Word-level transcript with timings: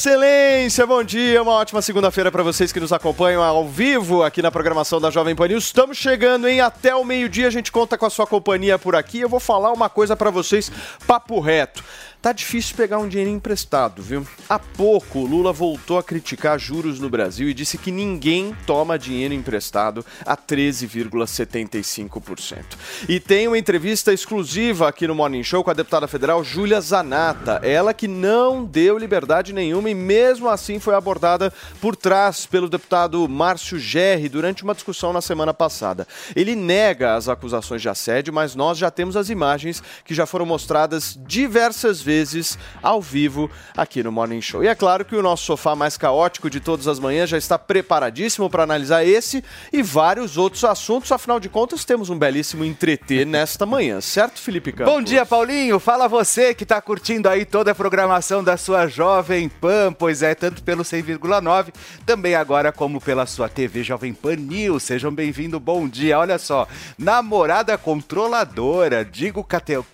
excelência! 0.00 0.86
Bom 0.86 1.04
dia, 1.04 1.42
uma 1.42 1.52
ótima 1.52 1.82
segunda-feira 1.82 2.32
para 2.32 2.42
vocês 2.42 2.72
que 2.72 2.80
nos 2.80 2.90
acompanham 2.90 3.42
ao 3.42 3.68
vivo 3.68 4.22
aqui 4.22 4.40
na 4.40 4.50
programação 4.50 4.98
da 4.98 5.10
Jovem 5.10 5.36
Pan 5.36 5.48
News. 5.48 5.64
Estamos 5.64 5.98
chegando, 5.98 6.48
hein? 6.48 6.62
Até 6.62 6.94
o 6.94 7.04
meio-dia 7.04 7.46
a 7.46 7.50
gente 7.50 7.70
conta 7.70 7.98
com 7.98 8.06
a 8.06 8.10
sua 8.10 8.26
companhia 8.26 8.78
por 8.78 8.96
aqui. 8.96 9.20
Eu 9.20 9.28
vou 9.28 9.38
falar 9.38 9.70
uma 9.74 9.90
coisa 9.90 10.16
para 10.16 10.30
vocês, 10.30 10.72
papo 11.06 11.38
reto. 11.38 11.84
Tá 12.22 12.32
difícil 12.32 12.76
pegar 12.76 12.98
um 12.98 13.08
dinheiro 13.08 13.30
emprestado, 13.30 14.02
viu? 14.02 14.26
Há 14.46 14.58
pouco, 14.58 15.20
Lula 15.20 15.54
voltou 15.54 15.96
a 15.96 16.02
criticar 16.02 16.58
juros 16.58 17.00
no 17.00 17.08
Brasil 17.08 17.48
e 17.48 17.54
disse 17.54 17.78
que 17.78 17.90
ninguém 17.90 18.54
toma 18.66 18.98
dinheiro 18.98 19.32
emprestado 19.32 20.04
a 20.26 20.36
13,75%. 20.36 22.76
E 23.08 23.18
tem 23.18 23.48
uma 23.48 23.56
entrevista 23.56 24.12
exclusiva 24.12 24.86
aqui 24.86 25.06
no 25.06 25.14
Morning 25.14 25.42
Show 25.42 25.64
com 25.64 25.70
a 25.70 25.74
deputada 25.74 26.06
federal 26.06 26.44
Júlia 26.44 26.78
Zanata, 26.82 27.58
ela 27.62 27.94
que 27.94 28.06
não 28.06 28.66
deu 28.66 28.98
liberdade 28.98 29.54
nenhuma 29.54 29.88
e 29.88 29.94
mesmo 29.94 30.50
assim 30.50 30.78
foi 30.78 30.94
abordada 30.94 31.50
por 31.80 31.96
trás 31.96 32.44
pelo 32.44 32.68
deputado 32.68 33.26
Márcio 33.30 33.78
Gerri 33.78 34.28
durante 34.28 34.62
uma 34.62 34.74
discussão 34.74 35.14
na 35.14 35.22
semana 35.22 35.54
passada. 35.54 36.06
Ele 36.36 36.54
nega 36.54 37.14
as 37.14 37.30
acusações 37.30 37.80
de 37.80 37.88
assédio, 37.88 38.30
mas 38.30 38.54
nós 38.54 38.76
já 38.76 38.90
temos 38.90 39.16
as 39.16 39.30
imagens 39.30 39.82
que 40.04 40.12
já 40.12 40.26
foram 40.26 40.44
mostradas 40.44 41.18
diversas 41.26 42.02
vezes 42.02 42.09
vezes 42.10 42.58
ao 42.82 43.00
vivo 43.00 43.48
aqui 43.76 44.02
no 44.02 44.10
Morning 44.10 44.40
Show. 44.40 44.64
E 44.64 44.66
é 44.66 44.74
claro 44.74 45.04
que 45.04 45.14
o 45.14 45.22
nosso 45.22 45.44
sofá 45.44 45.76
mais 45.76 45.96
caótico 45.96 46.50
de 46.50 46.58
todas 46.58 46.88
as 46.88 46.98
manhãs 46.98 47.30
já 47.30 47.38
está 47.38 47.56
preparadíssimo 47.56 48.50
para 48.50 48.64
analisar 48.64 49.04
esse 49.04 49.44
e 49.72 49.80
vários 49.80 50.36
outros 50.36 50.64
assuntos. 50.64 51.12
Afinal 51.12 51.38
de 51.38 51.48
contas, 51.48 51.84
temos 51.84 52.10
um 52.10 52.18
belíssimo 52.18 52.64
entreter 52.64 53.24
nesta 53.24 53.64
manhã, 53.64 54.00
certo, 54.00 54.40
Felipe 54.40 54.72
Campos? 54.72 54.92
Bom 54.92 55.00
dia, 55.00 55.24
Paulinho. 55.24 55.78
Fala 55.78 56.08
você 56.08 56.52
que 56.52 56.64
está 56.64 56.80
curtindo 56.80 57.28
aí 57.28 57.44
toda 57.44 57.70
a 57.70 57.74
programação 57.76 58.42
da 58.42 58.56
sua 58.56 58.88
Jovem 58.88 59.48
Pan, 59.48 59.92
pois 59.92 60.20
é, 60.20 60.34
tanto 60.34 60.64
pelo 60.64 60.82
100,9, 60.82 61.72
também 62.04 62.34
agora 62.34 62.72
como 62.72 63.00
pela 63.00 63.24
sua 63.24 63.48
TV 63.48 63.84
Jovem 63.84 64.12
Pan 64.12 64.34
News. 64.34 64.82
Sejam 64.82 65.14
bem-vindos, 65.14 65.60
bom 65.60 65.88
dia. 65.88 66.18
Olha 66.18 66.38
só, 66.38 66.66
namorada 66.98 67.78
controladora, 67.78 69.04
digo 69.04 69.46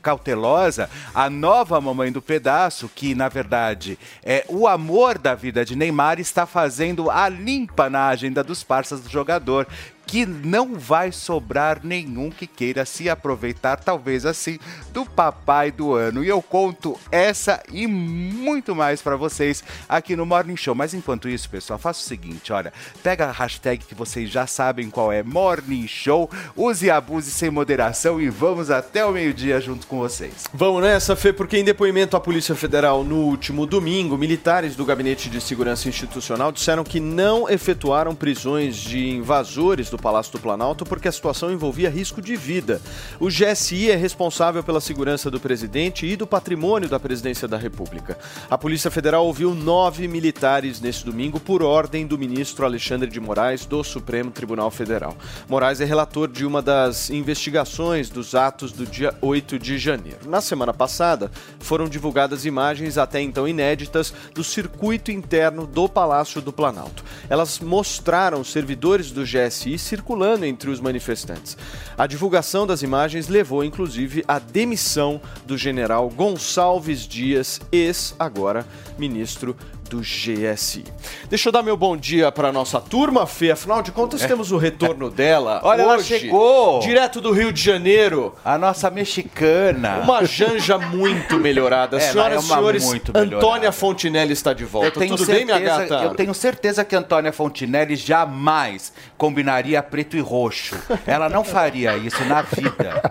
cautelosa, 0.02 0.88
a 1.14 1.28
nova 1.28 1.78
mamãe 1.78 2.05
Do 2.12 2.22
Pedaço, 2.22 2.90
que 2.94 3.14
na 3.14 3.28
verdade 3.28 3.98
é 4.24 4.44
o 4.48 4.66
amor 4.66 5.18
da 5.18 5.34
vida 5.34 5.64
de 5.64 5.76
Neymar, 5.76 6.20
está 6.20 6.46
fazendo 6.46 7.10
a 7.10 7.28
limpa 7.28 7.90
na 7.90 8.08
agenda 8.08 8.42
dos 8.42 8.62
parceiros 8.62 9.04
do 9.04 9.10
jogador 9.10 9.66
que 10.06 10.24
não 10.24 10.78
vai 10.78 11.10
sobrar 11.10 11.80
nenhum 11.82 12.30
que 12.30 12.46
queira 12.46 12.84
se 12.84 13.10
aproveitar, 13.10 13.76
talvez 13.76 14.24
assim, 14.24 14.58
do 14.92 15.04
papai 15.04 15.72
do 15.72 15.92
ano. 15.94 16.22
E 16.22 16.28
eu 16.28 16.40
conto 16.40 16.98
essa 17.10 17.62
e 17.72 17.86
muito 17.86 18.74
mais 18.74 19.02
para 19.02 19.16
vocês 19.16 19.64
aqui 19.88 20.14
no 20.14 20.24
Morning 20.24 20.56
Show. 20.56 20.74
Mas 20.74 20.94
enquanto 20.94 21.28
isso, 21.28 21.50
pessoal, 21.50 21.78
faça 21.78 22.00
o 22.00 22.04
seguinte: 22.04 22.52
olha, 22.52 22.72
pega 23.02 23.26
a 23.26 23.32
hashtag 23.32 23.84
que 23.84 23.94
vocês 23.94 24.30
já 24.30 24.46
sabem 24.46 24.88
qual 24.88 25.12
é 25.12 25.22
Morning 25.22 25.88
Show, 25.88 26.30
use 26.54 26.86
e 26.86 26.90
abuse 26.90 27.30
sem 27.30 27.50
moderação 27.50 28.20
e 28.20 28.28
vamos 28.28 28.70
até 28.70 29.04
o 29.04 29.12
meio-dia 29.12 29.60
junto 29.60 29.86
com 29.86 29.98
vocês. 29.98 30.44
Vamos 30.54 30.82
nessa, 30.82 31.16
Fê, 31.16 31.32
porque 31.32 31.58
em 31.58 31.64
depoimento 31.64 32.16
à 32.16 32.20
Polícia 32.20 32.54
Federal 32.54 33.02
no 33.02 33.16
último 33.16 33.66
domingo, 33.66 34.16
militares 34.16 34.76
do 34.76 34.84
Gabinete 34.84 35.28
de 35.28 35.40
Segurança 35.40 35.88
Institucional 35.88 36.52
disseram 36.52 36.84
que 36.84 37.00
não 37.00 37.48
efetuaram 37.48 38.14
prisões 38.14 38.76
de 38.76 39.08
invasores 39.08 39.90
do 39.90 39.95
do 39.96 40.02
Palácio 40.02 40.32
do 40.32 40.38
Planalto 40.38 40.84
porque 40.84 41.08
a 41.08 41.12
situação 41.12 41.50
envolvia 41.50 41.90
risco 41.90 42.20
de 42.20 42.36
vida. 42.36 42.80
O 43.18 43.28
GSI 43.28 43.90
é 43.90 43.96
responsável 43.96 44.62
pela 44.62 44.80
segurança 44.80 45.30
do 45.30 45.40
presidente 45.40 46.06
e 46.06 46.16
do 46.16 46.26
patrimônio 46.26 46.88
da 46.88 47.00
presidência 47.00 47.48
da 47.48 47.56
República. 47.56 48.18
A 48.50 48.58
Polícia 48.58 48.90
Federal 48.90 49.26
ouviu 49.26 49.54
nove 49.54 50.06
militares 50.06 50.80
neste 50.80 51.04
domingo 51.04 51.40
por 51.40 51.62
ordem 51.62 52.06
do 52.06 52.18
ministro 52.18 52.64
Alexandre 52.64 53.10
de 53.10 53.18
Moraes 53.18 53.64
do 53.64 53.82
Supremo 53.82 54.30
Tribunal 54.30 54.70
Federal. 54.70 55.16
Moraes 55.48 55.80
é 55.80 55.84
relator 55.84 56.28
de 56.28 56.44
uma 56.44 56.60
das 56.60 57.08
investigações 57.10 58.10
dos 58.10 58.34
atos 58.34 58.72
do 58.72 58.84
dia 58.84 59.14
8 59.22 59.58
de 59.58 59.78
janeiro. 59.78 60.28
Na 60.28 60.40
semana 60.40 60.74
passada, 60.74 61.30
foram 61.58 61.88
divulgadas 61.88 62.44
imagens 62.44 62.98
até 62.98 63.20
então 63.20 63.48
inéditas 63.48 64.12
do 64.34 64.44
circuito 64.44 65.10
interno 65.10 65.66
do 65.66 65.88
Palácio 65.88 66.42
do 66.42 66.52
Planalto. 66.52 67.02
Elas 67.30 67.58
mostraram 67.60 68.44
servidores 68.44 69.10
do 69.10 69.24
GSI 69.24 69.78
circulando 69.86 70.44
entre 70.44 70.68
os 70.68 70.80
manifestantes. 70.80 71.56
A 71.96 72.06
divulgação 72.06 72.66
das 72.66 72.82
imagens 72.82 73.28
levou, 73.28 73.64
inclusive, 73.64 74.24
à 74.26 74.38
demissão 74.38 75.20
do 75.46 75.56
general 75.56 76.08
Gonçalves 76.10 77.06
Dias, 77.06 77.60
ex 77.72 78.14
agora 78.18 78.66
ministro 78.98 79.56
do 79.88 80.00
GSI. 80.00 80.84
Deixa 81.28 81.48
eu 81.48 81.52
dar 81.52 81.62
meu 81.62 81.76
bom 81.76 81.96
dia 81.96 82.30
para 82.30 82.52
nossa 82.52 82.80
turma, 82.80 83.26
Fê. 83.26 83.50
Afinal 83.50 83.82
de 83.82 83.92
contas, 83.92 84.22
é. 84.22 84.26
temos 84.26 84.52
o 84.52 84.56
retorno 84.56 85.10
dela. 85.10 85.60
Olha, 85.64 85.84
hoje, 85.84 86.12
ela 86.14 86.20
chegou! 86.20 86.80
Direto 86.80 87.20
do 87.20 87.32
Rio 87.32 87.52
de 87.52 87.62
Janeiro. 87.62 88.34
A 88.44 88.58
nossa 88.58 88.90
mexicana. 88.90 90.00
Uma 90.02 90.24
janja 90.24 90.78
muito 90.78 91.38
melhorada. 91.38 91.96
É, 92.06 92.12
Senhoras 92.12 92.48
e 92.48 92.52
é 92.52 92.54
senhores, 92.54 92.92
Antônia 93.14 93.72
Fontinelli 93.72 94.32
está 94.32 94.52
de 94.52 94.64
volta. 94.64 94.90
Tudo 94.90 95.18
certeza, 95.18 95.32
bem, 95.32 95.44
minha 95.44 95.58
gata? 95.58 95.94
Eu 96.04 96.14
tenho 96.14 96.34
certeza 96.34 96.84
que 96.84 96.94
Antônia 96.94 97.32
Fontinelli 97.32 97.96
jamais 97.96 98.92
combinaria 99.16 99.82
preto 99.82 100.16
e 100.16 100.20
roxo. 100.20 100.76
Ela 101.06 101.28
não 101.28 101.42
faria 101.42 101.96
isso 101.96 102.22
na 102.24 102.42
vida. 102.42 103.02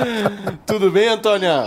Tudo 0.66 0.90
bem, 0.90 1.08
Antônia? 1.08 1.64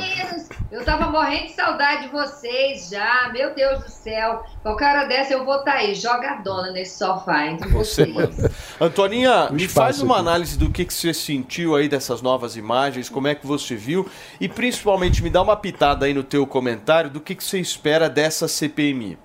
Eu 0.72 0.84
tava 0.84 1.08
morrendo 1.10 1.48
de 1.48 1.54
saudade 1.54 2.04
de 2.04 2.08
vocês 2.10 2.90
já. 2.90 3.30
Meu 3.32 3.54
Deus 3.54 3.84
do 3.84 3.90
céu. 3.90 4.12
Qualquer 4.62 4.96
hora 4.96 5.07
dessa 5.07 5.34
eu 5.34 5.46
vou 5.46 5.57
estar 5.59 5.74
tá 5.74 5.78
aí, 5.78 5.96
jogadona 5.96 6.72
nesse 6.72 6.97
sofá 6.97 7.47
entre 7.47 7.69
vocês. 7.69 8.13
Você, 8.13 8.51
Antoninha, 8.79 9.50
me 9.51 9.68
faz 9.68 10.01
uma 10.01 10.18
análise 10.18 10.57
do 10.57 10.69
que, 10.69 10.85
que 10.85 10.94
você 10.94 11.13
sentiu 11.13 11.75
aí 11.75 11.88
dessas 11.88 12.22
novas 12.22 12.56
imagens, 12.56 13.09
como 13.09 13.28
é 13.28 13.35
que 13.35 13.46
você 13.46 13.75
viu 13.75 14.09
e 14.40 14.47
principalmente 14.47 15.24
me 15.24 15.29
dá 15.29 15.41
uma 15.41 15.56
pitada 15.56 16.06
aí 16.06 16.13
no 16.13 16.24
teu 16.24 16.46
comentário 16.46 17.09
do 17.09 17.19
que, 17.19 17.35
que 17.35 17.44
você 17.44 17.59
espera 17.59 18.09
dessa 18.09 18.47
CPMI. 18.47 19.18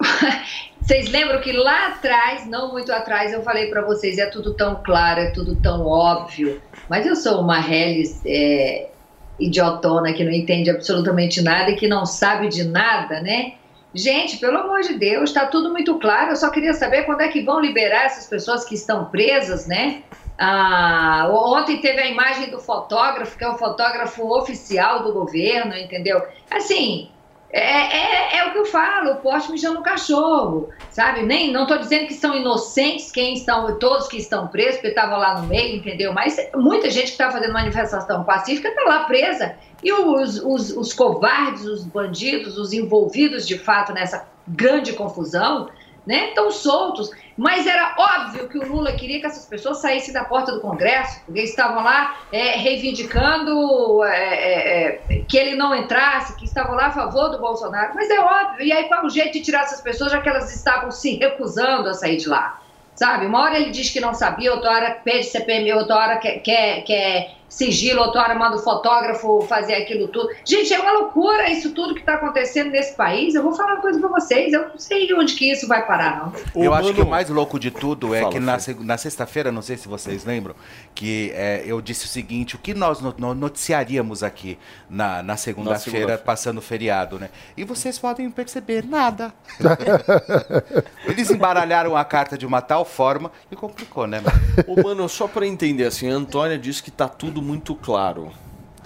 Vocês 0.86 1.10
lembram 1.10 1.40
que 1.40 1.50
lá 1.50 1.88
atrás, 1.88 2.46
não 2.46 2.70
muito 2.70 2.92
atrás, 2.92 3.32
eu 3.32 3.42
falei 3.42 3.68
para 3.68 3.82
vocês, 3.84 4.18
é 4.18 4.26
tudo 4.26 4.54
tão 4.54 4.84
claro, 4.84 5.18
é 5.18 5.30
tudo 5.32 5.56
tão 5.56 5.84
óbvio. 5.84 6.62
Mas 6.88 7.04
eu 7.04 7.16
sou 7.16 7.40
uma 7.40 7.58
Hellis 7.58 8.22
é, 8.24 8.90
idiotona 9.38 10.12
que 10.12 10.24
não 10.24 10.32
entende 10.32 10.70
absolutamente 10.70 11.42
nada 11.42 11.70
e 11.70 11.76
que 11.76 11.88
não 11.88 12.06
sabe 12.06 12.48
de 12.48 12.64
nada, 12.64 13.20
né? 13.20 13.54
Gente, 13.94 14.36
pelo 14.36 14.58
amor 14.58 14.82
de 14.82 14.94
Deus, 14.94 15.30
está 15.30 15.46
tudo 15.46 15.70
muito 15.70 15.98
claro. 15.98 16.32
Eu 16.32 16.36
só 16.36 16.50
queria 16.50 16.74
saber 16.74 17.04
quando 17.04 17.22
é 17.22 17.28
que 17.28 17.42
vão 17.42 17.60
liberar 17.60 18.04
essas 18.04 18.26
pessoas 18.26 18.64
que 18.64 18.74
estão 18.74 19.06
presas, 19.06 19.66
né? 19.66 20.02
Ah, 20.38 21.28
ontem 21.30 21.80
teve 21.80 22.00
a 22.00 22.06
imagem 22.06 22.50
do 22.50 22.60
fotógrafo, 22.60 23.38
que 23.38 23.44
é 23.44 23.48
o 23.48 23.56
fotógrafo 23.56 24.22
oficial 24.36 25.02
do 25.02 25.12
governo, 25.12 25.74
entendeu? 25.74 26.22
Assim, 26.50 27.10
é, 27.58 28.36
é, 28.36 28.38
é, 28.38 28.46
o 28.46 28.52
que 28.52 28.58
eu 28.58 28.66
falo, 28.66 29.12
o 29.12 29.16
poste 29.16 29.50
mijando 29.50 29.76
no 29.76 29.82
cachorro, 29.82 30.68
sabe? 30.90 31.22
Nem, 31.22 31.50
não 31.50 31.62
estou 31.62 31.78
dizendo 31.78 32.06
que 32.06 32.14
são 32.14 32.34
inocentes 32.36 33.10
quem 33.10 33.34
estão, 33.34 33.78
todos 33.78 34.08
que 34.08 34.18
estão 34.18 34.46
presos, 34.48 34.74
porque 34.74 34.88
estavam 34.88 35.18
lá 35.18 35.40
no 35.40 35.46
meio, 35.46 35.76
entendeu? 35.76 36.12
Mas 36.12 36.36
muita 36.54 36.90
gente 36.90 37.06
que 37.06 37.12
está 37.12 37.30
fazendo 37.30 37.54
manifestação 37.54 38.24
pacífica 38.24 38.68
está 38.68 38.82
lá 38.82 39.04
presa. 39.04 39.54
E 39.82 39.90
os, 39.92 40.38
os, 40.44 40.70
os 40.76 40.92
covardes, 40.92 41.64
os 41.64 41.84
bandidos, 41.84 42.58
os 42.58 42.72
envolvidos 42.72 43.46
de 43.46 43.58
fato 43.58 43.92
nessa 43.92 44.28
grande 44.46 44.92
confusão, 44.92 45.70
né? 46.06 46.28
Estão 46.28 46.50
soltos. 46.50 47.10
Mas 47.36 47.66
era 47.66 47.94
óbvio 47.98 48.48
que 48.48 48.56
o 48.58 48.66
Lula 48.66 48.92
queria 48.92 49.20
que 49.20 49.26
essas 49.26 49.44
pessoas 49.44 49.78
saíssem 49.78 50.14
da 50.14 50.24
porta 50.24 50.52
do 50.52 50.60
Congresso, 50.60 51.20
porque 51.26 51.42
estavam 51.42 51.82
lá 51.82 52.16
é, 52.32 52.56
reivindicando 52.56 54.04
é, 54.04 54.08
é, 54.08 55.00
é, 55.10 55.24
que 55.28 55.36
ele 55.36 55.56
não 55.56 55.74
entrasse, 55.74 56.36
que 56.36 56.44
estavam 56.44 56.74
lá 56.74 56.86
a 56.86 56.92
favor 56.92 57.28
do 57.28 57.38
Bolsonaro. 57.38 57.92
Mas 57.94 58.08
é 58.08 58.20
óbvio. 58.20 58.64
E 58.64 58.72
aí 58.72 58.84
qual 58.84 59.04
o 59.04 59.10
jeito 59.10 59.32
de 59.32 59.40
tirar 59.40 59.64
essas 59.64 59.80
pessoas, 59.80 60.12
já 60.12 60.20
que 60.20 60.28
elas 60.28 60.54
estavam 60.54 60.90
se 60.90 61.16
recusando 61.16 61.88
a 61.88 61.94
sair 61.94 62.16
de 62.16 62.28
lá? 62.28 62.60
Sabe? 62.94 63.26
Uma 63.26 63.42
hora 63.42 63.58
ele 63.58 63.70
diz 63.70 63.90
que 63.90 64.00
não 64.00 64.14
sabia, 64.14 64.54
outra 64.54 64.70
hora 64.70 64.90
pede 65.04 65.24
CPM, 65.24 65.70
outra 65.74 65.96
hora 65.96 66.16
quer, 66.16 66.38
quer, 66.38 66.82
quer 66.82 67.36
sigilo, 67.56 68.02
hora 68.02 68.34
manda 68.34 68.56
o 68.56 68.58
fotógrafo 68.58 69.40
fazer 69.48 69.74
aquilo 69.74 70.08
tudo. 70.08 70.28
Gente, 70.44 70.74
é 70.74 70.78
uma 70.78 70.92
loucura 70.92 71.50
isso 71.50 71.72
tudo 71.72 71.94
que 71.94 72.00
está 72.00 72.14
acontecendo 72.14 72.70
nesse 72.70 72.94
país. 72.94 73.34
Eu 73.34 73.42
vou 73.42 73.54
falar 73.54 73.74
uma 73.74 73.80
coisa 73.80 73.98
para 73.98 74.08
vocês, 74.10 74.52
eu 74.52 74.68
não 74.68 74.78
sei 74.78 75.12
onde 75.14 75.34
que 75.34 75.50
isso 75.50 75.66
vai 75.66 75.86
parar, 75.86 76.32
não. 76.54 76.62
Eu 76.62 76.74
acho 76.74 76.92
que 76.92 77.00
o 77.00 77.06
mais 77.06 77.30
louco 77.30 77.58
de 77.58 77.70
tudo 77.70 78.14
é 78.14 78.20
Fala, 78.20 78.32
que 78.32 78.38
na, 78.38 78.58
na 78.80 78.98
sexta-feira, 78.98 79.50
não 79.50 79.62
sei 79.62 79.78
se 79.78 79.88
vocês 79.88 80.24
lembram, 80.24 80.54
que 80.94 81.32
é, 81.34 81.62
eu 81.64 81.80
disse 81.80 82.04
o 82.04 82.08
seguinte, 82.08 82.56
o 82.56 82.58
que 82.58 82.74
nós 82.74 83.00
noticiaríamos 83.00 84.22
aqui 84.22 84.58
na, 84.90 85.22
na 85.22 85.36
segunda-feira, 85.38 85.98
segunda 85.98 86.18
passando 86.18 86.58
o 86.58 86.62
feriado, 86.62 87.18
né? 87.18 87.30
E 87.56 87.64
vocês 87.64 87.98
podem 87.98 88.30
perceber, 88.30 88.84
nada. 88.84 89.32
Eles 91.06 91.30
embaralharam 91.30 91.96
a 91.96 92.04
carta 92.04 92.36
de 92.36 92.44
uma 92.44 92.60
tal 92.60 92.84
forma 92.84 93.32
e 93.50 93.56
complicou, 93.56 94.06
né? 94.06 94.22
Ô, 94.66 94.82
mano, 94.82 95.08
só 95.08 95.26
para 95.26 95.46
entender, 95.46 95.84
assim, 95.84 96.10
a 96.10 96.14
Antônia 96.14 96.58
disse 96.58 96.82
que 96.82 96.90
tá 96.90 97.08
tudo 97.08 97.45
muito 97.46 97.74
claro. 97.76 98.30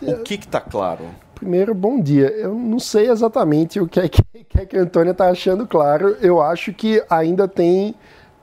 O 0.03 0.23
que 0.23 0.35
está 0.35 0.61
claro? 0.61 1.07
Primeiro, 1.35 1.75
bom 1.75 1.99
dia. 1.99 2.29
Eu 2.29 2.55
não 2.55 2.79
sei 2.79 3.11
exatamente 3.11 3.81
o 3.81 3.89
que 3.89 3.99
é 3.99 4.09
que, 4.09 4.23
que, 4.45 4.61
é 4.61 4.67
que 4.67 4.77
a 4.77 4.83
Antônia 4.83 5.13
está 5.13 5.31
achando 5.31 5.67
claro. 5.67 6.17
Eu 6.21 6.43
acho 6.43 6.73
que 6.73 7.03
ainda 7.09 7.49
tem 7.49 7.95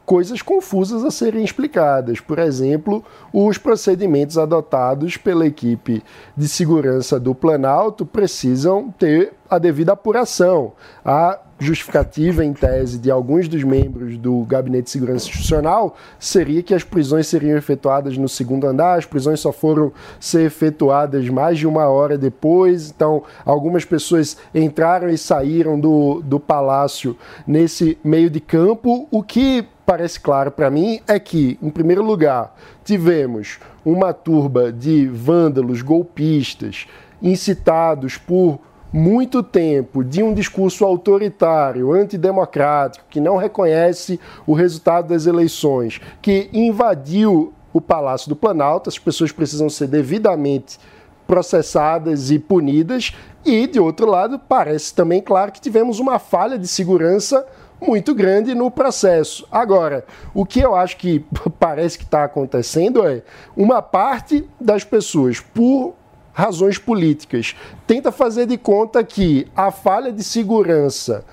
coisas 0.06 0.42
confusas 0.42 1.04
a 1.04 1.12
serem 1.12 1.44
explicadas. 1.44 2.20
Por 2.20 2.40
exemplo, 2.40 3.04
os 3.32 3.58
procedimentos 3.58 4.38
adotados 4.38 5.18
pela 5.18 5.46
equipe 5.46 6.04
de 6.36 6.48
segurança 6.48 7.20
do 7.20 7.36
Planalto 7.36 8.06
precisam 8.06 8.90
ter 8.98 9.34
a 9.50 9.60
devida 9.60 9.94
apuração. 9.94 10.74
A 11.06 11.40
justificativa 11.60 12.46
em 12.46 12.54
tese 12.54 13.00
de 13.00 13.10
alguns 13.10 13.48
dos 13.48 13.64
membros 13.64 14.18
do 14.18 14.44
Gabinete 14.44 14.86
de 14.86 14.90
Segurança 14.92 15.28
Institucional 15.28 15.96
seria 16.20 16.62
que 16.62 16.74
as 16.74 16.84
prisões 16.84 17.28
seriam 17.28 17.58
efetuadas 17.58 18.18
no 18.18 18.30
segundo 18.30 18.68
andar, 18.68 18.98
as 18.98 19.06
prisões 19.06 19.40
só 19.40 19.52
foram 19.52 19.92
ser 20.20 20.46
efetuadas 20.46 21.28
mais 21.30 21.58
de 21.58 21.66
uma 21.66 21.88
hora 21.88 22.18
depois, 22.18 22.92
então 22.92 23.24
algumas 23.44 23.84
pessoas 23.84 24.38
entraram 24.54 25.10
e 25.10 25.18
saíram 25.18 25.80
do, 25.80 26.22
do 26.24 26.40
palácio 26.40 27.18
nesse 27.46 27.98
meio 28.04 28.30
de 28.30 28.40
campo, 28.40 29.08
o 29.10 29.24
que 29.24 29.66
parece 29.86 30.20
claro 30.20 30.52
para 30.52 30.70
mim 30.70 31.00
é 31.08 31.18
que, 31.18 31.58
em 31.62 31.70
primeiro 31.70 32.04
lugar, 32.04 32.56
tivemos 32.84 33.58
uma 33.84 34.14
turba 34.14 34.72
de 34.72 35.08
vândalos 35.08 35.82
golpistas 35.82 36.88
incitados 37.22 38.18
por 38.18 38.60
muito 38.92 39.44
tempo 39.44 40.04
de 40.04 40.24
um 40.24 40.34
discurso 40.34 40.86
autoritário, 40.86 41.92
antidemocrático, 41.92 43.06
que 43.10 43.20
não 43.20 43.38
reconhece 43.38 44.20
o 44.46 44.54
resultado 44.54 45.10
das 45.10 45.26
eleições, 45.26 46.00
que 46.22 46.50
invadiu 46.54 47.54
o 47.74 47.82
Palácio 47.82 48.30
do 48.30 48.36
Planalto, 48.36 48.90
as 48.90 48.98
pessoas 48.98 49.32
precisam 49.32 49.70
ser 49.70 49.88
devidamente 49.88 50.80
processadas 51.28 52.32
e 52.32 52.40
punidas, 52.40 53.14
e, 53.46 53.68
de 53.68 53.80
outro 53.80 54.10
lado, 54.10 54.40
parece 54.40 54.94
também 54.94 55.22
claro 55.22 55.52
que 55.52 55.62
tivemos 55.62 56.00
uma 56.00 56.20
falha 56.20 56.58
de 56.58 56.68
segurança 56.68 57.46
muito 57.80 58.16
grande 58.16 58.56
no 58.56 58.72
processo. 58.72 59.48
Agora, 59.52 60.04
o 60.34 60.46
que 60.46 60.60
eu 60.60 60.76
acho 60.76 60.98
que 60.98 61.24
parece 61.60 61.98
que 61.98 62.04
está 62.04 62.24
acontecendo 62.24 63.06
é 63.06 63.22
uma 63.56 63.82
parte 63.82 64.48
das 64.60 64.84
pessoas, 64.84 65.40
por 65.40 65.94
razões 66.38 66.78
políticas, 66.78 67.56
tenta 67.88 68.12
fazer 68.12 68.46
de 68.46 68.60
conta 68.60 69.04
que 69.04 69.48
a 69.56 69.72
falha 69.72 70.12
de 70.12 70.24
segurança 70.24 71.26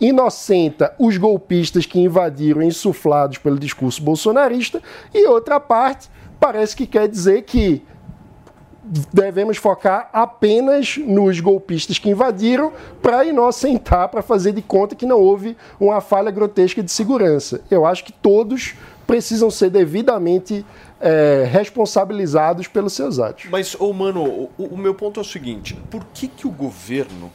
inocenta 0.00 0.94
os 1.00 1.16
golpistas 1.16 1.84
que 1.84 1.98
invadiram 1.98 2.62
insuflados 2.62 3.38
pelo 3.38 3.58
discurso 3.58 4.00
bolsonarista, 4.00 4.80
e 5.12 5.26
outra 5.26 5.58
parte 5.58 6.08
parece 6.38 6.76
que 6.76 6.86
quer 6.86 7.08
dizer 7.08 7.42
que 7.42 7.84
devemos 9.12 9.56
focar 9.56 10.08
apenas 10.12 10.96
nos 10.96 11.40
golpistas 11.40 11.98
que 11.98 12.10
invadiram 12.10 12.72
para 13.02 13.24
inocentar, 13.24 14.10
para 14.10 14.22
fazer 14.22 14.52
de 14.52 14.62
conta 14.62 14.94
que 14.94 15.06
não 15.06 15.18
houve 15.18 15.56
uma 15.80 16.00
falha 16.00 16.30
grotesca 16.30 16.84
de 16.84 16.90
segurança. 16.92 17.62
Eu 17.68 17.84
acho 17.84 18.04
que 18.04 18.12
todos 18.12 18.74
precisam 19.08 19.50
ser 19.50 19.70
devidamente 19.70 20.64
é, 21.02 21.44
responsabilizados 21.50 22.68
pelos 22.68 22.92
seus 22.92 23.18
atos. 23.18 23.46
Mas, 23.50 23.76
oh, 23.78 23.92
mano, 23.92 24.22
o, 24.24 24.50
o, 24.56 24.78
meu 24.78 24.94
ponto 24.94 25.18
é 25.18 25.22
o 25.22 25.26
seguinte: 25.26 25.76
por 25.90 26.04
que, 26.14 26.28
que 26.28 26.46
o 26.46 26.50
governo 26.50 27.30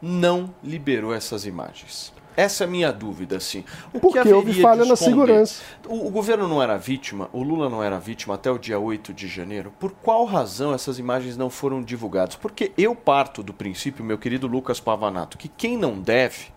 não 0.00 0.54
liberou 0.62 1.14
essas 1.14 1.46
imagens? 1.46 2.12
Essa 2.36 2.64
é 2.64 2.66
a 2.66 2.70
minha 2.70 2.90
dúvida, 2.92 3.36
assim. 3.36 3.62
O 3.92 4.00
Porque 4.00 4.32
houve 4.32 4.60
falha 4.60 4.84
na 4.84 4.96
segurança. 4.96 5.62
O, 5.86 6.06
o, 6.06 6.10
governo 6.10 6.48
não 6.48 6.62
era 6.62 6.76
vítima, 6.78 7.28
o 7.32 7.42
Lula 7.42 7.68
não 7.68 7.82
era 7.82 7.98
vítima 7.98 8.34
até 8.34 8.50
o 8.50 8.58
dia 8.58 8.78
8 8.78 9.12
de 9.12 9.26
janeiro. 9.26 9.72
Por 9.78 9.92
qual 9.92 10.24
razão 10.24 10.72
essas 10.74 10.98
imagens 10.98 11.36
não 11.36 11.50
foram 11.50 11.82
divulgadas? 11.82 12.36
Porque 12.36 12.72
eu 12.76 12.94
parto 12.94 13.42
do 13.42 13.52
princípio, 13.52 14.04
meu 14.04 14.16
querido 14.16 14.46
Lucas 14.46 14.80
Pavanato, 14.80 15.36
que 15.36 15.48
quem 15.48 15.76
não 15.76 15.98
deve 15.98 16.52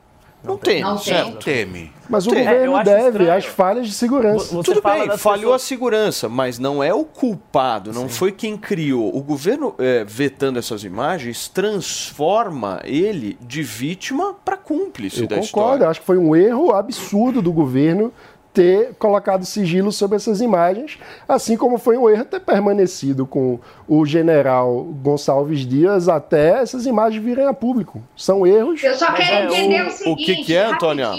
não, 0.45 0.57
teme, 0.57 0.81
não 0.81 0.97
certo? 0.97 1.43
teme. 1.43 1.91
Mas 2.07 2.27
o 2.27 2.29
tem. 2.29 2.43
governo 2.43 2.77
é, 2.77 2.83
deve 2.83 3.07
estranho. 3.07 3.33
as 3.33 3.45
falhas 3.45 3.87
de 3.87 3.93
segurança. 3.93 4.55
Você 4.55 4.73
Tudo 4.73 4.81
bem, 4.81 5.17
falhou 5.17 5.51
pessoas... 5.51 5.61
a 5.61 5.65
segurança, 5.65 6.29
mas 6.29 6.59
não 6.59 6.83
é 6.83 6.93
o 6.93 7.03
culpado, 7.03 7.91
não 7.91 8.03
Sim. 8.03 8.15
foi 8.15 8.31
quem 8.31 8.55
criou. 8.55 9.15
O 9.15 9.21
governo, 9.21 9.73
é, 9.79 10.03
vetando 10.05 10.59
essas 10.59 10.83
imagens, 10.83 11.47
transforma 11.47 12.79
ele 12.83 13.37
de 13.41 13.63
vítima 13.63 14.35
para 14.45 14.55
cúmplice 14.55 15.21
Eu 15.21 15.27
da 15.27 15.35
concordo, 15.35 15.45
história. 15.45 15.83
Eu 15.85 15.89
acho 15.89 15.99
que 15.99 16.05
foi 16.05 16.17
um 16.17 16.35
erro 16.35 16.71
absurdo 16.73 17.41
do 17.41 17.51
governo 17.51 18.13
ter 18.55 18.95
colocado 18.97 19.45
sigilo 19.45 19.91
sobre 19.91 20.15
essas 20.15 20.39
imagens, 20.39 20.97
assim 21.27 21.57
como 21.57 21.77
foi 21.77 21.97
um 21.97 22.09
erro 22.09 22.23
ter 22.23 22.39
permanecido 22.39 23.25
com 23.25 23.59
o 23.87 24.05
general 24.05 24.85
Gonçalves 25.03 25.67
Dias 25.67 26.07
até 26.07 26.61
essas 26.61 26.85
imagens 26.85 27.21
virem 27.21 27.45
a 27.45 27.53
público. 27.53 28.01
São 28.15 28.47
erros. 28.47 28.81
Eu 28.81 28.95
só 28.95 29.11
quero 29.11 29.29
é, 29.29 29.43
entender 29.43 29.83
o, 29.83 29.87
o 29.87 29.91
seguinte. 29.91 30.23
O 30.23 30.25
que, 30.25 30.43
que 30.45 30.55
é, 30.55 30.65
Antônia? 30.65 31.11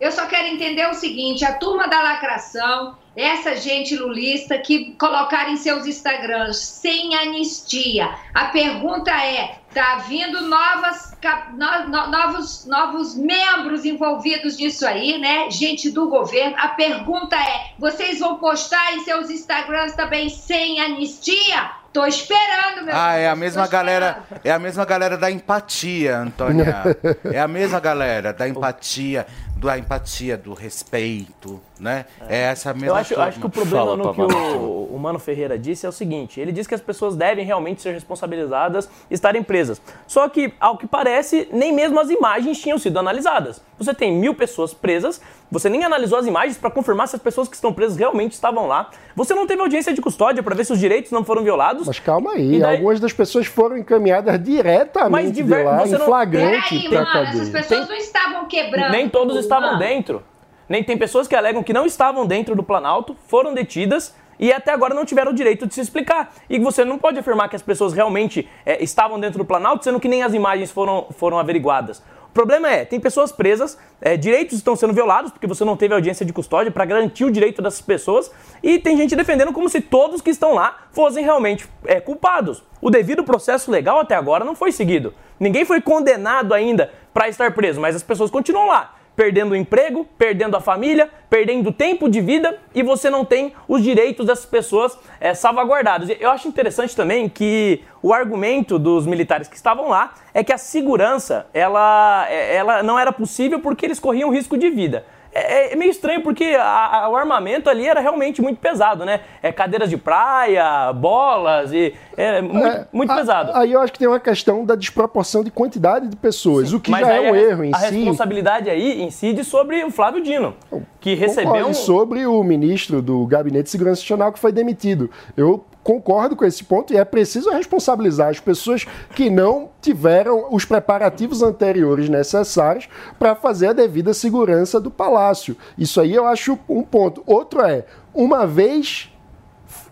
Eu 0.00 0.10
só 0.10 0.26
quero 0.26 0.48
entender 0.48 0.88
o 0.88 0.94
seguinte: 0.94 1.44
a 1.44 1.52
turma 1.52 1.86
da 1.86 2.02
lacração, 2.02 2.96
essa 3.14 3.54
gente 3.54 3.94
lulista 3.94 4.56
que 4.56 4.92
colocaram 4.92 5.50
em 5.50 5.56
seus 5.58 5.86
Instagrams 5.86 6.56
sem 6.56 7.14
anistia. 7.14 8.08
A 8.32 8.46
pergunta 8.46 9.10
é: 9.10 9.58
tá 9.74 9.96
vindo 10.08 10.40
novas, 10.40 11.14
no, 11.52 12.06
novos, 12.10 12.64
novos 12.64 13.14
membros 13.14 13.84
envolvidos 13.84 14.56
nisso 14.56 14.86
aí, 14.86 15.18
né? 15.18 15.50
Gente 15.50 15.90
do 15.90 16.08
governo. 16.08 16.56
A 16.58 16.68
pergunta 16.68 17.36
é: 17.36 17.72
vocês 17.78 18.20
vão 18.20 18.38
postar 18.38 18.94
em 18.94 19.04
seus 19.04 19.28
Instagrams 19.28 19.94
também 19.94 20.30
sem 20.30 20.80
anistia? 20.80 21.78
Tô 21.92 22.06
esperando, 22.06 22.84
meu 22.84 22.94
Ah, 22.96 23.16
é 23.16 23.28
a 23.28 23.34
mesma 23.34 23.66
galera, 23.66 24.22
é 24.44 24.52
a 24.52 24.60
mesma 24.60 24.84
galera 24.84 25.18
da 25.18 25.28
empatia, 25.28 26.18
Antônia. 26.18 26.84
é 27.32 27.40
a 27.40 27.48
mesma 27.48 27.80
galera 27.80 28.32
da 28.32 28.48
empatia 28.48 29.26
da 29.66 29.78
empatia, 29.78 30.36
do 30.36 30.54
respeito, 30.54 31.60
né? 31.78 32.06
É, 32.28 32.36
é 32.36 32.40
essa 32.44 32.72
mesma 32.72 32.88
Eu 32.88 32.94
acho, 32.94 33.20
acho 33.20 33.40
que 33.40 33.46
o 33.46 33.50
problema 33.50 33.84
Fala, 33.84 33.96
no 33.96 34.14
que 34.14 34.20
o, 34.22 34.88
o 34.94 34.98
Mano 34.98 35.18
Ferreira 35.18 35.58
disse 35.58 35.84
é 35.84 35.88
o 35.88 35.92
seguinte: 35.92 36.40
ele 36.40 36.50
diz 36.50 36.66
que 36.66 36.74
as 36.74 36.80
pessoas 36.80 37.14
devem 37.14 37.44
realmente 37.44 37.82
ser 37.82 37.92
responsabilizadas 37.92 38.88
e 39.10 39.14
estarem 39.14 39.42
presas. 39.42 39.80
Só 40.06 40.28
que, 40.28 40.54
ao 40.58 40.78
que 40.78 40.86
parece, 40.86 41.48
nem 41.52 41.72
mesmo 41.72 42.00
as 42.00 42.10
imagens 42.10 42.60
tinham 42.60 42.78
sido 42.78 42.98
analisadas. 42.98 43.60
Você 43.78 43.92
tem 43.92 44.12
mil 44.12 44.34
pessoas 44.34 44.72
presas, 44.72 45.20
você 45.50 45.68
nem 45.68 45.84
analisou 45.84 46.18
as 46.18 46.26
imagens 46.26 46.56
para 46.56 46.70
confirmar 46.70 47.08
se 47.08 47.16
as 47.16 47.22
pessoas 47.22 47.48
que 47.48 47.54
estão 47.54 47.72
presas 47.72 47.96
realmente 47.96 48.32
estavam 48.32 48.66
lá. 48.66 48.90
Você 49.16 49.34
não 49.34 49.46
teve 49.46 49.60
audiência 49.60 49.92
de 49.92 50.00
custódia 50.00 50.42
para 50.42 50.54
ver 50.54 50.64
se 50.64 50.72
os 50.72 50.78
direitos 50.78 51.10
não 51.10 51.24
foram 51.24 51.42
violados. 51.42 51.86
Mas 51.86 51.98
calma 51.98 52.32
aí, 52.32 52.60
daí... 52.60 52.76
algumas 52.76 53.00
das 53.00 53.12
pessoas 53.12 53.46
foram 53.46 53.76
encaminhadas 53.76 54.42
diretamente 54.42 55.10
Mas 55.10 55.32
diver... 55.32 55.58
de 55.58 55.64
lá, 55.64 55.86
em 55.86 55.98
flagrante 55.98 56.88
para 56.88 57.06
cadeia. 57.06 57.28
Essas 57.30 57.48
pessoas 57.48 57.80
tem... 57.80 57.88
não 57.88 57.96
estavam 57.96 58.44
quebrando. 58.46 58.92
Nem 58.92 59.08
todos 59.08 59.36
estavam 59.38 59.78
dentro. 59.78 60.22
Nem 60.68 60.84
tem 60.84 60.96
pessoas 60.96 61.26
que 61.26 61.34
alegam 61.34 61.64
que 61.64 61.72
não 61.72 61.84
estavam 61.84 62.24
dentro 62.24 62.54
do 62.54 62.62
Planalto, 62.62 63.16
foram 63.26 63.52
detidas 63.52 64.14
e 64.38 64.52
até 64.52 64.72
agora 64.72 64.94
não 64.94 65.04
tiveram 65.04 65.32
o 65.32 65.34
direito 65.34 65.66
de 65.66 65.74
se 65.74 65.80
explicar. 65.80 66.32
E 66.48 66.58
você 66.58 66.84
não 66.84 66.96
pode 66.96 67.18
afirmar 67.18 67.48
que 67.48 67.56
as 67.56 67.62
pessoas 67.62 67.92
realmente 67.92 68.48
é, 68.64 68.82
estavam 68.82 69.20
dentro 69.20 69.38
do 69.38 69.44
Planalto, 69.44 69.84
sendo 69.84 70.00
que 70.00 70.08
nem 70.08 70.22
as 70.22 70.32
imagens 70.32 70.70
foram, 70.70 71.08
foram 71.10 71.38
averiguadas. 71.38 72.02
O 72.30 72.32
problema 72.32 72.70
é, 72.70 72.84
tem 72.84 73.00
pessoas 73.00 73.32
presas, 73.32 73.76
é, 74.00 74.16
direitos 74.16 74.56
estão 74.56 74.76
sendo 74.76 74.92
violados, 74.92 75.32
porque 75.32 75.48
você 75.48 75.64
não 75.64 75.76
teve 75.76 75.92
audiência 75.94 76.24
de 76.24 76.32
custódia 76.32 76.70
para 76.70 76.84
garantir 76.84 77.24
o 77.24 77.30
direito 77.30 77.60
dessas 77.60 77.80
pessoas, 77.80 78.30
e 78.62 78.78
tem 78.78 78.96
gente 78.96 79.16
defendendo 79.16 79.52
como 79.52 79.68
se 79.68 79.80
todos 79.80 80.22
que 80.22 80.30
estão 80.30 80.54
lá 80.54 80.84
fossem 80.92 81.24
realmente 81.24 81.68
é, 81.84 82.00
culpados. 82.00 82.62
O 82.80 82.88
devido 82.88 83.24
processo 83.24 83.68
legal 83.68 83.98
até 83.98 84.14
agora 84.14 84.44
não 84.44 84.54
foi 84.54 84.70
seguido. 84.70 85.12
Ninguém 85.40 85.64
foi 85.64 85.80
condenado 85.80 86.54
ainda 86.54 86.92
para 87.12 87.28
estar 87.28 87.52
preso, 87.52 87.80
mas 87.80 87.96
as 87.96 88.02
pessoas 88.04 88.30
continuam 88.30 88.68
lá 88.68 88.94
perdendo 89.14 89.52
o 89.52 89.56
emprego, 89.56 90.06
perdendo 90.16 90.56
a 90.56 90.60
família, 90.60 91.10
perdendo 91.28 91.72
tempo 91.72 92.08
de 92.08 92.20
vida 92.20 92.58
e 92.74 92.82
você 92.82 93.10
não 93.10 93.24
tem 93.24 93.52
os 93.68 93.82
direitos 93.82 94.26
dessas 94.26 94.46
pessoas 94.46 94.98
é, 95.20 95.34
salvaguardados. 95.34 96.08
Eu 96.18 96.30
acho 96.30 96.48
interessante 96.48 96.96
também 96.96 97.28
que 97.28 97.82
o 98.02 98.12
argumento 98.12 98.78
dos 98.78 99.06
militares 99.06 99.48
que 99.48 99.56
estavam 99.56 99.88
lá 99.88 100.14
é 100.32 100.42
que 100.42 100.52
a 100.52 100.58
segurança 100.58 101.46
ela, 101.52 102.26
é, 102.28 102.56
ela 102.56 102.82
não 102.82 102.98
era 102.98 103.12
possível 103.12 103.60
porque 103.60 103.84
eles 103.84 104.00
corriam 104.00 104.30
risco 104.30 104.56
de 104.56 104.70
vida. 104.70 105.04
É, 105.32 105.72
é, 105.72 105.76
meio 105.76 105.90
estranho 105.90 106.22
porque 106.22 106.44
a, 106.58 107.04
a, 107.04 107.08
o 107.08 107.16
armamento 107.16 107.70
ali 107.70 107.86
era 107.86 108.00
realmente 108.00 108.42
muito 108.42 108.58
pesado, 108.58 109.04
né? 109.04 109.20
É, 109.42 109.52
cadeiras 109.52 109.88
de 109.88 109.96
praia, 109.96 110.92
bolas 110.92 111.72
e 111.72 111.94
é 112.16 112.42
muito, 112.42 112.66
é, 112.66 112.86
muito 112.92 113.12
a, 113.12 113.16
pesado. 113.16 113.52
Aí 113.54 113.72
eu 113.72 113.80
acho 113.80 113.92
que 113.92 113.98
tem 113.98 114.08
uma 114.08 114.18
questão 114.18 114.64
da 114.64 114.74
desproporção 114.74 115.44
de 115.44 115.50
quantidade 115.50 116.08
de 116.08 116.16
pessoas, 116.16 116.70
Sim, 116.70 116.76
o 116.76 116.80
que 116.80 116.90
já 116.90 117.12
é 117.12 117.30
um 117.30 117.36
erro 117.36 117.64
em 117.64 117.74
a 117.74 117.78
si. 117.78 117.86
A 117.86 117.90
responsabilidade 117.90 118.70
aí 118.70 119.02
incide 119.02 119.44
sobre 119.44 119.84
o 119.84 119.90
Flávio 119.90 120.22
Dino, 120.22 120.54
que 121.00 121.14
recebeu 121.14 121.68
um... 121.68 121.74
sobre 121.74 122.26
o 122.26 122.42
ministro 122.42 123.00
do 123.00 123.24
Gabinete 123.26 123.64
de 123.64 123.70
Segurança 123.70 124.02
Nacional 124.02 124.32
que 124.32 124.38
foi 124.38 124.50
demitido. 124.52 125.10
Eu 125.36 125.64
concordo 125.82 126.36
com 126.36 126.44
esse 126.44 126.62
ponto 126.64 126.92
e 126.92 126.96
é 126.96 127.04
preciso 127.04 127.50
responsabilizar 127.50 128.28
as 128.28 128.40
pessoas 128.40 128.86
que 129.14 129.30
não 129.30 129.70
tiveram 129.80 130.46
os 130.50 130.64
preparativos 130.64 131.42
anteriores 131.42 132.08
necessários 132.08 132.88
para 133.18 133.34
fazer 133.34 133.68
a 133.68 133.72
devida 133.72 134.12
segurança 134.12 134.78
do 134.78 134.90
palácio. 134.90 135.56
Isso 135.78 136.00
aí 136.00 136.14
eu 136.14 136.26
acho 136.26 136.58
um 136.68 136.82
ponto. 136.82 137.22
Outro 137.26 137.62
é, 137.62 137.86
uma 138.14 138.46
vez 138.46 139.10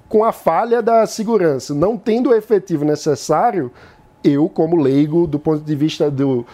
com 0.09 0.25
a 0.25 0.33
falha 0.33 0.80
da 0.80 1.07
segurança. 1.07 1.75
Não 1.75 1.97
tendo 1.97 2.30
o 2.30 2.35
efetivo 2.35 2.85
necessário, 2.85 3.71
eu, 4.25 4.49
como 4.49 4.76
leigo, 4.76 5.26
do 5.26 5.38
ponto 5.38 5.62
de 5.62 5.75
vista 5.76 6.11
do, 6.11 6.47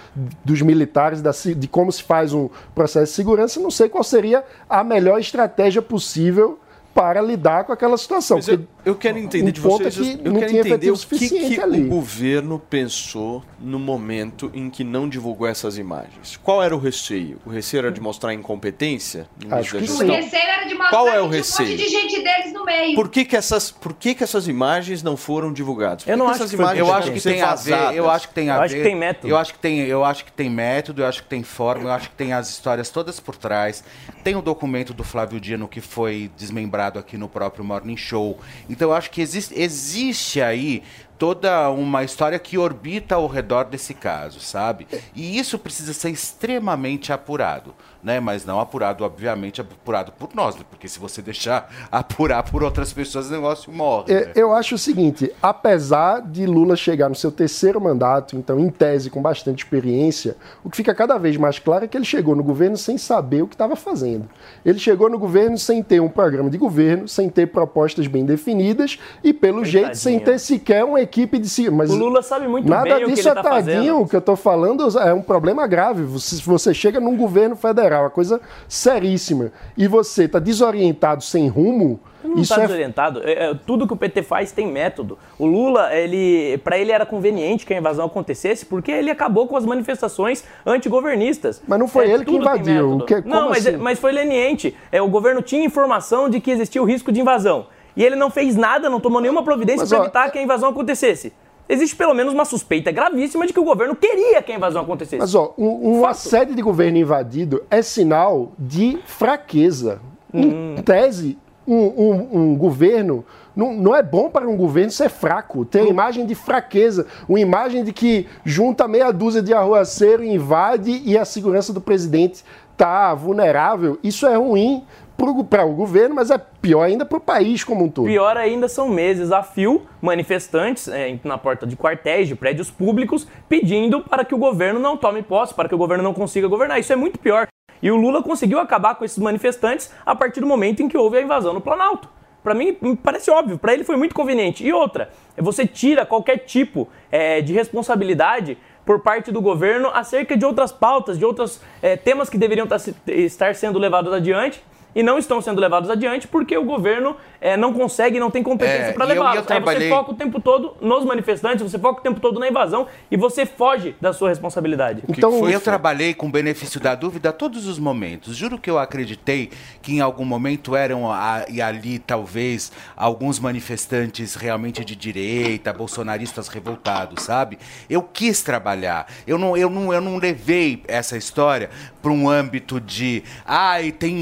dos 0.45 0.61
militares, 0.61 1.23
da, 1.23 1.31
de 1.31 1.69
como 1.69 1.91
se 1.91 2.03
faz 2.03 2.33
um 2.33 2.49
processo 2.75 3.12
de 3.12 3.17
segurança, 3.17 3.61
não 3.61 3.71
sei 3.71 3.88
qual 3.88 4.05
seria 4.05 4.45
a 4.69 4.85
melhor 4.85 5.19
estratégia 5.19 5.81
possível 5.81 6.59
para 6.93 7.21
lidar 7.21 7.64
com 7.64 7.73
aquela 7.73 7.97
situação. 7.97 8.37
Mas 8.37 8.49
eu, 8.49 8.61
eu 8.85 8.95
quero 8.95 9.19
entender 9.19 9.49
um 9.49 9.53
de 9.53 9.61
vocês, 9.61 9.99
é 9.99 10.03
que 10.03 10.29
eu 10.29 10.33
não 10.33 10.41
quero 10.41 10.50
tinha 10.50 10.61
entender 10.61 10.91
o 10.91 10.97
que, 10.99 11.29
que 11.29 11.61
ali. 11.61 11.83
o 11.85 11.88
governo 11.88 12.59
pensou 12.59 13.43
no 13.61 13.79
momento 13.79 14.50
em 14.55 14.69
que 14.69 14.85
não 14.85 15.09
divulgou 15.09 15.47
essas 15.47 15.79
imagens. 15.79 16.38
Qual 16.43 16.62
era 16.62 16.75
o 16.75 16.79
receio? 16.79 17.38
O 17.47 17.50
receio 17.50 17.81
era 17.81 17.93
de 17.93 18.00
mostrar 18.00 18.35
incompetência? 18.35 19.26
Acho 19.50 19.71
que 19.79 19.85
O 19.85 19.87
sim. 19.87 19.87
gestão? 19.87 20.07
receio 20.17 20.43
era 20.43 20.64
de 20.64 20.75
mostrar 20.75 20.91
Qual 20.91 21.09
é 21.09 21.21
o 21.21 21.29
receio? 21.29 21.69
um 21.69 21.73
monte 21.73 21.83
de 21.85 21.88
gente 21.88 22.23
deles 22.23 22.53
no 22.53 22.64
meio. 22.64 22.95
Por 22.95 23.09
que, 23.09 23.25
que 23.25 23.37
essas, 23.37 23.71
por 23.71 23.95
que, 23.95 24.14
que 24.14 24.23
essas 24.25 24.49
imagens 24.49 25.03
não 25.03 25.17
foram 25.17 25.53
divulgadas? 25.53 26.05
Por 26.05 26.11
Eu 26.11 26.17
não 26.17 26.29
acho 26.29 26.47
que 26.49 26.57
foi 26.57 26.81
Eu 26.81 26.93
acho 26.93 27.12
que 27.12 27.21
tem 27.21 27.43
a 27.43 27.55
ver, 27.55 27.95
eu 27.95 28.11
acho 28.11 28.29
que 28.29 28.35
tem 28.35 28.50
a 28.50 28.55
Eu 28.55 28.59
ver. 28.61 28.64
acho 28.64 28.75
que 28.76 28.83
tem 28.83 28.97
método. 28.97 29.29
Eu 29.29 29.37
acho 29.37 29.53
que 29.53 29.59
tem, 29.59 29.79
eu 29.81 30.05
acho 30.05 30.25
que 30.25 30.33
tem 30.33 30.50
método, 30.50 31.03
eu 31.03 31.07
acho 31.07 31.23
que 31.23 31.29
tem 31.29 31.43
forma, 31.43 31.85
eu 31.85 31.93
acho 31.93 32.11
que 32.11 32.17
tem 32.17 32.33
as 32.33 32.49
histórias 32.50 32.91
todas 32.91 33.19
por 33.21 33.37
trás. 33.37 33.83
Tem 34.23 34.35
o 34.37 34.43
documento 34.43 34.93
do 34.95 35.05
Flávio 35.05 35.41
Dino 35.41 35.69
que 35.69 35.81
foi 35.81 36.31
desmembrado 36.37 36.99
aqui 36.99 37.17
no 37.17 37.29
próprio 37.29 37.64
Morning 37.64 37.97
Show. 37.97 38.38
Então 38.75 38.88
eu 38.88 38.95
acho 38.95 39.09
que 39.09 39.23
existe, 39.23 39.54
existe 39.57 40.43
aí 40.43 40.83
toda 41.16 41.71
uma 41.71 42.02
história 42.02 42.40
que 42.40 42.59
orbita 42.59 43.14
ao 43.14 43.28
redor 43.28 43.66
desse 43.66 43.95
caso, 43.95 44.40
sabe? 44.40 44.88
E 45.14 45.38
isso 45.38 45.61
precisa 45.61 45.93
ser 45.93 46.11
extremamente 46.11 47.12
apurado, 47.12 47.73
né? 48.04 48.20
Mas 48.20 48.44
não 48.44 48.61
apurado, 48.61 49.02
obviamente, 49.02 49.61
apurado 49.61 50.12
por 50.12 50.28
nós, 50.34 50.54
né? 50.54 50.62
porque 50.68 50.87
se 50.87 50.99
você 50.99 51.23
deixar 51.23 51.70
apurar 51.90 52.42
por 52.42 52.62
outras 52.62 52.92
pessoas, 52.92 53.28
o 53.28 53.32
negócio 53.32 53.73
morre. 53.73 54.12
É, 54.12 54.26
né? 54.26 54.32
Eu 54.37 54.52
acho 54.52 54.75
o 54.75 54.78
seguinte: 54.78 55.32
apesar 55.42 56.20
de 56.20 56.46
Lula 56.46 56.76
chegar 56.76 57.08
no 57.08 57.14
seu 57.14 57.32
terceiro 57.32 57.80
mandato, 57.80 58.37
então 58.37 58.61
em 58.61 58.68
tese 58.68 59.08
com 59.08 59.23
bastante 59.23 59.64
experiência, 59.64 60.37
o 60.62 60.68
que 60.68 60.76
fica 60.76 60.94
cada 60.94 61.16
vez 61.16 61.37
mais 61.37 61.58
claro 61.58 61.84
é 61.84 61.88
que 61.88 61.96
ele 61.96 62.04
chegou 62.04 62.37
no 62.37 62.42
governo 62.42 62.76
sem 62.76 62.99
saber 62.99 63.42
o 63.42 63.46
que 63.46 63.54
estava 63.54 63.75
fazendo. 63.75 64.28
Ele 64.64 64.78
chegou 64.78 65.08
no 65.08 65.18
governo 65.18 65.56
sem 65.56 65.82
ter 65.82 66.00
um 66.00 66.08
programa 66.08 66.50
de 66.50 66.58
governo, 66.58 67.08
sem 67.08 67.28
ter 67.30 67.46
propostas 67.46 68.06
bem 68.06 68.25
definidas 68.25 68.99
e, 69.23 69.32
pelo 69.32 69.64
jeito, 69.64 69.96
sem 69.96 70.20
ter 70.20 70.38
sequer 70.38 70.84
uma 70.84 71.00
equipe 71.00 71.38
de 71.38 71.49
si. 71.49 71.70
Mas 71.70 71.90
O 71.90 71.96
Lula 71.96 72.23
sabe 72.23 72.46
muito 72.46 72.68
nada 72.68 72.84
bem 72.84 73.04
o 73.04 73.08
que 73.08 73.14
disso 73.14 73.28
ele 73.28 73.38
é 73.38 73.42
tá 73.42 73.50
tadinho. 73.50 73.76
fazendo. 73.76 74.00
O 74.00 74.08
que 74.08 74.16
eu 74.16 74.20
tô 74.20 74.37
falando 74.37 74.99
é 74.99 75.14
um 75.14 75.23
problema 75.23 75.66
grave. 75.66 76.02
Você, 76.02 76.37
se 76.37 76.42
você 76.42 76.75
chega 76.75 77.00
num 77.00 77.16
governo 77.16 77.56
federal, 77.56 77.94
uma 78.01 78.11
coisa 78.11 78.41
seríssima, 78.69 79.53
e 79.77 79.87
você 79.87 80.27
tá 80.29 80.39
desorientado, 80.39 81.23
sem 81.23 81.49
rumo. 81.49 82.01
Não 82.23 82.35
isso 82.37 82.53
está 82.55 82.63
é 82.63 82.67
desorientado. 82.67 83.21
É, 83.23 83.51
é, 83.51 83.55
tudo 83.67 83.87
que 83.87 83.93
o 83.93 83.97
PT 83.97 84.23
faz 84.23 84.51
tem 84.51 84.67
método. 84.67 85.19
O 85.39 85.45
Lula, 85.45 85.95
ele, 85.95 86.57
para 86.65 86.79
ele 86.79 86.91
era 86.91 87.05
conveniente 87.05 87.67
que 87.67 87.75
a 87.75 87.79
invasão 87.79 88.07
acontecesse, 88.07 88.65
porque 88.65 88.91
ele 88.91 89.11
acabou 89.11 89.47
com 89.47 89.57
as 89.59 89.67
manifestações 89.67 90.43
antigovernistas. 90.65 91.63
Mas 91.69 91.79
não 91.79 91.87
foi 91.87 92.07
É, 92.09 92.15
ele 92.15 92.25
que 92.25 92.35
invadiu. 92.35 93.01
que- 93.07 93.21
não, 93.29 93.51
mas, 93.51 93.67
assim? 93.67 93.77
mas 93.77 93.99
foi 93.99 94.13
leniente. 94.13 94.75
É, 94.91 95.03
o 95.03 95.09
governo 95.09 95.43
tinha 95.43 95.65
informação 95.65 96.29
de 96.31 96.41
que 96.41 96.51
existia 96.51 96.83
o 96.83 96.87
risco 96.87 97.13
de 97.13 97.21
invasão. 97.21 97.67
E 97.97 98.03
ele 98.03 98.17
não 98.17 98.31
fez 98.31 98.57
nada, 98.57 98.91
não 98.91 98.99
tomou 99.01 99.21
nenhuma 99.21 99.43
providência 99.45 99.87
para 99.87 99.99
evitar 99.99 100.31
que 100.31 100.39
a 100.39 100.43
invasão 100.43 100.71
acontecesse. 100.71 101.33
Existe 101.68 101.97
pelo 101.97 102.12
menos 102.14 102.35
uma 102.35 102.44
suspeita 102.44 102.90
gravíssima 102.90 103.47
de 103.47 103.52
que 103.52 103.61
o 103.61 103.64
governo 103.64 103.97
queria 103.97 104.42
que 104.42 104.52
a 104.52 104.56
invasão 104.56 104.83
acontecesse. 104.83 105.18
Mas, 105.21 105.35
ó, 105.35 105.54
um, 105.56 105.99
uma 105.99 106.12
sede 106.14 106.54
de 106.54 106.61
governo 106.62 106.99
invadido 106.99 107.62
é 107.71 107.80
sinal 107.80 108.52
de 108.59 108.99
fraqueza. 109.06 110.00
Em 110.33 110.75
tese, 110.83 111.38
um, 111.66 111.76
um- 111.76 112.28
um 112.33 112.56
governo. 112.56 113.25
Não, 113.56 113.73
não 113.73 113.94
é 113.94 114.02
bom 114.02 114.28
para 114.28 114.49
um 114.49 114.56
governo 114.56 114.90
ser 114.90 115.09
fraco, 115.09 115.64
ter 115.64 115.80
a 115.83 115.87
imagem 115.87 116.26
de 116.26 116.35
fraqueza, 116.35 117.06
uma 117.28 117.38
imagem 117.38 117.85
de 117.85 117.92
que 117.92 118.26
junta 118.44 118.88
meia 118.88 119.12
dúzia 119.12 119.40
de 119.40 119.54
arruaceiro, 119.54 120.25
invade 120.25 121.00
e 121.04 121.16
a 121.16 121.25
segurança 121.25 121.73
do 121.73 121.80
presidente 121.80 122.44
está 122.73 123.14
vulnerável. 123.14 123.97
Isso 124.02 124.26
é 124.26 124.35
ruim 124.37 124.83
para 125.16 125.64
o 125.64 125.73
governo, 125.73 126.14
mas 126.14 126.30
é 126.30 126.38
pior 126.38 126.83
ainda 126.83 127.04
para 127.04 127.18
o 127.18 127.21
país 127.21 127.62
como 127.62 127.85
um 127.85 127.88
todo. 127.88 128.06
Pior 128.06 128.37
ainda 128.37 128.68
são 128.68 128.88
meses 128.88 129.33
a 129.33 129.42
fio, 129.42 129.83
manifestantes 130.02 130.88
é, 130.88 131.18
na 131.25 131.38
porta 131.38 131.66
de 131.66 131.76
quartéis, 131.76 132.28
de 132.28 132.35
prédios 132.35 132.71
públicos, 132.71 133.26
pedindo 133.49 134.00
para 134.00 134.25
que 134.25 134.35
o 134.35 134.38
governo 134.38 134.80
não 134.80 134.97
tome 134.97 135.23
posse, 135.23 135.54
para 135.54 135.68
que 135.68 135.75
o 135.75 135.78
governo 135.78 136.02
não 136.02 136.12
consiga 136.12 136.49
governar. 136.49 136.78
Isso 136.78 136.92
é 136.92 136.97
muito 136.97 137.18
pior. 137.18 137.47
E 137.83 137.90
o 137.90 137.97
Lula 137.97 138.23
conseguiu 138.23 138.59
acabar 138.59 138.94
com 138.94 139.04
esses 139.04 139.18
manifestantes 139.18 139.92
a 140.04 140.14
partir 140.14 140.40
do 140.40 140.47
momento 140.47 140.83
em 140.83 140.88
que 140.88 140.97
houve 140.97 141.18
a 141.18 141.23
invasão 141.23 141.52
no 141.52 141.61
Planalto. 141.61 142.09
Para 142.42 142.54
mim, 142.54 142.75
parece 143.02 143.30
óbvio, 143.30 143.59
para 143.59 143.73
ele 143.73 143.85
foi 143.85 143.97
muito 143.97 144.14
conveniente. 144.14 144.66
E 144.66 144.73
outra, 144.73 145.11
você 145.37 145.66
tira 145.66 146.04
qualquer 146.04 146.38
tipo 146.38 146.88
é, 147.11 147.40
de 147.40 147.54
responsabilidade 147.54 148.59
por 148.85 149.00
parte 149.00 149.33
do 149.33 149.40
governo 149.40 149.88
acerca 149.94 150.37
de 150.37 150.44
outras 150.44 150.71
pautas, 150.71 151.18
de 151.18 151.25
outros 151.25 151.61
é, 151.80 151.97
temas 151.97 152.28
que 152.28 152.37
deveriam 152.37 152.66
tá 152.66 152.76
estar 153.06 153.54
sendo 153.54 153.78
levados 153.78 154.12
adiante 154.12 154.62
e 154.95 155.03
não 155.03 155.19
estão 155.19 155.41
sendo 155.41 155.61
levados 155.61 155.91
adiante 155.91 156.29
porque 156.29 156.57
o 156.57 156.65
governo 156.65 157.17
é, 157.41 157.57
não 157.57 157.73
consegue, 157.73 158.19
não 158.21 158.31
tem 158.31 158.43
competência 158.43 158.91
É, 158.91 158.93
para 158.93 159.05
levá-los. 159.05 159.39
Aí 159.41 159.45
trabalhei- 159.45 159.89
você 159.89 159.95
foca 159.95 160.13
o 160.13 160.15
tempo 160.15 160.41
todo 160.41 160.77
nos 160.81 161.05
manifestantes, 161.05 161.63
você 161.71 161.79
foca 161.79 162.01
o 162.01 162.03
tempo 162.03 162.21
todo 162.21 162.39
na 162.41 162.49
invasão 162.49 162.87
e 163.11 163.17
você 163.17 163.45
foge 163.45 163.95
da 164.01 164.13
sua 164.13 164.29
responsabilidade. 164.29 165.03
Então, 165.09 165.39
Foi, 165.41 165.55
eu 165.55 165.61
trabalhei 165.61 166.15
com 166.15 166.31
benefício 166.31 166.81
da 166.81 166.95
dúvida 166.95 167.31
a 167.31 167.33
todos 167.33 167.67
os 167.67 167.79
momentos. 167.79 168.37
Juro 168.37 168.59
que 168.59 168.71
eu 168.71 168.79
acreditei 168.79 169.51
que 169.83 169.93
em 169.95 170.01
algum 170.01 170.25
momento 170.25 170.75
eram 170.77 171.11
a- 171.11 171.45
e 171.49 171.61
ali 171.61 171.99
talvez 171.99 172.73
alguns 172.97 173.39
manifestantes 173.39 174.35
realmente 174.35 174.85
de 174.85 174.95
direita, 174.95 175.73
bolsonaristas 175.73 176.49
revoltados, 176.49 177.25
sabe? 177.25 177.59
Eu 177.91 178.03
quis 178.03 178.43
trabalhar. 178.43 179.07
Eu 179.27 179.37
não, 179.39 179.57
eu 179.57 179.69
não, 179.69 179.93
eu 179.93 180.01
não 180.01 180.17
levei 180.19 180.83
essa 180.87 181.17
história 181.17 181.71
para 182.01 182.13
um 182.13 182.29
âmbito 182.29 182.81
de, 182.81 183.23
ai, 183.47 183.91
tem 183.91 184.19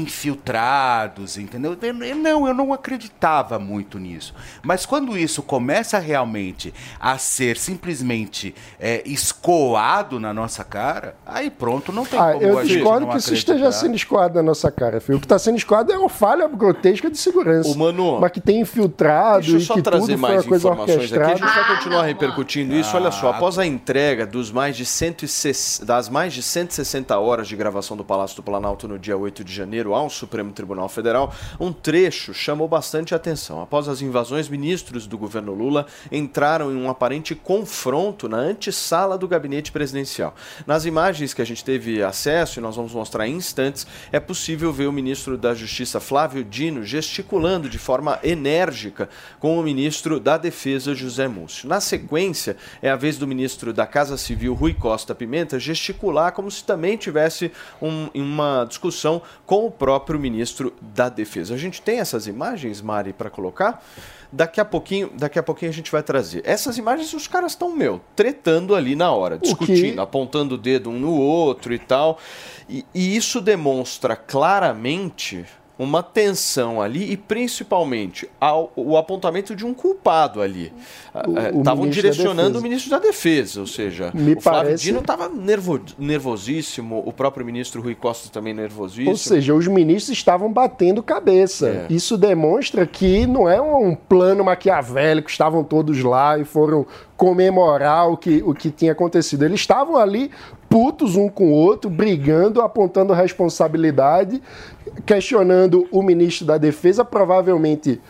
entendeu? 1.39 1.77
Eu- 1.81 2.15
não, 2.15 2.47
eu 2.47 2.53
não 2.53 2.73
acreditava 2.73 3.59
muito 3.59 3.97
nisso. 3.99 4.33
Mas 4.61 4.85
quando 4.85 5.17
isso 5.17 5.41
começa 5.41 5.99
realmente 5.99 6.73
a 6.99 7.17
ser 7.17 7.57
simplesmente 7.57 8.53
é, 8.79 9.01
escoado 9.05 10.19
na 10.19 10.33
nossa 10.33 10.63
cara, 10.63 11.15
aí 11.25 11.49
pronto, 11.49 11.91
não 11.91 12.05
tem 12.05 12.19
Ah, 12.19 12.33
como 12.33 12.43
eu 12.43 12.63
discordo 12.63 13.07
que 13.07 13.17
isso 13.17 13.33
esteja 13.33 13.71
sendo 13.71 13.95
escoado 13.95 14.35
na 14.35 14.43
nossa 14.43 14.71
cara, 14.71 14.99
filho. 15.01 15.17
O 15.17 15.19
que 15.19 15.25
está 15.25 15.37
sendo 15.39 15.57
escoado 15.57 15.91
é 15.91 15.97
uma 15.97 16.09
falha 16.09 16.47
grotesca 16.47 17.09
de 17.09 17.17
segurança. 17.17 17.69
Ô, 17.69 17.75
Manu, 17.75 18.19
mas 18.19 18.31
que 18.31 18.41
tem 18.41 18.61
infiltrado 18.61 19.41
Deixa 19.41 19.51
eu 19.55 19.59
e 19.59 19.61
só 19.65 19.73
que 19.75 19.81
trazer 19.81 20.17
mais 20.17 20.45
informações 20.45 21.11
aqui. 21.11 21.23
A 21.23 21.29
gente 21.29 21.39
vai 21.41 21.59
Ah, 21.63 21.75
continuar 21.75 22.03
repercutindo 22.03 22.73
isso. 22.73 22.95
Olha 22.95 23.11
só, 23.11 23.29
após 23.31 23.57
a 23.57 23.65
entrega 23.65 24.25
dos 24.25 24.51
mais 24.51 24.75
de 24.77 24.85
160, 24.85 25.85
das 25.85 26.09
mais 26.09 26.33
de 26.33 26.41
160 26.41 27.17
horas 27.19 27.47
de 27.47 27.55
gravação 27.55 27.95
do 27.97 28.03
Palácio 28.03 28.35
do 28.37 28.43
Planalto 28.43 28.87
no 28.87 28.97
dia 28.99 29.17
8 29.17 29.43
de 29.43 29.53
janeiro 29.53 29.93
ao 29.93 30.09
Supremo 30.09 30.51
Tribunal 30.53 30.87
Federal, 30.87 31.33
um 31.59 31.73
trecho 31.73 32.33
chamou 32.33 32.67
bastante 32.67 33.13
atenção. 33.13 33.61
Após 33.61 33.87
as 33.87 34.01
invasões, 34.01 34.47
ministros 34.47 35.07
do 35.07 35.17
governo 35.17 35.53
Lula 35.53 35.85
entraram 36.11 36.71
em 36.71 36.75
um 36.75 36.89
aparente 36.89 37.35
confronto 37.35 38.29
na 38.29 38.37
antessala 38.37 39.17
do 39.17 39.27
gabinete 39.27 39.71
presidencial. 39.71 40.35
Nas 40.67 40.85
imagens 40.85 41.33
que 41.33 41.41
a 41.41 41.45
gente 41.45 41.63
teve 41.63 42.03
acesso, 42.03 42.59
e 42.59 42.61
nós 42.61 42.75
vamos 42.75 42.93
mostrar 42.93 43.27
em 43.27 43.35
instantes, 43.35 43.87
é 44.11 44.19
possível 44.19 44.71
ver 44.71 44.87
o 44.87 44.91
ministro 44.91 45.37
da 45.37 45.53
Justiça 45.53 45.99
Flávio 45.99 46.43
Dino 46.43 46.83
gesticulando 46.83 47.67
de 47.67 47.77
forma 47.77 48.19
enérgica 48.23 49.09
com 49.39 49.59
o 49.59 49.63
ministro 49.63 50.19
da 50.19 50.37
Defesa 50.37 50.93
José 50.93 51.27
Múcio. 51.27 51.67
Na 51.67 51.81
sequência, 51.81 52.55
é 52.81 52.89
a 52.89 52.95
vez 52.95 53.17
do 53.17 53.25
ministro 53.25 53.73
da 53.73 53.87
Casa 53.87 54.17
Civil 54.17 54.53
Rui 54.53 54.73
Costa 54.73 55.15
Pimenta 55.15 55.59
gesticular 55.59 56.31
como 56.33 56.51
se 56.51 56.63
também 56.63 56.97
tivesse 56.97 57.51
um- 57.81 58.09
uma 58.13 58.65
discussão 58.65 59.21
com 59.45 59.65
o 59.65 59.71
próprio 59.71 60.19
ministro 60.19 60.42
da 60.81 61.09
Defesa. 61.09 61.53
A 61.53 61.57
gente 61.57 61.81
tem 61.81 61.99
essas 61.99 62.27
imagens, 62.27 62.81
Mari, 62.81 63.13
para 63.13 63.29
colocar? 63.29 63.83
Daqui 64.31 64.59
a 64.59 64.65
pouquinho, 64.65 65.11
daqui 65.13 65.37
a 65.37 65.43
pouquinho 65.43 65.69
a 65.69 65.73
gente 65.73 65.91
vai 65.91 66.01
trazer. 66.01 66.41
Essas 66.45 66.77
imagens 66.77 67.13
os 67.13 67.27
caras 67.27 67.51
estão, 67.51 67.75
meu, 67.75 68.01
tretando 68.15 68.75
ali 68.75 68.95
na 68.95 69.11
hora, 69.11 69.37
discutindo, 69.37 70.01
apontando 70.01 70.55
o 70.55 70.57
dedo 70.57 70.89
um 70.89 70.99
no 70.99 71.13
outro 71.13 71.73
e 71.73 71.79
tal. 71.79 72.17
E, 72.67 72.85
e 72.93 73.15
isso 73.15 73.39
demonstra 73.39 74.15
claramente 74.15 75.45
uma 75.83 76.01
tensão 76.01 76.81
ali 76.81 77.11
e 77.11 77.17
principalmente 77.17 78.29
ao- 78.39 78.71
o 78.75 78.97
apontamento 78.97 79.55
de 79.55 79.65
um 79.65 79.73
culpado 79.73 80.41
ali. 80.41 80.71
Estavam 81.13 81.83
ministro 81.83 82.03
da 82.03 82.09
direcionando 82.09 82.41
Defesa. 82.49 82.59
o 82.59 82.61
ministro 82.63 82.89
da 82.91 82.99
Defesa, 82.99 83.59
ou 83.59 83.67
seja, 83.67 84.11
Me 84.13 84.33
o 84.33 84.41
Flávio 84.41 84.61
parece- 84.63 84.83
Dino 84.83 84.99
estava 84.99 85.29
nervosíssimo, 85.97 87.03
o 87.05 87.11
próprio 87.11 87.45
ministro 87.45 87.81
Rui 87.81 87.95
Costa 87.95 88.29
também 88.29 88.53
nervosíssimo. 88.53 89.09
Ou 89.11 89.17
seja, 89.17 89.53
os 89.53 89.67
ministros 89.67 90.17
estavam 90.17 90.51
batendo 90.51 91.03
cabeça. 91.03 91.67
É. 91.69 91.85
Isso 91.89 92.17
demonstra 92.17 92.85
que 92.85 93.25
não 93.27 93.49
é 93.49 93.61
um 93.61 93.95
plano 93.95 94.43
maquiavélico, 94.43 95.29
estavam 95.29 95.63
todos 95.63 96.01
lá 96.03 96.37
e 96.37 96.45
foram 96.45 96.85
comemorar 97.17 98.09
o 98.09 98.17
que, 98.17 98.41
o 98.45 98.53
que 98.53 98.69
tinha 98.69 98.91
acontecido. 98.91 99.43
Eles 99.45 99.59
estavam 99.61 99.97
ali 99.97 100.29
putos 100.69 101.15
um 101.15 101.29
com 101.29 101.49
o 101.49 101.51
outro, 101.53 101.89
brigando, 101.89 102.59
apontando 102.61 103.13
responsabilidade, 103.13 104.41
questionando 105.05 105.87
o 105.91 106.01
ministro 106.01 106.45
da 106.45 106.57
Defesa, 106.57 107.03
provavelmente 107.03 108.01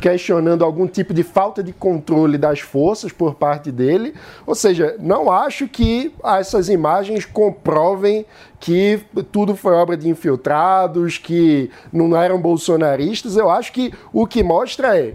questionando 0.00 0.64
algum 0.64 0.86
tipo 0.86 1.12
de 1.12 1.22
falta 1.22 1.62
de 1.62 1.72
controle 1.72 2.38
das 2.38 2.60
forças 2.60 3.12
por 3.12 3.34
parte 3.34 3.70
dele. 3.70 4.14
Ou 4.46 4.54
seja, 4.54 4.96
não 4.98 5.30
acho 5.30 5.68
que 5.68 6.14
essas 6.24 6.68
imagens 6.68 7.24
comprovem 7.24 8.24
que 8.58 9.00
tudo 9.30 9.54
foi 9.54 9.74
obra 9.74 9.96
de 9.96 10.08
infiltrados, 10.08 11.18
que 11.18 11.70
não 11.92 12.16
eram 12.16 12.40
bolsonaristas. 12.40 13.36
Eu 13.36 13.50
acho 13.50 13.72
que 13.72 13.92
o 14.12 14.26
que 14.26 14.42
mostra 14.42 14.98
é 14.98 15.14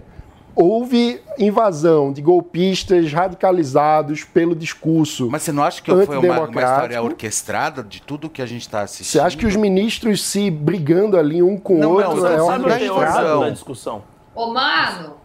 houve 0.56 1.20
invasão 1.38 2.10
de 2.10 2.22
golpistas 2.22 3.12
radicalizados 3.12 4.24
pelo 4.24 4.56
discurso. 4.56 5.28
Mas 5.30 5.42
você 5.42 5.52
não 5.52 5.62
acha 5.62 5.82
que 5.82 5.90
foi 5.90 6.16
uma, 6.16 6.40
uma 6.40 6.62
história 6.62 7.02
orquestrada 7.02 7.84
de 7.84 8.00
tudo 8.00 8.30
que 8.30 8.40
a 8.40 8.46
gente 8.46 8.62
está 8.62 8.80
assistindo? 8.80 9.12
Você 9.12 9.20
acha 9.20 9.36
que 9.36 9.46
os 9.46 9.54
ministros 9.54 10.24
se 10.24 10.50
brigando 10.50 11.18
ali 11.18 11.42
um 11.42 11.58
com 11.58 11.74
o 11.74 11.90
outro 11.90 12.16
não, 12.16 12.26
é 12.26 12.42
orquestrado 12.42 13.40
da 13.40 13.50
discussão? 13.50 14.02
Ô, 14.34 14.52
mano, 14.52 15.16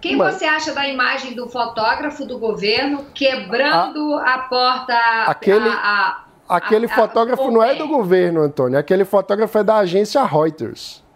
quem 0.00 0.16
Mas... 0.16 0.34
você 0.34 0.46
acha 0.46 0.72
da 0.72 0.88
imagem 0.88 1.34
do 1.34 1.48
fotógrafo 1.48 2.24
do 2.24 2.38
governo 2.38 3.04
quebrando 3.14 4.14
a, 4.14 4.34
a 4.34 4.38
porta? 4.38 4.94
Aquele, 5.26 5.68
a, 5.68 6.24
a, 6.48 6.56
aquele 6.56 6.88
fotógrafo 6.88 7.50
não 7.50 7.62
é 7.62 7.74
do 7.74 7.86
governo, 7.86 8.40
Antônio. 8.40 8.78
Aquele 8.78 9.04
fotógrafo 9.04 9.58
é 9.58 9.62
da 9.62 9.76
agência 9.76 10.24
Reuters. 10.24 11.06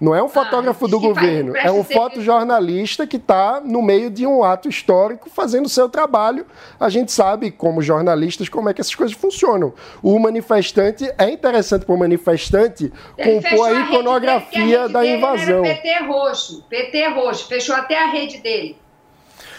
Não 0.00 0.14
é 0.14 0.22
um 0.22 0.26
ah, 0.26 0.28
fotógrafo 0.28 0.86
ah, 0.86 0.88
do 0.88 0.98
governo, 1.00 1.56
é 1.56 1.70
um 1.70 1.84
fotojornalista 1.84 3.06
que 3.06 3.16
está 3.16 3.60
no 3.60 3.82
meio 3.82 4.10
de 4.10 4.26
um 4.26 4.42
ato 4.42 4.68
histórico 4.68 5.30
fazendo 5.30 5.66
o 5.66 5.68
seu 5.68 5.88
trabalho. 5.88 6.46
A 6.78 6.88
gente 6.88 7.12
sabe, 7.12 7.50
como 7.50 7.80
jornalistas, 7.80 8.48
como 8.48 8.68
é 8.68 8.74
que 8.74 8.80
essas 8.80 8.94
coisas 8.94 9.16
funcionam. 9.16 9.72
O 10.02 10.18
manifestante, 10.18 11.10
é 11.16 11.30
interessante 11.30 11.84
para 11.84 11.94
o 11.94 11.98
manifestante 11.98 12.92
Ele 13.16 13.40
compor 13.40 13.68
a 13.68 13.80
iconografia 13.80 14.84
a 14.84 14.88
da 14.88 15.06
invasão. 15.06 15.62
PT 15.62 15.98
roxo, 16.04 16.62
PT 16.68 17.08
roxo, 17.08 17.48
fechou 17.48 17.74
até 17.74 18.02
a 18.02 18.06
rede 18.06 18.38
dele. 18.38 18.83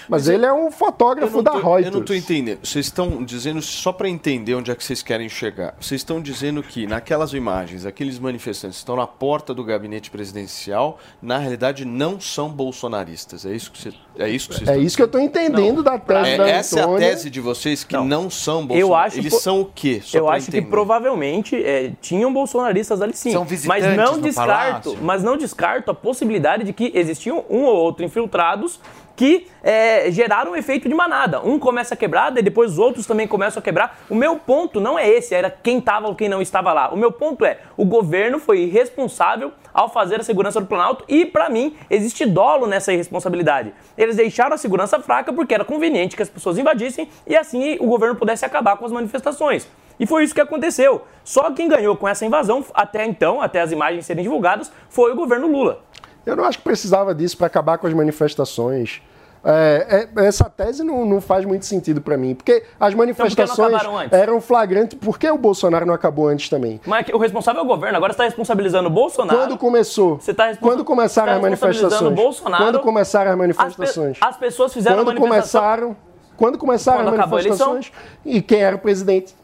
Mas, 0.08 0.28
ele 0.28 0.46
é 0.46 0.54
um 0.54 0.72
fotógrafo 0.72 1.42
da 1.42 1.54
Reuters. 1.54 1.86
Eu 1.86 1.92
não 1.92 2.02
estou 2.02 2.16
entendendo. 2.16 2.60
Vocês 2.64 2.86
estão 2.86 3.24
dizendo, 3.24 3.62
só 3.62 3.92
para 3.92 4.10
entender 4.10 4.56
onde 4.56 4.72
é 4.72 4.76
que 4.76 4.84
vocês 4.84 5.02
querem 5.02 5.30
chegar, 5.30 5.76
vocês 5.80 6.02
estão 6.02 6.22
dizendo 6.22 6.62
que 6.62 6.88
naquelas 6.88 7.34
imagens, 7.34 7.86
aqueles 7.86 8.20
manifestantes 8.20 8.78
estão 8.78 8.96
na 8.96 9.08
porta 9.08 9.54
do 9.54 9.64
gabinete 9.64 10.10
presidencial, 10.10 11.00
na 11.22 11.38
realidade 11.38 11.86
não 11.86 12.20
são 12.20 12.50
bolsonaristas. 12.50 13.46
É 13.46 13.54
isso 13.54 13.72
que, 13.72 13.82
você, 13.82 13.94
é 14.18 14.30
isso 14.30 14.50
que 14.50 14.56
vocês 14.56 14.70
É 14.70 14.78
isso 14.78 14.96
que 14.96 15.02
eu 15.02 15.08
estou 15.08 15.22
entendendo 15.22 15.78
não. 15.78 15.84
da 15.84 15.98
tese 15.98 16.30
é, 16.30 16.38
da 16.38 16.48
Essa 16.48 16.82
Antônia. 16.82 17.06
é 17.06 17.10
a 17.10 17.12
tese 17.12 17.30
de 17.30 17.42
vocês 17.42 17.84
que 17.84 17.94
não, 17.96 18.06
não 18.06 18.30
são 18.30 18.66
bolsonaristas. 18.66 18.82
Eu 18.82 18.96
acho, 18.96 19.20
Eles 19.20 19.42
são 19.42 19.62
o 19.62 19.66
quê? 19.66 20.02
Só 20.04 20.18
eu 20.18 20.30
acho 20.30 20.50
entender. 20.50 20.64
que 20.66 20.70
provavelmente 20.70 21.56
é, 21.56 21.92
tinham 22.02 22.32
bolsonaristas 22.32 23.02
ali 23.02 23.16
sim. 23.16 23.32
São 23.32 23.46
visitantes 23.46 23.86
mas 23.86 23.98
não 23.98 24.20
descarto, 24.20 24.98
mas 25.02 25.24
não 25.24 25.38
descarto 25.38 25.92
a 25.92 25.94
possibilidade 25.94 26.64
de 26.64 26.74
que 26.74 26.92
existiam 26.94 27.44
um 27.50 27.64
ou 27.64 27.76
outro 27.76 28.06
infiltrados 28.06 28.80
que 29.16 29.48
é, 29.64 30.12
geraram 30.12 30.52
um 30.52 30.56
efeito 30.56 30.90
de 30.90 30.96
manada. 30.96 31.42
Um 31.42 31.58
começa 31.58 31.94
a 31.94 31.98
quebrar, 31.98 32.36
e 32.38 32.42
depois 32.42 32.74
os 32.74 32.80
outros 32.80 33.06
também 33.06 33.28
começam 33.28 33.60
a 33.60 33.64
quebrar. 33.64 34.00
O 34.10 34.16
meu 34.16 34.38
ponto 34.38 34.80
não 34.80 34.98
é 34.98 35.08
esse, 35.10 35.34
era 35.34 35.50
quem 35.50 35.80
estava 35.80 36.08
ou 36.08 36.16
quem 36.16 36.30
não 36.30 36.42
estava 36.42 36.74
lá. 36.74 36.94
O 36.94 36.98
meu 36.98 37.12
ponto 37.12 37.46
é, 37.46 37.60
o 37.78 37.86
governo 37.86 38.40
foi 38.40 38.60
irresponsável 38.60 39.52
ao 39.74 39.90
fazer 39.90 40.20
a 40.20 40.24
segurança 40.24 40.60
do 40.60 40.68
Planalto 40.68 41.04
e, 41.08 41.26
para 41.26 41.50
mim, 41.50 41.76
existe 41.90 42.26
dolo 42.26 42.68
nessa 42.68 42.94
irresponsabilidade. 42.94 43.74
Eles 43.98 44.16
deixaram 44.16 44.56
a 44.56 44.58
segurança 44.58 45.00
fraca 45.00 45.34
porque 45.34 45.54
era 45.54 45.66
conveniente 45.66 46.16
que 46.16 46.22
as 46.22 46.30
pessoas 46.30 46.58
invadissem 46.58 47.10
e 47.28 47.36
assim 47.36 47.78
o 47.80 47.88
governo 47.88 48.16
pudesse 48.16 48.46
acabar 48.46 48.78
com 48.78 48.86
as 48.86 48.92
manifestações. 48.92 49.68
E 50.00 50.06
foi 50.06 50.24
isso 50.24 50.36
que 50.36 50.42
aconteceu. 50.42 51.04
Só 51.24 51.52
quem 51.52 51.68
ganhou 51.68 51.96
com 51.96 52.08
essa 52.08 52.26
invasão, 52.26 52.64
até 52.74 53.06
então, 53.06 53.42
até 53.42 53.62
as 53.62 53.72
imagens 53.72 54.06
serem 54.06 54.24
divulgadas, 54.24 54.72
foi 54.90 55.12
o 55.12 55.16
governo 55.16 55.48
Lula. 55.48 55.84
Eu 56.26 56.36
não 56.36 56.44
acho 56.46 56.58
que 56.58 56.64
precisava 56.64 57.14
disso 57.14 57.38
para 57.38 57.48
acabar 57.48 57.78
com 57.78 57.88
as 57.88 57.94
manifestações. 57.94 59.02
É, 59.48 60.10
é, 60.18 60.26
essa 60.26 60.46
tese 60.46 60.84
não, 60.84 61.06
não, 61.06 61.22
faz 61.22 61.46
muito 61.46 61.68
sentido 61.68 62.02
para 62.02 62.18
mim, 62.18 62.34
porque 62.34 62.64
as 62.80 62.96
manifestações 62.96 63.76
então, 63.80 64.10
por 64.10 64.16
eram 64.16 64.42
flagrantes. 64.42 64.98
Por 64.98 65.20
que 65.20 65.30
o 65.30 65.38
Bolsonaro 65.38 65.86
não 65.86 65.94
acabou 65.94 66.28
antes 66.28 66.50
também? 66.50 66.82
Mas 66.84 67.08
o 67.10 67.18
responsável 67.20 67.62
é 67.62 67.64
o 67.64 67.68
governo, 67.68 67.96
agora 67.96 68.12
está 68.12 68.24
responsabilizando 68.24 68.88
o 68.90 68.92
Bolsonaro. 68.92 69.38
Quando 69.38 69.56
começou? 69.56 70.20
Você 70.20 70.34
tá 70.34 70.56
Quando 70.60 70.84
começaram 70.84 71.28
tá 71.28 71.36
as 71.36 71.42
manifestações? 71.44 72.16
Bolsonaro, 72.16 72.64
quando 72.64 72.80
começaram 72.80 73.32
as 73.32 73.38
manifestações? 73.38 74.18
As, 74.18 74.20
pe 74.20 74.26
as 74.26 74.38
pessoas 74.38 74.74
fizeram 74.74 75.04
quando 75.04 75.20
manifestação... 75.20 75.62
começaram 75.62 75.98
Quando 76.36 76.58
começaram 76.58 77.04
quando 77.04 77.22
as 77.22 77.30
manifestações? 77.30 77.92
E 78.26 78.42
quem 78.42 78.64
era 78.64 78.76
o 78.76 78.80
presidente? 78.80 79.36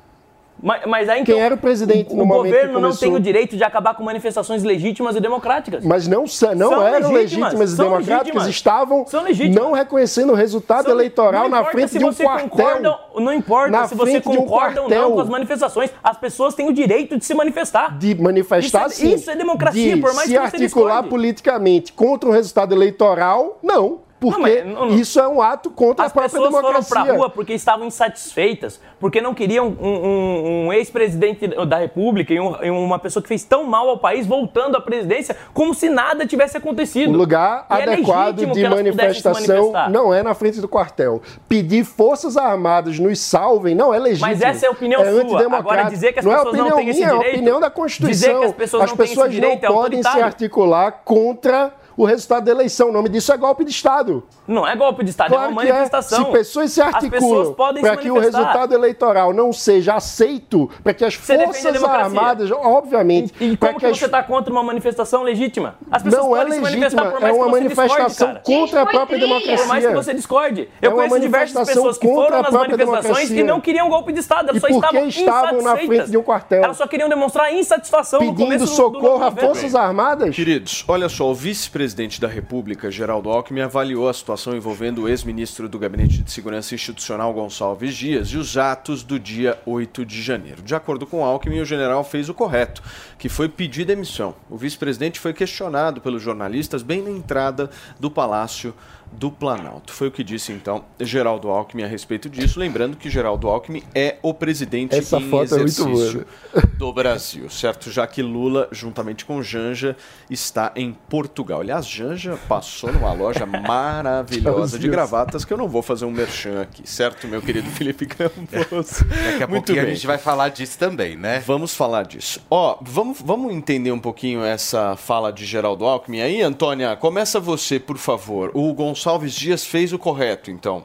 Mas, 0.62 0.82
mas 0.86 1.10
aí, 1.10 1.22
então, 1.22 1.34
Quem 1.34 1.44
era 1.44 1.56
o 1.56 1.58
presidente 1.58 2.14
o, 2.14 2.22
o 2.22 2.26
governo 2.26 2.80
não 2.80 2.96
tem 2.96 3.14
o 3.14 3.20
direito 3.20 3.58
de 3.58 3.64
acabar 3.64 3.96
com 3.96 4.04
manifestações 4.04 4.64
legítimas 4.64 5.16
e 5.16 5.20
democráticas. 5.20 5.84
Mas 5.84 6.08
não, 6.08 6.22
não 6.22 6.28
são 6.28 6.88
eram 6.88 7.12
legítimas, 7.12 7.54
legítimas 7.54 7.74
e 7.74 7.78
democráticas, 7.78 8.18
legítimas. 8.18 8.48
estavam 8.48 9.06
não 9.54 9.72
reconhecendo 9.72 10.32
o 10.34 10.36
resultado 10.36 10.84
são, 10.84 10.92
eleitoral 10.92 11.50
na 11.50 11.64
frente 11.66 11.98
de 11.98 12.06
um 12.06 12.14
quartel. 12.14 13.00
Não 13.16 13.34
importa 13.34 13.88
se 13.88 13.96
você 13.96 14.22
concorda 14.22 14.82
um 14.82 14.84
ou 14.84 14.90
não 14.90 15.12
com 15.14 15.20
as 15.22 15.30
manifestações, 15.30 15.90
as 16.04 16.18
pessoas 16.18 16.54
têm 16.54 16.70
o 16.70 16.74
direito 16.74 17.18
de 17.18 17.26
se 17.26 17.34
manifestar. 17.34 17.98
De 17.98 18.16
manifestar, 18.16 18.88
isso 18.88 19.02
é, 19.04 19.08
sim. 19.08 19.16
Isso 19.16 19.32
é 19.32 19.36
democracia, 19.36 19.96
de 19.96 20.02
por 20.02 20.14
mais 20.14 20.28
se 20.28 20.34
que 20.34 20.40
você 20.40 20.56
articular 20.58 21.02
discorde. 21.02 21.10
politicamente 21.10 21.94
contra 21.94 22.30
um 22.30 22.32
resultado 22.32 22.74
eleitoral, 22.74 23.60
não. 23.64 24.11
Porque 24.22 24.62
não, 24.62 24.86
não, 24.86 24.96
isso 24.96 25.20
é 25.20 25.28
um 25.28 25.42
ato 25.42 25.72
contra 25.72 26.06
a 26.06 26.10
própria 26.12 26.40
democracia. 26.40 26.60
As 26.60 26.76
pessoas 26.76 26.90
foram 26.90 27.04
para 27.04 27.12
a 27.12 27.18
rua 27.18 27.30
porque 27.32 27.54
estavam 27.54 27.88
insatisfeitas, 27.88 28.80
porque 29.00 29.20
não 29.20 29.34
queriam 29.34 29.76
um, 29.82 29.88
um, 29.88 30.66
um 30.68 30.74
ex-presidente 30.74 31.48
da 31.66 31.80
República 31.80 32.32
e, 32.32 32.40
um, 32.40 32.64
e, 32.64 32.70
uma 32.70 33.00
pessoa 33.00 33.24
que 33.24 33.28
fez 33.28 33.44
tão 33.44 33.64
mal 33.64 33.90
ao 33.90 33.98
país 33.98 34.28
voltando 34.28 34.78
à 34.78 34.82
presidência 34.82 35.36
como 35.56 35.74
se 35.74 35.90
nada 35.90 36.24
tivesse 36.28 36.56
acontecido. 36.56 37.12
O 37.12 37.18
lugar 37.18 37.66
e 37.68 37.74
é 37.74 37.82
adequado 37.82 38.44
é 38.44 38.46
de 38.46 38.70
manifestação 38.70 39.74
não 39.90 40.14
é 40.14 40.22
na 40.22 40.36
frente 40.36 40.62
do 40.62 40.68
quartel. 40.68 41.20
Pedir 41.50 41.84
forças 41.84 42.38
armadas 42.38 43.00
nos 43.00 43.18
salvem 43.18 43.74
não 43.74 43.92
é 43.92 43.98
legítimo. 43.98 44.30
Mas 44.30 44.40
essa 44.40 44.68
é 44.68 44.70
a 44.70 44.72
opinião 44.72 45.02
é 45.02 45.20
sua. 45.20 45.58
Agora 45.58 45.84
dizer 45.86 46.14
que 46.14 46.20
as 46.20 46.26
não 46.26 46.32
pessoas 46.32 46.54
é 46.54 46.58
não 46.58 46.76
têm 46.76 46.90
esse 46.90 47.00
minha, 47.00 47.10
direito... 47.10 47.26
É 47.26 47.32
a 47.32 47.38
opinião 47.38 47.60
da 47.60 47.72
Constituição. 47.72 48.30
Dizer 48.30 48.40
que 48.40 48.46
as 48.46 48.54
pessoas 48.54 48.84
as 48.84 48.90
não 48.92 48.98
pessoas 48.98 49.16
têm 49.16 49.26
esse 49.26 49.42
direito 49.42 49.64
não 49.64 49.70
é 49.70 49.74
podem 49.74 50.04
se 50.04 50.22
articular 50.22 50.92
contra 51.04 51.81
o 51.96 52.06
resultado 52.06 52.46
da 52.46 52.52
eleição. 52.52 52.90
O 52.90 52.92
nome 52.92 53.10
disso 53.10 53.32
é 53.32 53.38
golpe 53.38 53.64
de 53.64 53.72
Estado. 53.72 54.24
Não 54.48 54.68
é 54.68 54.76
golpe 54.76 55.04
de 55.04 55.10
Estado, 55.10 55.30
claro 55.30 55.46
é 55.46 55.48
uma 55.48 55.64
manifestação. 55.64 56.22
É. 56.22 56.26
Se 56.26 56.32
pessoas 56.32 56.72
se 56.72 56.82
articulam 56.82 57.54
para 57.54 57.98
que 57.98 58.10
o 58.10 58.20
resultado 58.20 58.74
eleitoral 58.74 59.34
não 59.34 59.54
seja 59.54 59.96
aceito, 59.96 60.70
para 60.84 60.94
que 60.94 61.06
as 61.06 61.16
você 61.16 61.38
Forças 61.38 61.84
Armadas, 61.84 62.52
obviamente... 62.52 63.34
E, 63.40 63.52
e 63.52 63.58
como 63.58 63.80
que, 63.80 63.92
que 63.92 63.98
você 63.98 64.06
está 64.06 64.24
contra 64.24 64.52
uma 64.52 64.64
manifestação 64.64 65.24
legítima? 65.24 65.76
As 65.90 66.04
pessoas 66.04 66.24
não 66.24 66.30
podem 66.32 66.52
é 66.52 66.56
se 66.56 66.62
manifestar 66.62 67.12
por 67.12 67.22
mais 67.22 67.36
é 67.36 67.38
uma 67.38 67.46
que 67.46 67.52
você 67.52 67.60
manifestação 67.60 68.08
discorde, 68.08 68.44
contra 68.44 68.82
a 68.82 68.86
própria 68.86 69.20
democracia. 69.20 69.58
Por 69.58 69.68
mais 69.68 69.86
que 69.86 69.94
você 69.94 70.14
discorde. 70.14 70.70
Eu 70.82 70.92
é 70.92 70.94
conheço 70.94 71.20
diversas 71.20 71.68
pessoas 71.68 71.98
que 71.98 72.08
foram 72.08 72.42
nas 72.42 72.52
manifestações 72.52 73.06
democracia. 73.06 73.40
e 73.40 73.44
não 73.44 73.62
queriam 73.62 73.90
golpe 73.90 74.12
de 74.12 74.20
Estado, 74.20 74.50
elas 74.50 74.58
e 74.58 74.60
só 74.60 74.68
estavam, 74.68 75.08
estavam 75.08 75.62
na 75.62 75.76
frente 75.76 76.12
de 76.12 76.18
um 76.18 76.24
quartel. 76.24 76.64
Elas 76.64 76.78
só 76.78 76.88
queriam 76.88 77.10
demonstrar 77.10 77.54
insatisfação 77.54 78.20
Pedindo 78.20 78.68
socorro 78.68 79.24
a 79.24 79.32
Forças 79.32 79.76
Armadas. 79.76 80.36
Queridos, 80.36 80.84
olha 80.88 81.10
só, 81.10 81.30
o 81.30 81.34
vice-presidente 81.34 81.81
da 82.20 82.28
República, 82.28 82.92
Geraldo 82.92 83.28
Alckmin, 83.28 83.62
avaliou 83.62 84.08
a 84.08 84.14
situação 84.14 84.56
envolvendo 84.56 85.02
o 85.02 85.10
ex-ministro 85.10 85.68
do 85.68 85.80
Gabinete 85.80 86.22
de 86.22 86.32
Segurança 86.32 86.76
Institucional, 86.76 87.34
Gonçalves 87.34 87.96
Dias, 87.96 88.28
e 88.28 88.38
os 88.38 88.56
atos 88.56 89.02
do 89.02 89.20
dia 89.20 89.58
8 89.66 90.06
de 90.06 90.22
janeiro. 90.22 90.62
De 90.62 90.76
acordo 90.76 91.08
com 91.08 91.26
Alckmin, 91.26 91.60
o 91.60 91.66
general 91.66 92.04
fez 92.04 92.30
o 92.30 92.36
correto, 92.36 92.84
que 93.18 93.28
foi 93.28 93.50
pedir 93.50 93.84
demissão. 93.84 94.36
O 94.48 94.58
vice-presidente 94.58 95.20
foi 95.20 95.34
questionado 95.34 96.00
pelos 96.02 96.22
jornalistas 96.22 96.84
bem 96.84 97.02
na 97.02 97.10
entrada 97.10 97.68
do 98.00 98.12
Palácio 98.12 98.76
do 99.12 99.30
Planalto. 99.30 99.94
Foi 99.94 100.08
o 100.08 100.12
que 100.12 100.24
disse 100.24 100.52
então 100.52 100.86
Geraldo 101.00 101.50
Alckmin 101.50 101.84
a 101.84 101.88
respeito 101.88 102.30
disso, 102.30 102.60
lembrando 102.60 102.96
que 102.96 103.10
Geraldo 103.10 103.48
Alckmin 103.50 103.84
é 103.94 104.18
o 104.22 104.34
presidente 104.34 104.96
Essa 104.96 105.18
em 105.18 105.30
foto 105.30 105.44
exercício 105.44 105.86
é 105.86 105.90
muito 105.90 106.14
boa. 106.54 106.68
do 106.78 106.94
Brasil, 106.94 107.50
certo? 107.50 107.92
Já 107.92 108.08
que 108.08 108.22
Lula, 108.22 108.68
juntamente 108.72 109.26
com 109.26 109.44
Janja, 109.44 109.96
está 110.30 110.72
em 110.76 110.94
Portugal. 111.10 111.62
Aliás, 111.62 111.86
Janja 111.86 112.40
passou 112.48 112.92
numa 112.92 113.14
loja 113.14 113.46
maravilhosa 113.46 114.80
de 114.80 114.88
gravatas 114.88 115.44
que 115.44 115.54
eu 115.54 115.58
não 115.58 115.68
vou 115.68 115.82
fazer 115.82 116.06
um 116.06 116.12
merchan 116.12 116.62
aqui, 116.62 116.90
certo, 116.90 117.28
meu 117.28 117.42
querido 117.42 117.70
Felipe 117.70 118.06
Campos? 118.06 119.04
Daqui 119.04 119.44
a 119.44 119.48
muito 119.48 119.66
pouquinho 119.66 119.82
bem. 119.82 119.92
a 119.92 119.94
gente 119.94 120.08
vai 120.08 120.18
falar 120.18 120.50
disso 120.50 120.80
também, 120.80 121.18
né? 121.18 121.44
Vamos 121.46 121.76
falar 121.76 122.04
disso. 122.04 122.42
Ó, 122.50 122.78
vamos, 122.82 123.22
vamos 123.22 123.54
entender 123.54 123.92
um 123.92 124.00
pouquinho 124.00 124.44
essa 124.44 124.96
fala 124.96 125.32
de 125.32 125.46
Geraldo 125.46 125.86
Alckmin 125.86 126.22
aí, 126.22 126.42
Antônia. 126.42 126.96
Começa 126.96 127.40
você, 127.40 127.80
por 127.80 127.98
favor. 127.98 128.52
O 128.54 128.74
Gonçalves 128.74 129.01
Gonçalves 129.02 129.34
Dias 129.34 129.66
fez 129.66 129.92
o 129.92 129.98
correto, 129.98 130.52
então. 130.52 130.84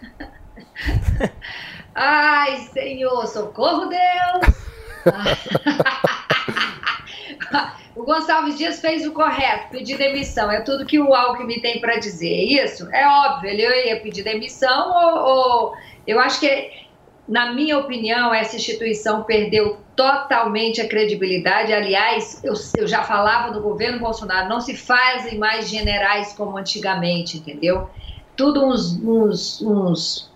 Ai, 1.94 2.56
Senhor, 2.72 3.26
socorro, 3.26 3.90
Deus! 3.90 4.56
o 7.94 8.02
Gonçalves 8.02 8.56
Dias 8.56 8.80
fez 8.80 9.06
o 9.06 9.12
correto, 9.12 9.72
pedir 9.72 9.98
demissão. 9.98 10.50
É 10.50 10.62
tudo 10.62 10.86
que 10.86 10.98
o 10.98 11.12
Alckmin 11.12 11.60
tem 11.60 11.82
para 11.82 11.98
dizer. 11.98 12.32
É 12.32 12.64
isso? 12.64 12.90
É 12.90 13.06
óbvio, 13.06 13.50
ele 13.50 13.88
ia 13.88 14.00
pedir 14.00 14.22
demissão 14.22 14.90
ou, 14.90 15.18
ou... 15.18 15.76
Eu 16.06 16.18
acho 16.18 16.40
que 16.40 16.70
na 17.28 17.52
minha 17.52 17.78
opinião, 17.78 18.34
essa 18.34 18.56
instituição 18.56 19.22
perdeu 19.22 19.78
totalmente 19.94 20.80
a 20.80 20.88
credibilidade. 20.88 21.72
Aliás, 21.72 22.42
eu, 22.42 22.54
eu 22.76 22.86
já 22.86 23.02
falava 23.02 23.52
do 23.52 23.60
governo 23.60 24.00
Bolsonaro, 24.00 24.48
não 24.48 24.60
se 24.60 24.76
fazem 24.76 25.38
mais 25.38 25.68
generais 25.68 26.32
como 26.32 26.56
antigamente, 26.58 27.38
entendeu? 27.38 27.88
Tudo 28.36 28.64
uns, 28.66 28.98
uns, 29.02 29.62
uns, 29.62 30.30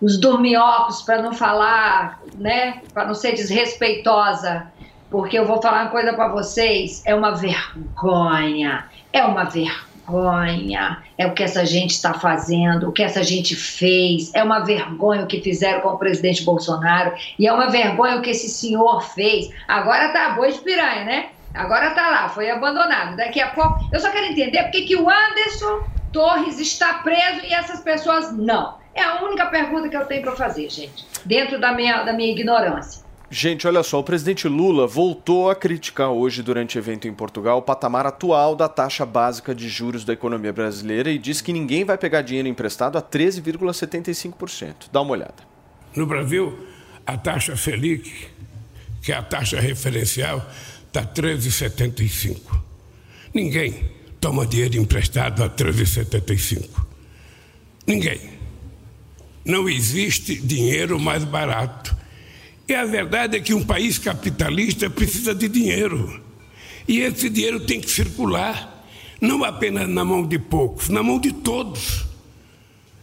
uns 0.00 0.18
dorminhocos, 0.18 1.02
para 1.02 1.20
não 1.22 1.32
falar, 1.32 2.22
né, 2.36 2.82
para 2.94 3.06
não 3.06 3.14
ser 3.14 3.32
desrespeitosa, 3.32 4.70
porque 5.10 5.38
eu 5.38 5.46
vou 5.46 5.60
falar 5.60 5.82
uma 5.82 5.90
coisa 5.90 6.12
para 6.12 6.28
vocês, 6.28 7.02
é 7.04 7.14
uma 7.14 7.32
vergonha, 7.32 8.88
é 9.12 9.24
uma 9.24 9.44
vergonha 9.44 9.87
vergonha, 10.08 11.02
é 11.16 11.26
o 11.26 11.34
que 11.34 11.42
essa 11.42 11.64
gente 11.64 11.90
está 11.90 12.14
fazendo, 12.14 12.88
o 12.88 12.92
que 12.92 13.02
essa 13.02 13.22
gente 13.22 13.54
fez, 13.54 14.32
é 14.34 14.42
uma 14.42 14.60
vergonha 14.60 15.24
o 15.24 15.26
que 15.26 15.40
fizeram 15.40 15.80
com 15.80 15.90
o 15.90 15.98
presidente 15.98 16.42
Bolsonaro 16.42 17.12
e 17.38 17.46
é 17.46 17.52
uma 17.52 17.70
vergonha 17.70 18.16
o 18.16 18.22
que 18.22 18.30
esse 18.30 18.48
senhor 18.48 19.02
fez. 19.02 19.50
Agora 19.66 20.08
tá 20.08 20.30
boi 20.30 20.50
de 20.50 20.58
piranha, 20.58 21.04
né? 21.04 21.26
Agora 21.54 21.90
tá 21.90 22.10
lá, 22.10 22.28
foi 22.28 22.50
abandonado. 22.50 23.16
Daqui 23.16 23.40
a 23.40 23.48
pouco. 23.48 23.78
Eu 23.92 24.00
só 24.00 24.10
quero 24.10 24.26
entender 24.26 24.62
por 24.64 24.70
que, 24.70 24.96
o 24.96 25.08
Anderson 25.08 25.82
Torres 26.12 26.58
está 26.58 26.94
preso 26.94 27.40
e 27.44 27.52
essas 27.52 27.80
pessoas 27.80 28.32
não. 28.32 28.76
É 28.94 29.02
a 29.02 29.22
única 29.22 29.46
pergunta 29.46 29.88
que 29.88 29.96
eu 29.96 30.06
tenho 30.06 30.22
para 30.22 30.36
fazer, 30.36 30.68
gente, 30.68 31.06
dentro 31.24 31.60
da 31.60 31.72
minha, 31.72 32.02
da 32.02 32.12
minha 32.12 32.32
ignorância. 32.32 33.07
Gente, 33.30 33.66
olha 33.66 33.82
só, 33.82 34.00
o 34.00 34.02
presidente 34.02 34.48
Lula 34.48 34.86
voltou 34.86 35.50
a 35.50 35.54
criticar 35.54 36.08
hoje, 36.08 36.42
durante 36.42 36.78
evento 36.78 37.06
em 37.06 37.12
Portugal, 37.12 37.58
o 37.58 37.62
patamar 37.62 38.06
atual 38.06 38.56
da 38.56 38.68
taxa 38.70 39.04
básica 39.04 39.54
de 39.54 39.68
juros 39.68 40.02
da 40.02 40.14
economia 40.14 40.50
brasileira 40.52 41.10
e 41.10 41.18
disse 41.18 41.42
que 41.42 41.52
ninguém 41.52 41.84
vai 41.84 41.98
pegar 41.98 42.22
dinheiro 42.22 42.48
emprestado 42.48 42.96
a 42.96 43.02
13,75%. 43.02 44.86
Dá 44.90 45.02
uma 45.02 45.12
olhada. 45.12 45.46
No 45.94 46.06
Brasil, 46.06 46.58
a 47.06 47.18
taxa 47.18 47.54
Selic, 47.54 48.28
que 49.02 49.12
é 49.12 49.16
a 49.16 49.22
taxa 49.22 49.60
referencial, 49.60 50.50
está 50.86 51.04
13,75%. 51.04 52.40
Ninguém 53.34 53.90
toma 54.18 54.46
dinheiro 54.46 54.78
emprestado 54.78 55.44
a 55.44 55.50
13,75%. 55.50 56.66
Ninguém. 57.86 58.38
Não 59.44 59.68
existe 59.68 60.34
dinheiro 60.34 60.98
mais 60.98 61.24
barato 61.24 61.97
e 62.68 62.74
a 62.74 62.84
verdade 62.84 63.36
é 63.36 63.40
que 63.40 63.54
um 63.54 63.64
país 63.64 63.98
capitalista 63.98 64.90
precisa 64.90 65.34
de 65.34 65.48
dinheiro. 65.48 66.20
E 66.86 67.00
esse 67.00 67.30
dinheiro 67.30 67.60
tem 67.60 67.80
que 67.80 67.90
circular, 67.90 68.84
não 69.20 69.42
apenas 69.42 69.88
na 69.88 70.04
mão 70.04 70.26
de 70.26 70.38
poucos, 70.38 70.90
na 70.90 71.02
mão 71.02 71.18
de 71.18 71.32
todos. 71.32 72.04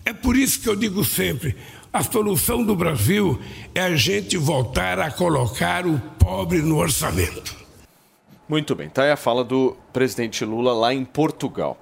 É 0.06 0.14
por 0.14 0.36
isso 0.36 0.60
que 0.62 0.70
eu 0.70 0.76
digo 0.76 1.04
sempre: 1.04 1.56
a 1.92 2.04
solução 2.04 2.64
do 2.64 2.76
Brasil 2.76 3.40
é 3.74 3.82
a 3.82 3.96
gente 3.96 4.38
voltar 4.38 5.00
a 5.00 5.10
colocar 5.10 5.88
o 5.88 6.00
pobre 6.20 6.62
no 6.62 6.78
orçamento. 6.78 7.65
Muito 8.48 8.76
bem, 8.76 8.90
tá 8.90 9.04
aí 9.04 9.12
a 9.12 9.18
fala 9.18 9.44
do 9.44 9.76
presidente 9.92 10.46
Lula 10.46 10.72
lá 10.72 10.94
em 10.94 11.04
Portugal. 11.04 11.78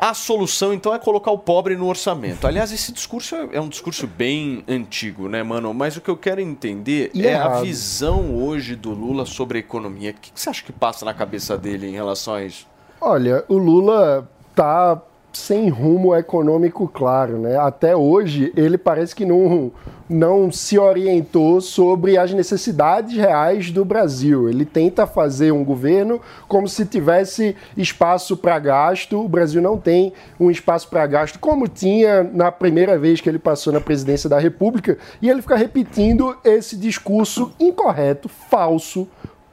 A 0.00 0.14
solução, 0.14 0.72
então, 0.72 0.94
é 0.94 0.98
colocar 0.98 1.30
o 1.30 1.38
pobre 1.38 1.76
no 1.76 1.86
orçamento. 1.86 2.46
Aliás, 2.46 2.72
esse 2.72 2.90
discurso 2.90 3.34
é, 3.34 3.48
é 3.52 3.60
um 3.60 3.68
discurso 3.68 4.06
bem 4.06 4.64
antigo, 4.66 5.28
né, 5.28 5.42
mano? 5.42 5.74
Mas 5.74 5.96
o 5.96 6.00
que 6.00 6.08
eu 6.08 6.16
quero 6.16 6.40
entender 6.40 7.10
e 7.12 7.26
é 7.26 7.32
errado. 7.32 7.58
a 7.58 7.60
visão 7.60 8.34
hoje 8.34 8.74
do 8.74 8.92
Lula 8.92 9.26
sobre 9.26 9.58
a 9.58 9.60
economia. 9.60 10.12
O 10.12 10.14
que 10.14 10.30
você 10.34 10.48
acha 10.48 10.64
que 10.64 10.72
passa 10.72 11.04
na 11.04 11.12
cabeça 11.12 11.58
dele 11.58 11.86
em 11.86 11.92
relação 11.92 12.34
a 12.34 12.42
isso? 12.42 12.66
Olha, 12.98 13.44
o 13.46 13.58
Lula 13.58 14.26
tá 14.54 15.00
sem 15.36 15.68
rumo 15.68 16.14
econômico 16.14 16.88
claro, 16.88 17.38
né? 17.38 17.58
Até 17.58 17.94
hoje 17.94 18.52
ele 18.56 18.78
parece 18.78 19.14
que 19.14 19.24
não, 19.24 19.70
não 20.08 20.50
se 20.50 20.78
orientou 20.78 21.60
sobre 21.60 22.16
as 22.16 22.32
necessidades 22.32 23.14
reais 23.14 23.70
do 23.70 23.84
Brasil. 23.84 24.48
Ele 24.48 24.64
tenta 24.64 25.06
fazer 25.06 25.52
um 25.52 25.62
governo 25.62 26.20
como 26.48 26.66
se 26.66 26.86
tivesse 26.86 27.54
espaço 27.76 28.36
para 28.36 28.58
gasto. 28.58 29.22
O 29.22 29.28
Brasil 29.28 29.60
não 29.60 29.76
tem 29.76 30.12
um 30.40 30.50
espaço 30.50 30.88
para 30.88 31.06
gasto 31.06 31.38
como 31.38 31.68
tinha 31.68 32.22
na 32.22 32.50
primeira 32.50 32.98
vez 32.98 33.20
que 33.20 33.28
ele 33.28 33.38
passou 33.38 33.72
na 33.72 33.80
presidência 33.80 34.30
da 34.30 34.38
República, 34.38 34.96
e 35.20 35.28
ele 35.28 35.42
fica 35.42 35.56
repetindo 35.56 36.36
esse 36.44 36.76
discurso 36.76 37.52
incorreto, 37.60 38.28
falso, 38.28 39.06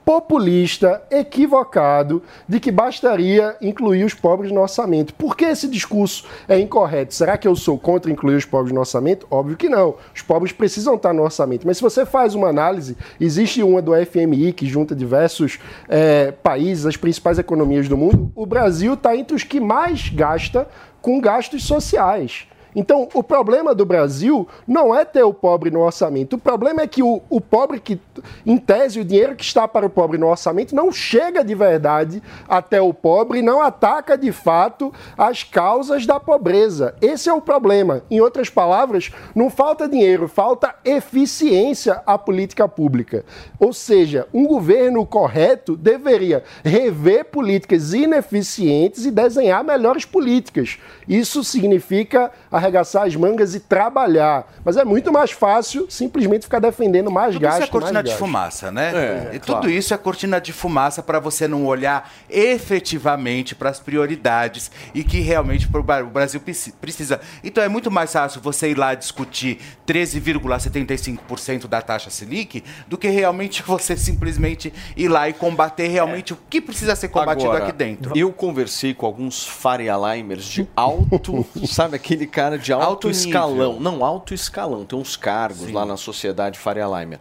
populista, 0.05 1.01
equivocado, 1.09 2.21
de 2.47 2.59
que 2.59 2.71
bastaria 2.71 3.55
incluir 3.61 4.03
os 4.03 4.13
pobres 4.13 4.51
no 4.51 4.61
orçamento. 4.61 5.13
Por 5.13 5.35
que 5.35 5.45
esse 5.45 5.67
discurso 5.67 6.25
é 6.47 6.59
incorreto? 6.59 7.13
Será 7.13 7.37
que 7.37 7.47
eu 7.47 7.55
sou 7.55 7.77
contra 7.77 8.11
incluir 8.11 8.35
os 8.35 8.45
pobres 8.45 8.73
no 8.73 8.79
orçamento? 8.79 9.25
Óbvio 9.31 9.57
que 9.57 9.69
não. 9.69 9.95
Os 10.13 10.21
pobres 10.21 10.51
precisam 10.51 10.95
estar 10.95 11.13
no 11.13 11.23
orçamento. 11.23 11.65
Mas 11.65 11.77
se 11.77 11.83
você 11.83 12.05
faz 12.05 12.35
uma 12.35 12.49
análise, 12.49 12.97
existe 13.19 13.63
uma 13.63 13.81
do 13.81 13.93
FMI 14.05 14.53
que 14.53 14.65
junta 14.65 14.95
diversos 14.95 15.59
é, 15.87 16.31
países, 16.31 16.85
as 16.85 16.97
principais 16.97 17.39
economias 17.39 17.87
do 17.87 17.97
mundo, 17.97 18.31
o 18.35 18.45
Brasil 18.45 18.93
está 18.93 19.15
entre 19.15 19.35
os 19.35 19.43
que 19.43 19.59
mais 19.59 20.09
gasta 20.09 20.67
com 21.01 21.19
gastos 21.19 21.63
sociais. 21.63 22.47
Então, 22.75 23.07
o 23.13 23.23
problema 23.23 23.75
do 23.75 23.85
Brasil 23.85 24.47
não 24.67 24.93
é 24.93 25.05
ter 25.05 25.23
o 25.23 25.33
pobre 25.33 25.69
no 25.69 25.81
orçamento. 25.81 26.35
O 26.35 26.39
problema 26.39 26.81
é 26.81 26.87
que 26.87 27.03
o, 27.03 27.21
o 27.29 27.39
pobre 27.39 27.79
que, 27.79 27.99
em 28.45 28.57
tese, 28.57 28.99
o 28.99 29.05
dinheiro 29.05 29.35
que 29.35 29.43
está 29.43 29.67
para 29.67 29.85
o 29.85 29.89
pobre 29.89 30.17
no 30.17 30.27
orçamento 30.27 30.75
não 30.75 30.91
chega 30.91 31.43
de 31.43 31.53
verdade 31.55 32.21
até 32.47 32.81
o 32.81 32.93
pobre 32.93 33.39
e 33.39 33.41
não 33.41 33.61
ataca 33.61 34.17
de 34.17 34.31
fato 34.31 34.93
as 35.17 35.43
causas 35.43 36.05
da 36.05 36.19
pobreza. 36.19 36.95
Esse 37.01 37.29
é 37.29 37.33
o 37.33 37.41
problema. 37.41 38.03
Em 38.09 38.19
outras 38.19 38.49
palavras, 38.49 39.11
não 39.35 39.49
falta 39.49 39.87
dinheiro, 39.87 40.27
falta 40.27 40.75
eficiência 40.83 42.01
à 42.05 42.17
política 42.17 42.67
pública. 42.67 43.25
Ou 43.59 43.73
seja, 43.73 44.27
um 44.33 44.45
governo 44.45 45.05
correto 45.05 45.75
deveria 45.75 46.43
rever 46.63 47.25
políticas 47.25 47.93
ineficientes 47.93 49.05
e 49.05 49.11
desenhar 49.11 49.63
melhores 49.63 50.05
políticas. 50.05 50.77
Isso 51.07 51.43
significa 51.43 52.31
a 52.51 52.59
arregaçar 52.63 53.03
as 53.03 53.15
mangas 53.15 53.53
e 53.55 53.59
trabalhar. 53.59 54.51
Mas 54.63 54.77
é 54.77 54.83
muito 54.83 55.11
mais 55.11 55.31
fácil 55.31 55.85
simplesmente 55.89 56.43
ficar 56.43 56.59
defendendo 56.59 57.11
mais 57.11 57.33
tudo 57.33 57.41
gasto. 57.41 57.61
Isso 57.61 57.67
é 57.67 57.71
cortina 57.71 58.03
de 58.03 58.09
gasto. 58.09 58.19
fumaça, 58.19 58.71
né? 58.71 58.91
É, 58.93 59.35
e 59.35 59.39
tudo 59.39 59.61
claro. 59.61 59.69
isso 59.69 59.93
é 59.93 59.97
cortina 59.97 60.39
de 60.39 60.53
fumaça 60.53 61.03
para 61.03 61.19
você 61.19 61.47
não 61.47 61.65
olhar 61.65 62.11
efetivamente 62.29 63.55
para 63.55 63.69
as 63.69 63.79
prioridades 63.79 64.71
e 64.93 65.03
que 65.03 65.19
realmente 65.19 65.67
o 65.67 66.09
Brasil 66.09 66.41
precisa. 66.79 67.19
Então 67.43 67.63
é 67.63 67.67
muito 67.67 67.91
mais 67.91 68.11
fácil 68.11 68.41
você 68.41 68.69
ir 68.69 68.77
lá 68.77 68.95
discutir 68.95 69.59
13,75% 69.87 71.67
da 71.67 71.81
taxa 71.81 72.09
Selic 72.09 72.63
do 72.87 72.97
que 72.97 73.07
realmente 73.07 73.61
você 73.67 73.97
simplesmente 73.97 74.73
ir 74.95 75.07
lá 75.07 75.27
e 75.29 75.33
combater 75.33 75.87
realmente 75.87 76.33
é. 76.33 76.35
o 76.35 76.39
que 76.49 76.61
precisa 76.61 76.95
ser 76.95 77.09
combatido 77.09 77.49
Agora, 77.49 77.65
aqui 77.65 77.71
dentro. 77.71 78.17
Eu 78.17 78.31
conversei 78.31 78.93
com 78.93 79.05
alguns 79.05 79.45
Faria 79.45 79.95
Limers 79.95 80.45
de 80.45 80.67
alto, 80.75 81.45
sabe 81.67 81.95
aquele 81.95 82.27
cara 82.27 82.52
cara 82.53 82.57
de 82.57 82.73
alto, 82.73 82.85
alto 82.85 83.09
escalão. 83.09 83.79
Não, 83.79 84.03
alto 84.03 84.33
escalão. 84.33 84.85
Tem 84.85 84.97
uns 84.97 85.15
cargos 85.15 85.67
Sim. 85.67 85.73
lá 85.73 85.85
na 85.85 85.97
sociedade 85.97 86.59
Faria 86.59 86.85
Limer. 86.85 87.19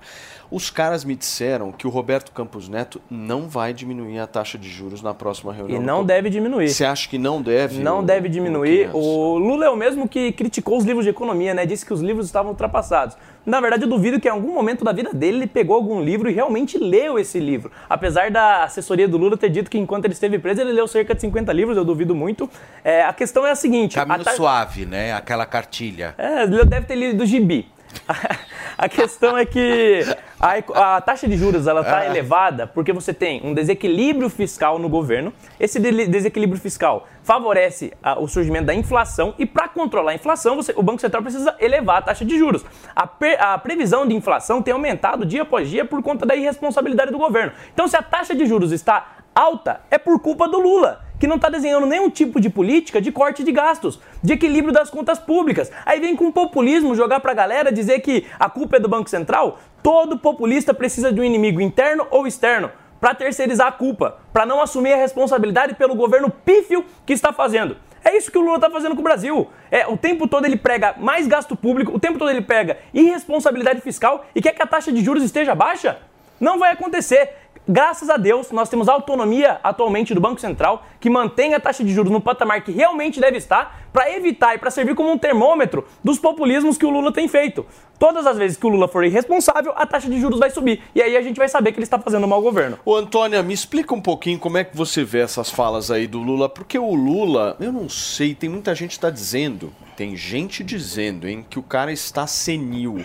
Os 0.52 0.68
caras 0.68 1.02
me 1.02 1.16
disseram 1.16 1.72
que 1.72 1.86
o 1.86 1.90
Roberto 1.90 2.30
Campos 2.30 2.68
Neto 2.68 3.00
não 3.10 3.48
vai 3.48 3.72
diminuir 3.72 4.18
a 4.18 4.26
taxa 4.26 4.58
de 4.58 4.68
juros 4.68 5.00
na 5.00 5.14
próxima 5.14 5.50
reunião. 5.50 5.80
E 5.80 5.82
não 5.82 6.04
deve 6.04 6.28
diminuir. 6.28 6.68
Você 6.68 6.84
acha 6.84 7.08
que 7.08 7.16
não 7.16 7.40
deve? 7.40 7.82
Não 7.82 8.00
o, 8.00 8.02
deve 8.02 8.28
diminuir. 8.28 8.90
O, 8.92 8.98
o 8.98 9.38
Lula 9.38 9.64
é 9.64 9.70
o 9.70 9.76
mesmo 9.76 10.06
que 10.06 10.30
criticou 10.30 10.76
os 10.76 10.84
livros 10.84 11.06
de 11.06 11.10
economia, 11.10 11.54
né? 11.54 11.64
Disse 11.64 11.86
que 11.86 11.94
os 11.94 12.02
livros 12.02 12.26
estavam 12.26 12.50
ultrapassados. 12.50 13.16
Na 13.46 13.62
verdade, 13.62 13.84
eu 13.84 13.88
duvido 13.88 14.20
que 14.20 14.28
em 14.28 14.30
algum 14.30 14.52
momento 14.52 14.84
da 14.84 14.92
vida 14.92 15.10
dele 15.14 15.38
ele 15.38 15.46
pegou 15.46 15.74
algum 15.74 16.02
livro 16.02 16.28
e 16.28 16.34
realmente 16.34 16.76
leu 16.76 17.18
esse 17.18 17.40
livro. 17.40 17.72
Apesar 17.88 18.30
da 18.30 18.64
assessoria 18.64 19.08
do 19.08 19.16
Lula 19.16 19.38
ter 19.38 19.48
dito 19.48 19.70
que 19.70 19.78
enquanto 19.78 20.04
ele 20.04 20.12
esteve 20.12 20.38
preso 20.38 20.60
ele 20.60 20.72
leu 20.72 20.86
cerca 20.86 21.14
de 21.14 21.22
50 21.22 21.50
livros, 21.50 21.78
eu 21.78 21.84
duvido 21.84 22.14
muito. 22.14 22.48
É, 22.84 23.02
a 23.04 23.12
questão 23.14 23.46
é 23.46 23.52
a 23.52 23.56
seguinte... 23.56 23.94
Caminho 23.94 24.20
a 24.20 24.32
suave, 24.32 24.84
né? 24.84 25.14
Aquela 25.14 25.46
cartilha. 25.46 26.14
É, 26.18 26.42
ele 26.42 26.62
deve 26.66 26.86
ter 26.86 26.94
lido 26.94 27.16
do 27.16 27.24
gibi. 27.24 27.72
A 28.76 28.88
questão 28.88 29.37
é 29.37 29.44
que 29.44 30.00
a, 30.40 30.96
a 30.96 31.00
taxa 31.00 31.28
de 31.28 31.37
juros 31.37 31.66
ela 31.66 31.83
está 31.83 32.05
é. 32.05 32.09
elevada 32.09 32.66
porque 32.66 32.92
você 32.92 33.12
tem 33.12 33.40
um 33.44 33.55
desequilíbrio 33.55 34.28
fiscal 34.28 34.78
no 34.78 34.88
governo. 34.88 35.33
Esse 35.61 35.78
de, 35.78 36.07
desequilíbrio 36.07 36.61
fiscal 36.61 37.07
favorece 37.22 37.92
a, 38.02 38.18
o 38.18 38.26
surgimento 38.26 38.66
da 38.66 38.74
inflação 38.74 39.35
e 39.38 39.46
para 39.46 39.68
controlar 39.68 40.12
a 40.12 40.14
inflação 40.14 40.57
você, 40.57 40.72
o 40.76 40.83
Banco 40.83 41.00
Central 41.00 41.22
precisa 41.22 41.55
elevar 41.61 41.98
a 41.98 42.02
taxa 42.02 42.24
de 42.24 42.37
juros. 42.37 42.64
A, 42.94 43.07
per, 43.07 43.40
a 43.40 43.57
previsão 43.59 44.07
de 44.07 44.14
inflação 44.14 44.62
tem 44.62 44.72
aumentado 44.72 45.24
dia 45.24 45.42
após 45.42 45.68
dia 45.68 45.85
por 45.85 46.02
conta 46.02 46.26
da 46.26 46.35
irresponsabilidade 46.35 47.12
do 47.12 47.18
governo. 47.18 47.52
Então, 47.72 47.87
se 47.87 47.96
a 47.96 48.02
taxa 48.02 48.35
de 48.35 48.46
juros 48.46 48.72
está 48.72 49.18
alta, 49.35 49.81
é 49.90 49.98
por 49.98 50.18
culpa 50.20 50.48
do 50.48 50.59
Lula 50.59 51.05
que 51.22 51.26
não 51.28 51.37
está 51.37 51.48
desenhando 51.48 51.87
nenhum 51.87 52.11
tipo 52.11 52.40
de 52.40 52.50
política 52.50 53.00
de 53.00 53.12
corte 53.12 53.44
de 53.44 53.52
gastos, 53.52 54.00
de 54.20 54.32
equilíbrio 54.32 54.74
das 54.74 54.90
contas 54.90 55.20
públicas. 55.20 55.70
Aí 55.87 56.00
vem 56.00 56.16
com 56.16 56.32
populismo 56.32 56.96
jogar 56.96 57.20
para 57.20 57.30
a 57.30 57.35
galera 57.35 57.70
dizer 57.70 58.00
que 58.00 58.26
a 58.40 58.50
culpa 58.50 58.78
é 58.78 58.80
do 58.80 58.88
Banco 58.88 59.08
Central. 59.08 59.61
Todo 59.85 60.18
populista 60.18 60.74
precisa 60.74 61.12
de 61.12 61.20
um 61.20 61.24
inimigo 61.24 61.61
interno 61.61 62.08
ou 62.11 62.26
externo 62.26 62.72
para 63.00 63.14
terceirizar 63.14 63.68
a 63.68 63.70
culpa, 63.70 64.18
para 64.32 64.44
não 64.44 64.61
assumir 64.61 64.94
a 64.94 64.96
responsabilidade 64.96 65.76
pelo 65.76 65.94
governo 65.94 66.28
pífio 66.28 66.85
que 67.06 67.12
está 67.12 67.32
fazendo. 67.32 67.76
É 68.04 68.16
isso 68.16 68.32
que 68.32 68.38
o 68.38 68.40
Lula 68.40 68.56
está 68.56 68.68
fazendo 68.68 68.96
com 68.96 69.00
o 69.00 69.04
Brasil. 69.04 69.48
É, 69.70 69.87
o 69.87 69.96
tempo 69.96 70.26
todo 70.26 70.44
ele 70.44 70.56
prega 70.56 70.96
mais 70.98 71.28
gasto 71.28 71.54
público, 71.54 71.94
o 71.94 72.00
tempo 72.00 72.18
todo 72.18 72.32
ele 72.32 72.42
prega 72.42 72.78
irresponsabilidade 72.92 73.80
fiscal 73.80 74.26
e 74.35 74.42
quer 74.42 74.54
que 74.54 74.62
a 74.62 74.66
taxa 74.66 74.90
de 74.90 75.00
juros 75.04 75.22
esteja 75.22 75.54
baixa? 75.54 75.98
Não 76.40 76.58
vai 76.58 76.72
acontecer. 76.72 77.41
Graças 77.68 78.11
a 78.11 78.16
Deus, 78.16 78.51
nós 78.51 78.68
temos 78.68 78.88
autonomia 78.88 79.61
atualmente 79.62 80.12
do 80.12 80.20
Banco 80.20 80.40
Central 80.40 80.85
que 80.98 81.09
mantém 81.09 81.55
a 81.55 81.61
taxa 81.61 81.85
de 81.85 81.94
juros 81.94 82.11
no 82.11 82.20
patamar 82.20 82.64
que 82.64 82.72
realmente 82.72 83.20
deve 83.20 83.37
estar 83.38 83.87
para 83.92 84.11
evitar 84.11 84.57
e 84.57 84.59
para 84.59 84.68
servir 84.68 84.96
como 84.96 85.12
um 85.12 85.16
termômetro 85.16 85.87
dos 86.03 86.18
populismos 86.18 86.77
que 86.77 86.85
o 86.85 86.90
Lula 86.90 87.12
tem 87.12 87.29
feito. 87.29 87.64
Todas 88.01 88.27
as 88.27 88.37
vezes 88.37 88.57
que 88.57 88.66
o 88.66 88.68
Lula 88.68 88.88
for 88.88 89.05
irresponsável, 89.05 89.72
a 89.77 89.87
taxa 89.87 90.11
de 90.11 90.20
juros 90.20 90.40
vai 90.40 90.51
subir. 90.51 90.83
E 90.92 91.01
aí 91.01 91.16
a 91.16 91.22
gente 91.22 91.37
vai 91.37 91.48
saber 91.48 91.70
que 91.70 91.79
ele 91.79 91.85
está 91.85 92.01
fazendo 92.01 92.25
um 92.25 92.29
mau 92.29 92.42
governo. 92.42 92.81
Ô, 92.85 92.96
Antônia, 92.96 93.40
me 93.44 93.55
explica 93.55 93.94
um 93.94 94.01
pouquinho 94.01 94.40
como 94.40 94.59
é 94.59 94.64
que 94.64 94.77
você 94.77 95.05
vê 95.05 95.20
essas 95.20 95.48
falas 95.48 95.88
aí 95.88 96.09
do 96.09 96.18
Lula, 96.18 96.48
porque 96.48 96.77
o 96.77 96.94
Lula, 96.96 97.57
eu 97.61 97.70
não 97.70 97.88
sei, 97.88 98.35
tem 98.35 98.51
muita 98.51 98.75
gente 98.75 98.90
que 98.90 98.96
está 98.96 99.11
dizendo, 99.11 99.72
tem 99.96 100.16
gente 100.16 100.64
dizendo, 100.64 101.29
hein, 101.29 101.46
que 101.48 101.61
o 101.61 101.62
cara 101.62 101.92
está 101.92 102.27
senil. 102.27 103.05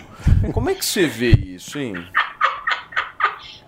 Como 0.52 0.68
é 0.68 0.74
que 0.74 0.84
você 0.84 1.06
vê 1.06 1.30
isso, 1.30 1.78
hein? 1.78 1.94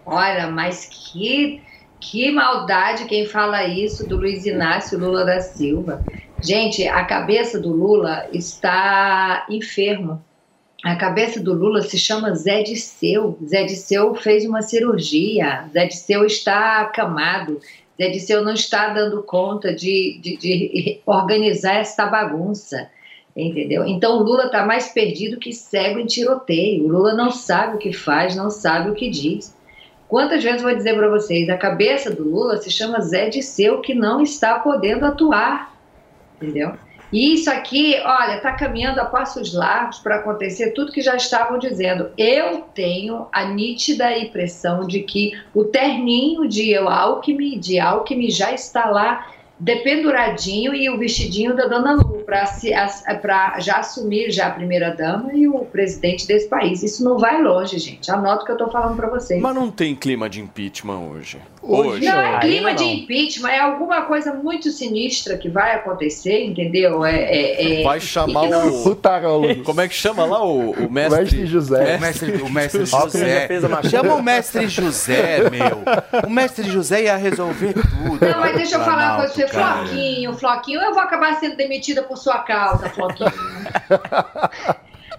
Olha, 0.05 0.49
mas 0.49 0.87
que, 0.87 1.63
que 2.01 2.31
maldade 2.31 3.05
quem 3.05 3.27
fala 3.27 3.67
isso 3.67 4.09
do 4.09 4.17
Luiz 4.17 4.47
Inácio 4.47 4.99
Lula 4.99 5.25
da 5.25 5.41
Silva. 5.41 6.05
Gente, 6.43 6.87
a 6.89 7.05
cabeça 7.05 7.61
do 7.61 7.71
Lula 7.71 8.27
está 8.33 9.47
enfermo. 9.51 10.23
A 10.83 10.97
cabeça 10.97 11.39
do 11.39 11.53
Lula 11.53 11.83
se 11.83 11.99
chama 11.99 12.35
Zé 12.35 12.63
Disseu. 12.63 13.39
Zé 13.47 13.65
Disseu 13.65 14.15
fez 14.15 14.47
uma 14.47 14.63
cirurgia. 14.63 15.69
Zé 15.73 15.87
Disseu 15.87 16.25
está 16.25 16.81
acamado. 16.81 17.61
Zé 18.01 18.09
Disseu 18.09 18.43
não 18.43 18.55
está 18.55 18.89
dando 18.89 19.23
conta 19.23 19.75
de, 19.75 20.19
de, 20.23 20.37
de 20.39 21.01
organizar 21.05 21.77
essa 21.77 22.07
bagunça. 22.07 22.89
Entendeu? 23.37 23.87
Então 23.87 24.19
o 24.19 24.23
Lula 24.23 24.47
está 24.47 24.65
mais 24.65 24.89
perdido 24.89 25.39
que 25.39 25.53
cego 25.53 25.99
em 25.99 26.07
tiroteio. 26.07 26.85
O 26.85 26.89
Lula 26.89 27.15
não 27.15 27.31
sabe 27.31 27.77
o 27.77 27.79
que 27.79 27.93
faz, 27.93 28.35
não 28.35 28.49
sabe 28.49 28.91
o 28.91 28.95
que 28.95 29.11
diz. 29.11 29.55
Quantas 30.11 30.43
vezes 30.43 30.61
vou 30.61 30.75
dizer 30.75 30.97
para 30.97 31.09
vocês, 31.09 31.49
a 31.49 31.57
cabeça 31.57 32.11
do 32.11 32.25
Lula 32.25 32.57
se 32.57 32.69
chama 32.69 33.01
Zé 33.01 33.29
Disseu, 33.29 33.81
que 33.81 33.95
não 33.95 34.21
está 34.21 34.59
podendo 34.59 35.07
atuar, 35.07 35.73
entendeu? 36.37 36.73
E 37.13 37.35
isso 37.35 37.49
aqui, 37.49 37.95
olha, 38.05 38.37
está 38.37 38.53
caminhando 38.53 39.01
a 39.01 39.05
passos 39.05 39.55
largos 39.55 40.01
para 40.01 40.17
acontecer 40.17 40.73
tudo 40.73 40.91
que 40.91 41.01
já 41.01 41.15
estavam 41.15 41.61
dizendo. 41.61 42.11
Eu 42.19 42.63
tenho 42.75 43.29
a 43.33 43.45
nítida 43.45 44.19
impressão 44.19 44.85
de 44.85 45.01
que 45.05 45.33
o 45.55 45.63
terninho 45.63 46.49
de 46.49 46.77
Alckmin, 46.77 47.61
de 47.61 47.79
Alckmin 47.79 48.31
já 48.31 48.53
está 48.53 48.91
lá 48.91 49.29
dependuradinho 49.61 50.75
e 50.75 50.91
o 50.91 50.99
vestidinho 50.99 51.55
da 51.55 51.69
Dona 51.69 51.93
Lu 51.93 52.10
para 52.31 53.59
já 53.59 53.79
assumir 53.79 54.31
já 54.31 54.47
a 54.47 54.51
primeira 54.51 54.95
dama 54.95 55.33
e 55.35 55.49
o 55.49 55.65
presidente 55.65 56.27
desse 56.27 56.49
país. 56.49 56.83
Isso 56.83 57.03
não 57.03 57.19
vai 57.19 57.43
longe, 57.43 57.79
gente. 57.79 58.11
Anota 58.11 58.43
o 58.43 58.45
que 58.45 58.53
eu 58.53 58.57
estou 58.57 58.71
falando 58.71 58.97
para 58.97 59.09
vocês. 59.09 59.41
Mas 59.41 59.55
não 59.55 59.71
tem 59.71 59.95
clima 59.95 60.29
de 60.29 60.41
impeachment 60.41 60.99
hoje. 60.99 61.39
Hoje. 61.63 62.07
Não 62.07 62.21
é 62.21 62.41
clima 62.41 62.73
de 62.75 62.85
impeachment, 62.85 63.51
é 63.51 63.59
alguma 63.59 64.03
coisa 64.03 64.33
muito 64.33 64.71
sinistra 64.71 65.37
que 65.37 65.49
vai 65.49 65.75
acontecer, 65.75 66.45
entendeu? 66.45 67.05
É, 67.05 67.17
é, 67.17 67.81
é... 67.81 67.85
Vai 67.85 68.01
chamar 68.01 68.49
o. 68.67 68.81
Como 69.65 69.81
é 69.81 69.89
que 69.89 69.95
chama 69.95 70.25
lá 70.25 70.43
o, 70.43 70.71
o 70.71 70.91
mestre? 70.91 71.19
O 71.19 71.23
mestre 71.23 71.47
José. 71.47 71.97
O 71.97 72.01
mestre, 72.01 72.43
o 72.43 72.49
mestre 72.49 72.87
José. 72.87 73.49
Chama 73.91 74.15
o 74.15 74.23
mestre 74.23 74.69
José, 74.69 75.51
meu. 75.51 75.83
O 76.27 76.31
mestre 76.31 76.71
José 76.71 77.05
ia 77.05 77.17
resolver 77.17 77.75
tudo. 77.75 78.27
Não, 78.27 78.41
mas 78.41 78.57
deixa 78.57 78.77
eu 78.77 78.81
falar 78.85 79.17
uma 79.17 79.27
coisa 79.27 79.35
pra 79.35 79.47
você. 79.47 79.49
Floquinho, 79.49 80.35
Floquinho, 80.35 80.81
eu 80.81 80.95
vou 80.95 81.03
acabar 81.03 81.39
sendo 81.39 81.57
demitida 81.57 82.03
por 82.03 82.17
sua 82.21 82.39
causa, 82.41 82.89
Floquinho. 82.91 83.33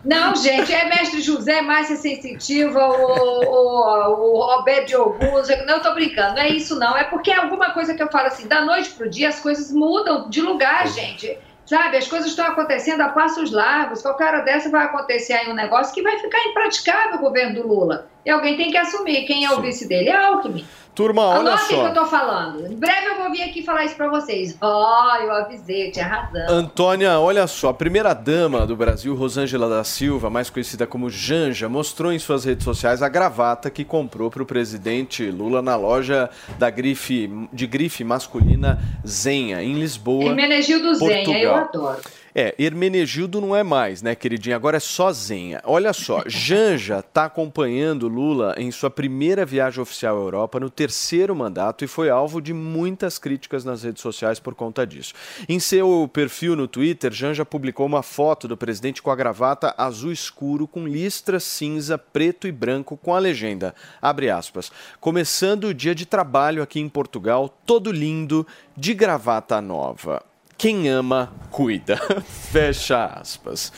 Não, 0.04 0.36
gente, 0.36 0.74
é 0.74 0.86
mestre 0.86 1.22
José, 1.22 1.62
Márcia 1.62 1.96
Sensitiva, 1.96 2.88
o, 2.88 3.44
o, 3.44 4.36
o 4.36 4.56
Roberto 4.56 4.88
de 4.88 4.96
Augusto. 4.96 5.54
Não, 5.66 5.76
eu 5.76 5.82
tô 5.82 5.94
brincando, 5.94 6.36
não 6.36 6.42
é 6.42 6.50
isso 6.50 6.80
não. 6.80 6.98
É 6.98 7.04
porque 7.04 7.30
é 7.30 7.38
alguma 7.38 7.72
coisa 7.72 7.94
que 7.94 8.02
eu 8.02 8.10
falo 8.10 8.28
assim, 8.28 8.48
da 8.48 8.66
noite 8.66 8.90
pro 8.92 9.10
dia 9.10 9.30
as 9.30 9.40
coisas 9.40 9.72
mudam 9.72 10.28
de 10.30 10.42
lugar, 10.42 10.88
gente. 10.88 11.38
Sabe, 11.66 11.96
as 11.96 12.08
coisas 12.08 12.32
estão 12.32 12.48
acontecendo 12.48 13.02
a 13.02 13.10
passos 13.10 13.52
largos. 13.52 14.02
Qualquer 14.02 14.28
hora 14.28 14.42
dessa 14.42 14.70
vai 14.70 14.86
acontecer 14.86 15.34
aí 15.34 15.50
um 15.50 15.54
negócio 15.54 15.94
que 15.94 16.02
vai 16.02 16.18
ficar 16.18 16.40
impraticável 16.48 17.18
o 17.18 17.22
governo 17.22 17.62
do 17.62 17.68
Lula. 17.68 18.08
E 18.26 18.30
alguém 18.30 18.58
tem 18.58 18.72
que 18.72 18.78
assumir. 18.78 19.26
Quem 19.26 19.46
é 19.46 19.52
o 19.52 19.62
vice 19.62 19.88
dele? 19.88 20.10
É 20.10 20.16
Alckmin. 20.18 20.66
Turma, 20.94 21.22
olha 21.22 21.52
Anotem 21.52 21.78
só. 21.78 21.80
o 21.80 21.92
que 21.92 21.98
eu 21.98 22.04
tô 22.04 22.10
falando. 22.10 22.68
Em 22.68 22.76
breve 22.76 23.08
eu 23.08 23.18
vou 23.18 23.32
vir 23.32 23.44
aqui 23.44 23.64
falar 23.64 23.86
isso 23.86 23.96
pra 23.96 24.10
vocês. 24.10 24.58
Ó, 24.60 24.68
oh, 24.68 25.24
eu 25.24 25.32
avisei, 25.32 25.88
eu 25.88 25.92
tinha 25.92 26.06
razão. 26.06 26.50
Antônia, 26.50 27.18
olha 27.18 27.48
só. 27.48 27.70
A 27.70 27.74
primeira-dama 27.74 28.68
do 28.68 28.76
Brasil, 28.76 29.16
Rosângela 29.16 29.70
da 29.70 29.84
Silva, 29.86 30.30
mais 30.30 30.50
conhecida 30.50 30.86
como 30.86 31.10
Janja, 31.10 31.70
mostrou 31.70 32.12
em 32.12 32.20
suas 32.20 32.44
redes 32.44 32.66
sociais 32.66 33.02
a 33.02 33.08
gravata 33.08 33.70
que 33.70 33.86
comprou 33.86 34.30
para 34.30 34.44
o 34.44 34.46
presidente 34.46 35.32
Lula 35.32 35.62
na 35.62 35.78
loja 35.78 36.30
da 36.60 36.70
grife, 36.70 37.30
de 37.54 37.66
grife 37.66 38.04
masculina 38.04 38.80
Zenha, 39.08 39.64
em 39.64 39.74
Lisboa. 39.76 40.26
Hermenegildo 40.26 40.94
Zenha, 40.96 41.42
eu 41.42 41.56
adoro. 41.56 42.02
É, 42.34 42.56
Hermenegildo 42.58 43.42
não 43.42 43.56
é 43.56 43.64
mais, 43.64 44.02
né, 44.02 44.16
queridinha? 44.16 44.56
Agora 44.56 44.78
é 44.78 44.80
só 44.80 45.12
Zenha. 45.12 45.62
Olha 45.66 45.92
só, 45.92 46.24
Janja 46.28 47.00
está 47.00 47.26
acompanhando 47.26 48.08
Lula 48.08 48.56
em 48.58 48.72
sua 48.72 48.90
primeira 48.90 49.46
viagem 49.46 49.82
oficial 49.82 50.16
à 50.16 50.20
Europa 50.20 50.60
no 50.60 50.70
terceiro 50.70 51.36
mandato 51.36 51.84
e 51.84 51.88
foi 51.88 52.10
alvo 52.10 52.42
de 52.42 52.54
muitas 52.54 53.18
críticas 53.18 53.66
nas 53.66 53.84
redes 53.84 54.02
sociais 54.02 54.40
por 54.40 54.56
conta 54.56 54.88
disso. 54.88 55.14
Em 55.48 55.60
seu 55.60 56.10
perfil 56.12 56.56
no 56.56 56.68
Twitter, 56.68 57.12
Janja 57.12 57.46
publicou 57.46 57.86
uma 57.86 58.02
foto 58.02 58.48
do 58.48 58.56
presidente 58.56 59.02
com 59.02 59.12
a 59.12 59.16
gravata 59.16 59.76
azul 59.78 60.12
escuro 60.12 60.68
com 60.68 60.88
listras 60.88 61.44
cinza, 61.44 61.98
preto 61.98 62.48
e 62.48 62.52
branco 62.52 62.96
com 62.96 63.14
a 63.14 63.20
legenda, 63.20 63.76
abre 64.02 64.30
aspas, 64.30 64.72
começando 65.00 65.66
o 65.66 65.74
dia 65.74 65.94
de 65.94 66.06
trabalho 66.06 66.64
aqui 66.64 66.80
em 66.80 66.90
Portugal, 66.90 67.50
todo 67.66 67.92
lindo, 67.92 68.48
de 68.76 68.94
gravata 68.94 69.62
nova. 69.62 70.31
Quem 70.62 70.88
ama, 70.90 71.34
cuida. 71.50 72.00
Fecha 72.52 73.04
aspas. 73.20 73.74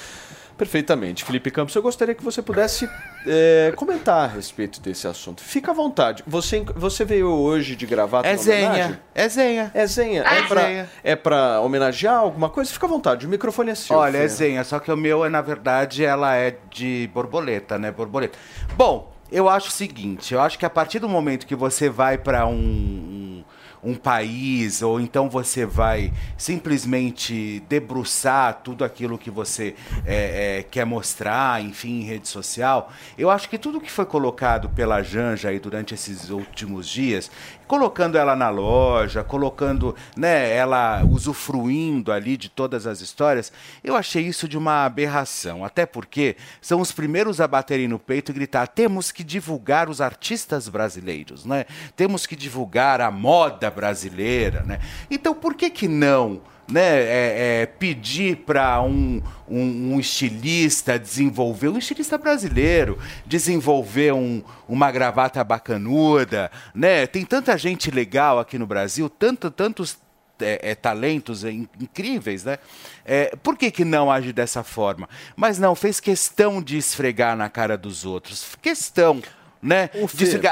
Perfeitamente, 0.58 1.24
Felipe 1.24 1.50
Campos. 1.50 1.74
Eu 1.74 1.82
gostaria 1.82 2.14
que 2.14 2.22
você 2.22 2.42
pudesse 2.42 2.90
é, 3.26 3.72
comentar 3.78 4.26
a 4.26 4.28
respeito 4.28 4.82
desse 4.82 5.08
assunto. 5.08 5.42
Fica 5.42 5.72
à 5.72 5.74
vontade. 5.74 6.26
Você, 6.28 6.62
você 6.76 7.06
veio 7.06 7.30
hoje 7.30 7.78
de 7.78 7.86
gravata 7.86 8.28
É 8.28 8.36
zenha. 8.36 9.00
É 9.16 9.30
zenha. 9.30 9.72
É 9.74 9.88
zenha. 9.88 10.24
É 10.24 10.42
pra, 10.42 10.88
é 11.06 11.16
pra 11.16 11.62
homenagear 11.62 12.18
alguma 12.18 12.50
coisa? 12.50 12.70
Fica 12.70 12.86
à 12.86 12.90
vontade. 12.90 13.26
O 13.26 13.30
microfone 13.30 13.72
é 13.72 13.76
seu. 13.76 13.96
Olha, 13.96 14.18
é 14.18 14.28
zenha. 14.28 14.62
Só 14.66 14.78
que 14.78 14.92
o 14.92 14.98
meu, 14.98 15.24
é 15.24 15.30
na 15.30 15.42
verdade, 15.42 16.04
ela 16.04 16.36
é 16.36 16.58
de 16.70 17.10
borboleta, 17.14 17.80
né? 17.80 17.94
Borboleta. 17.94 18.38
Bom, 18.76 19.10
eu 19.32 19.48
acho 19.48 19.70
o 19.70 19.72
seguinte. 19.72 20.34
Eu 20.34 20.42
acho 20.42 20.60
que 20.60 20.66
a 20.66 20.70
partir 20.70 21.00
do 21.00 21.08
momento 21.08 21.48
que 21.48 21.56
você 21.56 21.90
vai 21.90 22.18
para 22.18 22.46
um, 22.46 22.52
um 22.52 23.44
um 23.84 23.96
país, 23.96 24.82
ou 24.82 25.00
então 25.00 25.30
você 25.30 25.66
vai 25.66 26.12
simplesmente 26.38 27.62
debruçar 27.68 28.62
tudo 28.64 28.84
aquilo 28.84 29.18
que 29.18 29.30
você 29.30 29.76
é, 30.06 30.60
é, 30.60 30.64
quer 30.64 30.86
mostrar, 30.86 31.62
enfim, 31.62 32.02
em 32.02 32.04
rede 32.04 32.28
social. 32.28 32.92
Eu 33.18 33.30
acho 33.30 33.50
que 33.50 33.58
tudo 33.58 33.82
que 33.82 33.92
foi 33.92 34.06
colocado 34.06 34.70
pela 34.70 35.02
Janja 35.04 35.50
aí 35.50 35.60
durante 35.60 35.94
esses 35.94 36.30
últimos 36.30 36.88
dias, 36.88 37.30
colocando 37.74 38.20
ela 38.20 38.36
na 38.36 38.52
loja, 38.52 39.24
colocando 39.24 39.96
né, 40.16 40.56
ela 40.56 41.04
usufruindo 41.04 42.12
ali 42.12 42.38
de 42.38 42.48
todas 42.48 42.86
as 42.86 43.02
histórias, 43.02 43.52
eu 43.84 43.96
achei 43.96 44.22
isso 44.22 44.48
de 44.48 44.56
uma 44.56 44.86
aberração. 44.86 45.66
Até 45.66 45.84
porque 45.84 46.36
são 46.62 46.80
os 46.80 46.92
primeiros 46.92 47.42
a 47.42 47.48
baterem 47.48 47.88
no 47.88 47.98
peito 47.98 48.30
e 48.30 48.36
gritar: 48.36 48.68
temos 48.68 49.12
que 49.12 49.24
divulgar 49.24 49.90
os 49.90 50.02
artistas 50.02 50.70
brasileiros, 50.70 51.46
né? 51.46 51.66
temos 51.96 52.28
que 52.28 52.36
divulgar 52.36 53.02
a 53.02 53.10
moda 53.10 53.72
brasileira. 53.72 54.62
Né? 54.62 54.80
Então 55.10 55.34
por 55.34 55.56
que, 55.56 55.72
que 55.72 55.88
não? 55.88 56.53
Né, 56.66 56.82
é, 56.82 57.62
é, 57.62 57.66
pedir 57.66 58.38
para 58.38 58.82
um, 58.82 59.22
um, 59.50 59.94
um, 59.94 60.00
estilista 60.00 60.98
desenvolver, 60.98 61.68
um 61.68 61.78
estilista 61.78 62.18
brasileiro, 62.18 62.98
desenvolver 63.26 64.14
um, 64.14 64.42
uma 64.66 64.90
gravata 64.90 65.44
bacanuda, 65.44 66.50
né? 66.74 67.06
Tem 67.06 67.26
tanta 67.26 67.58
gente 67.58 67.92
legal 67.92 68.40
aqui 68.40 68.58
no 68.58 68.66
Brasil, 68.66 69.10
tanto, 69.10 69.52
tantos 69.52 69.98
é, 70.42 70.72
é, 70.72 70.76
talentos 70.76 71.44
incríveis, 71.44 72.44
né? 72.44 72.58
É, 73.06 73.36
por 73.38 73.58
que, 73.58 73.70
que 73.72 73.86
não 73.86 74.12
age 74.12 74.34
dessa 74.34 74.64
forma? 74.64 75.08
Mas 75.36 75.60
não, 75.60 75.76
fez 75.76 76.00
questão 76.00 76.62
de 76.62 76.78
esfregar 76.78 77.36
na 77.36 77.50
cara 77.50 77.78
dos 77.78 78.06
outros. 78.06 78.56
Questão. 78.62 79.22
Né? 79.64 79.90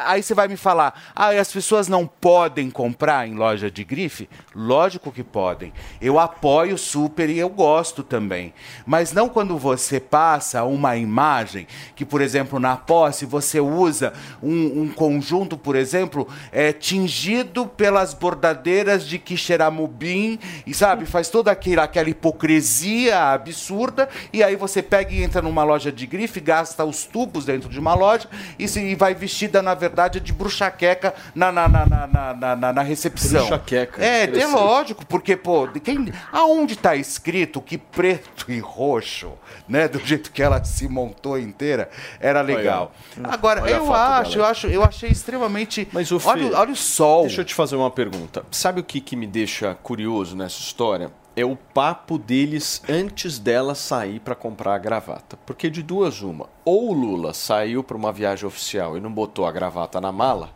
Aí 0.05 0.23
você 0.23 0.33
vai 0.33 0.47
me 0.47 0.55
falar, 0.55 1.11
ah, 1.13 1.29
as 1.29 1.51
pessoas 1.51 1.89
não 1.89 2.07
podem 2.07 2.71
comprar 2.71 3.27
em 3.27 3.35
loja 3.35 3.69
de 3.69 3.83
grife? 3.83 4.29
Lógico 4.55 5.11
que 5.11 5.23
podem. 5.23 5.73
Eu 6.01 6.17
apoio 6.17 6.77
super 6.77 7.29
e 7.29 7.37
eu 7.37 7.49
gosto 7.49 8.03
também. 8.03 8.53
Mas 8.85 9.11
não 9.11 9.27
quando 9.27 9.57
você 9.57 9.99
passa 9.99 10.63
uma 10.63 10.95
imagem 10.95 11.67
que, 11.95 12.05
por 12.05 12.21
exemplo, 12.21 12.57
na 12.59 12.77
posse 12.77 13.25
você 13.25 13.59
usa 13.59 14.13
um, 14.41 14.83
um 14.83 14.89
conjunto, 14.89 15.57
por 15.57 15.75
exemplo, 15.75 16.27
é, 16.51 16.71
tingido 16.71 17.65
pelas 17.65 18.13
bordadeiras 18.13 19.05
de 19.05 19.19
Quixeramobim, 19.19 20.39
e 20.65 20.73
sabe, 20.73 21.05
faz 21.05 21.27
toda 21.29 21.51
aquela, 21.51 21.83
aquela 21.83 22.09
hipocrisia 22.09 23.33
absurda, 23.33 24.07
e 24.31 24.41
aí 24.41 24.55
você 24.55 24.81
pega 24.81 25.13
e 25.13 25.23
entra 25.23 25.41
numa 25.41 25.63
loja 25.63 25.91
de 25.91 26.05
grife, 26.05 26.39
gasta 26.39 26.85
os 26.85 27.05
tubos 27.05 27.43
dentro 27.45 27.67
de 27.67 27.79
uma 27.79 27.93
loja 27.93 28.29
e, 28.57 28.67
se, 28.67 28.95
vai 29.01 29.15
vestida, 29.15 29.63
na 29.63 29.73
verdade, 29.73 30.19
de 30.19 30.31
bruxaqueca 30.31 31.15
na, 31.33 31.51
na, 31.51 31.67
na, 31.67 31.85
na, 31.85 32.55
na, 32.55 32.73
na 32.73 32.81
recepção. 32.83 33.47
Bruxaqueca. 33.47 33.99
É, 33.99 34.25
é 34.25 34.45
lógico, 34.45 35.03
porque, 35.07 35.35
pô, 35.35 35.67
quem, 35.83 36.13
aonde 36.31 36.73
está 36.73 36.95
escrito 36.95 37.59
que 37.59 37.79
preto 37.79 38.51
e 38.51 38.59
roxo, 38.59 39.33
né, 39.67 39.87
do 39.87 39.97
jeito 40.05 40.31
que 40.31 40.43
ela 40.43 40.63
se 40.63 40.87
montou 40.87 41.39
inteira, 41.39 41.89
era 42.19 42.41
legal. 42.41 42.91
Agora, 43.23 43.63
olha 43.63 43.71
eu 43.71 43.91
acho, 43.91 44.37
eu 44.37 44.45
acho, 44.45 44.67
eu 44.67 44.83
achei 44.83 45.09
extremamente. 45.09 45.87
Mas 45.91 46.11
o 46.11 46.21
olha, 46.23 46.55
olha 46.55 46.71
o 46.71 46.75
sol. 46.75 47.23
Deixa 47.23 47.41
eu 47.41 47.45
te 47.45 47.55
fazer 47.55 47.75
uma 47.75 47.89
pergunta. 47.89 48.45
Sabe 48.51 48.81
o 48.81 48.83
que, 48.83 49.01
que 49.01 49.15
me 49.15 49.25
deixa 49.25 49.73
curioso 49.81 50.35
nessa 50.35 50.59
história? 50.59 51.11
É 51.35 51.45
o 51.45 51.55
papo 51.55 52.17
deles 52.17 52.81
antes 52.89 53.39
dela 53.39 53.73
sair 53.73 54.19
para 54.19 54.35
comprar 54.35 54.75
a 54.75 54.79
gravata. 54.79 55.37
Porque 55.45 55.69
de 55.69 55.81
duas 55.81 56.21
uma, 56.21 56.49
ou 56.65 56.89
o 56.89 56.93
Lula 56.93 57.33
saiu 57.33 57.83
para 57.83 57.97
uma 57.97 58.11
viagem 58.11 58.45
oficial 58.45 58.97
e 58.97 59.01
não 59.01 59.11
botou 59.11 59.45
a 59.45 59.51
gravata 59.51 60.01
na 60.01 60.11
mala, 60.11 60.49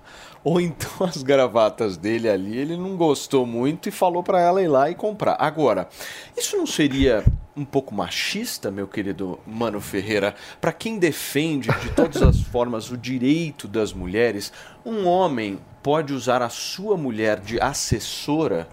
ou 0.44 0.60
então 0.62 0.90
as 1.08 1.24
gravatas 1.24 1.98
dele 1.98 2.30
ali 2.30 2.58
ele 2.58 2.78
não 2.78 2.96
gostou 2.96 3.46
muito 3.46 3.90
e 3.90 3.92
falou 3.92 4.22
para 4.22 4.40
ela 4.40 4.62
ir 4.62 4.68
lá 4.68 4.90
e 4.90 4.96
comprar. 4.96 5.38
Agora, 5.40 5.88
isso 6.38 6.58
não 6.58 6.68
seria 6.68 7.24
um 7.56 7.64
pouco 7.64 7.96
machista, 7.96 8.70
meu 8.70 8.88
querido 8.88 9.40
Mano 9.48 9.80
Ferreira, 9.80 10.36
para 10.60 10.74
quem 10.74 11.00
defende 11.00 11.70
de 11.80 11.90
todas 11.92 12.22
as 12.22 12.42
formas 12.42 12.92
o 12.92 12.98
direito 12.98 13.68
das 13.68 13.94
mulheres, 13.94 14.52
um 14.86 15.08
homem 15.08 15.58
pode 15.86 16.14
usar 16.14 16.42
a 16.42 16.50
sua 16.50 16.98
mulher 16.98 17.40
de 17.40 17.62
assessora? 17.62 18.68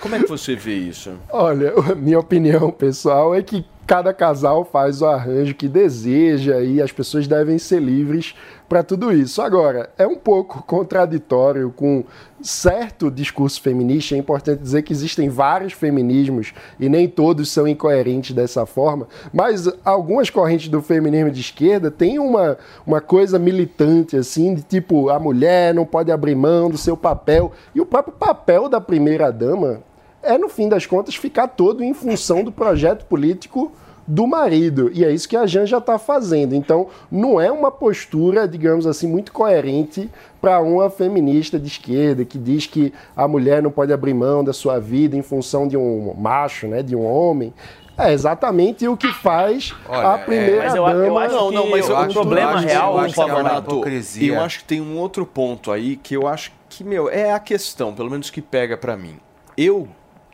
Como 0.00 0.14
é 0.14 0.20
que 0.20 0.28
você 0.28 0.54
vê 0.54 0.76
isso? 0.76 1.12
Olha, 1.28 1.72
minha 1.98 2.20
opinião 2.20 2.70
pessoal 2.70 3.34
é 3.34 3.42
que 3.42 3.66
cada 3.90 4.14
casal 4.14 4.64
faz 4.64 5.02
o 5.02 5.06
arranjo 5.06 5.52
que 5.52 5.66
deseja 5.66 6.60
e 6.60 6.80
as 6.80 6.92
pessoas 6.92 7.26
devem 7.26 7.58
ser 7.58 7.82
livres 7.82 8.36
para 8.68 8.84
tudo 8.84 9.12
isso. 9.12 9.42
Agora, 9.42 9.90
é 9.98 10.06
um 10.06 10.14
pouco 10.14 10.62
contraditório 10.62 11.72
com 11.72 12.04
certo 12.40 13.10
discurso 13.10 13.60
feminista. 13.60 14.14
É 14.14 14.18
importante 14.18 14.62
dizer 14.62 14.82
que 14.82 14.92
existem 14.92 15.28
vários 15.28 15.72
feminismos 15.72 16.54
e 16.78 16.88
nem 16.88 17.08
todos 17.08 17.50
são 17.50 17.66
incoerentes 17.66 18.32
dessa 18.32 18.64
forma, 18.64 19.08
mas 19.32 19.68
algumas 19.84 20.30
correntes 20.30 20.68
do 20.68 20.80
feminismo 20.80 21.32
de 21.32 21.40
esquerda 21.40 21.90
têm 21.90 22.20
uma, 22.20 22.58
uma 22.86 23.00
coisa 23.00 23.40
militante, 23.40 24.16
assim, 24.16 24.54
de 24.54 24.62
tipo, 24.62 25.10
a 25.10 25.18
mulher 25.18 25.74
não 25.74 25.84
pode 25.84 26.12
abrir 26.12 26.36
mão 26.36 26.70
do 26.70 26.78
seu 26.78 26.96
papel. 26.96 27.50
E 27.74 27.80
o 27.80 27.86
próprio 27.86 28.14
papel 28.14 28.68
da 28.68 28.80
primeira-dama 28.80 29.82
é, 30.22 30.36
no 30.36 30.48
fim 30.48 30.68
das 30.68 30.86
contas, 30.86 31.14
ficar 31.14 31.48
todo 31.48 31.82
em 31.82 31.94
função 31.94 32.44
do 32.44 32.52
projeto 32.52 33.04
político 33.06 33.72
do 34.06 34.26
marido. 34.26 34.90
E 34.92 35.04
é 35.04 35.12
isso 35.12 35.28
que 35.28 35.36
a 35.36 35.46
Janja 35.46 35.78
está 35.78 35.98
fazendo. 35.98 36.54
Então, 36.54 36.88
não 37.10 37.40
é 37.40 37.50
uma 37.50 37.70
postura, 37.70 38.48
digamos 38.48 38.86
assim, 38.86 39.06
muito 39.06 39.32
coerente 39.32 40.10
para 40.40 40.60
uma 40.60 40.90
feminista 40.90 41.58
de 41.58 41.68
esquerda 41.68 42.24
que 42.24 42.36
diz 42.36 42.66
que 42.66 42.92
a 43.14 43.28
mulher 43.28 43.62
não 43.62 43.70
pode 43.70 43.92
abrir 43.92 44.14
mão 44.14 44.42
da 44.42 44.52
sua 44.52 44.80
vida 44.80 45.16
em 45.16 45.22
função 45.22 45.68
de 45.68 45.76
um 45.76 46.12
macho, 46.14 46.66
né, 46.66 46.82
de 46.82 46.96
um 46.96 47.04
homem. 47.04 47.54
É 47.96 48.12
exatamente 48.12 48.88
o 48.88 48.96
que 48.96 49.12
faz 49.12 49.74
Olha, 49.86 50.14
a 50.14 50.18
primeira 50.18 50.64
é, 50.64 50.66
mas 50.66 50.74
eu, 50.74 50.86
dama. 50.86 51.06
Eu 51.06 51.18
acho 51.18 51.34
não, 51.34 51.50
não, 51.52 51.70
mas 51.70 51.88
o 51.88 52.08
problema 52.08 52.58
real, 52.58 52.94
por 52.94 53.10
favor, 53.10 53.42
Nato, 53.42 53.84
eu 54.18 54.40
acho 54.40 54.60
que 54.60 54.64
tem 54.64 54.80
um 54.80 54.98
outro 54.98 55.26
ponto 55.26 55.70
aí 55.70 55.96
que 55.96 56.16
eu 56.16 56.26
acho 56.26 56.50
que, 56.68 56.82
meu, 56.82 57.10
é 57.10 57.32
a 57.32 57.38
questão, 57.38 57.92
pelo 57.92 58.10
menos 58.10 58.30
que 58.30 58.40
pega 58.40 58.76
para 58.76 58.96
mim. 58.96 59.18
Eu 59.56 59.86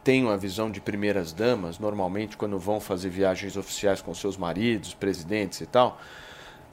tenham 0.07 0.31
a 0.31 0.37
visão 0.37 0.71
de 0.71 0.81
primeiras 0.81 1.33
damas, 1.33 1.81
normalmente 1.81 2.37
quando 2.37 2.57
vão 2.61 2.79
fazer 2.79 3.09
viagens 3.09 3.57
oficiais 3.57 4.01
com 4.01 4.14
seus 4.14 4.37
maridos, 4.37 4.95
presidentes 4.95 5.61
e 5.61 5.66
tal, 5.66 5.99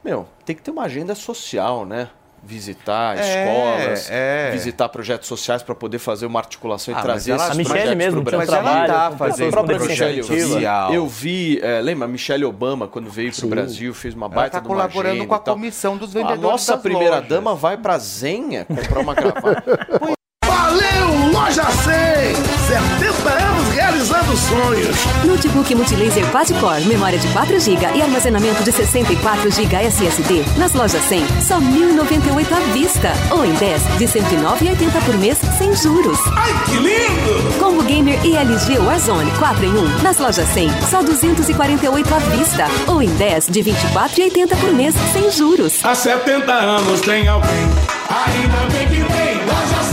meu, 0.06 0.28
tem 0.46 0.56
que 0.56 0.62
ter 0.62 0.70
uma 0.70 0.84
agenda 0.84 1.16
social, 1.16 1.84
né? 1.84 2.10
Visitar 2.44 3.18
é, 3.18 3.22
escolas, 3.22 4.12
é. 4.12 4.52
visitar 4.52 4.88
projetos 4.90 5.28
sociais 5.28 5.64
para 5.64 5.74
poder 5.74 5.98
fazer 5.98 6.28
uma 6.28 6.40
articulação 6.40 6.94
ah, 6.94 7.00
e 7.00 7.02
trazer 7.02 7.32
ela, 7.32 7.44
esses 7.46 7.56
a 7.56 7.58
Michelle 7.58 7.96
mesmo 7.96 8.24
para 8.24 8.36
o 8.36 8.46
Brasil. 8.46 8.56
Ela 8.56 8.86
tá 8.86 9.12
fazendo 9.18 9.64
projeto 9.64 10.26
social. 10.26 10.94
Eu 10.94 11.08
vi, 11.08 11.60
é, 11.64 11.82
lembra, 11.82 12.06
a 12.06 12.08
Michelle 12.08 12.46
Obama, 12.46 12.88
quando 12.88 13.10
veio 13.10 13.34
para 13.34 13.46
o 13.46 13.50
Brasil, 13.50 13.96
fez 13.96 14.14
uma 14.14 14.30
baita 14.30 14.58
ela 14.58 14.62
tá 14.62 14.68
colaborando 14.68 15.26
com 15.26 15.34
a 15.34 15.40
comissão 15.40 15.98
dos 15.98 16.14
vendedores 16.14 16.44
A 16.44 16.48
nossa 16.52 16.78
primeira 16.78 17.16
lojas. 17.16 17.30
dama 17.30 17.56
vai 17.56 17.78
para 17.78 17.98
Zenha 17.98 18.66
comprar 18.66 19.00
uma 19.00 19.16
gravata. 19.16 20.14
Valeu, 20.64 21.30
Loja 21.34 21.66
100! 21.70 22.36
70 22.68 23.30
anos 23.30 23.70
realizando 23.74 24.38
sonhos. 24.38 24.96
Notebook 25.26 25.76
Multilaser 25.76 26.26
Quad-Core, 26.32 26.86
memória 26.86 27.20
de 27.20 27.28
4 27.34 27.60
GB 27.60 27.86
e 27.94 28.02
armazenamento 28.02 28.64
de 28.64 28.72
64 28.72 29.52
GB 29.52 29.76
SSD. 29.76 30.46
Nas 30.58 30.72
lojas 30.72 31.04
100, 31.04 31.26
só 31.42 31.60
1.098 31.60 32.48
à 32.50 32.60
vista. 32.72 33.12
Ou 33.32 33.44
em 33.44 33.52
10, 33.56 33.82
de 33.98 34.06
109,80 34.06 35.06
por 35.06 35.18
mês, 35.18 35.38
sem 35.58 35.76
juros. 35.76 36.18
Ai, 36.34 36.54
que 36.64 36.78
lindo! 36.78 37.60
Combo 37.60 37.84
Gamer 37.84 38.18
e 38.26 38.38
LG 38.38 38.80
Warzone 38.80 39.32
4 39.32 39.66
em 39.66 39.74
1. 39.74 40.02
Nas 40.02 40.18
lojas 40.18 40.48
100, 40.48 40.70
só 40.90 41.04
248 41.04 42.16
à 42.16 42.20
vista. 42.20 42.68
Ou 42.88 43.02
em 43.02 43.10
10, 43.10 43.48
de 43.48 43.62
24,80 43.62 44.56
por 44.62 44.72
mês, 44.72 44.96
sem 45.12 45.30
juros. 45.30 45.84
Há 45.84 45.94
70 45.94 46.54
anos 46.54 47.02
tem 47.02 47.28
alguém, 47.28 47.52
ainda 48.10 48.58
bem 48.72 48.88
que 48.88 49.04
tem 49.14 49.36
loja 49.46 49.84
100. 49.92 49.93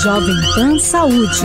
Jovem 0.00 0.36
Pan 0.54 0.78
Saúde. 0.78 1.44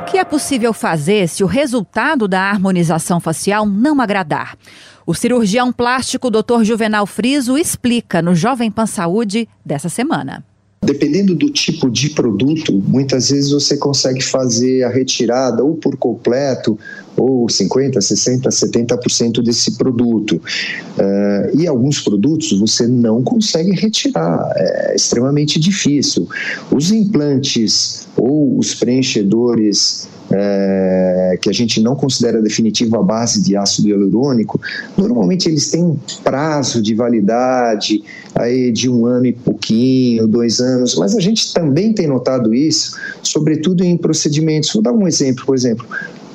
O 0.00 0.04
que 0.04 0.16
é 0.16 0.24
possível 0.24 0.72
fazer 0.72 1.28
se 1.28 1.42
o 1.42 1.46
resultado 1.48 2.28
da 2.28 2.42
harmonização 2.42 3.18
facial 3.18 3.66
não 3.66 4.00
agradar? 4.00 4.56
O 5.04 5.12
cirurgião 5.12 5.72
plástico 5.72 6.30
Dr. 6.30 6.62
Juvenal 6.62 7.04
Friso 7.04 7.58
explica 7.58 8.22
no 8.22 8.32
Jovem 8.32 8.70
Pan 8.70 8.86
Saúde 8.86 9.48
dessa 9.64 9.88
semana. 9.88 10.44
Dependendo 10.84 11.34
do 11.34 11.50
tipo 11.50 11.90
de 11.90 12.10
produto, 12.10 12.72
muitas 12.72 13.30
vezes 13.30 13.50
você 13.50 13.76
consegue 13.76 14.22
fazer 14.22 14.84
a 14.84 14.88
retirada 14.88 15.64
ou 15.64 15.74
por 15.74 15.96
completo 15.96 16.78
ou 17.16 17.46
50%, 17.46 17.96
60%, 17.96 18.42
70% 18.48 19.42
desse 19.42 19.72
produto. 19.76 20.36
Uh, 20.36 21.60
e 21.60 21.66
alguns 21.66 22.00
produtos 22.00 22.58
você 22.58 22.86
não 22.86 23.22
consegue 23.22 23.72
retirar, 23.72 24.52
é 24.56 24.94
extremamente 24.94 25.58
difícil. 25.58 26.28
Os 26.70 26.90
implantes 26.92 28.06
ou 28.16 28.58
os 28.58 28.74
preenchedores 28.74 30.08
é, 30.30 31.38
que 31.40 31.48
a 31.48 31.52
gente 31.52 31.80
não 31.80 31.94
considera 31.94 32.40
definitivo 32.42 32.96
a 32.96 33.02
base 33.02 33.42
de 33.42 33.56
ácido 33.56 33.88
hialurônico, 33.88 34.60
normalmente 34.96 35.48
eles 35.48 35.70
têm 35.70 35.84
um 35.84 35.96
prazo 36.22 36.82
de 36.82 36.94
validade 36.94 38.02
aí 38.34 38.72
de 38.72 38.88
um 38.90 39.06
ano 39.06 39.26
e 39.26 39.32
pouquinho, 39.32 40.26
dois 40.26 40.60
anos, 40.60 40.96
mas 40.96 41.14
a 41.14 41.20
gente 41.20 41.52
também 41.52 41.92
tem 41.92 42.06
notado 42.06 42.52
isso, 42.54 42.96
sobretudo 43.22 43.84
em 43.84 43.96
procedimentos. 43.96 44.72
Vou 44.72 44.82
dar 44.82 44.92
um 44.92 45.06
exemplo, 45.06 45.44
por 45.46 45.54
exemplo, 45.54 45.86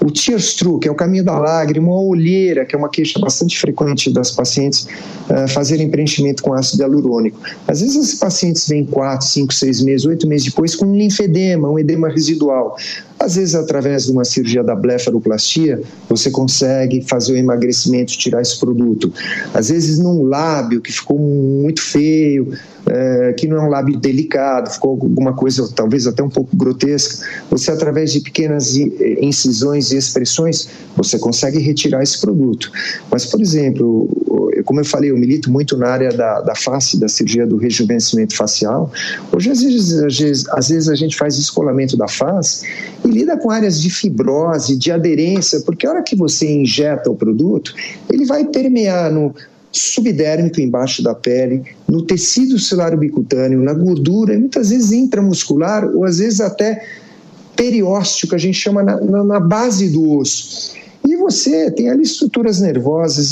o 0.03 0.09
tears 0.09 0.55
through, 0.55 0.79
que 0.79 0.87
é 0.87 0.91
o 0.91 0.95
caminho 0.95 1.23
da 1.23 1.37
lágrima, 1.37 1.91
a 1.91 1.99
olheira, 1.99 2.65
que 2.65 2.75
é 2.75 2.77
uma 2.77 2.89
queixa 2.89 3.19
bastante 3.19 3.59
frequente 3.59 4.11
das 4.11 4.31
pacientes 4.31 4.87
uh, 5.29 5.47
fazerem 5.49 5.89
preenchimento 5.89 6.41
com 6.41 6.53
ácido 6.53 6.81
hialurônico. 6.81 7.39
Às 7.67 7.81
vezes 7.81 7.95
esses 7.95 8.19
pacientes 8.19 8.67
vêm 8.67 8.85
4, 8.85 9.25
5, 9.27 9.53
6 9.53 9.81
meses, 9.81 10.05
8 10.05 10.27
meses 10.27 10.47
depois 10.47 10.75
com 10.75 10.85
um 10.85 10.95
linfedema, 10.95 11.69
um 11.69 11.77
edema 11.77 12.09
residual. 12.09 12.75
Às 13.21 13.35
vezes, 13.35 13.53
através 13.53 14.05
de 14.05 14.11
uma 14.11 14.25
cirurgia 14.25 14.63
da 14.63 14.75
blefaroplastia, 14.75 15.79
você 16.09 16.31
consegue 16.31 17.03
fazer 17.07 17.33
o 17.33 17.37
emagrecimento, 17.37 18.17
tirar 18.17 18.41
esse 18.41 18.59
produto. 18.59 19.13
Às 19.53 19.69
vezes, 19.69 19.99
num 19.99 20.23
lábio 20.23 20.81
que 20.81 20.91
ficou 20.91 21.19
muito 21.19 21.83
feio, 21.83 22.51
é, 22.87 23.33
que 23.33 23.47
não 23.47 23.57
é 23.57 23.61
um 23.61 23.69
lábio 23.69 23.95
delicado, 23.97 24.71
ficou 24.71 24.91
alguma 24.91 25.33
coisa 25.33 25.69
talvez 25.75 26.07
até 26.07 26.23
um 26.23 26.29
pouco 26.29 26.55
grotesca, 26.57 27.23
você, 27.49 27.69
através 27.69 28.11
de 28.11 28.21
pequenas 28.21 28.75
incisões 28.75 29.91
e 29.91 29.97
expressões, 29.97 30.67
você 30.97 31.19
consegue 31.19 31.59
retirar 31.59 32.01
esse 32.01 32.19
produto. 32.19 32.71
Mas, 33.11 33.25
por 33.25 33.39
exemplo, 33.39 34.09
como 34.63 34.79
eu 34.79 34.85
falei, 34.85 35.11
eu 35.11 35.17
milito 35.17 35.51
muito 35.51 35.77
na 35.77 35.87
área 35.87 36.11
da, 36.11 36.41
da 36.41 36.55
face, 36.55 36.99
da 36.99 37.07
cirurgia 37.07 37.45
do 37.45 37.57
rejuvenescimento 37.57 38.35
facial. 38.35 38.91
Hoje, 39.31 39.49
às 39.49 39.61
vezes, 39.61 39.93
às 39.93 40.19
vezes, 40.19 40.49
às 40.49 40.69
vezes 40.69 40.89
a 40.89 40.95
gente 40.95 41.15
faz 41.17 41.37
escolamento 41.37 41.97
da 41.97 42.07
face 42.07 42.67
e 43.03 43.07
lida 43.07 43.37
com 43.37 43.49
áreas 43.49 43.81
de 43.81 43.89
fibrose, 43.89 44.77
de 44.77 44.91
aderência, 44.91 45.61
porque 45.61 45.85
a 45.85 45.91
hora 45.91 46.03
que 46.03 46.15
você 46.15 46.51
injeta 46.51 47.09
o 47.09 47.15
produto, 47.15 47.73
ele 48.09 48.25
vai 48.25 48.45
permear 48.45 49.11
no 49.11 49.33
subdérmico 49.71 50.59
embaixo 50.59 51.01
da 51.01 51.15
pele, 51.15 51.63
no 51.87 52.01
tecido 52.01 52.59
celular 52.59 52.95
bicutâneo, 52.97 53.61
na 53.61 53.73
gordura, 53.73 54.37
muitas 54.37 54.69
vezes 54.69 54.91
intramuscular 54.91 55.85
ou 55.85 56.03
às 56.03 56.17
vezes 56.17 56.41
até 56.41 56.85
periósteo, 57.55 58.27
que 58.27 58.35
a 58.35 58.39
gente 58.39 58.57
chama 58.57 58.83
na, 58.83 58.99
na, 58.99 59.23
na 59.23 59.39
base 59.39 59.89
do 59.89 60.17
osso. 60.17 60.73
Você 61.21 61.71
tem 61.71 61.89
ali 61.89 62.01
estruturas 62.01 62.59
nervosas, 62.59 63.31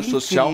trabalho 0.00 0.20
social 0.20 0.52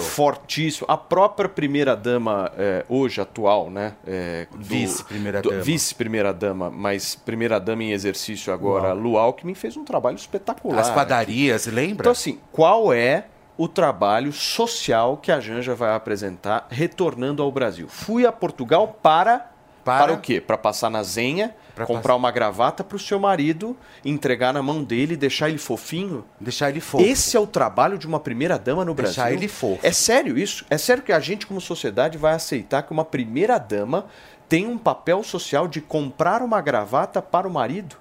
fortíssimo. 0.00 0.86
A 0.88 0.96
própria 0.96 1.48
primeira-dama, 1.48 2.52
é, 2.56 2.84
hoje 2.88 3.20
atual, 3.20 3.70
né? 3.70 3.94
É, 4.06 4.46
vice-primeira-dama. 4.56 5.60
Vice-primeira-dama, 5.60 6.70
mas 6.70 7.14
primeira-dama 7.14 7.82
em 7.82 7.92
exercício 7.92 8.52
agora, 8.52 8.92
Lu 8.92 9.16
Alckmin, 9.16 9.54
fez 9.54 9.76
um 9.76 9.84
trabalho 9.84 10.16
espetacular. 10.16 10.80
As 10.80 10.90
padarias, 10.90 11.66
lembra? 11.66 12.02
Então, 12.02 12.12
assim, 12.12 12.38
qual 12.52 12.92
é 12.92 13.26
o 13.56 13.66
trabalho 13.66 14.32
social 14.32 15.16
que 15.16 15.32
a 15.32 15.40
Janja 15.40 15.74
vai 15.74 15.94
apresentar 15.94 16.66
retornando 16.70 17.42
ao 17.42 17.50
Brasil? 17.50 17.88
Fui 17.88 18.24
a 18.24 18.32
Portugal 18.32 18.98
para. 19.02 19.50
Para, 19.88 20.06
para 20.06 20.14
o 20.14 20.20
quê? 20.20 20.40
Para 20.40 20.58
passar 20.58 20.90
na 20.90 21.02
zenha 21.02 21.54
Pra 21.74 21.86
comprar 21.86 22.02
passar. 22.02 22.16
uma 22.16 22.30
gravata 22.30 22.82
para 22.82 22.96
o 22.96 22.98
seu 22.98 23.20
marido, 23.20 23.76
entregar 24.04 24.52
na 24.52 24.60
mão 24.60 24.82
dele, 24.82 25.16
deixar 25.16 25.48
ele 25.48 25.58
fofinho. 25.58 26.24
Deixar 26.40 26.70
ele 26.70 26.80
fofo. 26.80 27.04
Esse 27.04 27.36
é 27.36 27.40
o 27.40 27.46
trabalho 27.46 27.96
de 27.96 28.06
uma 28.06 28.18
primeira 28.18 28.58
dama 28.58 28.84
no 28.84 28.94
deixar 28.94 29.22
Brasil. 29.22 29.24
Deixar 29.24 29.32
ele 29.32 29.48
fofo. 29.48 29.86
É 29.86 29.92
sério 29.92 30.36
isso? 30.36 30.66
É 30.68 30.76
sério 30.76 31.02
que 31.04 31.12
a 31.12 31.20
gente, 31.20 31.46
como 31.46 31.60
sociedade, 31.60 32.18
vai 32.18 32.34
aceitar 32.34 32.82
que 32.82 32.90
uma 32.90 33.04
primeira 33.04 33.58
dama 33.58 34.06
tem 34.48 34.66
um 34.66 34.76
papel 34.76 35.22
social 35.22 35.68
de 35.68 35.80
comprar 35.80 36.42
uma 36.42 36.60
gravata 36.60 37.22
para 37.22 37.46
o 37.46 37.50
marido? 37.50 37.96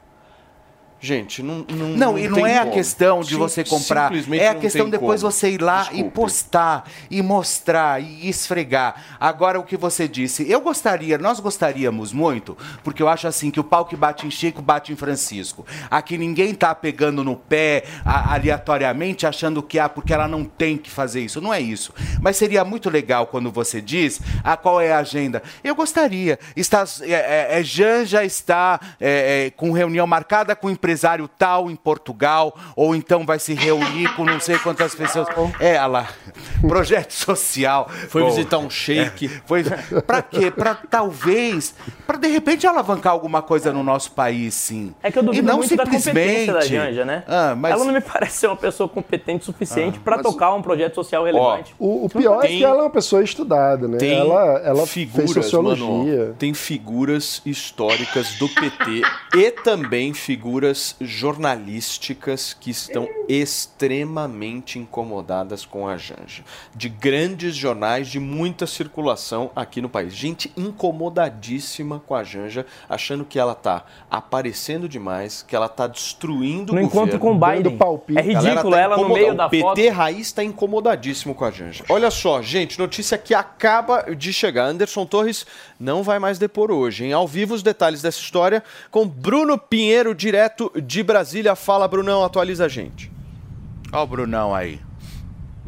Gente, 0.99 1.43
não. 1.43 1.65
Não, 1.69 1.75
não, 1.75 1.97
não 1.97 2.17
e 2.17 2.27
não 2.27 2.45
é 2.45 2.57
como. 2.59 2.71
a 2.71 2.73
questão 2.73 3.21
de 3.21 3.29
Sim, 3.29 3.37
você 3.37 3.63
comprar. 3.63 4.11
É 4.33 4.47
a 4.47 4.55
questão 4.55 4.89
depois 4.89 5.21
como. 5.21 5.31
você 5.31 5.51
ir 5.51 5.61
lá 5.61 5.81
Desculpe. 5.81 6.07
e 6.07 6.11
postar, 6.11 6.89
e 7.11 7.21
mostrar, 7.21 8.01
e 8.01 8.27
esfregar. 8.27 9.03
Agora, 9.19 9.59
o 9.59 9.63
que 9.63 9.77
você 9.77 10.07
disse, 10.07 10.49
eu 10.49 10.59
gostaria, 10.59 11.17
nós 11.17 11.39
gostaríamos 11.39 12.11
muito, 12.11 12.57
porque 12.83 13.01
eu 13.03 13.07
acho 13.07 13.27
assim 13.27 13.51
que 13.51 13.59
o 13.59 13.63
pau 13.63 13.85
que 13.85 13.95
bate 13.95 14.25
em 14.25 14.31
Chico 14.31 14.61
bate 14.61 14.91
em 14.91 14.95
Francisco. 14.95 15.65
Aqui 15.89 16.17
ninguém 16.17 16.55
tá 16.55 16.73
pegando 16.73 17.23
no 17.23 17.35
pé 17.35 17.83
a, 18.03 18.33
aleatoriamente, 18.33 19.27
achando 19.27 19.61
que 19.61 19.77
ah, 19.77 19.87
porque 19.87 20.13
ela 20.13 20.27
não 20.27 20.43
tem 20.43 20.77
que 20.77 20.89
fazer 20.89 21.21
isso. 21.21 21.39
Não 21.39 21.53
é 21.53 21.61
isso. 21.61 21.93
Mas 22.19 22.37
seria 22.37 22.65
muito 22.65 22.89
legal 22.89 23.27
quando 23.27 23.51
você 23.51 23.79
diz 23.79 24.19
ah, 24.43 24.57
qual 24.57 24.81
é 24.81 24.91
a 24.91 24.99
agenda. 24.99 25.43
Eu 25.63 25.75
gostaria. 25.75 26.39
Está, 26.55 26.83
é, 27.01 27.11
é, 27.11 27.59
é 27.59 27.63
Jan 27.63 28.03
já 28.05 28.23
está 28.23 28.79
é, 28.99 29.45
é, 29.45 29.49
com 29.51 29.71
reunião 29.71 30.07
marcada 30.07 30.55
com 30.55 30.67
o 30.67 30.71
empresário 30.87 31.27
tal 31.27 31.69
em 31.69 31.75
Portugal, 31.75 32.55
ou 32.73 32.95
então 32.95 33.25
vai 33.25 33.39
se 33.39 33.53
reunir 33.53 34.07
com 34.15 34.23
não 34.23 34.39
sei 34.39 34.57
quantas 34.57 34.95
pessoas. 34.95 35.27
É, 35.59 35.75
ela. 35.75 36.07
Projeto 36.61 37.11
social. 37.11 37.89
Foi 38.07 38.21
Bom, 38.21 38.29
visitar 38.29 38.57
um 38.57 38.69
shake. 38.69 39.25
É, 39.25 39.41
foi 39.45 39.63
para 40.05 40.21
quê? 40.21 40.49
Para 40.49 40.75
talvez, 40.75 41.75
para 42.05 42.17
de 42.17 42.27
repente 42.29 42.65
alavancar 42.65 43.11
alguma 43.11 43.41
coisa 43.41 43.73
no 43.73 43.83
nosso 43.83 44.11
país, 44.13 44.53
sim. 44.53 44.93
É 45.03 45.11
que 45.11 45.19
eu 45.19 45.23
duvido 45.23 45.43
e 45.43 45.45
não 45.45 45.57
muito 45.57 45.69
simplesmente... 45.69 46.05
da 46.05 46.13
competência 46.13 46.53
da 46.53 46.61
Janja, 46.61 47.05
né? 47.05 47.23
Ah, 47.27 47.53
mas... 47.55 47.73
Ela 47.73 47.83
não 47.83 47.93
me 47.93 48.01
parece 48.01 48.37
ser 48.37 48.47
uma 48.47 48.55
pessoa 48.55 48.87
competente 48.87 49.41
o 49.41 49.45
suficiente 49.45 49.97
ah, 49.99 50.03
para 50.03 50.23
tocar 50.23 50.53
um 50.53 50.61
projeto 50.61 50.95
social 50.95 51.25
relevante. 51.25 51.75
Ó, 51.77 51.85
o, 51.85 52.05
o, 52.05 52.09
pior 52.09 52.39
tem, 52.39 52.55
é 52.55 52.57
que 52.59 52.63
ela 52.63 52.79
é 52.79 52.81
uma 52.83 52.89
pessoa 52.89 53.21
estudada, 53.21 53.87
né? 53.87 53.97
Tem 53.97 54.17
ela, 54.17 54.61
ela 54.63 54.87
figuras, 54.87 55.33
fez 55.33 55.45
sociologia. 55.45 56.19
Mano, 56.19 56.35
tem 56.35 56.53
figuras 56.53 57.41
históricas 57.45 58.35
do 58.35 58.47
PT 58.47 59.01
e 59.35 59.51
também 59.51 60.13
figuras 60.13 60.76
jornalísticas 61.01 62.55
que 62.59 62.69
estão 62.69 63.07
extremamente 63.27 64.79
incomodadas 64.79 65.65
com 65.65 65.87
a 65.87 65.97
Janja. 65.97 66.43
De 66.75 66.89
grandes 66.89 67.55
jornais 67.55 68.07
de 68.07 68.19
muita 68.19 68.65
circulação 68.65 69.51
aqui 69.55 69.81
no 69.81 69.89
país. 69.89 70.13
Gente 70.13 70.51
incomodadíssima 70.55 72.01
com 72.05 72.15
a 72.15 72.23
Janja, 72.23 72.65
achando 72.89 73.25
que 73.25 73.39
ela 73.39 73.53
está 73.53 73.85
aparecendo 74.09 74.87
demais, 74.87 75.43
que 75.43 75.55
ela 75.55 75.65
está 75.65 75.87
destruindo 75.87 76.73
no 76.73 76.79
o 76.79 76.83
encontro 76.83 77.19
com 77.19 77.31
o 77.31 77.35
Biden. 77.35 77.77
É 78.15 78.21
ridículo 78.21 78.71
tá 78.71 78.79
ela 78.79 78.97
no 78.97 79.09
meio 79.09 79.35
da 79.35 79.47
o 79.47 79.49
PT 79.49 79.61
foto. 79.61 79.95
Raiz 79.95 80.27
está 80.27 80.43
incomodadíssimo 80.43 81.35
com 81.35 81.45
a 81.45 81.51
Janja. 81.51 81.83
Olha 81.89 82.09
só, 82.09 82.41
gente, 82.41 82.79
notícia 82.79 83.17
que 83.17 83.33
acaba 83.33 84.15
de 84.15 84.31
chegar. 84.31 84.65
Anderson 84.65 85.05
Torres 85.05 85.45
não 85.79 86.03
vai 86.03 86.19
mais 86.19 86.39
depor 86.39 86.71
hoje. 86.71 87.05
Em 87.05 87.13
ao 87.13 87.27
vivo 87.27 87.53
os 87.53 87.63
detalhes 87.63 88.01
dessa 88.01 88.19
história 88.19 88.63
com 88.89 89.07
Bruno 89.07 89.57
Pinheiro, 89.57 90.15
direto 90.15 90.66
de 90.81 91.03
Brasília. 91.03 91.55
Fala, 91.55 91.87
Brunão, 91.87 92.23
atualiza 92.23 92.65
a 92.65 92.67
gente. 92.67 93.11
Ó 93.91 94.03
o 94.03 94.07
Brunão 94.07 94.53
aí. 94.53 94.79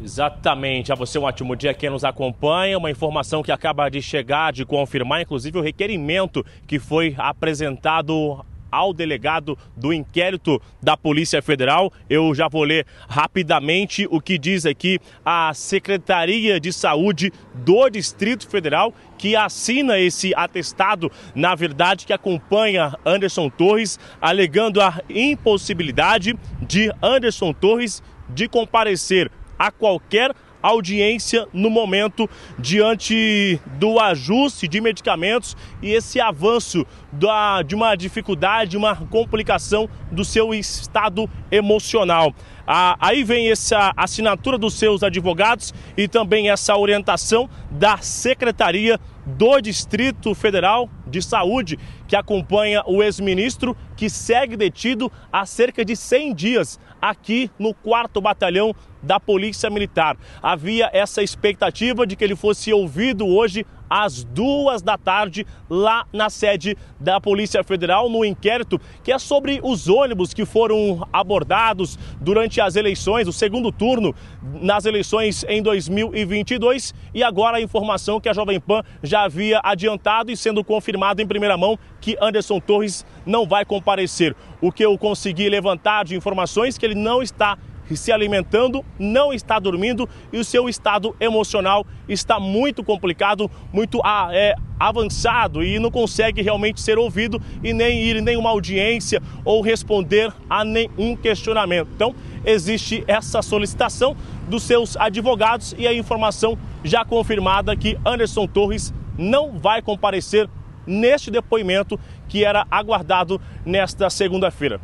Exatamente. 0.02 0.92
A 0.92 0.94
você 0.94 1.18
um 1.18 1.24
ótimo 1.24 1.54
dia 1.54 1.74
quem 1.74 1.90
nos 1.90 2.04
acompanha. 2.04 2.78
Uma 2.78 2.90
informação 2.90 3.42
que 3.42 3.52
acaba 3.52 3.88
de 3.88 4.00
chegar, 4.00 4.52
de 4.52 4.64
confirmar, 4.64 5.20
inclusive, 5.20 5.58
o 5.58 5.62
requerimento 5.62 6.44
que 6.66 6.78
foi 6.78 7.14
apresentado 7.18 8.44
ao 8.70 8.92
delegado 8.92 9.58
do 9.76 9.92
inquérito 9.92 10.60
da 10.82 10.96
Polícia 10.96 11.42
Federal. 11.42 11.92
Eu 12.08 12.34
já 12.34 12.48
vou 12.48 12.62
ler 12.62 12.86
rapidamente 13.08 14.06
o 14.10 14.20
que 14.20 14.38
diz 14.38 14.66
aqui 14.66 14.98
a 15.24 15.52
Secretaria 15.54 16.60
de 16.60 16.72
Saúde 16.72 17.32
do 17.54 17.88
Distrito 17.88 18.48
Federal, 18.48 18.94
que 19.18 19.36
assina 19.36 19.98
esse 19.98 20.34
atestado, 20.34 21.10
na 21.34 21.54
verdade, 21.54 22.06
que 22.06 22.12
acompanha 22.12 22.94
Anderson 23.04 23.48
Torres, 23.50 23.98
alegando 24.20 24.80
a 24.80 25.00
impossibilidade 25.08 26.38
de 26.62 26.90
Anderson 27.02 27.52
Torres 27.52 28.02
de 28.28 28.48
comparecer 28.48 29.30
a 29.58 29.70
qualquer 29.70 30.34
audiência 30.62 31.46
no 31.52 31.70
momento 31.70 32.28
diante 32.58 33.60
do 33.78 33.98
ajuste 33.98 34.68
de 34.68 34.80
medicamentos 34.80 35.56
e 35.82 35.92
esse 35.92 36.20
avanço 36.20 36.86
da, 37.12 37.62
de 37.62 37.74
uma 37.74 37.94
dificuldade, 37.94 38.76
uma 38.76 38.96
complicação 38.96 39.88
do 40.10 40.24
seu 40.24 40.54
estado 40.54 41.28
emocional. 41.50 42.34
Ah, 42.66 42.96
aí 43.00 43.24
vem 43.24 43.50
essa 43.50 43.92
assinatura 43.96 44.56
dos 44.56 44.74
seus 44.74 45.02
advogados 45.02 45.74
e 45.96 46.06
também 46.06 46.50
essa 46.50 46.76
orientação 46.76 47.50
da 47.70 47.98
Secretaria 47.98 48.98
do 49.26 49.60
Distrito 49.60 50.34
Federal 50.34 50.88
de 51.06 51.20
Saúde, 51.20 51.78
que 52.06 52.14
acompanha 52.14 52.82
o 52.86 53.02
ex-ministro, 53.02 53.76
que 53.96 54.08
segue 54.08 54.56
detido 54.56 55.10
há 55.32 55.44
cerca 55.44 55.84
de 55.84 55.96
100 55.96 56.34
dias 56.34 56.80
aqui 57.00 57.50
no 57.58 57.74
4 57.74 58.20
Batalhão 58.20 58.74
da 59.02 59.18
Polícia 59.18 59.70
Militar. 59.70 60.16
Havia 60.42 60.90
essa 60.92 61.22
expectativa 61.22 62.06
de 62.06 62.16
que 62.16 62.24
ele 62.24 62.36
fosse 62.36 62.72
ouvido 62.72 63.26
hoje 63.26 63.66
às 63.90 64.22
duas 64.22 64.80
da 64.80 64.96
tarde 64.96 65.44
lá 65.68 66.06
na 66.12 66.30
sede 66.30 66.78
da 67.00 67.20
Polícia 67.20 67.64
Federal 67.64 68.08
no 68.08 68.24
inquérito 68.24 68.80
que 69.02 69.10
é 69.10 69.18
sobre 69.18 69.60
os 69.64 69.88
ônibus 69.88 70.32
que 70.32 70.44
foram 70.44 71.06
abordados 71.12 71.98
durante 72.20 72.60
as 72.60 72.76
eleições, 72.76 73.26
o 73.26 73.32
segundo 73.32 73.72
turno 73.72 74.14
nas 74.62 74.84
eleições 74.84 75.44
em 75.48 75.60
2022 75.60 76.94
e 77.12 77.24
agora 77.24 77.56
a 77.56 77.60
informação 77.60 78.20
que 78.20 78.28
a 78.28 78.32
Jovem 78.32 78.60
Pan 78.60 78.82
já 79.02 79.24
havia 79.24 79.60
adiantado 79.64 80.30
e 80.30 80.36
sendo 80.36 80.62
confirmado 80.62 81.20
em 81.20 81.26
primeira 81.26 81.56
mão 81.56 81.76
que 82.00 82.16
Anderson 82.20 82.60
Torres 82.60 83.04
não 83.26 83.46
vai 83.46 83.64
comparecer. 83.64 84.36
O 84.60 84.70
que 84.70 84.84
eu 84.84 84.96
consegui 84.96 85.48
levantar 85.48 86.04
de 86.04 86.14
informações 86.14 86.78
que 86.78 86.86
ele 86.86 86.94
não 86.94 87.22
está 87.22 87.58
se 87.96 88.12
alimentando, 88.12 88.84
não 88.98 89.32
está 89.32 89.58
dormindo 89.58 90.08
e 90.32 90.38
o 90.38 90.44
seu 90.44 90.68
estado 90.68 91.14
emocional 91.20 91.86
está 92.08 92.38
muito 92.38 92.82
complicado, 92.82 93.50
muito 93.72 94.00
ah, 94.04 94.28
é, 94.32 94.54
avançado 94.78 95.62
e 95.62 95.78
não 95.78 95.90
consegue 95.90 96.40
realmente 96.42 96.80
ser 96.80 96.98
ouvido 96.98 97.40
e 97.62 97.72
nem 97.72 98.02
ir 98.02 98.16
em 98.16 98.22
nenhuma 98.22 98.50
audiência 98.50 99.22
ou 99.44 99.60
responder 99.60 100.32
a 100.48 100.64
nenhum 100.64 101.14
questionamento. 101.14 101.88
Então, 101.94 102.14
existe 102.44 103.04
essa 103.06 103.42
solicitação 103.42 104.16
dos 104.48 104.62
seus 104.62 104.96
advogados 104.96 105.74
e 105.78 105.86
a 105.86 105.92
informação 105.92 106.58
já 106.82 107.04
confirmada 107.04 107.76
que 107.76 107.98
Anderson 108.04 108.46
Torres 108.46 108.92
não 109.18 109.58
vai 109.58 109.82
comparecer 109.82 110.48
neste 110.86 111.30
depoimento 111.30 111.98
que 112.28 112.44
era 112.44 112.66
aguardado 112.70 113.40
nesta 113.64 114.08
segunda-feira. 114.08 114.80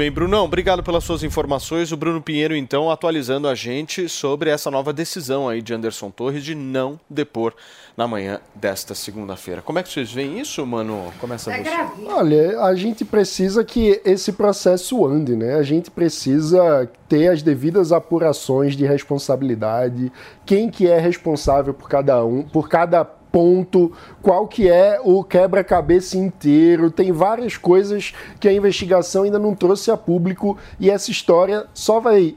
Bem, 0.00 0.10
Brunão, 0.10 0.46
obrigado 0.46 0.82
pelas 0.82 1.04
suas 1.04 1.22
informações. 1.22 1.92
O 1.92 1.96
Bruno 1.96 2.22
Pinheiro, 2.22 2.56
então, 2.56 2.90
atualizando 2.90 3.46
a 3.46 3.54
gente 3.54 4.08
sobre 4.08 4.48
essa 4.48 4.70
nova 4.70 4.94
decisão 4.94 5.46
aí 5.46 5.60
de 5.60 5.74
Anderson 5.74 6.10
Torres 6.10 6.42
de 6.42 6.54
não 6.54 6.98
depor 7.06 7.52
na 7.94 8.08
manhã 8.08 8.40
desta 8.54 8.94
segunda-feira. 8.94 9.60
Como 9.60 9.78
é 9.78 9.82
que 9.82 9.90
vocês 9.90 10.10
veem 10.10 10.40
isso, 10.40 10.64
mano? 10.64 11.12
Começa 11.20 11.52
É 11.52 11.62
você. 11.62 12.06
Olha, 12.06 12.62
a 12.62 12.74
gente 12.74 13.04
precisa 13.04 13.62
que 13.62 14.00
esse 14.02 14.32
processo 14.32 15.04
ande, 15.04 15.36
né? 15.36 15.56
A 15.56 15.62
gente 15.62 15.90
precisa 15.90 16.90
ter 17.06 17.28
as 17.28 17.42
devidas 17.42 17.92
apurações 17.92 18.74
de 18.74 18.86
responsabilidade, 18.86 20.10
quem 20.46 20.70
que 20.70 20.86
é 20.86 20.98
responsável 20.98 21.74
por 21.74 21.90
cada 21.90 22.24
um, 22.24 22.42
por 22.42 22.70
cada 22.70 23.04
ponto, 23.30 23.92
qual 24.22 24.46
que 24.46 24.68
é 24.68 25.00
o 25.02 25.22
quebra-cabeça 25.24 26.16
inteiro. 26.16 26.90
Tem 26.90 27.12
várias 27.12 27.56
coisas 27.56 28.12
que 28.38 28.48
a 28.48 28.52
investigação 28.52 29.24
ainda 29.24 29.38
não 29.38 29.54
trouxe 29.54 29.90
a 29.90 29.96
público 29.96 30.56
e 30.78 30.90
essa 30.90 31.10
história 31.10 31.66
só 31.72 32.00
vai 32.00 32.36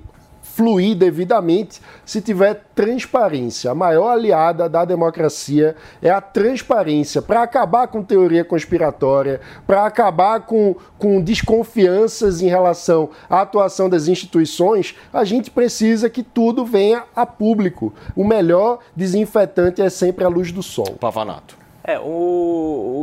fluir 0.56 0.96
devidamente 0.96 1.82
se 2.06 2.22
tiver 2.22 2.64
transparência. 2.76 3.72
A 3.72 3.76
maior 3.76 4.10
aliada 4.10 4.70
da 4.70 4.86
democracia 4.86 5.76
é 6.00 6.12
a 6.12 6.22
transparência 6.22 7.24
para 7.24 7.42
acabar 7.42 7.88
com 7.88 8.04
teoria 8.04 8.46
conspiratória, 8.46 9.42
para 9.66 9.84
acabar 9.86 10.42
com, 10.42 10.76
com 11.00 11.20
desconfianças 11.22 12.42
em 12.42 12.48
relação 12.48 13.10
à 13.28 13.42
atuação 13.42 13.90
das 13.90 14.08
instituições. 14.08 14.96
A 15.12 15.24
gente 15.24 15.50
precisa 15.50 16.08
que 16.10 16.22
tudo 16.22 16.64
venha 16.64 17.04
a 17.16 17.26
público. 17.26 17.92
O 18.16 18.24
melhor 18.24 18.78
desinfetante 18.96 19.82
é 19.82 19.90
sempre 19.90 20.24
a 20.24 20.28
luz 20.28 20.52
do 20.52 20.62
sol. 20.62 20.96
Pavanato. 21.00 21.58
É, 21.84 22.00
o, 22.00 22.04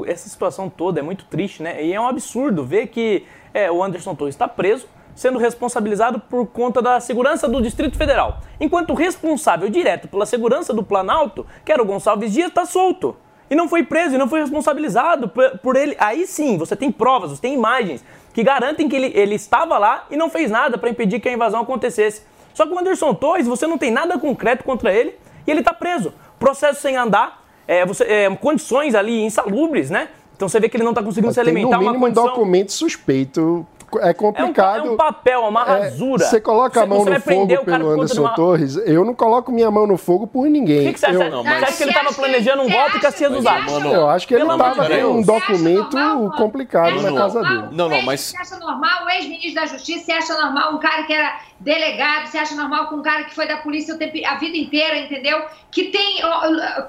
o- 0.00 0.04
essa 0.06 0.28
situação 0.28 0.70
toda 0.70 1.00
é 1.00 1.02
muito 1.02 1.24
triste, 1.24 1.62
né? 1.62 1.84
E 1.84 1.92
é 1.92 2.00
um 2.00 2.06
absurdo 2.06 2.64
ver 2.64 2.86
que 2.86 3.24
é, 3.52 3.70
o 3.70 3.82
Anderson 3.82 4.14
Torres 4.14 4.34
está 4.34 4.46
preso, 4.48 4.86
sendo 5.20 5.38
responsabilizado 5.38 6.18
por 6.18 6.46
conta 6.46 6.80
da 6.80 6.98
segurança 6.98 7.46
do 7.46 7.60
Distrito 7.60 7.98
Federal. 7.98 8.40
Enquanto 8.58 8.92
o 8.92 8.94
responsável 8.94 9.68
direto 9.68 10.08
pela 10.08 10.24
segurança 10.24 10.72
do 10.72 10.82
Planalto, 10.82 11.44
que 11.62 11.70
era 11.70 11.82
o 11.82 11.84
Gonçalves 11.84 12.32
Dias, 12.32 12.48
está 12.48 12.64
solto. 12.64 13.14
E 13.50 13.54
não 13.54 13.68
foi 13.68 13.82
preso, 13.82 14.14
e 14.14 14.18
não 14.18 14.26
foi 14.26 14.40
responsabilizado 14.40 15.28
por, 15.28 15.76
ele. 15.76 15.94
Aí 15.98 16.26
sim, 16.26 16.56
você 16.56 16.74
tem 16.74 16.90
provas, 16.90 17.32
você 17.32 17.42
tem 17.42 17.52
imagens 17.52 18.02
que 18.32 18.42
garantem 18.42 18.88
que 18.88 18.96
ele, 18.96 19.12
ele 19.14 19.34
estava 19.34 19.76
lá 19.76 20.06
e 20.10 20.16
não 20.16 20.30
fez 20.30 20.50
nada 20.50 20.78
para 20.78 20.88
impedir 20.88 21.20
que 21.20 21.28
a 21.28 21.32
invasão 21.32 21.60
acontecesse. 21.60 22.22
Só 22.54 22.64
que 22.64 22.72
o 22.72 22.78
Anderson 22.78 23.12
Torres, 23.12 23.46
você 23.46 23.66
não 23.66 23.76
tem 23.76 23.90
nada 23.90 24.18
concreto 24.18 24.64
contra 24.64 24.90
ele 24.90 25.16
e 25.46 25.50
ele 25.50 25.60
está 25.60 25.74
preso. 25.74 26.14
Processo 26.38 26.80
sem 26.80 26.96
andar, 26.96 27.44
é, 27.68 27.84
você- 27.84 28.04
é, 28.04 28.34
condições 28.36 28.94
ali 28.94 29.22
insalubres, 29.22 29.90
né? 29.90 30.08
Então 30.34 30.48
você 30.48 30.58
vê 30.58 30.66
que 30.70 30.78
ele 30.78 30.84
não 30.84 30.92
está 30.92 31.02
conseguindo 31.02 31.30
se 31.34 31.44
Tem 31.44 31.52
no 31.52 31.58
alimentar. 31.58 31.76
uma 31.76 31.90
mínimo 31.92 31.98
um 31.98 32.08
condição... 32.08 32.24
documento 32.28 32.72
suspeito. 32.72 33.66
É 33.98 34.08
É 34.08 34.10
um, 34.10 34.14
complicado. 34.14 34.88
é 34.88 34.90
um 34.92 34.96
papel, 34.96 35.40
uma 35.40 35.62
É, 35.62 35.82
rasura. 35.82 36.24
Você 36.24 36.40
coloca 36.40 36.82
a 36.82 36.86
mão 36.86 37.00
você 37.04 37.10
no 37.10 37.20
fogo 37.20 37.64
pelo 37.64 37.90
Anderson 37.90 38.20
uma- 38.22 38.34
Torres. 38.34 38.76
Eu 38.84 39.04
não 39.04 39.14
coloco 39.14 39.50
minha 39.50 39.70
mão 39.70 39.86
no 39.86 39.96
fogo 39.96 40.26
por 40.26 40.46
ninguém. 40.48 40.80
O 40.80 40.86
que, 40.88 40.92
que 40.94 41.00
você 41.00 41.06
acha? 41.06 41.14
eu, 41.24 41.42
Você 41.42 41.48
acha 41.48 41.76
que 41.76 41.82
ele 41.82 41.90
estava 41.90 42.12
planejando 42.14 42.62
um 42.62 42.70
golpe 42.70 42.96
e 42.96 43.00
Caxias 43.00 43.32
dos 43.32 43.46
Altos? 43.46 43.84
eu 43.84 44.08
acho 44.08 44.28
que 44.28 44.34
ele 44.34 44.42
estava 44.44 44.74
com 44.88 45.10
um 45.10 45.22
documento 45.22 45.96
complicado 46.36 47.00
na 47.02 47.12
casa 47.12 47.42
dele. 47.42 47.64
Não, 47.72 47.88
não, 47.88 48.02
mas 48.02 48.20
Você 48.20 48.36
acha 48.36 48.56
normal 48.58 49.04
o 49.06 49.10
ex-ministro 49.10 49.54
da 49.54 49.66
Justiça? 49.66 50.04
Você 50.04 50.12
acha 50.12 50.34
normal 50.40 50.74
um 50.74 50.78
cara 50.78 51.02
que 51.04 51.12
era 51.12 51.38
delegado? 51.60 52.26
Você 52.26 52.38
acha 52.38 52.54
normal 52.54 52.88
com 52.88 52.96
um 52.96 53.02
cara 53.02 53.24
que 53.24 53.34
foi 53.34 53.46
da 53.46 53.58
polícia 53.58 53.94
a 53.94 54.34
vida 54.36 54.56
inteira, 54.56 54.98
entendeu? 54.98 55.44
Que 55.70 55.84
tem 55.84 56.20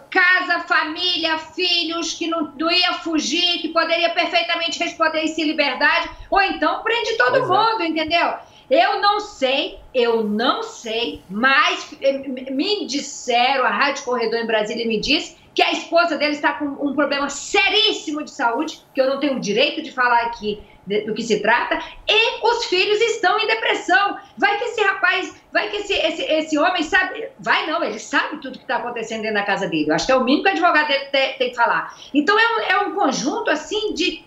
casa, 0.10 0.62
família, 0.62 1.38
filhos, 1.38 2.14
que 2.14 2.28
não, 2.28 2.52
não 2.58 2.72
ia 2.72 2.94
fugir, 2.94 3.60
que 3.60 3.70
poderia 3.70 4.10
perfeitamente 4.12 4.80
responder 4.80 5.24
isso 5.24 5.40
em 5.42 5.46
liberdade. 5.46 6.10
Ou 6.30 6.42
então 6.42 6.82
prende 6.82 7.18
todo 7.18 7.46
Pois 7.46 7.50
é. 7.50 7.54
mundo, 7.54 7.84
entendeu? 7.84 8.34
Eu 8.70 9.02
não 9.02 9.20
sei, 9.20 9.80
eu 9.94 10.24
não 10.24 10.64
sei, 10.64 11.22
mas 11.30 11.94
eh, 12.02 12.20
me 12.20 12.86
disseram, 12.86 13.66
a 13.66 13.70
Rádio 13.70 14.06
Corredor 14.06 14.40
em 14.40 14.48
Brasília 14.48 14.88
me 14.88 14.98
disse 14.98 15.36
que 15.54 15.62
a 15.62 15.74
esposa 15.74 16.18
dele 16.18 16.36
está 16.36 16.54
com 16.54 16.66
um 16.66 16.96
problema 16.96 17.28
seríssimo 17.30 18.24
de 18.24 18.32
saúde, 18.32 18.82
que 18.94 19.02
eu 19.02 19.10
não 19.10 19.20
tenho 19.20 19.36
o 19.36 19.40
direito 19.42 19.82
de 19.82 19.92
falar 19.92 20.22
aqui 20.22 20.62
do 20.86 21.14
que 21.14 21.22
se 21.22 21.40
trata, 21.42 21.80
e 22.08 22.46
os 22.46 22.66
filhos 22.66 23.00
estão 23.02 23.40
em 23.40 23.48
depressão. 23.48 24.18
Vai 24.38 24.58
que 24.58 24.64
esse 24.66 24.82
rapaz, 24.82 25.36
vai 25.52 25.70
que 25.70 25.78
esse, 25.78 25.94
esse, 25.94 26.24
esse 26.24 26.58
homem 26.58 26.84
sabe, 26.84 27.30
vai 27.40 27.68
não, 27.68 27.84
ele 27.84 28.00
sabe 28.00 28.38
tudo 28.42 28.58
que 28.58 28.64
está 28.64 28.78
acontecendo 28.78 29.22
dentro 29.22 29.36
da 29.36 29.44
casa 29.44 29.68
dele. 29.68 29.90
Eu 29.90 29.96
acho 29.96 30.06
que 30.06 30.12
é 30.12 30.16
o 30.16 30.24
mínimo 30.24 30.44
que 30.44 30.50
o 30.50 30.52
advogado 30.54 30.88
dele 30.88 31.06
tem, 31.06 31.34
tem 31.34 31.50
que 31.50 31.56
falar. 31.56 31.96
Então 32.14 32.38
é 32.38 32.48
um, 32.48 32.60
é 32.60 32.80
um 32.88 32.96
conjunto 32.96 33.50
assim 33.52 33.94
de 33.94 34.26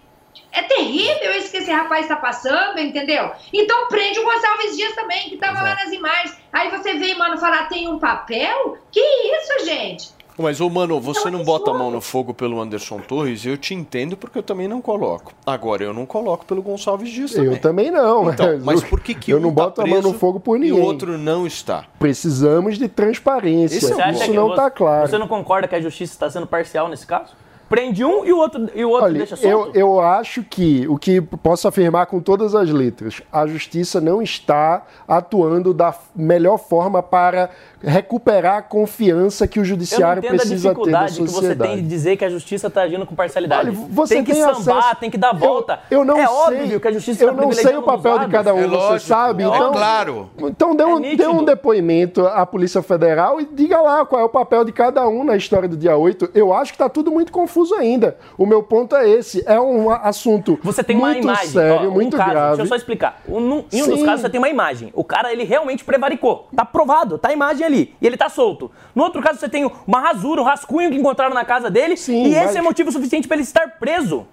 é 0.53 0.63
terrível 0.63 1.33
isso 1.37 1.51
que 1.51 1.57
esse 1.59 1.71
rapaz 1.71 2.03
está 2.03 2.17
passando, 2.17 2.79
entendeu? 2.79 3.33
Então 3.53 3.89
prende 3.89 4.21
o 4.21 4.25
Gonçalves 4.25 4.77
Dias 4.77 4.95
também, 4.95 5.29
que 5.29 5.35
estava 5.35 5.61
lá 5.61 5.75
nas 5.75 5.93
imagens. 5.93 6.37
Aí 6.53 6.71
você 6.71 6.95
vem, 6.95 7.17
mano, 7.17 7.39
falar, 7.39 7.69
tem 7.69 7.89
um 7.89 7.99
papel? 7.99 8.79
Que 8.93 9.01
isso, 9.01 9.65
gente? 9.65 10.14
Mas, 10.37 10.61
ô, 10.61 10.69
mano, 10.69 11.01
você 11.01 11.31
não 11.31 11.45
bota 11.45 11.71
a 11.71 11.75
mão 11.75 11.91
no 11.91 12.01
fogo 12.01 12.35
pelo 12.35 12.61
Anderson 12.61 12.99
Torres, 12.99 13.47
eu 13.47 13.57
te 13.57 13.73
entendo 13.73 14.17
porque 14.17 14.39
eu 14.39 14.43
também 14.43 14.67
não 14.67 14.81
coloco. 14.81 15.33
Agora, 15.47 15.85
eu 15.85 15.95
não 15.95 16.05
coloco 16.05 16.45
pelo 16.45 16.61
Gonçalves 16.61 17.11
Dias 17.11 17.33
também. 17.33 17.53
Eu 17.53 17.61
também 17.61 17.91
não. 17.91 18.31
Então, 18.31 18.59
mas 18.65 18.83
por 18.83 19.01
que 19.01 19.15
que 19.15 19.31
eu 19.31 19.39
um 19.39 19.41
não 19.41 19.55
tá 19.55 19.65
boto 19.65 19.83
a 19.83 19.87
mão 19.87 20.03
no 20.03 20.13
fogo 20.13 20.41
por 20.41 20.57
E 20.57 20.61
ninguém? 20.61 20.81
o 20.81 20.83
outro 20.83 21.17
não 21.17 21.47
está. 21.47 21.85
Precisamos 21.99 22.77
de 22.79 22.89
transparência. 22.89 23.77
Esse 23.77 23.87
é 23.87 23.95
o 23.95 23.97
Você 23.97 24.03
acha 24.03 24.25
Isso 24.25 24.33
não 24.35 24.51
está 24.51 24.71
claro. 24.71 25.09
Você 25.09 25.19
não 25.19 25.29
concorda 25.29 25.69
que 25.69 25.75
a 25.77 25.81
justiça 25.81 26.13
está 26.13 26.29
sendo 26.29 26.47
parcial 26.47 26.89
nesse 26.89 27.07
caso? 27.07 27.33
Prende 27.69 28.05
um 28.05 28.25
e 28.27 28.33
o 28.33 28.37
outro, 28.37 28.69
e 28.75 28.85
o 28.85 28.91
outro 28.91 29.07
Olha, 29.07 29.19
deixa 29.19 29.35
eu, 29.37 29.63
solto? 29.63 29.77
eu 29.79 30.01
acho 30.01 30.43
que 30.43 30.87
o 30.87 30.99
que 30.99 31.21
posso 31.21 31.67
afirmar 31.67 32.07
com 32.07 32.21
todas 32.21 32.55
as 32.55 32.69
letras, 32.71 33.23
a 33.33 33.47
justiça 33.47 34.03
não 34.03 34.21
está 34.21 34.83
atuando 35.09 35.73
da 35.73 35.95
melhor 36.15 36.59
forma 36.59 37.03
para 37.03 37.51
recuperar 37.85 38.57
a 38.59 38.63
confiança 38.63 39.47
que 39.47 39.61
o 39.61 39.65
judiciário 39.65 40.23
precisa 40.23 40.45
ter 40.45 40.63
da 40.63 40.71
dificuldade 40.71 41.15
que 41.17 41.21
você 41.23 41.33
sociedade. 41.35 41.71
tem 41.73 41.83
de 41.83 41.89
dizer 41.89 42.17
que 42.17 42.25
a 42.25 42.31
justiça 42.31 42.67
está 42.69 42.83
agindo 42.83 43.07
com 43.07 43.15
parcialidade. 43.15 43.69
Olha, 43.71 43.79
você 43.91 44.15
tem 44.17 44.25
que 44.25 44.33
tem 44.33 44.43
sambar, 44.43 44.79
acesso- 44.79 44.97
tem 45.01 45.11
que 45.11 45.19
dar 45.19 45.33
volta. 45.33 45.81
Eu, 45.91 46.01
eu 46.01 46.05
não 46.05 46.19
é 46.19 46.27
sei, 46.27 46.35
óbvio 46.37 46.81
que 46.81 46.89
a 46.89 46.93
justiça 46.93 47.25
eu 47.25 47.31
está 47.31 47.43
não 47.43 47.53
sei 47.53 47.77
o 47.77 47.83
papel 47.83 48.19
de 48.21 48.29
cada 48.29 48.55
um, 48.55 48.59
É 48.59 48.63
você 48.63 48.75
lógico, 48.77 49.09
sabe? 49.09 49.43
é 49.43 49.47
então, 49.47 49.73
claro. 49.73 50.31
Então 50.39 50.75
dê 50.77 50.83
É 50.83 50.87
um, 50.87 51.01
dê 51.01 51.09
nítido. 51.11 51.31
um 51.31 51.45
depoimento 51.45 52.27
à 52.27 52.45
Polícia 52.47 52.83
Federal 52.83 53.41
e 53.41 53.45
diga 53.47 53.81
lá 53.81 54.05
qual 54.05 54.21
é 54.23 54.25
o 54.25 54.29
papel 54.29 54.65
de 54.65 54.73
cada 54.73 55.07
um 55.09 55.25
na 55.25 55.37
história 55.37 55.69
do 55.69 55.77
dia 55.77 55.97
8. 55.97 56.31
Eu 56.35 56.53
acho 56.53 56.73
que 56.73 56.77
está 56.77 56.89
tudo 56.89 57.11
muito 57.11 57.33
confuso 57.33 57.75
ainda. 57.75 58.17
O 58.39 58.47
meu 58.47 58.63
ponto 58.63 58.95
é 58.97 59.09
esse. 59.09 59.43
É 59.47 59.61
um 59.61 59.91
assunto 59.91 60.59
Você 60.63 60.83
tem 60.83 60.97
muito 60.97 61.23
uma 61.25 61.33
imagem, 61.33 61.49
sério, 61.51 61.89
ó, 61.89 61.91
um 61.91 61.95
muito 61.95 62.17
caso, 62.17 62.31
grave. 62.31 62.49
Deixa 62.57 62.63
eu 62.63 62.67
só 62.69 62.77
explicar. 62.77 63.21
Um, 63.29 63.65
em 63.73 63.83
um 63.83 63.89
dos 63.89 63.99
Sim. 64.01 64.05
casos 64.05 64.21
você 64.23 64.29
tem 64.31 64.39
uma 64.39 64.49
imagem. 64.49 64.91
O 64.95 65.05
cara, 65.05 65.33
ele 65.33 65.45
realmente 65.45 65.85
prevaricou. 65.85 66.49
Tá 66.55 66.65
provado, 66.65 67.19
tá 67.19 67.29
a 67.29 67.33
imagem 67.33 67.65
ali. 67.67 67.74
E 67.75 68.07
ele 68.07 68.17
tá 68.17 68.29
solto. 68.29 68.71
No 68.95 69.03
outro 69.03 69.23
caso 69.23 69.39
você 69.39 69.49
tem 69.49 69.71
uma 69.87 70.01
rasura, 70.01 70.41
um 70.41 70.45
rascunho 70.45 70.91
que 70.91 70.97
encontraram 70.97 71.35
na 71.35 71.45
casa 71.45 71.71
dele. 71.71 71.95
e 72.09 72.29
mas- 72.31 72.49
esse 72.51 72.59
é 72.59 72.63
motivo 72.63 72.91
suficiente 72.93 73.27
pra 73.27 73.37
ele 73.37 73.45
estar 73.45 73.79
preso. 73.79 74.27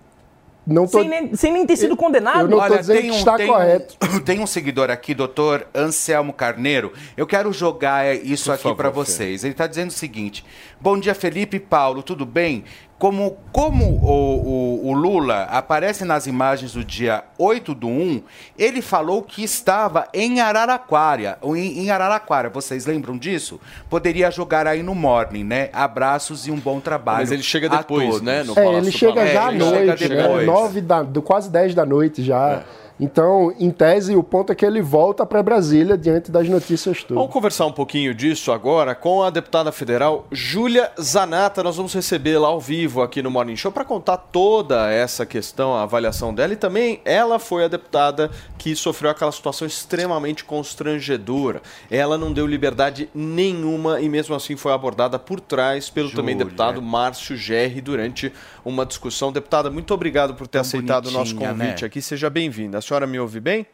Não 0.66 0.86
tô... 0.86 1.00
Sem, 1.00 1.10
nem, 1.10 1.36
sem 1.36 1.52
nem 1.52 1.66
ter 1.66 1.76
sido 1.76 1.96
condenado. 1.98 2.48
tem 2.86 3.12
um, 3.12 3.24
tem 3.36 3.52
Um, 3.52 4.20
tem 4.24 4.40
um 4.40 4.48
seguidor 4.48 4.92
aqui, 4.92 5.14
doutor 5.14 5.68
Anselmo 5.74 6.32
Carneiro. 6.32 6.94
Eu 7.18 7.26
quero 7.26 7.52
jogar 7.52 8.16
isso 8.16 8.52
aqui 8.52 8.74
para 8.76 8.90
vocês. 8.90 9.44
Ele 9.44 9.54
está 9.54 9.66
dizendo 9.66 9.90
o 9.90 9.94
seguinte: 9.94 10.46
Bom 10.82 11.00
dia, 11.00 11.14
Felipe 11.14 11.58
e 11.58 11.60
Paulo, 11.60 12.02
tudo 12.02 12.26
bem? 12.26 12.64
Como, 12.98 13.38
como 13.52 13.84
o, 13.86 14.82
o- 14.84 14.88
o 14.90 14.94
Lula 14.94 15.44
aparece 15.44 16.04
nas 16.06 16.26
imagens 16.28 16.74
do 16.74 16.84
dia 16.84 17.24
8 17.38 17.74
do 17.74 17.88
1, 17.88 18.22
ele 18.58 18.82
falou 18.82 19.22
que 19.24 19.44
estava 19.44 20.08
em 20.14 20.40
Araraquara. 20.40 21.38
Em, 21.44 21.80
em 21.86 21.90
Araraquara, 21.92 22.50
vocês 22.50 22.86
lembram 22.86 23.18
disso? 23.18 23.60
Poderia 23.90 24.30
jogar 24.32 24.66
aí 24.68 24.82
no 24.84 24.94
morning, 24.96 25.44
né? 25.44 25.70
Abraços 25.74 26.46
e 26.48 26.52
um 26.52 26.58
bom 26.60 26.80
trabalho. 26.80 27.20
Mas 27.20 27.32
ele 27.32 27.44
chega 27.44 27.68
a 27.74 27.78
depois, 27.78 28.06
todos. 28.08 28.22
né, 28.22 28.44
no 28.44 28.58
É, 28.58 28.66
ele 28.78 28.92
chega 28.92 29.26
já 29.28 29.48
à 29.48 29.52
chega 29.52 29.66
noite, 29.66 30.08
né? 30.10 30.16
depois. 30.24 30.46
Nove 30.48 30.82
da, 30.82 31.02
do, 31.04 31.22
quase 31.22 31.50
10 31.50 31.74
da 31.76 31.86
noite 31.86 32.24
já. 32.24 32.52
É. 32.52 32.64
Então, 33.02 33.52
em 33.58 33.72
tese, 33.72 34.16
o 34.16 34.22
ponto 34.22 34.52
é 34.52 34.56
que 34.56 34.64
ele 34.64 34.80
volta 34.80 35.26
para 35.26 35.42
Brasília 35.42 35.98
diante 35.98 36.30
das 36.30 36.48
notícias 36.48 37.00
todas. 37.02 37.18
Vamos 37.18 37.34
conversar 37.34 37.66
um 37.66 37.72
pouquinho 37.72 38.14
disso 38.14 38.52
agora 38.52 38.94
com 38.94 39.24
a 39.24 39.32
deputada 39.32 39.72
federal 39.72 40.28
Júlia 40.32 40.92
Zanata. 41.02 41.64
Nós 41.64 41.78
vamos 41.78 41.96
recebê-la 41.96 42.48
ao 42.48 42.62
vivo 42.62 43.02
aqui 43.02 43.24
no 43.24 43.32
Morning 43.32 43.56
Show 43.56 43.72
para 43.72 43.84
contar 43.84 44.18
toda 44.18 44.92
essa 44.92 45.26
questão, 45.26 45.74
a 45.74 45.82
avaliação 45.82 46.32
dela. 46.32 46.54
E 46.54 46.56
também 46.56 47.02
ela 47.04 47.40
foi 47.40 47.64
a 47.66 47.68
deputada 47.68 48.30
que 48.60 48.76
sofreu 48.76 49.10
aquela 49.10 49.32
situação 49.32 49.66
extremamente 49.66 50.46
constrangedora. 50.46 51.64
Ela 51.90 52.20
não 52.20 52.32
deu 52.32 52.46
liberdade 52.46 53.10
nenhuma 53.16 54.00
e 54.00 54.08
mesmo 54.08 54.36
assim 54.36 54.56
foi 54.56 54.74
abordada 54.74 55.18
por 55.18 55.40
trás 55.40 55.90
pelo 55.90 56.12
também 56.12 56.36
Júlia. 56.36 56.46
deputado 56.46 56.80
Márcio 56.84 57.36
Gerri 57.36 57.82
durante 57.82 58.32
uma 58.64 58.86
discussão. 58.86 59.32
Deputada, 59.32 59.70
muito 59.70 59.94
obrigado 59.94 60.34
por 60.34 60.48
ter 60.48 60.60
Tão 60.60 60.62
aceitado 60.62 61.08
o 61.08 61.12
nosso 61.12 61.34
bonitinha, 61.34 61.50
convite 61.50 61.82
né? 61.82 61.88
aqui. 61.88 62.02
Seja 62.02 62.30
bem-vinda. 62.30 62.78
A 62.78 62.82
senhora 62.82 63.08
me 63.08 63.20
ouve 63.20 63.40
bem? 63.40 63.66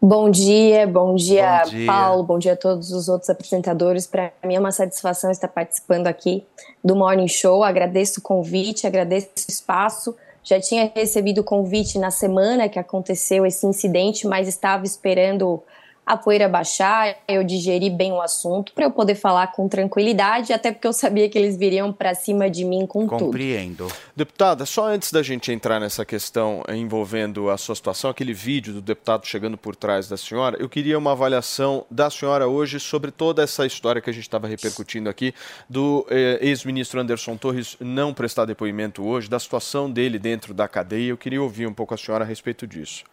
Bom 0.00 0.30
dia, 0.30 0.86
bom 0.86 1.16
dia, 1.16 1.62
Bom 1.64 1.70
dia. 1.70 1.86
Paulo, 1.86 2.22
bom 2.22 2.38
dia 2.38 2.52
a 2.52 2.56
todos 2.56 2.92
os 2.92 3.08
outros 3.08 3.28
apresentadores. 3.28 4.06
Para 4.06 4.32
mim 4.44 4.54
é 4.54 4.60
uma 4.60 4.70
satisfação 4.70 5.28
estar 5.28 5.48
participando 5.48 6.06
aqui 6.06 6.44
do 6.84 6.94
Morning 6.94 7.26
Show. 7.26 7.64
Agradeço 7.64 8.20
o 8.20 8.22
convite, 8.22 8.86
agradeço 8.86 9.26
o 9.26 9.50
espaço. 9.50 10.14
Já 10.44 10.60
tinha 10.60 10.90
recebido 10.94 11.40
o 11.40 11.44
convite 11.44 11.98
na 11.98 12.12
semana 12.12 12.68
que 12.68 12.78
aconteceu 12.78 13.44
esse 13.44 13.66
incidente, 13.66 14.24
mas 14.24 14.46
estava 14.46 14.84
esperando 14.84 15.60
a 16.08 16.16
poeira 16.16 16.48
baixar, 16.48 17.16
eu 17.28 17.44
digeri 17.44 17.90
bem 17.90 18.12
o 18.12 18.22
assunto 18.22 18.72
para 18.72 18.86
eu 18.86 18.90
poder 18.90 19.14
falar 19.14 19.48
com 19.48 19.68
tranquilidade, 19.68 20.54
até 20.54 20.72
porque 20.72 20.86
eu 20.86 20.92
sabia 20.92 21.28
que 21.28 21.36
eles 21.36 21.54
viriam 21.54 21.92
para 21.92 22.14
cima 22.14 22.48
de 22.48 22.64
mim 22.64 22.86
com 22.86 23.06
tudo. 23.06 23.26
Compreendo. 23.26 23.86
Deputada, 24.16 24.64
só 24.64 24.86
antes 24.86 25.12
da 25.12 25.22
gente 25.22 25.52
entrar 25.52 25.78
nessa 25.78 26.06
questão 26.06 26.62
envolvendo 26.70 27.50
a 27.50 27.58
sua 27.58 27.74
situação, 27.74 28.08
aquele 28.08 28.32
vídeo 28.32 28.72
do 28.72 28.80
deputado 28.80 29.26
chegando 29.26 29.58
por 29.58 29.76
trás 29.76 30.08
da 30.08 30.16
senhora, 30.16 30.56
eu 30.58 30.68
queria 30.68 30.96
uma 30.96 31.12
avaliação 31.12 31.84
da 31.90 32.08
senhora 32.08 32.48
hoje 32.48 32.80
sobre 32.80 33.10
toda 33.10 33.42
essa 33.42 33.66
história 33.66 34.00
que 34.00 34.08
a 34.08 34.12
gente 34.12 34.22
estava 34.22 34.48
repercutindo 34.48 35.10
aqui 35.10 35.34
do 35.68 36.06
eh, 36.08 36.38
ex-ministro 36.40 37.00
Anderson 37.00 37.36
Torres 37.36 37.76
não 37.78 38.14
prestar 38.14 38.46
depoimento 38.46 39.04
hoje, 39.04 39.28
da 39.28 39.38
situação 39.38 39.90
dele 39.90 40.18
dentro 40.18 40.54
da 40.54 40.66
cadeia. 40.66 41.10
Eu 41.10 41.18
queria 41.18 41.42
ouvir 41.42 41.66
um 41.66 41.74
pouco 41.74 41.92
a 41.92 41.98
senhora 41.98 42.24
a 42.24 42.26
respeito 42.26 42.66
disso. 42.66 43.04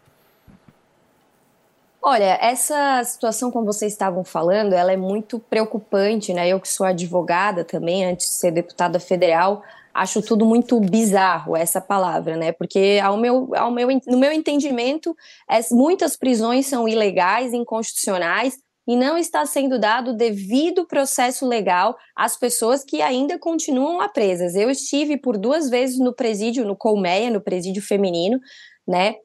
Olha, 2.08 2.38
essa 2.39 3.03
situação, 3.03 3.49
como 3.49 3.66
vocês 3.66 3.91
estavam 3.91 4.24
falando, 4.24 4.74
ela 4.74 4.91
é 4.91 4.97
muito 4.97 5.39
preocupante, 5.39 6.34
né? 6.34 6.47
Eu 6.47 6.60
que 6.60 6.68
sou 6.68 6.86
advogada 6.86 7.64
também, 7.64 8.06
antes 8.06 8.28
de 8.28 8.34
ser 8.34 8.51
deputada 8.51 8.99
federal, 8.99 9.64
acho 9.91 10.22
tudo 10.22 10.45
muito 10.45 10.80
bizarro 10.80 11.58
essa 11.58 11.82
palavra, 11.82 12.38
né? 12.38 12.51
Porque 12.51 12.99
ao 13.03 13.18
meu, 13.18 13.49
ao 13.56 13.72
meu, 13.72 13.88
no 14.08 14.18
meu 14.20 14.32
entendimento, 14.32 15.16
as- 15.47 15.72
muitas 15.72 16.16
prisões 16.16 16.68
são 16.68 16.88
ilegais, 16.88 17.53
inconstitucionais 17.53 18.56
e 18.88 18.95
não 18.95 19.18
está 19.18 19.43
sendo 19.47 19.80
dado 19.80 20.16
devido 20.16 20.86
processo 20.86 21.43
legal 21.47 21.97
às 22.16 22.38
pessoas 22.38 22.84
que 22.84 23.01
ainda 23.01 23.39
continuam 23.39 24.08
presas. 24.10 24.53
Eu 24.53 24.70
estive 24.70 25.18
por 25.18 25.39
duas 25.39 25.72
vezes 25.72 25.97
no 25.97 26.14
presídio, 26.14 26.66
no 26.66 26.76
Colmeia, 26.76 27.32
no 27.32 27.41
presídio 27.41 27.82
feminino, 27.82 28.39
né? 28.88 29.16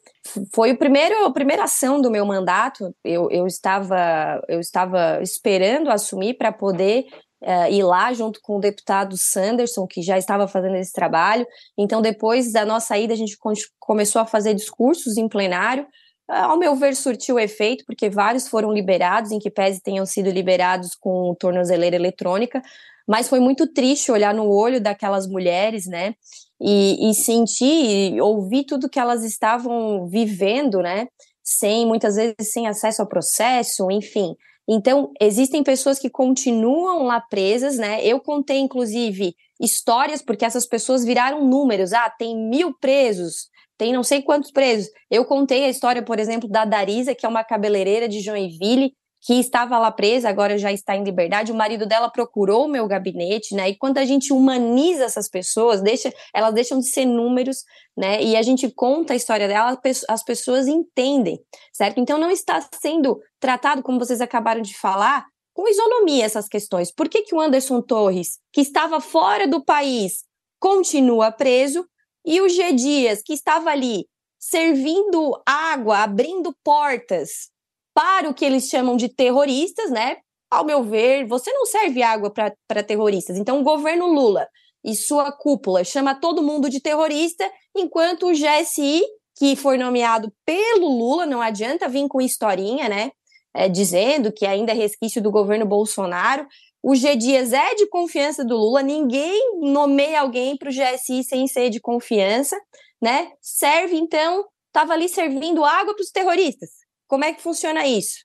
Foi 0.55 0.73
o 0.73 0.79
primeiro, 0.79 1.25
a 1.25 1.33
primeira 1.33 1.65
ação 1.65 2.01
do 2.01 2.11
meu 2.11 2.27
mandato. 2.27 2.95
Eu, 3.05 3.31
eu 3.31 3.47
estava 3.47 4.43
eu 4.49 4.61
estava 4.61 5.21
esperando 5.23 5.91
assumir 5.91 6.35
para 6.35 6.53
poder 6.53 7.07
eh, 7.43 7.73
ir 7.73 7.83
lá 7.83 8.13
junto 8.13 8.41
com 8.43 8.57
o 8.57 8.61
deputado 8.61 9.17
Sanderson, 9.17 9.87
que 9.87 10.03
já 10.03 10.19
estava 10.19 10.47
fazendo 10.47 10.77
esse 10.77 10.93
trabalho. 10.93 11.47
Então, 11.79 12.03
depois 12.03 12.53
da 12.53 12.65
nossa 12.67 12.99
ida, 12.99 13.15
a 13.15 13.17
gente 13.17 13.37
começou 13.79 14.21
a 14.21 14.27
fazer 14.27 14.55
discursos 14.55 15.17
em 15.17 15.29
plenário. 15.29 15.87
Ah, 16.29 16.45
Ao 16.47 16.59
meu 16.59 16.77
ver, 16.77 16.95
surtiu 16.95 17.39
efeito, 17.39 17.85
porque 17.87 18.11
vários 18.11 18.47
foram 18.47 18.73
liberados, 18.73 19.33
em 19.33 19.39
que 19.39 19.51
pese 19.51 19.81
tenham 19.81 20.05
sido 20.07 20.31
liberados 20.31 20.95
com 20.95 21.35
tornozeleira 21.39 21.97
eletrônica, 21.97 22.63
mas 23.09 23.29
foi 23.29 23.41
muito 23.41 23.67
triste 23.67 24.13
olhar 24.13 24.35
no 24.35 24.49
olho 24.49 24.81
daquelas 24.81 25.27
mulheres, 25.27 25.87
né? 25.87 26.15
E, 26.61 27.11
e 27.11 27.15
sentir, 27.15 28.15
e 28.15 28.21
ouvir 28.21 28.65
tudo 28.65 28.89
que 28.89 28.99
elas 28.99 29.25
estavam 29.25 30.07
vivendo, 30.07 30.81
né? 30.83 31.07
Sem, 31.43 31.87
muitas 31.87 32.17
vezes, 32.17 32.53
sem 32.53 32.67
acesso 32.69 33.01
ao 33.01 33.09
processo, 33.09 33.91
enfim. 33.91 34.35
Então, 34.69 35.11
existem 35.21 35.65
pessoas 35.65 35.99
que 35.99 36.11
continuam 36.11 37.05
lá 37.05 37.21
presas, 37.21 37.77
né? 37.77 38.05
Eu 38.05 38.21
contei, 38.21 38.59
inclusive, 38.59 39.35
histórias, 39.61 40.23
porque 40.23 40.45
essas 40.45 40.67
pessoas 40.67 41.05
viraram 41.05 41.45
números. 41.45 41.93
Ah, 41.93 42.09
tem 42.11 42.37
mil 42.37 42.73
presos, 42.79 43.49
tem 43.77 43.93
não 43.93 44.03
sei 44.03 44.23
quantos 44.23 44.53
presos. 44.53 44.91
Eu 45.11 45.25
contei 45.25 45.65
a 45.65 45.69
história, 45.69 46.03
por 46.03 46.21
exemplo, 46.21 46.49
da 46.49 46.65
Darisa, 46.65 47.15
que 47.15 47.27
é 47.27 47.29
uma 47.29 47.43
cabeleireira 47.43 48.09
de 48.09 48.21
Joinville, 48.21 48.93
que 49.23 49.35
estava 49.35 49.79
lá 49.79 49.91
presa, 49.91 50.29
agora 50.29 50.57
já 50.57 50.73
está 50.73 50.97
em 50.97 51.05
liberdade. 51.05 51.53
O 51.53 51.55
marido 51.55 51.85
dela 51.87 52.09
procurou 52.09 52.65
o 52.65 52.69
meu 52.69 52.87
gabinete, 52.87 53.55
né? 53.55 53.69
E 53.69 53.77
quando 53.77 53.99
a 53.99 54.05
gente 54.05 54.33
humaniza 54.33 55.05
essas 55.05 55.29
pessoas, 55.29 55.83
deixa, 55.83 56.13
elas 56.35 56.55
deixam 56.55 56.79
de 56.79 56.87
ser 56.87 57.05
números, 57.05 57.65
né? 57.97 58.23
E 58.23 58.35
a 58.35 58.43
gente 58.43 58.71
conta 58.71 59.13
a 59.13 59.17
história 59.17 59.47
dela, 59.47 59.79
as 60.09 60.23
pessoas 60.25 60.67
entendem, 60.67 61.39
certo? 61.73 62.01
Então 62.01 62.19
não 62.19 62.31
está 62.31 62.67
sendo 62.81 63.21
tratado, 63.39 63.83
como 63.83 63.99
vocês 63.99 64.23
acabaram 64.23 64.63
de 64.63 64.77
falar, 64.77 65.27
com 65.53 65.69
isonomia 65.69 66.25
essas 66.25 66.49
questões. 66.49 66.91
Por 66.91 67.09
que, 67.09 67.23
que 67.23 67.35
o 67.35 67.41
Anderson 67.41 67.83
Torres, 67.83 68.39
que 68.53 68.63
estava 68.63 69.01
fora 69.01 69.47
do 69.47 69.63
país, 69.63 70.25
continua 70.59 71.31
preso 71.31 71.87
e 72.25 72.41
o 72.41 72.49
G. 72.49 72.73
Dias, 72.73 73.23
que 73.23 73.35
estava 73.35 73.71
ali 73.71 74.07
servindo 74.39 75.39
água, 75.45 75.99
abrindo 75.99 76.57
portas 76.65 77.50
para 77.95 78.29
o 78.29 78.35
que 78.35 78.45
eles 78.45 78.69
chamam 78.69 78.97
de 78.97 79.09
terroristas, 79.09 79.91
né? 79.91 80.19
Ao 80.51 80.65
meu 80.65 80.83
ver, 80.83 81.27
você 81.27 81.53
não 81.53 81.65
serve 81.65 82.03
água 82.03 82.31
para 82.31 82.83
terroristas. 82.83 83.37
Então, 83.37 83.61
o 83.61 83.65
governo 83.65 84.07
Lula 84.07 84.49
e 84.85 84.95
sua 84.95 85.31
cúpula 85.31 85.85
chama 85.85 86.15
todo 86.15 86.43
mundo 86.43 86.69
de 86.69 86.81
terrorista, 86.81 87.49
enquanto 87.77 88.27
o 88.27 88.33
GSI, 88.33 89.03
que 89.37 89.55
foi 89.55 89.79
nomeado 89.79 90.33
pelo 90.45 90.89
Lula, 90.89 91.27
não 91.27 91.41
adianta 91.41 91.89
vir 91.89 92.09
com 92.09 92.21
historinha, 92.21 92.89
né? 92.89 93.13
É, 93.55 93.69
dizendo 93.69 94.33
que 94.33 94.47
ainda 94.47 94.73
é 94.73 94.75
resquício 94.75 95.21
do 95.23 95.31
governo 95.31 95.67
Bolsonaro. 95.67 96.47
O 96.83 96.95
G 96.95 97.15
Dias 97.17 97.53
é 97.53 97.75
de 97.75 97.87
confiança 97.89 98.45
do 98.45 98.57
Lula, 98.57 98.83
ninguém 98.83 99.59
nomeia 99.61 100.21
alguém 100.21 100.57
para 100.57 100.69
o 100.69 100.73
GSI 100.73 101.23
sem 101.25 101.47
ser 101.47 101.69
de 101.69 101.81
confiança, 101.81 102.57
né? 103.01 103.31
Serve, 103.41 103.97
então, 103.97 104.47
estava 104.69 104.95
ali 104.95 105.09
servindo 105.09 105.65
água 105.65 105.95
para 105.95 106.03
os 106.03 106.11
terroristas. 106.11 106.80
Como 107.11 107.25
é 107.25 107.33
que 107.33 107.43
funciona 107.43 107.85
isso? 107.85 108.21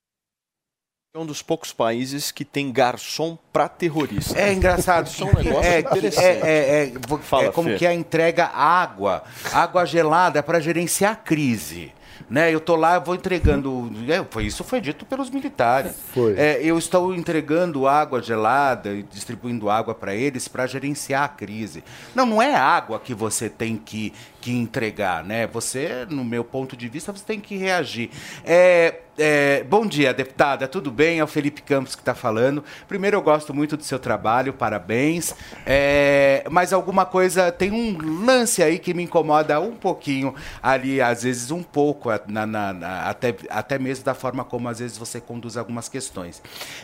É 1.11 1.17
um 1.17 1.25
dos 1.25 1.41
poucos 1.41 1.73
países 1.73 2.31
que 2.31 2.45
tem 2.45 2.71
garçom 2.71 3.35
para 3.51 3.67
terrorista. 3.67 4.39
É 4.39 4.53
engraçado. 4.53 5.07
Isso 5.07 5.23
é 5.23 5.25
um 5.25 5.33
negócio 5.33 5.71
é, 5.71 5.79
interessante. 5.79 6.23
é, 6.23 6.37
é, 6.43 6.93
é, 6.93 7.17
Fala, 7.23 7.45
é 7.45 7.51
como 7.51 7.69
Fê. 7.69 7.77
que 7.77 7.85
é 7.87 7.89
a 7.89 7.93
entrega 7.95 8.45
água, 8.45 9.23
água 9.51 9.85
gelada 9.87 10.43
para 10.43 10.59
gerenciar 10.59 11.13
a 11.13 11.15
crise. 11.15 11.91
né? 12.29 12.53
Eu 12.53 12.59
tô 12.59 12.75
lá, 12.75 12.99
vou 12.99 13.15
entregando. 13.15 13.91
É, 14.07 14.23
foi, 14.29 14.45
isso 14.45 14.63
foi 14.63 14.79
dito 14.81 15.05
pelos 15.05 15.29
militares. 15.29 15.95
Foi. 16.13 16.35
É, 16.37 16.59
eu 16.61 16.77
estou 16.77 17.13
entregando 17.15 17.87
água 17.87 18.21
gelada 18.21 18.93
e 18.93 19.03
distribuindo 19.03 19.69
água 19.69 19.95
para 19.95 20.13
eles 20.13 20.47
para 20.47 20.67
gerenciar 20.67 21.23
a 21.23 21.27
crise. 21.27 21.83
Não, 22.13 22.25
não 22.25 22.41
é 22.41 22.53
água 22.53 22.99
que 22.99 23.13
você 23.13 23.49
tem 23.49 23.77
que, 23.77 24.13
que 24.45 24.51
entregar, 24.51 25.23
né? 25.23 25.47
Você, 25.47 26.05
no 26.07 26.23
meu 26.23 26.43
ponto 26.43 26.77
de 26.77 26.87
vista, 26.87 27.11
você 27.11 27.25
tem 27.25 27.39
que 27.39 27.57
reagir. 27.57 28.11
É, 28.45 28.99
é, 29.17 29.63
bom 29.63 29.87
dia, 29.87 30.13
deputada, 30.13 30.67
tudo 30.67 30.91
bem? 30.91 31.17
É 31.17 31.23
o 31.23 31.27
Felipe 31.27 31.63
Campos 31.63 31.95
que 31.95 32.01
está 32.03 32.13
falando. 32.13 32.63
Primeiro, 32.87 33.17
eu 33.17 33.23
gosto 33.23 33.55
muito 33.55 33.75
do 33.75 33.83
seu 33.83 33.97
trabalho, 33.97 34.53
parabéns. 34.53 35.33
É, 35.65 36.43
mas 36.51 36.73
alguma 36.73 37.07
coisa, 37.07 37.51
tem 37.51 37.71
um 37.71 37.97
lance 38.23 38.61
aí 38.61 38.77
que 38.77 38.93
me 38.93 39.01
incomoda 39.01 39.59
um 39.59 39.75
pouquinho 39.75 40.35
ali, 40.61 41.01
às 41.01 41.23
vezes 41.23 41.49
um 41.49 41.63
pouco, 41.63 42.09
na, 42.27 42.45
na, 42.45 42.71
na, 42.71 43.09
até, 43.09 43.35
até 43.49 43.79
mesmo 43.79 44.05
da 44.05 44.13
forma 44.13 44.43
como 44.43 44.69
às 44.69 44.77
vezes 44.77 44.95
você 44.95 45.19
conduz 45.19 45.57
algumas 45.57 45.89
questões. 45.89 46.39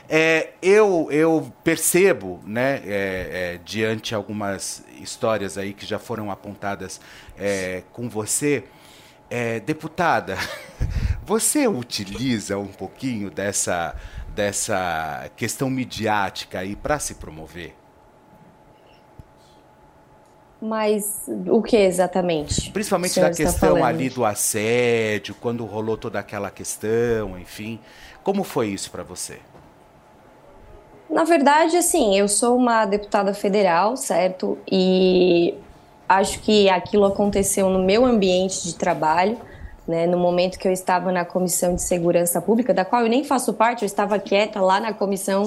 É, 0.09 0.49
eu, 0.63 1.09
eu 1.11 1.53
percebo, 1.63 2.39
né, 2.43 2.81
é, 2.85 3.57
é, 3.57 3.59
diante 3.63 4.15
algumas 4.15 4.83
histórias 5.01 5.57
aí 5.57 5.73
que 5.73 5.85
já 5.85 5.99
foram 5.99 6.31
apontadas 6.31 6.99
é, 7.37 7.83
com 7.91 8.09
você, 8.09 8.63
é, 9.29 9.59
deputada, 9.59 10.37
você 11.23 11.67
utiliza 11.67 12.57
um 12.57 12.67
pouquinho 12.67 13.29
dessa, 13.29 13.95
dessa 14.35 15.29
questão 15.35 15.69
midiática 15.69 16.59
aí 16.59 16.75
para 16.75 16.99
se 16.99 17.15
promover? 17.15 17.75
Mas 20.61 21.23
o 21.47 21.61
que 21.63 21.75
exatamente? 21.75 22.69
Principalmente 22.69 23.19
da 23.19 23.31
questão 23.31 23.83
ali 23.83 24.09
do 24.09 24.23
assédio, 24.23 25.33
quando 25.33 25.65
rolou 25.65 25.97
toda 25.97 26.19
aquela 26.19 26.51
questão, 26.51 27.39
enfim. 27.39 27.79
Como 28.23 28.43
foi 28.43 28.67
isso 28.67 28.91
para 28.91 29.01
você? 29.01 29.39
Na 31.11 31.23
verdade, 31.23 31.77
assim, 31.77 32.17
eu 32.17 32.27
sou 32.27 32.55
uma 32.55 32.85
deputada 32.85 33.33
federal, 33.33 33.97
certo? 33.97 34.57
E 34.71 35.53
acho 36.07 36.39
que 36.39 36.69
aquilo 36.69 37.05
aconteceu 37.05 37.69
no 37.69 37.83
meu 37.83 38.05
ambiente 38.05 38.63
de 38.63 38.75
trabalho, 38.75 39.37
né? 39.87 40.07
No 40.07 40.17
momento 40.17 40.57
que 40.57 40.67
eu 40.67 40.71
estava 40.71 41.11
na 41.11 41.25
Comissão 41.25 41.75
de 41.75 41.81
Segurança 41.81 42.41
Pública, 42.41 42.73
da 42.73 42.85
qual 42.85 43.03
eu 43.03 43.09
nem 43.09 43.23
faço 43.23 43.53
parte, 43.53 43.83
eu 43.83 43.85
estava 43.85 44.17
quieta 44.17 44.61
lá 44.61 44.79
na 44.79 44.93
comissão, 44.93 45.43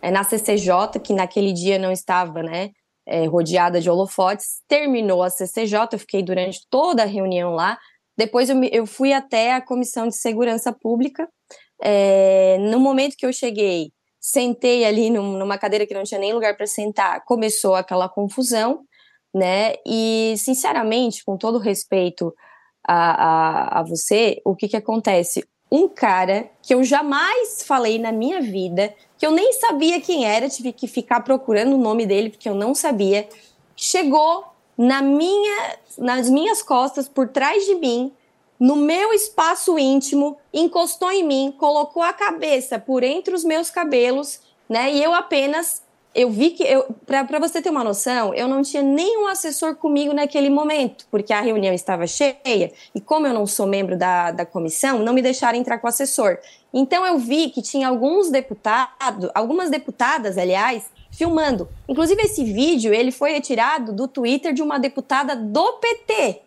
é, 0.00 0.10
na 0.10 0.22
CCJ, 0.22 1.00
que 1.02 1.12
naquele 1.12 1.52
dia 1.52 1.78
não 1.78 1.90
estava, 1.90 2.42
né? 2.42 2.70
é, 3.08 3.24
rodeada 3.24 3.80
de 3.80 3.88
holofotes. 3.88 4.60
Terminou 4.68 5.22
a 5.22 5.30
CCJ, 5.30 5.88
eu 5.92 5.98
fiquei 5.98 6.22
durante 6.22 6.60
toda 6.68 7.02
a 7.02 7.06
reunião 7.06 7.54
lá. 7.54 7.78
Depois 8.16 8.50
eu, 8.50 8.56
me, 8.56 8.68
eu 8.70 8.86
fui 8.86 9.12
até 9.12 9.54
a 9.54 9.62
Comissão 9.62 10.06
de 10.06 10.14
Segurança 10.14 10.72
Pública. 10.72 11.26
É, 11.82 12.58
no 12.60 12.78
momento 12.78 13.16
que 13.16 13.24
eu 13.24 13.32
cheguei, 13.32 13.90
sentei 14.20 14.84
ali 14.84 15.10
num, 15.10 15.36
numa 15.38 15.58
cadeira 15.58 15.86
que 15.86 15.94
não 15.94 16.04
tinha 16.04 16.20
nem 16.20 16.32
lugar 16.32 16.56
para 16.56 16.66
sentar, 16.66 17.24
começou 17.24 17.74
aquela 17.74 18.08
confusão, 18.08 18.80
né? 19.34 19.74
E, 19.86 20.34
sinceramente, 20.38 21.24
com 21.24 21.36
todo 21.36 21.58
respeito 21.58 22.34
a, 22.86 23.76
a, 23.76 23.80
a 23.80 23.82
você, 23.82 24.40
o 24.44 24.56
que, 24.56 24.68
que 24.68 24.76
acontece? 24.76 25.46
Um 25.70 25.88
cara 25.88 26.50
que 26.62 26.74
eu 26.74 26.82
jamais 26.82 27.62
falei 27.62 27.98
na 27.98 28.10
minha 28.10 28.40
vida, 28.40 28.94
que 29.18 29.26
eu 29.26 29.30
nem 29.30 29.52
sabia 29.52 30.00
quem 30.00 30.24
era, 30.24 30.48
tive 30.48 30.72
que 30.72 30.86
ficar 30.86 31.20
procurando 31.20 31.74
o 31.74 31.78
nome 31.80 32.06
dele 32.06 32.30
porque 32.30 32.48
eu 32.48 32.54
não 32.54 32.74
sabia. 32.74 33.28
Chegou 33.76 34.44
na 34.76 35.02
minha, 35.02 35.76
nas 35.98 36.30
minhas 36.30 36.62
costas, 36.62 37.08
por 37.08 37.28
trás 37.28 37.66
de 37.66 37.74
mim, 37.74 38.12
no 38.58 38.76
meu 38.76 39.12
espaço 39.12 39.78
íntimo, 39.78 40.36
encostou 40.52 41.10
em 41.10 41.24
mim, 41.24 41.54
colocou 41.56 42.02
a 42.02 42.12
cabeça 42.12 42.78
por 42.78 43.02
entre 43.02 43.34
os 43.34 43.44
meus 43.44 43.70
cabelos, 43.70 44.40
né? 44.68 44.92
E 44.92 45.02
eu 45.02 45.14
apenas 45.14 45.82
eu 46.14 46.30
vi 46.30 46.50
que 46.50 46.64
eu 46.64 46.84
para 47.06 47.38
você 47.38 47.62
ter 47.62 47.70
uma 47.70 47.84
noção, 47.84 48.34
eu 48.34 48.48
não 48.48 48.62
tinha 48.62 48.82
nenhum 48.82 49.28
assessor 49.28 49.76
comigo 49.76 50.12
naquele 50.12 50.50
momento, 50.50 51.06
porque 51.10 51.32
a 51.32 51.40
reunião 51.40 51.72
estava 51.72 52.06
cheia 52.06 52.72
e 52.94 53.00
como 53.00 53.26
eu 53.26 53.34
não 53.34 53.46
sou 53.46 53.66
membro 53.66 53.96
da, 53.96 54.32
da 54.32 54.44
comissão, 54.44 54.98
não 54.98 55.12
me 55.12 55.22
deixaram 55.22 55.58
entrar 55.58 55.78
com 55.78 55.86
o 55.86 55.90
assessor. 55.90 56.38
Então 56.74 57.06
eu 57.06 57.18
vi 57.18 57.50
que 57.50 57.62
tinha 57.62 57.88
alguns 57.88 58.30
deputados, 58.30 59.30
algumas 59.34 59.70
deputadas, 59.70 60.36
aliás, 60.36 60.86
filmando. 61.10 61.68
Inclusive 61.88 62.20
esse 62.22 62.42
vídeo, 62.44 62.92
ele 62.92 63.12
foi 63.12 63.32
retirado 63.32 63.92
do 63.92 64.08
Twitter 64.08 64.52
de 64.52 64.62
uma 64.62 64.78
deputada 64.78 65.36
do 65.36 65.74
PT, 65.74 66.42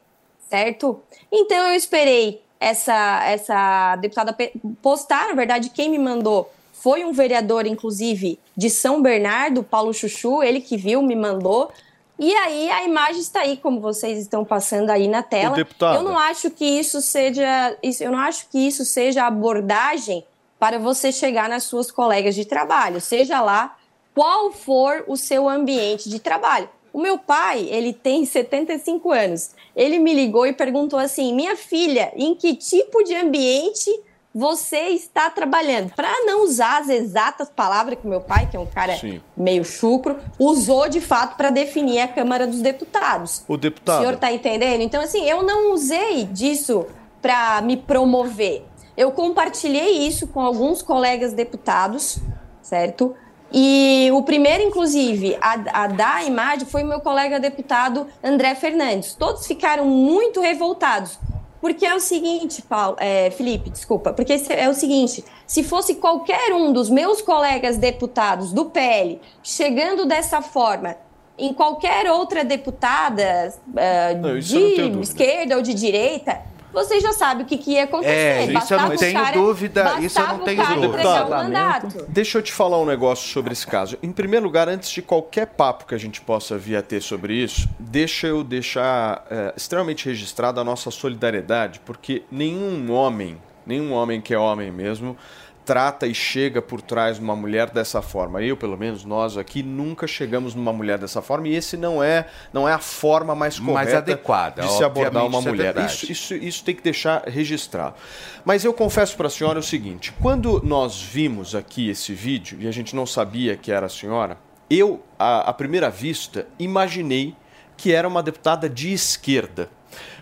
certo? 0.52 1.02
Então 1.32 1.58
eu 1.70 1.76
esperei 1.76 2.41
essa 2.60 3.24
essa 3.26 3.95
deputada 3.95 4.36
postar, 4.82 5.30
na 5.30 5.34
verdade, 5.34 5.70
quem 5.70 5.89
me 5.89 5.97
mandou 5.97 6.52
foi 6.74 7.06
um 7.06 7.14
vereador, 7.14 7.66
inclusive, 7.66 8.39
de 8.58 8.70
São 8.70 9.02
Bernardo, 9.02 9.64
Paulo 9.64 9.93
Chuchu, 9.93 10.43
ele 10.43 10.60
que 10.60 10.76
viu, 10.76 11.02
me 11.02 11.16
mandou. 11.16 11.72
E 12.20 12.34
aí 12.34 12.70
a 12.70 12.84
imagem 12.84 13.22
está 13.22 13.41
aí, 13.41 13.56
como 13.56 13.80
vocês 13.80 14.20
estão 14.20 14.43
passando 14.43 14.89
aí 14.89 15.08
na 15.08 15.24
tela. 15.24 15.56
Eu 15.95 16.04
não 16.04 16.18
acho 16.18 16.49
que 16.49 16.66
isso 16.66 16.99
seja, 16.99 17.78
eu 17.99 18.12
não 18.12 18.20
acho 18.20 18.49
que 18.49 18.58
isso 18.60 18.84
seja 18.84 19.28
abordagem 19.28 20.26
para 20.60 20.78
você 20.78 21.12
chegar 21.12 21.47
nas 21.47 21.64
suas 21.64 21.91
colegas 21.91 22.36
de 22.36 22.45
trabalho, 22.45 22.99
seja 22.99 23.41
lá 23.41 23.78
qual 24.14 24.52
for 24.52 25.04
o 25.08 25.16
seu 25.16 25.47
ambiente 25.47 26.10
de 26.10 26.20
trabalho. 26.20 26.68
O 26.93 27.01
meu 27.01 27.17
pai, 27.17 27.67
ele 27.69 27.93
tem 27.93 28.25
75 28.25 29.11
anos. 29.11 29.51
Ele 29.75 29.99
me 29.99 30.13
ligou 30.13 30.45
e 30.45 30.53
perguntou 30.53 30.99
assim: 30.99 31.33
"Minha 31.33 31.55
filha, 31.55 32.11
em 32.15 32.35
que 32.35 32.55
tipo 32.55 33.03
de 33.03 33.15
ambiente 33.15 33.89
você 34.33 34.89
está 34.89 35.29
trabalhando. 35.29 35.93
Para 35.93 36.09
não 36.25 36.43
usar 36.45 36.81
as 36.81 36.89
exatas 36.89 37.49
palavras 37.49 37.99
que 37.99 38.07
meu 38.07 38.21
pai, 38.21 38.47
que 38.49 38.55
é 38.55 38.59
um 38.59 38.65
cara 38.65 38.95
Sim. 38.97 39.21
meio 39.35 39.63
chucro, 39.63 40.17
usou 40.39 40.87
de 40.87 41.01
fato 41.01 41.35
para 41.35 41.49
definir 41.49 41.99
a 41.99 42.07
Câmara 42.07 42.47
dos 42.47 42.61
Deputados. 42.61 43.43
O 43.47 43.57
deputado. 43.57 43.97
O 43.97 43.99
senhor 43.99 44.13
está 44.13 44.31
entendendo? 44.31 44.81
Então, 44.81 45.01
assim, 45.01 45.29
eu 45.29 45.43
não 45.43 45.73
usei 45.73 46.23
disso 46.23 46.85
para 47.21 47.61
me 47.61 47.75
promover. 47.75 48.65
Eu 48.95 49.11
compartilhei 49.11 50.07
isso 50.07 50.27
com 50.27 50.39
alguns 50.39 50.81
colegas 50.81 51.33
deputados, 51.33 52.19
certo? 52.61 53.15
E 53.54 54.10
o 54.14 54.24
primeiro, 54.24 54.64
inclusive, 54.64 55.38
a, 55.41 55.84
a 55.84 55.88
dar 55.88 56.16
a 56.18 56.24
imagem 56.24 56.66
foi 56.66 56.84
o 56.84 56.88
meu 56.88 57.02
colega 57.02 57.39
deputado 57.39 58.08
André 58.24 58.56
Fernandes. 58.56 59.14
Todos 59.14 59.45
ficaram 59.45 59.86
muito 59.86 60.39
revoltados. 60.39 61.20
Porque 61.60 61.86
é 61.86 61.93
o 61.93 61.99
seguinte, 61.99 62.64
Paulo, 62.64 62.97
é, 62.99 63.30
Felipe, 63.30 63.70
desculpa, 63.70 64.12
porque 64.12 64.34
é 64.49 64.68
o 64.68 64.74
seguinte: 64.74 65.24
se 65.45 65.64
fosse 65.64 65.95
qualquer 65.95 66.54
um 66.54 66.74
dos 66.74 66.89
meus 66.89 67.22
colegas 67.22 67.78
deputados 67.78 68.52
do 68.52 68.66
PL 68.66 69.22
chegando 69.43 70.08
dessa 70.08 70.41
forma 70.41 70.95
em 71.38 71.54
qualquer 71.54 72.10
outra 72.12 72.43
deputada 72.43 73.54
uh, 73.68 74.22
não, 74.22 74.39
de 74.39 75.02
esquerda 75.02 75.56
ou 75.56 75.62
de 75.62 75.74
direita, 75.74 76.39
você 76.74 76.99
já 76.99 77.13
sabe 77.13 77.43
o 77.43 77.45
que, 77.45 77.57
que 77.57 77.72
ia 77.72 77.84
acontecer. 77.84 78.11
É, 78.11 78.45
isso 78.45 78.74
eu 78.74 78.80
não 78.80 78.95
tenho 78.95 79.13
cara, 79.13 79.38
dúvida. 79.38 79.99
Isso 79.99 80.19
eu 80.19 80.28
não 80.28 80.39
tenho 80.39 80.63
dúvida. 80.82 82.05
Deixa 82.07 82.38
eu 82.38 82.41
te 82.41 82.51
falar 82.51 82.80
um 82.80 82.86
negócio 82.86 83.30
sobre 83.30 83.53
esse 83.53 83.67
caso. 83.67 83.97
Em 84.01 84.11
primeiro 84.11 84.45
lugar, 84.45 84.69
antes 84.69 84.89
de 84.89 85.01
qualquer 85.01 85.47
papo 85.47 85.86
que 85.86 85.95
a 85.95 85.97
gente 85.97 86.22
possa 86.22 86.57
vir 86.57 86.76
a 86.76 86.82
ter 86.82 87.01
sobre 87.01 87.34
isso, 87.34 87.67
deixa 87.80 88.28
eu 88.28 88.43
deixar 88.43 89.26
é, 89.30 89.53
extremamente 89.55 90.05
registrada 90.05 90.61
a 90.61 90.63
nossa 90.63 90.89
solidariedade, 90.91 91.80
porque 91.86 92.24
nenhum 92.32 92.91
homem, 92.91 93.38
nenhum 93.65 93.91
homem 93.91 94.22
que 94.22 94.34
é 94.34 94.38
homem 94.38 94.72
mesmo, 94.72 95.17
trata 95.66 96.07
e 96.07 96.14
chega 96.14 96.62
por 96.62 96.82
trás 96.82 97.18
de 97.18 97.22
uma 97.22 97.36
mulher 97.36 97.70
dessa 97.70 98.01
forma. 98.01 98.41
Eu, 98.41 98.57
pelo 98.57 98.78
menos 98.78 99.05
nós 99.05 99.38
aqui 99.38 99.62
nunca 99.64 100.07
chegamos 100.07 100.55
numa 100.55 100.74
mulher 100.74 100.97
dessa 100.97 101.22
forma 101.22 101.47
e 101.47 101.55
esse 101.55 101.78
não 101.78 102.03
é 102.03 102.28
não 102.51 102.68
é 102.68 102.74
a 102.74 102.80
forma 102.80 103.36
mais 103.36 103.59
correta 103.59 103.74
mais 103.74 103.93
adequada, 103.93 104.62
de 104.64 104.72
se 104.72 104.84
abordar 104.84 105.26
uma 105.26 105.39
é 105.39 105.41
mulher. 105.41 105.78
É 105.78 105.86
isso, 105.86 106.12
isso, 106.12 106.34
isso 106.36 106.64
tem 106.64 106.76
que 106.76 106.82
deixar 106.82 107.24
registrado. 107.28 107.95
Mas 108.43 108.66
eu 108.66 108.74
confesso 108.74 109.16
para 109.16 109.28
a 109.28 109.30
senhora 109.30 109.59
o 109.59 109.64
seguinte: 109.64 110.14
quando 110.22 110.62
nós 110.64 111.01
vimos 111.01 111.55
aqui 111.55 111.89
esse 111.89 112.14
vídeo 112.14 112.57
e 112.62 112.68
a 112.68 112.72
gente 112.72 112.95
não 112.95 113.05
sabia 113.05 113.55
que 113.55 113.72
era 113.72 113.86
a 113.86 113.89
senhora, 113.89 114.38
eu, 114.70 115.03
à, 115.20 115.49
à 115.49 115.53
primeira 115.53 115.89
vista, 115.89 116.47
imaginei 116.57 117.36
que 117.78 117.91
era 117.91 118.07
uma 118.07 118.24
deputada 118.24 118.70
de 118.70 118.93
esquerda. 118.93 119.70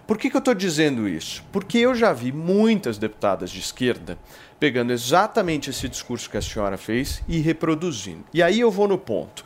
Por 0.08 0.18
que, 0.18 0.28
que 0.28 0.36
eu 0.36 0.40
estou 0.40 0.56
dizendo 0.56 1.08
isso? 1.08 1.44
Porque 1.52 1.78
eu 1.78 1.94
já 1.94 2.12
vi 2.12 2.32
muitas 2.32 2.98
deputadas 2.98 3.52
de 3.52 3.60
esquerda 3.60 4.18
pegando 4.60 4.92
exatamente 4.92 5.70
esse 5.70 5.88
discurso 5.88 6.30
que 6.30 6.38
a 6.38 6.42
senhora 6.42 6.78
fez 6.78 7.22
e 7.28 7.40
reproduzindo. 7.40 8.26
E 8.34 8.44
aí 8.44 8.60
eu 8.60 8.70
vou 8.70 8.88
no 8.88 8.98
ponto. 8.98 9.46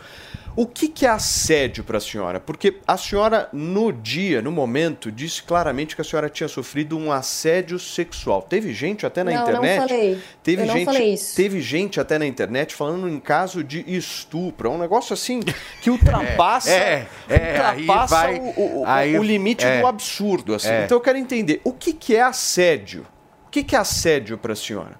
O 0.56 0.68
que, 0.68 0.88
que 0.88 1.04
é 1.04 1.10
assédio 1.10 1.84
para 1.84 1.98
a 1.98 2.02
senhora? 2.02 2.40
Porque 2.40 2.78
a 2.88 2.96
senhora, 2.96 3.50
no 3.52 3.92
dia, 3.92 4.40
no 4.40 4.52
momento, 4.52 5.12
disse 5.12 5.42
claramente 5.42 5.96
que 5.96 6.02
a 6.02 6.04
senhora 6.04 6.30
tinha 6.30 6.48
sofrido 6.48 6.96
um 6.96 7.12
assédio 7.12 7.80
sexual. 7.80 8.44
Teve 8.44 8.72
gente 8.72 9.04
até 9.04 9.24
na 9.24 9.32
não, 9.32 9.42
internet. 9.42 9.80
Não 9.80 9.88
falei. 9.88 10.22
Teve 10.44 10.62
Eu 10.62 10.68
gente, 10.68 10.86
não 10.86 10.94
falei 10.94 11.14
isso. 11.14 11.36
Teve 11.36 11.60
gente 11.60 12.00
até 12.00 12.20
na 12.20 12.28
internet 12.28 12.76
falando 12.76 13.10
em 13.10 13.20
caso 13.20 13.64
de 13.64 13.84
estupro. 13.88 14.70
É 14.70 14.72
um 14.72 14.78
negócio 14.78 15.12
assim 15.12 15.40
que 15.82 15.90
ultrapassa, 15.90 16.70
é, 16.70 17.08
é, 17.28 17.36
é, 17.36 17.50
ultrapassa 17.50 18.16
vai, 18.16 18.40
o, 18.40 18.82
o, 18.82 18.84
aí, 18.86 19.18
o, 19.18 19.24
limite 19.24 19.66
é, 19.66 19.82
do 19.82 19.88
absurdo. 19.88 20.54
Assim. 20.54 20.70
É. 20.70 20.86
Então 20.86 20.98
eu 20.98 21.02
quero 21.02 21.18
entender 21.18 21.62
o 21.64 21.74
que, 21.74 21.94
que 21.94 22.16
é 22.16 22.22
assédio 22.22 23.08
que, 23.54 23.64
que 23.64 23.76
é 23.76 23.80
assédio 23.80 24.36
para 24.36 24.54
a 24.54 24.56
senhora? 24.56 25.00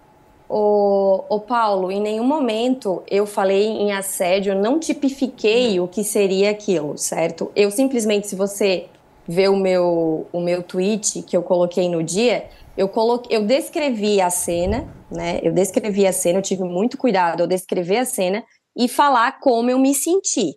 O 0.56 1.40
Paulo, 1.40 1.92
em 1.92 2.00
nenhum 2.00 2.24
momento 2.24 3.02
eu 3.10 3.26
falei 3.26 3.66
em 3.66 3.92
assédio, 3.92 4.54
não 4.54 4.80
tipifiquei 4.80 5.80
o 5.80 5.88
que 5.88 6.04
seria 6.04 6.52
aquilo, 6.52 6.96
certo? 6.96 7.52
Eu 7.56 7.72
simplesmente, 7.72 8.28
se 8.28 8.36
você 8.36 8.86
ver 9.28 9.50
o 9.50 9.56
meu, 9.56 10.28
o 10.32 10.40
meu 10.40 10.62
tweet 10.62 11.24
que 11.24 11.36
eu 11.36 11.42
coloquei 11.42 11.90
no 11.90 12.04
dia, 12.04 12.48
eu, 12.78 12.88
coloquei, 12.88 13.36
eu 13.36 13.44
descrevi 13.44 14.22
a 14.22 14.30
cena, 14.30 14.88
né? 15.10 15.40
Eu 15.42 15.52
descrevi 15.52 16.06
a 16.06 16.14
cena, 16.14 16.38
eu 16.38 16.44
tive 16.44 16.64
muito 16.64 17.00
cuidado 17.00 17.42
ao 17.42 17.48
descrever 17.48 17.98
a 17.98 18.06
cena 18.06 18.44
e 18.78 18.88
falar 18.88 19.40
como 19.40 19.72
eu 19.72 19.80
me 19.80 19.96
senti, 19.96 20.56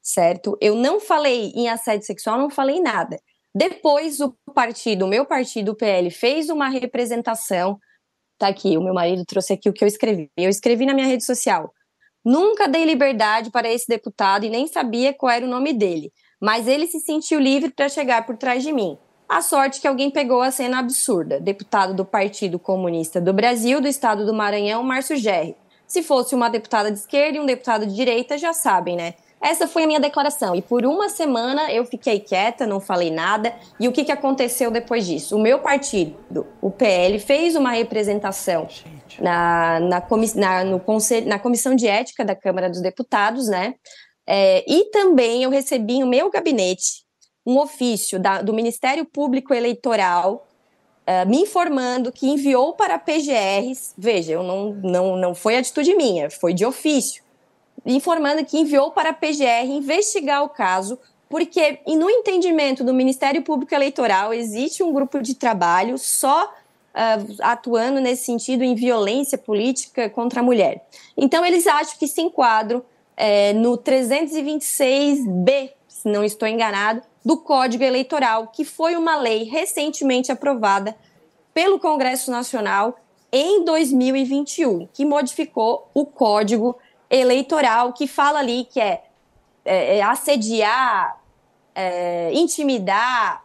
certo? 0.00 0.56
Eu 0.60 0.76
não 0.76 1.00
falei 1.00 1.50
em 1.56 1.68
assédio 1.68 2.06
sexual, 2.06 2.38
não 2.38 2.48
falei 2.48 2.80
nada. 2.80 3.18
Depois 3.52 4.20
o 4.20 4.36
partido, 4.54 5.04
o 5.04 5.08
meu 5.08 5.26
partido, 5.26 5.72
o 5.72 5.76
PL, 5.76 6.10
fez 6.12 6.48
uma 6.48 6.68
representação 6.68 7.76
Tá 8.42 8.48
aqui, 8.48 8.76
o 8.76 8.82
meu 8.82 8.92
marido 8.92 9.24
trouxe 9.24 9.52
aqui 9.52 9.68
o 9.68 9.72
que 9.72 9.84
eu 9.84 9.86
escrevi. 9.86 10.28
Eu 10.36 10.50
escrevi 10.50 10.84
na 10.84 10.92
minha 10.92 11.06
rede 11.06 11.24
social. 11.24 11.72
Nunca 12.24 12.66
dei 12.66 12.84
liberdade 12.84 13.52
para 13.52 13.72
esse 13.72 13.86
deputado 13.86 14.44
e 14.44 14.50
nem 14.50 14.66
sabia 14.66 15.14
qual 15.14 15.30
era 15.30 15.46
o 15.46 15.48
nome 15.48 15.72
dele, 15.72 16.12
mas 16.40 16.66
ele 16.66 16.88
se 16.88 16.98
sentiu 16.98 17.38
livre 17.38 17.70
para 17.70 17.88
chegar 17.88 18.26
por 18.26 18.36
trás 18.36 18.64
de 18.64 18.72
mim. 18.72 18.98
A 19.28 19.42
sorte 19.42 19.80
que 19.80 19.86
alguém 19.86 20.10
pegou 20.10 20.42
a 20.42 20.50
cena 20.50 20.80
absurda. 20.80 21.38
Deputado 21.38 21.94
do 21.94 22.04
Partido 22.04 22.58
Comunista 22.58 23.20
do 23.20 23.32
Brasil, 23.32 23.80
do 23.80 23.86
estado 23.86 24.26
do 24.26 24.34
Maranhão, 24.34 24.82
Márcio 24.82 25.14
Gerri. 25.14 25.54
Se 25.86 26.02
fosse 26.02 26.34
uma 26.34 26.50
deputada 26.50 26.90
de 26.90 26.98
esquerda 26.98 27.38
e 27.38 27.40
um 27.40 27.46
deputado 27.46 27.86
de 27.86 27.94
direita, 27.94 28.36
já 28.36 28.52
sabem, 28.52 28.96
né? 28.96 29.14
Essa 29.42 29.66
foi 29.66 29.82
a 29.82 29.86
minha 29.88 29.98
declaração. 29.98 30.54
E 30.54 30.62
por 30.62 30.86
uma 30.86 31.08
semana 31.08 31.70
eu 31.72 31.84
fiquei 31.84 32.20
quieta, 32.20 32.64
não 32.64 32.78
falei 32.78 33.10
nada. 33.10 33.52
E 33.80 33.88
o 33.88 33.92
que, 33.92 34.04
que 34.04 34.12
aconteceu 34.12 34.70
depois 34.70 35.04
disso? 35.04 35.36
O 35.36 35.40
meu 35.40 35.58
partido, 35.58 36.46
o 36.60 36.70
PL, 36.70 37.18
fez 37.18 37.56
uma 37.56 37.72
representação 37.72 38.68
na, 39.20 39.80
na, 39.80 40.00
comiss, 40.00 40.34
na, 40.34 40.62
no 40.62 40.78
conselho, 40.78 41.26
na 41.28 41.40
Comissão 41.40 41.74
de 41.74 41.88
Ética 41.88 42.24
da 42.24 42.36
Câmara 42.36 42.70
dos 42.70 42.80
Deputados, 42.80 43.48
né? 43.48 43.74
É, 44.24 44.64
e 44.70 44.84
também 44.92 45.42
eu 45.42 45.50
recebi 45.50 45.98
no 45.98 46.06
meu 46.06 46.30
gabinete 46.30 47.02
um 47.44 47.58
ofício 47.58 48.20
da, 48.20 48.40
do 48.40 48.54
Ministério 48.54 49.04
Público 49.04 49.52
Eleitoral 49.52 50.46
Uh, 51.02 51.28
me 51.28 51.38
informando 51.38 52.12
que 52.12 52.28
enviou 52.28 52.74
para 52.74 52.96
PGRs, 52.96 53.92
veja, 53.98 54.34
eu 54.34 54.44
não, 54.44 54.72
não, 54.74 55.16
não 55.16 55.34
foi 55.34 55.56
atitude 55.56 55.96
minha, 55.96 56.30
foi 56.30 56.54
de 56.54 56.64
ofício, 56.64 57.24
informando 57.84 58.44
que 58.44 58.58
enviou 58.58 58.90
para 58.90 59.10
a 59.10 59.12
PGR 59.12 59.66
investigar 59.66 60.42
o 60.44 60.48
caso, 60.48 60.98
porque 61.28 61.80
no 61.86 62.10
entendimento 62.10 62.84
do 62.84 62.92
Ministério 62.92 63.42
Público 63.42 63.74
Eleitoral 63.74 64.32
existe 64.34 64.82
um 64.82 64.92
grupo 64.92 65.20
de 65.20 65.34
trabalho 65.34 65.96
só 65.98 66.44
uh, 66.44 67.36
atuando 67.40 68.00
nesse 68.00 68.24
sentido 68.24 68.62
em 68.62 68.74
violência 68.74 69.38
política 69.38 70.10
contra 70.10 70.40
a 70.40 70.42
mulher. 70.42 70.86
Então 71.16 71.44
eles 71.44 71.66
acham 71.66 71.98
que 71.98 72.06
se 72.06 72.20
enquadram 72.20 72.84
é, 73.16 73.52
no 73.52 73.78
326B, 73.78 75.70
se 75.88 76.08
não 76.08 76.24
estou 76.24 76.48
enganado, 76.48 77.02
do 77.24 77.36
Código 77.36 77.84
Eleitoral, 77.84 78.48
que 78.48 78.64
foi 78.64 78.96
uma 78.96 79.16
lei 79.16 79.44
recentemente 79.44 80.32
aprovada 80.32 80.96
pelo 81.54 81.78
Congresso 81.78 82.30
Nacional 82.30 82.96
em 83.30 83.64
2021, 83.64 84.88
que 84.92 85.04
modificou 85.04 85.88
o 85.94 86.04
Código 86.04 86.66
eleitoral 86.66 86.91
que 87.92 88.06
fala 88.06 88.38
ali 88.38 88.64
que 88.64 88.80
é, 88.80 89.02
é, 89.64 89.98
é 89.98 90.02
assediar, 90.02 91.20
é, 91.74 92.32
intimidar, 92.32 93.44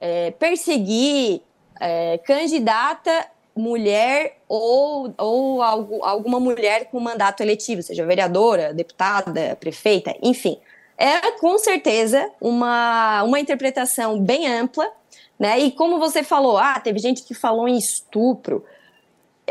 é, 0.00 0.30
perseguir 0.32 1.40
é, 1.80 2.18
candidata 2.18 3.26
mulher 3.56 4.38
ou, 4.46 5.14
ou 5.16 5.62
algo, 5.62 6.04
alguma 6.04 6.38
mulher 6.38 6.90
com 6.90 7.00
mandato 7.00 7.40
eletivo, 7.42 7.82
seja 7.82 8.04
vereadora, 8.04 8.74
deputada, 8.74 9.56
prefeita, 9.58 10.14
enfim. 10.22 10.58
É 10.98 11.32
com 11.32 11.58
certeza 11.58 12.30
uma, 12.40 13.22
uma 13.22 13.40
interpretação 13.40 14.20
bem 14.20 14.46
ampla, 14.46 14.90
né? 15.38 15.58
E 15.58 15.70
como 15.70 15.98
você 15.98 16.22
falou, 16.22 16.56
ah, 16.56 16.78
teve 16.80 16.98
gente 16.98 17.22
que 17.22 17.34
falou 17.34 17.68
em 17.68 17.76
estupro. 17.76 18.64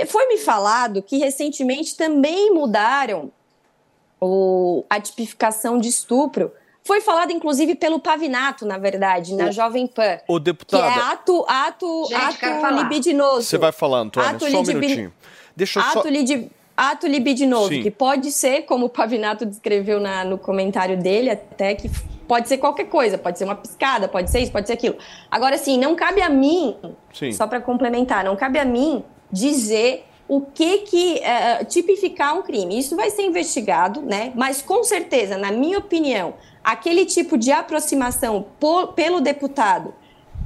Foi 0.08 0.28
me 0.28 0.38
falado 0.38 1.02
que 1.02 1.18
recentemente 1.18 1.96
também 1.96 2.52
mudaram 2.52 3.32
o, 4.20 4.84
a 4.90 5.00
tipificação 5.00 5.78
de 5.78 5.90
estupro 5.90 6.52
foi 6.84 7.02
falado 7.02 7.32
inclusive 7.32 7.76
pelo 7.76 8.00
Pavinato, 8.00 8.66
na 8.66 8.78
verdade, 8.78 9.34
na 9.34 9.50
Jovem 9.50 9.88
Pan. 9.88 10.20
O 10.28 10.40
deputado. 10.40 10.82
Que 10.82 11.00
é 11.00 11.02
ato, 11.02 11.46
ato, 11.48 12.06
Gente, 12.08 12.46
ato 12.46 12.76
libidinoso. 12.76 13.42
Você 13.42 13.58
vai 13.58 13.72
falar, 13.72 14.00
Antônio, 14.00 14.30
ato 14.30 14.50
só 14.50 14.62
um 14.62 14.64
minutinho. 14.64 15.14
Deixa 15.56 15.80
eu 15.80 15.84
ato 15.84 16.04
só... 16.04 16.10
Lidi, 16.10 16.52
ato 16.78 17.08
libidinoso, 17.08 17.70
Sim. 17.70 17.82
que 17.82 17.90
pode 17.90 18.32
ser, 18.32 18.64
como 18.64 18.86
o 18.86 18.90
Pavinato 18.90 19.46
descreveu 19.46 20.00
na, 20.00 20.24
no 20.24 20.38
comentário 20.38 20.96
dele, 20.98 21.32
até 21.32 21.74
que 21.74 21.90
pode 22.28 22.48
ser 22.48 22.58
qualquer 22.60 22.86
coisa, 22.86 23.18
pode 23.18 23.38
ser 23.38 23.46
uma 23.46 23.56
piscada, 23.56 24.08
pode 24.08 24.30
ser 24.30 24.42
isso, 24.42 24.52
pode 24.52 24.68
ser 24.68 24.74
aquilo. 24.74 24.96
Agora, 25.32 25.56
assim, 25.56 25.78
não 25.80 25.96
cabe 25.96 26.22
a 26.22 26.30
mim, 26.30 26.76
Sim. 27.14 27.32
só 27.32 27.48
para 27.48 27.62
complementar, 27.62 28.24
não 28.24 28.36
cabe 28.36 28.60
a 28.60 28.66
mim 28.66 29.04
dizer 29.32 30.06
o 30.28 30.42
que 30.42 30.80
que 30.80 31.22
uh, 31.22 31.66
tipificar 31.66 32.38
um 32.38 32.42
crime. 32.42 32.80
Isso 32.80 32.96
vai 32.96 33.10
ser 33.12 33.24
investigado, 33.24 34.02
né? 34.02 34.32
Mas 34.36 34.62
com 34.62 34.84
certeza, 34.84 35.38
na 35.38 35.52
minha 35.52 35.78
opinião, 35.78 36.34
aquele 36.64 37.06
tipo 37.06 37.38
de 37.38 37.52
aproximação 37.52 38.46
por, 38.60 38.94
pelo 38.94 39.22
deputado 39.22 39.94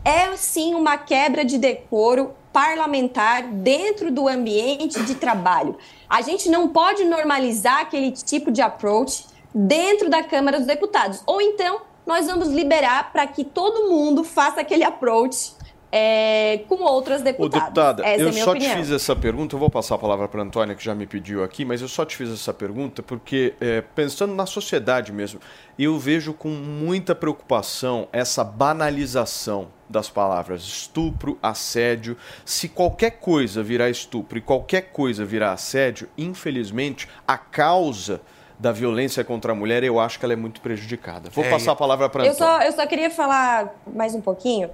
é 0.03 0.35
sim 0.35 0.75
uma 0.75 0.97
quebra 0.97 1.43
de 1.45 1.57
decoro 1.57 2.33
parlamentar 2.51 3.43
dentro 3.43 4.11
do 4.11 4.27
ambiente 4.27 5.01
de 5.03 5.15
trabalho. 5.15 5.77
A 6.09 6.21
gente 6.21 6.49
não 6.49 6.67
pode 6.67 7.05
normalizar 7.05 7.81
aquele 7.81 8.11
tipo 8.11 8.51
de 8.51 8.61
approach 8.61 9.25
dentro 9.53 10.09
da 10.09 10.23
Câmara 10.23 10.57
dos 10.57 10.67
Deputados. 10.67 11.21
Ou 11.25 11.41
então 11.41 11.81
nós 12.05 12.25
vamos 12.25 12.49
liberar 12.49 13.11
para 13.11 13.27
que 13.27 13.43
todo 13.43 13.89
mundo 13.89 14.23
faça 14.23 14.61
aquele 14.61 14.83
approach 14.83 15.53
é, 15.91 16.59
com 16.67 16.83
outras 16.83 17.21
deputadas. 17.21 17.61
Ô, 17.61 17.65
deputada, 17.65 18.05
essa 18.05 18.21
eu 18.21 18.29
é 18.29 18.31
só 18.31 18.51
opinião. 18.51 18.71
te 18.71 18.77
fiz 18.77 18.91
essa 18.91 19.15
pergunta, 19.15 19.55
eu 19.55 19.59
vou 19.59 19.69
passar 19.69 19.95
a 19.95 19.97
palavra 19.97 20.27
para 20.27 20.41
a 20.41 20.43
Antônia, 20.45 20.75
que 20.75 20.83
já 20.83 20.93
me 20.93 21.07
pediu 21.07 21.43
aqui, 21.43 21.65
mas 21.65 21.81
eu 21.81 21.87
só 21.87 22.05
te 22.05 22.15
fiz 22.15 22.31
essa 22.31 22.53
pergunta 22.53 23.01
porque, 23.01 23.53
é, 23.59 23.81
pensando 23.81 24.33
na 24.35 24.45
sociedade 24.45 25.11
mesmo, 25.11 25.39
eu 25.77 25.97
vejo 25.97 26.33
com 26.33 26.49
muita 26.49 27.15
preocupação 27.15 28.07
essa 28.11 28.43
banalização 28.43 29.69
das 29.89 30.07
palavras 30.07 30.61
estupro, 30.61 31.39
assédio. 31.41 32.15
Se 32.45 32.69
qualquer 32.69 33.11
coisa 33.11 33.63
virar 33.63 33.89
estupro 33.89 34.37
e 34.37 34.41
qualquer 34.41 34.91
coisa 34.91 35.25
virar 35.25 35.53
assédio, 35.53 36.07
infelizmente, 36.15 37.07
a 37.27 37.37
causa 37.37 38.21
da 38.59 38.71
violência 38.71 39.23
contra 39.23 39.53
a 39.53 39.55
mulher, 39.55 39.83
eu 39.83 39.99
acho 39.99 40.19
que 40.19 40.25
ela 40.25 40.33
é 40.33 40.37
muito 40.37 40.59
prejudicada. 40.61 41.29
Vou 41.31 41.45
é, 41.45 41.49
passar 41.49 41.71
a 41.71 41.75
palavra 41.75 42.09
para 42.09 42.23
a 42.23 42.29
Antônia. 42.29 42.53
Eu 42.53 42.59
só, 42.59 42.61
eu 42.61 42.71
só 42.73 42.85
queria 42.85 43.09
falar 43.09 43.73
mais 43.87 44.13
um 44.13 44.21
pouquinho 44.21 44.69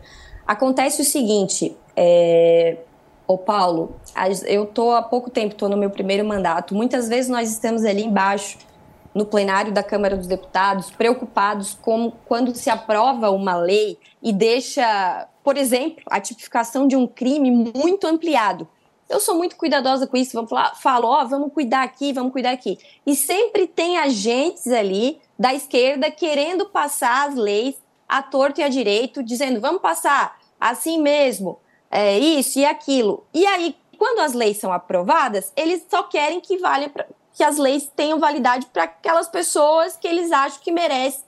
Acontece 0.45 1.01
o 1.01 1.05
seguinte, 1.05 1.75
é... 1.95 2.77
Ô 3.27 3.39
Paulo, 3.39 3.95
eu 4.45 4.67
tô 4.67 4.91
há 4.91 5.01
pouco 5.01 5.31
tempo, 5.31 5.53
estou 5.53 5.67
no 5.67 5.75
meu 5.75 5.89
primeiro 5.89 6.23
mandato. 6.23 6.75
Muitas 6.75 7.09
vezes 7.09 7.27
nós 7.27 7.49
estamos 7.49 7.83
ali 7.83 8.03
embaixo, 8.03 8.59
no 9.15 9.25
plenário 9.25 9.71
da 9.71 9.81
Câmara 9.81 10.15
dos 10.15 10.27
Deputados, 10.27 10.91
preocupados 10.91 11.73
com 11.73 12.11
quando 12.27 12.53
se 12.53 12.69
aprova 12.69 13.31
uma 13.31 13.55
lei 13.55 13.97
e 14.21 14.31
deixa, 14.31 15.27
por 15.43 15.57
exemplo, 15.57 16.03
a 16.07 16.19
tipificação 16.19 16.87
de 16.87 16.95
um 16.95 17.07
crime 17.07 17.49
muito 17.49 18.05
ampliado. 18.05 18.67
Eu 19.09 19.19
sou 19.19 19.35
muito 19.35 19.55
cuidadosa 19.55 20.05
com 20.05 20.17
isso, 20.17 20.33
vamos 20.33 20.49
falar, 20.49 20.75
falo, 20.75 21.07
ó, 21.07 21.23
vamos 21.25 21.53
cuidar 21.53 21.83
aqui, 21.83 22.11
vamos 22.11 22.33
cuidar 22.33 22.51
aqui. 22.51 22.77
E 23.07 23.15
sempre 23.15 23.67
tem 23.67 23.97
agentes 23.97 24.67
ali 24.67 25.19
da 25.37 25.53
esquerda 25.53 26.11
querendo 26.11 26.65
passar 26.65 27.29
as 27.29 27.35
leis 27.35 27.75
a 28.17 28.21
torto 28.21 28.61
e 28.61 28.63
a 28.63 28.69
direito, 28.69 29.23
dizendo 29.23 29.59
vamos 29.59 29.81
passar 29.81 30.39
assim 30.59 31.01
mesmo, 31.01 31.59
é, 31.91 32.17
isso 32.17 32.59
e 32.59 32.65
aquilo. 32.65 33.25
E 33.33 33.45
aí, 33.45 33.75
quando 33.97 34.19
as 34.19 34.33
leis 34.33 34.57
são 34.57 34.71
aprovadas, 34.71 35.51
eles 35.55 35.85
só 35.89 36.03
querem 36.03 36.39
que 36.39 36.57
valha 36.57 36.89
pra, 36.89 37.05
que 37.33 37.43
as 37.43 37.57
leis 37.57 37.91
tenham 37.95 38.19
validade 38.19 38.65
para 38.67 38.83
aquelas 38.83 39.27
pessoas 39.27 39.97
que 39.97 40.07
eles 40.07 40.31
acham 40.31 40.59
que 40.61 40.71
merecem, 40.71 41.23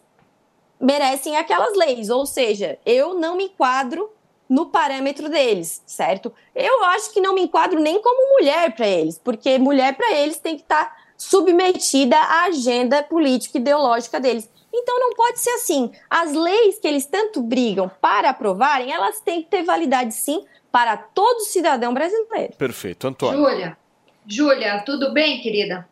merecem 0.80 1.36
aquelas 1.36 1.76
leis. 1.76 2.10
Ou 2.10 2.26
seja, 2.26 2.80
eu 2.86 3.14
não 3.14 3.36
me 3.36 3.46
enquadro 3.46 4.10
no 4.50 4.68
parâmetro 4.68 5.30
deles, 5.30 5.84
certo? 5.86 6.34
Eu 6.56 6.84
acho 6.86 7.12
que 7.12 7.20
não 7.20 7.34
me 7.34 7.42
enquadro 7.42 7.80
nem 7.80 8.02
como 8.02 8.40
mulher 8.40 8.74
para 8.74 8.88
eles, 8.88 9.20
porque 9.22 9.58
mulher 9.58 9.96
para 9.96 10.14
eles 10.14 10.38
tem 10.38 10.56
que 10.56 10.62
estar 10.62 10.86
tá 10.86 10.96
submetida 11.18 12.16
à 12.16 12.46
agenda 12.46 13.04
política 13.04 13.58
e 13.58 13.62
ideológica 13.62 14.20
deles. 14.20 14.50
Então 14.80 15.00
não 15.00 15.14
pode 15.16 15.40
ser 15.40 15.50
assim. 15.52 15.92
As 16.10 16.34
leis 16.34 16.80
que 16.80 16.88
eles 16.88 17.06
tanto 17.06 17.42
brigam 17.42 17.90
para 18.00 18.30
aprovarem, 18.30 18.92
elas 18.92 19.20
têm 19.22 19.42
que 19.42 19.50
ter 19.50 19.64
validade 19.64 20.14
sim 20.14 20.46
para 20.72 20.96
todo 20.96 21.42
cidadão 21.42 21.94
brasileiro. 21.94 22.54
Perfeito, 22.56 23.08
Antônio. 23.08 23.40
Júlia, 23.40 23.78
Júlia, 24.26 24.84
tudo 24.86 25.12
bem, 25.12 25.42
querida? 25.42 25.88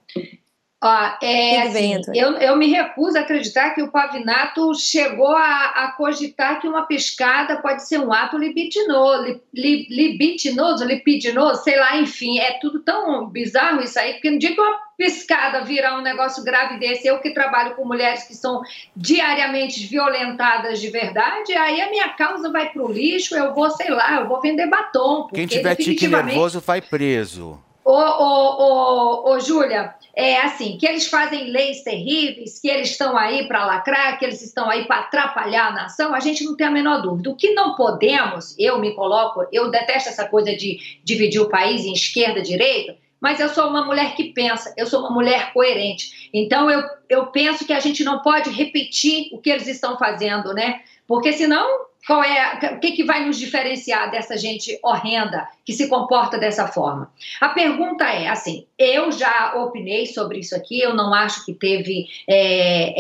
Ah, 0.87 1.17
é, 1.19 1.63
assim, 1.63 1.99
eu, 2.13 2.33
eu 2.33 2.55
me 2.55 2.67
recuso 2.67 3.17
a 3.17 3.21
acreditar 3.21 3.71
que 3.71 3.81
o 3.81 3.89
Pavinato 3.89 4.71
chegou 4.75 5.35
a, 5.35 5.65
a 5.65 5.91
cogitar 5.93 6.61
que 6.61 6.67
uma 6.67 6.85
pescada 6.85 7.57
pode 7.57 7.87
ser 7.87 7.97
um 7.97 8.13
ato 8.13 8.37
libidinoso, 8.37 9.23
li, 9.23 9.41
li, 9.51 9.87
libidinoso, 9.89 10.85
lipidinoso, 10.85 11.63
sei 11.63 11.79
lá, 11.79 11.97
enfim, 11.97 12.37
é 12.37 12.59
tudo 12.59 12.81
tão 12.81 13.25
bizarro 13.25 13.81
isso 13.81 13.97
aí, 13.97 14.13
porque 14.13 14.29
no 14.29 14.37
dia 14.37 14.53
que 14.53 14.61
uma 14.61 14.79
pescada 14.95 15.63
virar 15.63 15.97
um 15.97 16.03
negócio 16.03 16.43
grave 16.43 16.77
desse, 16.77 17.07
eu 17.07 17.17
que 17.17 17.33
trabalho 17.33 17.73
com 17.73 17.83
mulheres 17.83 18.23
que 18.25 18.35
são 18.35 18.61
diariamente 18.95 19.87
violentadas 19.87 20.79
de 20.79 20.91
verdade, 20.91 21.51
aí 21.53 21.81
a 21.81 21.89
minha 21.89 22.09
causa 22.09 22.51
vai 22.51 22.69
pro 22.69 22.91
lixo, 22.91 23.35
eu 23.35 23.55
vou, 23.55 23.71
sei 23.71 23.89
lá, 23.89 24.21
eu 24.21 24.27
vou 24.27 24.39
vender 24.39 24.67
batom. 24.67 25.29
Quem 25.33 25.47
tiver 25.47 25.75
tique 25.77 26.07
nervoso 26.07 26.59
vai 26.59 26.79
preso. 26.79 27.59
Ô, 27.83 27.91
ô, 27.91 29.29
ô, 29.29 29.31
ô 29.31 29.39
Júlia, 29.39 29.93
é 30.15 30.37
assim, 30.41 30.77
que 30.77 30.87
eles 30.87 31.07
fazem 31.07 31.51
leis 31.51 31.83
terríveis, 31.83 32.59
que 32.59 32.69
eles 32.69 32.91
estão 32.91 33.17
aí 33.17 33.47
para 33.47 33.65
lacrar, 33.65 34.17
que 34.17 34.23
eles 34.23 34.41
estão 34.41 34.69
aí 34.69 34.85
para 34.85 35.01
atrapalhar 35.01 35.67
a 35.67 35.73
nação, 35.73 36.15
a 36.15 36.21
gente 36.21 36.43
não 36.45 36.55
tem 36.55 36.67
a 36.67 36.71
menor 36.71 37.01
dúvida. 37.01 37.29
O 37.29 37.35
que 37.35 37.53
não 37.53 37.75
podemos, 37.75 38.55
eu 38.57 38.79
me 38.79 38.95
coloco, 38.95 39.45
eu 39.51 39.69
detesto 39.69 40.09
essa 40.09 40.25
coisa 40.27 40.55
de 40.55 40.79
dividir 41.03 41.41
o 41.41 41.49
país 41.49 41.83
em 41.83 41.91
esquerda 41.91 42.39
e 42.39 42.43
direita, 42.43 42.95
mas 43.19 43.39
eu 43.39 43.49
sou 43.49 43.67
uma 43.69 43.83
mulher 43.85 44.15
que 44.15 44.31
pensa, 44.31 44.73
eu 44.77 44.85
sou 44.85 45.01
uma 45.01 45.09
mulher 45.09 45.51
coerente. 45.51 46.29
Então 46.33 46.69
eu, 46.69 46.83
eu 47.09 47.27
penso 47.27 47.65
que 47.65 47.73
a 47.73 47.79
gente 47.79 48.03
não 48.03 48.21
pode 48.21 48.49
repetir 48.49 49.29
o 49.33 49.39
que 49.39 49.49
eles 49.49 49.67
estão 49.67 49.97
fazendo, 49.97 50.53
né? 50.53 50.81
Porque 51.07 51.33
senão 51.33 51.85
qual 52.05 52.23
é, 52.23 52.75
o 52.75 52.79
que, 52.79 52.91
que 52.91 53.03
vai 53.03 53.25
nos 53.25 53.37
diferenciar 53.37 54.11
dessa 54.11 54.37
gente 54.37 54.79
horrenda 54.83 55.47
que 55.65 55.73
se 55.73 55.89
comporta 55.89 56.37
dessa 56.37 56.67
forma? 56.67 57.11
A 57.41 57.49
pergunta 57.49 58.05
é 58.05 58.27
assim: 58.27 58.65
eu 58.77 59.11
já 59.11 59.55
opinei 59.55 60.05
sobre 60.05 60.39
isso 60.39 60.55
aqui, 60.55 60.79
eu 60.79 60.93
não 60.93 61.13
acho 61.13 61.43
que 61.43 61.53
teve 61.53 62.07
é, 62.29 62.93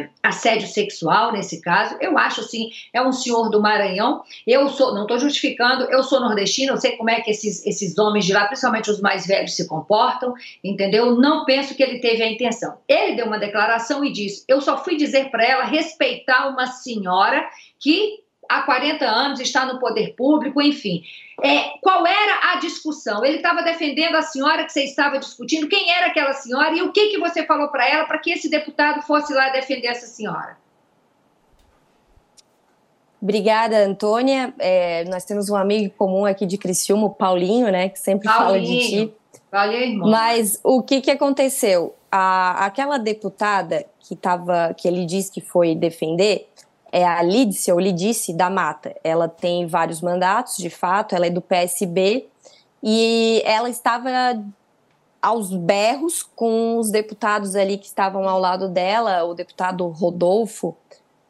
é, 0.00 0.08
assédio 0.22 0.68
sexual 0.68 1.32
nesse 1.32 1.62
caso. 1.62 1.96
Eu 2.00 2.18
acho 2.18 2.42
assim, 2.42 2.70
é 2.92 3.00
um 3.00 3.12
senhor 3.12 3.48
do 3.48 3.60
Maranhão. 3.60 4.22
Eu 4.46 4.68
sou, 4.68 4.94
não 4.94 5.02
estou 5.02 5.18
justificando, 5.18 5.84
eu 5.84 6.02
sou 6.02 6.20
nordestina, 6.20 6.72
eu 6.72 6.76
sei 6.76 6.92
como 6.96 7.10
é 7.10 7.20
que 7.20 7.30
esses, 7.30 7.64
esses 7.66 7.96
homens 7.96 8.26
de 8.26 8.34
lá, 8.34 8.46
principalmente 8.46 8.90
os 8.90 9.00
mais 9.00 9.26
velhos, 9.26 9.56
se 9.56 9.66
comportam, 9.66 10.34
entendeu? 10.62 11.16
Não 11.16 11.44
penso 11.46 11.74
que 11.74 11.82
ele 11.82 12.00
teve 12.00 12.22
a 12.22 12.30
intenção. 12.30 12.76
Ele 12.86 13.16
deu 13.16 13.26
uma 13.26 13.38
declaração 13.38 14.04
e 14.04 14.12
disse: 14.12 14.44
eu 14.46 14.60
só 14.60 14.82
fui 14.84 14.96
dizer 14.96 15.30
para 15.30 15.44
ela 15.44 15.64
respeitar 15.64 16.48
uma 16.48 16.66
senhora 16.66 17.48
que 17.80 18.21
há 18.58 18.62
40 18.62 19.04
anos 19.04 19.40
está 19.40 19.64
no 19.64 19.78
poder 19.78 20.14
público, 20.14 20.60
enfim. 20.60 21.02
É, 21.42 21.78
qual 21.80 22.06
era 22.06 22.52
a 22.52 22.56
discussão? 22.56 23.24
Ele 23.24 23.36
estava 23.36 23.62
defendendo 23.62 24.14
a 24.16 24.22
senhora 24.22 24.64
que 24.64 24.72
você 24.72 24.84
estava 24.84 25.18
discutindo, 25.18 25.68
quem 25.68 25.90
era 25.90 26.06
aquela 26.06 26.32
senhora 26.32 26.74
e 26.74 26.82
o 26.82 26.92
que, 26.92 27.08
que 27.08 27.18
você 27.18 27.44
falou 27.44 27.68
para 27.68 27.88
ela 27.88 28.04
para 28.04 28.18
que 28.18 28.30
esse 28.30 28.48
deputado 28.48 29.02
fosse 29.02 29.32
lá 29.32 29.48
defender 29.50 29.88
essa 29.88 30.06
senhora? 30.06 30.56
Obrigada, 33.20 33.84
Antônia. 33.84 34.52
É, 34.58 35.04
nós 35.04 35.24
temos 35.24 35.48
um 35.48 35.54
amigo 35.54 35.94
comum 35.96 36.24
aqui 36.24 36.44
de 36.44 36.58
Criciúma, 36.58 37.06
o 37.06 37.10
Paulinho, 37.10 37.70
né, 37.70 37.88
que 37.88 37.98
sempre 37.98 38.28
Paulinho. 38.28 38.46
fala 38.46 38.60
de 38.60 38.88
ti. 38.88 39.14
Valeu, 39.50 39.80
irmão. 39.80 40.10
Mas 40.10 40.58
o 40.64 40.82
que, 40.82 41.00
que 41.00 41.10
aconteceu? 41.10 41.94
A, 42.10 42.66
aquela 42.66 42.98
deputada 42.98 43.86
que, 44.00 44.16
tava, 44.16 44.74
que 44.76 44.88
ele 44.88 45.04
disse 45.06 45.30
que 45.30 45.40
foi 45.40 45.74
defender, 45.74 46.48
é 46.92 47.06
a 47.06 47.22
Lídice, 47.22 47.72
ou 47.72 47.80
Lidice 47.80 48.34
da 48.34 48.50
Mata. 48.50 48.94
Ela 49.02 49.26
tem 49.26 49.66
vários 49.66 50.02
mandatos, 50.02 50.58
de 50.58 50.68
fato, 50.68 51.14
ela 51.14 51.26
é 51.26 51.30
do 51.30 51.40
PSB 51.40 52.28
e 52.82 53.42
ela 53.46 53.70
estava 53.70 54.10
aos 55.22 55.50
berros 55.54 56.22
com 56.22 56.76
os 56.78 56.90
deputados 56.90 57.56
ali 57.56 57.78
que 57.78 57.86
estavam 57.86 58.28
ao 58.28 58.38
lado 58.38 58.68
dela, 58.68 59.24
o 59.24 59.34
deputado 59.34 59.86
Rodolfo 59.88 60.76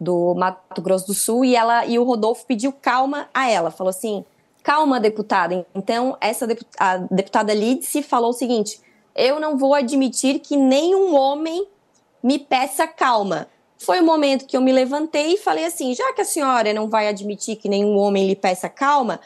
do 0.01 0.35
Mato 0.35 0.83
Grosso 0.83 1.07
do 1.07 1.15
Sul, 1.15 1.45
e 1.45 1.55
ela 1.55 1.87
e 1.87 1.97
o 1.99 2.03
Rodolfo 2.05 2.45
pediu 2.45 2.73
calma 2.73 3.29
a 3.33 3.49
ela, 3.49 3.71
falou 3.71 3.91
assim: 3.91 4.25
"Calma, 4.63 4.99
deputada". 4.99 5.65
Então, 5.75 6.17
essa 6.21 6.49
a 6.79 6.97
deputada 6.97 7.55
Lídice 7.55 8.03
falou 8.03 8.31
o 8.31 8.35
seguinte: 8.35 8.81
"Eu 9.15 9.39
não 9.39 9.57
vou 9.57 9.75
admitir 9.75 10.41
que 10.41 10.57
nenhum 10.57 11.15
homem 11.15 11.69
me 12.23 12.39
peça 12.39 12.87
calma. 12.87 13.47
Foi 13.85 14.01
o 14.01 14.05
momento 14.05 14.47
que 14.47 14.57
eu 14.57 14.61
me 14.61 14.73
levantei 14.73 15.35
e 15.35 15.37
falei 15.39 15.65
assim: 15.65 15.95
já 15.95 16.13
que 16.13 16.21
a 16.21 16.25
senhora 16.25 16.73
não 16.73 16.89
vai 16.89 17.09
admitir 17.09 17.57
que 17.57 17.69
nenhum 17.69 17.97
homem 17.97 18.27
lhe 18.27 18.37
peça 18.37 18.69
calma, 18.69 19.21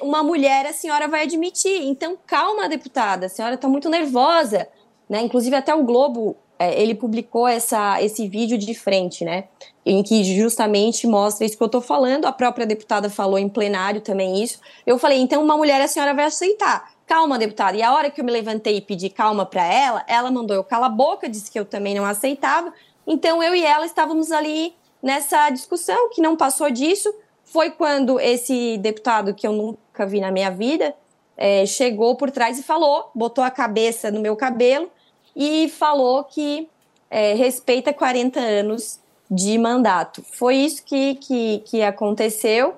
uma 0.00 0.22
mulher 0.22 0.66
a 0.66 0.72
senhora 0.72 1.08
vai 1.08 1.22
admitir. 1.22 1.82
Então, 1.84 2.16
calma, 2.26 2.68
deputada, 2.68 3.26
a 3.26 3.28
senhora 3.28 3.54
está 3.54 3.68
muito 3.68 3.88
nervosa. 3.88 4.68
Né? 5.08 5.20
Inclusive, 5.20 5.56
até 5.56 5.74
o 5.74 5.82
Globo 5.82 6.36
é, 6.58 6.80
ele 6.80 6.94
publicou 6.94 7.48
essa, 7.48 8.00
esse 8.00 8.28
vídeo 8.28 8.56
de 8.56 8.72
frente, 8.72 9.24
né? 9.24 9.44
Em 9.84 10.00
que 10.02 10.22
justamente 10.22 11.08
mostra 11.08 11.44
isso 11.44 11.56
que 11.56 11.62
eu 11.62 11.66
estou 11.66 11.80
falando. 11.80 12.26
A 12.26 12.32
própria 12.32 12.64
deputada 12.64 13.10
falou 13.10 13.36
em 13.36 13.48
plenário 13.48 14.00
também 14.00 14.40
isso. 14.42 14.60
Eu 14.86 14.96
falei, 14.96 15.18
então 15.18 15.42
uma 15.42 15.56
mulher 15.56 15.80
a 15.80 15.88
senhora 15.88 16.14
vai 16.14 16.26
aceitar. 16.26 16.92
Calma, 17.04 17.36
deputada. 17.36 17.76
E 17.76 17.82
a 17.82 17.92
hora 17.92 18.10
que 18.10 18.20
eu 18.20 18.24
me 18.24 18.30
levantei 18.30 18.76
e 18.76 18.80
pedi 18.80 19.10
calma 19.10 19.44
para 19.44 19.64
ela, 19.64 20.04
ela 20.06 20.30
mandou 20.30 20.56
eu 20.56 20.62
calar 20.62 20.88
a 20.88 20.92
boca, 20.92 21.28
disse 21.28 21.50
que 21.50 21.58
eu 21.58 21.64
também 21.64 21.96
não 21.96 22.04
aceitava. 22.04 22.72
Então 23.06 23.42
eu 23.42 23.54
e 23.54 23.64
ela 23.64 23.84
estávamos 23.84 24.30
ali 24.30 24.74
nessa 25.02 25.50
discussão 25.50 26.10
que 26.10 26.20
não 26.20 26.36
passou 26.36 26.70
disso. 26.70 27.12
Foi 27.44 27.70
quando 27.70 28.20
esse 28.20 28.78
deputado 28.78 29.34
que 29.34 29.46
eu 29.46 29.52
nunca 29.52 30.06
vi 30.06 30.20
na 30.20 30.30
minha 30.30 30.50
vida 30.50 30.94
é, 31.36 31.66
chegou 31.66 32.16
por 32.16 32.30
trás 32.30 32.58
e 32.58 32.62
falou, 32.62 33.10
botou 33.14 33.42
a 33.42 33.50
cabeça 33.50 34.10
no 34.10 34.20
meu 34.20 34.36
cabelo 34.36 34.90
e 35.34 35.68
falou 35.68 36.24
que 36.24 36.68
é, 37.10 37.34
respeita 37.34 37.92
40 37.92 38.38
anos 38.38 39.00
de 39.30 39.58
mandato. 39.58 40.22
Foi 40.32 40.56
isso 40.56 40.84
que, 40.84 41.16
que, 41.16 41.58
que 41.66 41.82
aconteceu. 41.82 42.74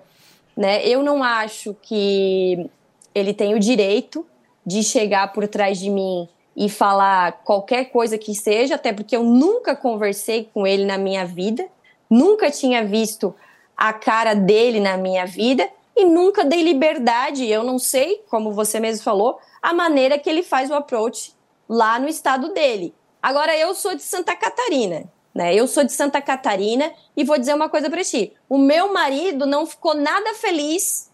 Né? 0.57 0.87
Eu 0.87 1.03
não 1.03 1.23
acho 1.23 1.77
que 1.83 2.69
ele 3.15 3.35
tem 3.35 3.55
o 3.55 3.61
direito 3.61 4.27
de 4.65 4.83
chegar 4.83 5.33
por 5.33 5.47
trás 5.47 5.79
de 5.79 5.91
mim 5.91 6.29
e 6.57 6.69
falar 6.69 7.43
qualquer 7.45 7.87
coisa 7.87 8.17
que 8.17 8.35
seja, 8.35 8.77
até 8.77 8.93
porque 8.93 9.17
eu 9.17 9.25
nunca 9.25 9.75
conversei 9.75 10.49
com 10.53 10.67
ele 10.67 10.85
na 10.85 10.97
minha 10.97 11.25
vida, 11.25 11.67
nunca 12.09 12.51
tinha 12.51 12.85
visto 12.85 13.35
a 13.77 13.93
cara 13.93 14.35
dele 14.35 14.79
na 14.79 14.97
minha 14.97 15.27
vida 15.27 15.69
e 15.97 16.05
nunca 16.05 16.45
dei 16.45 16.63
liberdade. 16.63 17.47
Eu 17.47 17.65
não 17.65 17.79
sei, 17.79 18.23
como 18.29 18.53
você 18.53 18.79
mesmo 18.79 19.03
falou, 19.03 19.39
a 19.61 19.73
maneira 19.73 20.19
que 20.19 20.29
ele 20.29 20.43
faz 20.43 20.71
o 20.71 20.75
approach 20.75 21.35
lá 21.69 21.99
no 21.99 22.09
estado 22.09 22.53
dele. 22.53 22.95
Agora, 23.23 23.57
eu 23.57 23.75
sou 23.75 23.95
de 23.95 24.03
Santa 24.03 24.37
Catarina, 24.37 25.05
né? 25.35 25.55
Eu 25.55 25.67
sou 25.67 25.83
de 25.83 25.93
Santa 25.93 26.21
Catarina 26.21 26.93
e 27.17 27.25
vou 27.25 27.39
dizer 27.39 27.55
uma 27.55 27.69
coisa 27.69 27.89
para 27.91 28.05
ti: 28.05 28.33
o 28.49 28.59
meu 28.59 28.93
marido 28.93 29.47
não 29.47 29.67
ficou 29.67 29.95
nada 29.95 30.35
feliz 30.35 31.11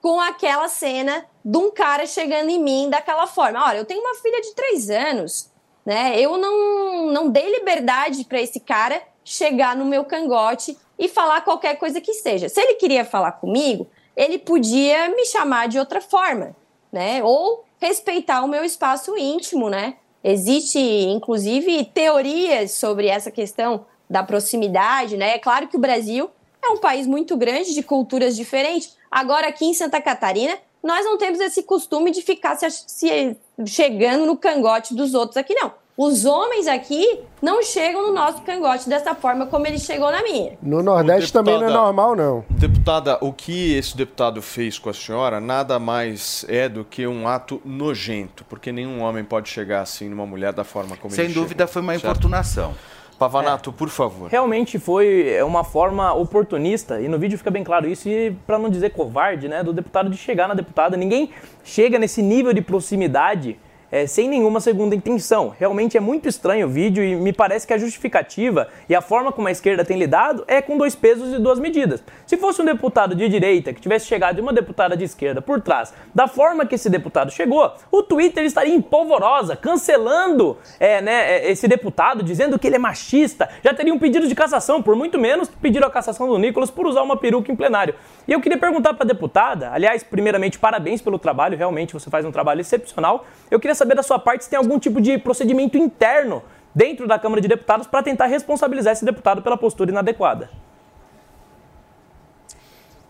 com 0.00 0.20
aquela 0.20 0.68
cena 0.68 1.24
de 1.44 1.58
um 1.58 1.70
cara 1.70 2.06
chegando 2.06 2.50
em 2.50 2.62
mim 2.62 2.88
daquela 2.90 3.26
forma. 3.26 3.64
Olha, 3.64 3.78
eu 3.78 3.84
tenho 3.84 4.00
uma 4.00 4.14
filha 4.14 4.40
de 4.40 4.54
três 4.54 4.90
anos, 4.90 5.50
né? 5.84 6.18
Eu 6.20 6.36
não, 6.36 7.06
não 7.10 7.30
dei 7.30 7.50
liberdade 7.58 8.24
para 8.24 8.40
esse 8.40 8.60
cara 8.60 9.02
chegar 9.24 9.76
no 9.76 9.84
meu 9.84 10.04
cangote 10.04 10.76
e 10.98 11.08
falar 11.08 11.42
qualquer 11.42 11.76
coisa 11.78 12.00
que 12.00 12.14
seja. 12.14 12.48
Se 12.48 12.60
ele 12.60 12.74
queria 12.74 13.04
falar 13.04 13.32
comigo, 13.32 13.86
ele 14.16 14.38
podia 14.38 15.08
me 15.10 15.24
chamar 15.26 15.68
de 15.68 15.78
outra 15.78 16.00
forma, 16.00 16.56
né? 16.90 17.22
Ou 17.22 17.64
respeitar 17.78 18.42
o 18.42 18.48
meu 18.48 18.64
espaço 18.64 19.16
íntimo, 19.16 19.70
né? 19.70 19.96
Existe, 20.22 20.80
inclusive, 20.80 21.84
teorias 21.84 22.72
sobre 22.72 23.06
essa 23.06 23.30
questão 23.30 23.86
da 24.10 24.22
proximidade, 24.22 25.16
né? 25.16 25.34
É 25.34 25.38
claro 25.38 25.68
que 25.68 25.76
o 25.76 25.80
Brasil 25.80 26.30
é 26.62 26.68
um 26.70 26.78
país 26.78 27.06
muito 27.06 27.36
grande, 27.36 27.74
de 27.74 27.82
culturas 27.82 28.34
diferentes. 28.34 28.97
Agora, 29.10 29.48
aqui 29.48 29.64
em 29.64 29.74
Santa 29.74 30.00
Catarina, 30.00 30.56
nós 30.82 31.04
não 31.04 31.18
temos 31.18 31.40
esse 31.40 31.62
costume 31.62 32.10
de 32.10 32.22
ficar 32.22 32.56
se, 32.56 32.70
se 32.70 33.36
chegando 33.66 34.26
no 34.26 34.36
cangote 34.36 34.94
dos 34.94 35.14
outros 35.14 35.36
aqui, 35.36 35.54
não. 35.54 35.72
Os 35.96 36.24
homens 36.24 36.68
aqui 36.68 37.22
não 37.42 37.60
chegam 37.60 38.06
no 38.06 38.12
nosso 38.12 38.42
cangote 38.42 38.88
dessa 38.88 39.16
forma 39.16 39.46
como 39.46 39.66
ele 39.66 39.80
chegou 39.80 40.12
na 40.12 40.22
minha. 40.22 40.56
No 40.62 40.80
Nordeste 40.80 41.32
deputada, 41.32 41.44
também 41.58 41.60
não 41.60 41.68
é 41.68 41.82
normal, 41.82 42.14
não. 42.14 42.44
Deputada, 42.48 43.18
o 43.20 43.32
que 43.32 43.74
esse 43.74 43.96
deputado 43.96 44.40
fez 44.40 44.78
com 44.78 44.88
a 44.88 44.94
senhora 44.94 45.40
nada 45.40 45.76
mais 45.80 46.46
é 46.48 46.68
do 46.68 46.84
que 46.84 47.04
um 47.04 47.26
ato 47.26 47.60
nojento, 47.64 48.44
porque 48.44 48.70
nenhum 48.70 49.02
homem 49.02 49.24
pode 49.24 49.48
chegar 49.48 49.80
assim 49.80 50.08
numa 50.08 50.24
mulher 50.24 50.52
da 50.52 50.62
forma 50.62 50.96
como 50.96 51.12
Sem 51.12 51.24
ele 51.24 51.34
Sem 51.34 51.42
dúvida 51.42 51.64
chegou, 51.64 51.72
foi 51.72 51.82
uma 51.82 51.92
certo? 51.94 52.04
importunação. 52.04 52.74
Pavanato, 53.18 53.70
é. 53.70 53.72
por 53.72 53.88
favor. 53.88 54.30
Realmente 54.30 54.78
foi 54.78 55.42
uma 55.42 55.64
forma 55.64 56.12
oportunista, 56.14 57.00
e 57.00 57.08
no 57.08 57.18
vídeo 57.18 57.36
fica 57.36 57.50
bem 57.50 57.64
claro 57.64 57.88
isso, 57.88 58.08
e 58.08 58.30
para 58.46 58.58
não 58.58 58.70
dizer 58.70 58.90
covarde, 58.90 59.48
né, 59.48 59.62
do 59.62 59.72
deputado 59.72 60.08
de 60.08 60.16
chegar 60.16 60.46
na 60.46 60.54
deputada. 60.54 60.96
Ninguém 60.96 61.30
chega 61.64 61.98
nesse 61.98 62.22
nível 62.22 62.52
de 62.52 62.60
proximidade 62.62 63.58
é, 63.90 64.06
sem 64.06 64.28
nenhuma 64.28 64.60
segunda 64.60 64.94
intenção. 64.94 65.54
Realmente 65.58 65.96
é 65.96 66.00
muito 66.00 66.28
estranho 66.28 66.66
o 66.66 66.70
vídeo 66.70 67.02
e 67.02 67.16
me 67.16 67.32
parece 67.32 67.66
que 67.66 67.72
a 67.72 67.78
justificativa 67.78 68.68
e 68.88 68.94
a 68.94 69.00
forma 69.00 69.32
como 69.32 69.48
a 69.48 69.50
esquerda 69.50 69.84
tem 69.84 69.98
lidado 69.98 70.44
é 70.46 70.60
com 70.60 70.76
dois 70.76 70.94
pesos 70.94 71.34
e 71.34 71.38
duas 71.38 71.58
medidas. 71.58 72.02
Se 72.26 72.36
fosse 72.36 72.60
um 72.60 72.64
deputado 72.64 73.14
de 73.14 73.28
direita 73.28 73.72
que 73.72 73.80
tivesse 73.80 74.06
chegado 74.06 74.38
e 74.38 74.40
uma 74.40 74.52
deputada 74.52 74.96
de 74.96 75.04
esquerda 75.04 75.40
por 75.40 75.60
trás, 75.60 75.92
da 76.14 76.26
forma 76.26 76.66
que 76.66 76.74
esse 76.74 76.90
deputado 76.90 77.30
chegou, 77.30 77.72
o 77.90 78.02
Twitter 78.02 78.44
estaria 78.44 78.74
em 78.74 78.80
polvorosa, 78.80 79.56
cancelando 79.56 80.58
é, 80.78 81.00
né, 81.00 81.36
é, 81.36 81.50
esse 81.50 81.66
deputado, 81.66 82.22
dizendo 82.22 82.58
que 82.58 82.66
ele 82.66 82.76
é 82.76 82.78
machista. 82.78 83.48
Já 83.62 83.72
teria 83.72 83.92
um 83.92 83.98
pedido 83.98 84.28
de 84.28 84.34
cassação, 84.34 84.82
por 84.82 84.94
muito 84.94 85.18
menos 85.18 85.48
pediram 85.48 85.88
a 85.88 85.90
cassação 85.90 86.28
do 86.28 86.38
Nicolas 86.38 86.70
por 86.70 86.86
usar 86.86 87.02
uma 87.02 87.16
peruca 87.16 87.50
em 87.50 87.56
plenário. 87.56 87.94
E 88.26 88.32
eu 88.32 88.40
queria 88.40 88.58
perguntar 88.58 88.94
para 88.94 89.04
a 89.04 89.06
deputada, 89.06 89.70
aliás, 89.72 90.02
primeiramente, 90.02 90.58
parabéns 90.58 91.00
pelo 91.00 91.18
trabalho, 91.18 91.56
realmente 91.56 91.94
você 91.94 92.10
faz 92.10 92.24
um 92.24 92.30
trabalho 92.30 92.60
excepcional. 92.60 93.26
Eu 93.50 93.58
queria 93.58 93.74
saber 93.78 93.94
da 93.94 94.02
sua 94.02 94.18
parte 94.18 94.44
se 94.44 94.50
tem 94.50 94.58
algum 94.58 94.78
tipo 94.78 95.00
de 95.00 95.16
procedimento 95.18 95.78
interno 95.78 96.42
dentro 96.74 97.06
da 97.06 97.18
Câmara 97.18 97.40
de 97.40 97.48
Deputados 97.48 97.86
para 97.86 98.02
tentar 98.02 98.26
responsabilizar 98.26 98.92
esse 98.92 99.04
deputado 99.04 99.42
pela 99.42 99.56
postura 99.56 99.90
inadequada. 99.90 100.50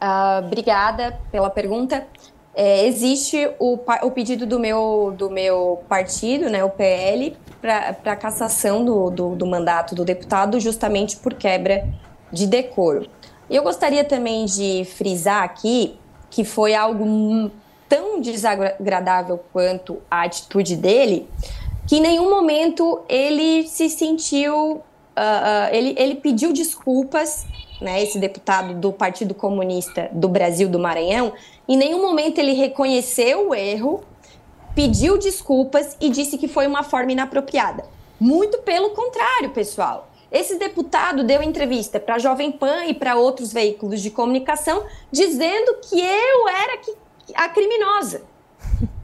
Uh, 0.01 0.47
obrigada 0.47 1.19
pela 1.33 1.51
pergunta. 1.51 2.07
É, 2.55 2.87
existe 2.87 3.49
o, 3.59 3.79
o, 4.03 4.11
pedido 4.11 4.47
do 4.47 4.59
meu, 4.59 5.14
do 5.16 5.31
meu 5.31 5.83
partido, 5.89 6.49
né, 6.49 6.64
o 6.64 6.71
PL, 6.71 7.37
para 7.61 8.16
cassação 8.16 8.85
do, 8.85 9.11
do, 9.11 9.37
do 9.37 9.47
mandato 9.47 9.95
do 9.95 10.05
deputado, 10.05 10.59
justamente 10.59 11.16
por 11.16 11.35
quebra 11.35 11.87
de 12.33 12.47
decoro. 12.47 13.09
Eu 13.49 13.62
gostaria 13.62 14.05
também 14.05 14.45
de 14.45 14.85
frisar 14.85 15.43
aqui 15.43 15.99
que 16.31 16.45
foi 16.45 16.75
algo 16.75 17.51
tão 17.89 18.20
desagradável 18.20 19.41
quanto 19.53 19.99
a 20.11 20.22
atitude 20.22 20.76
dele, 20.76 21.28
que 21.86 21.97
em 21.97 22.01
nenhum 22.01 22.28
momento 22.28 23.01
ele 23.09 23.66
se 23.66 23.89
sentiu. 23.89 24.82
Uh, 25.16 25.70
uh, 25.70 25.74
ele, 25.74 25.95
ele 25.99 26.14
pediu 26.14 26.53
desculpas, 26.53 27.45
né, 27.80 28.01
esse 28.01 28.20
deputado 28.20 28.74
do 28.74 28.93
Partido 28.93 29.34
Comunista 29.34 30.09
do 30.12 30.28
Brasil 30.28 30.68
do 30.68 30.78
Maranhão, 30.78 31.32
em 31.66 31.76
nenhum 31.76 32.01
momento 32.01 32.39
ele 32.39 32.53
reconheceu 32.53 33.49
o 33.49 33.55
erro, 33.55 34.05
pediu 34.76 35.18
desculpas 35.18 35.97
e 36.01 36.09
disse 36.09 36.39
que 36.39 36.47
foi 36.47 36.68
uma 36.68 36.84
forma 36.84 37.11
inapropriada. 37.11 37.84
Muito 38.20 38.59
pelo 38.59 38.91
contrário, 38.91 39.51
pessoal. 39.51 40.09
Esse 40.30 40.57
deputado 40.57 41.24
deu 41.24 41.43
entrevista 41.43 41.99
para 41.99 42.16
a 42.16 42.18
Jovem 42.18 42.53
Pan 42.53 42.84
e 42.84 42.95
para 42.95 43.16
outros 43.16 43.53
veículos 43.53 44.03
de 44.03 44.11
comunicação 44.11 44.84
dizendo 45.11 45.78
que 45.82 45.99
eu 45.99 46.49
era 46.49 46.78
a 47.35 47.49
criminosa 47.49 48.24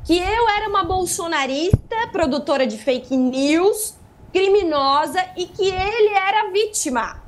que 0.04 0.18
eu 0.18 0.48
era 0.50 0.68
uma 0.68 0.84
bolsonarista, 0.84 1.96
produtora 2.12 2.66
de 2.66 2.76
fake 2.76 3.16
news, 3.16 3.96
criminosa 4.32 5.24
e 5.36 5.46
que 5.46 5.64
ele 5.64 6.14
era 6.14 6.50
vítima. 6.50 7.22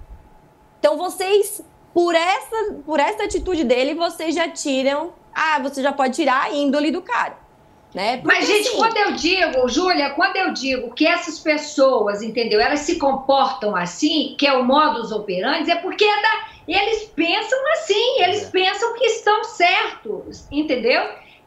Então 0.79 0.97
vocês, 0.99 1.63
por 1.95 2.15
essa, 2.15 2.75
por 2.85 3.01
essa 3.01 3.25
atitude 3.25 3.65
dele, 3.65 3.95
vocês 3.95 4.35
já 4.35 4.49
tiram, 4.49 5.15
ah, 5.35 5.59
você 5.61 5.83
já 5.83 5.93
pode 5.93 6.15
tirar 6.15 6.43
a 6.45 6.51
índole 6.51 6.91
do 6.91 7.01
cara. 7.01 7.39
Né? 7.95 8.19
Porque, 8.19 8.37
Mas, 8.37 8.47
gente, 8.47 8.69
assim, 8.69 8.77
quando 8.77 8.97
eu 8.99 9.13
digo, 9.13 9.69
Júlia, 9.69 10.11
quando 10.11 10.37
eu 10.37 10.53
digo 10.53 10.93
que 10.93 11.07
essas 11.07 11.39
pessoas, 11.39 12.21
entendeu, 12.21 12.61
elas 12.61 12.81
se 12.81 12.99
comportam 12.99 13.75
assim, 13.75 14.35
que 14.39 14.47
é 14.47 14.53
o 14.53 14.63
modus 14.63 15.13
operandi, 15.13 15.71
é 15.71 15.77
porque 15.77 16.05
é 16.05 16.23
da, 16.23 16.47
eles 16.73 17.05
pensam 17.05 17.59
assim, 17.73 18.23
eles 18.23 18.45
é. 18.45 18.51
pensam 18.51 18.95
que 18.95 19.07
estão 19.07 19.45
certos, 19.45 20.47
entendeu? 20.51 21.03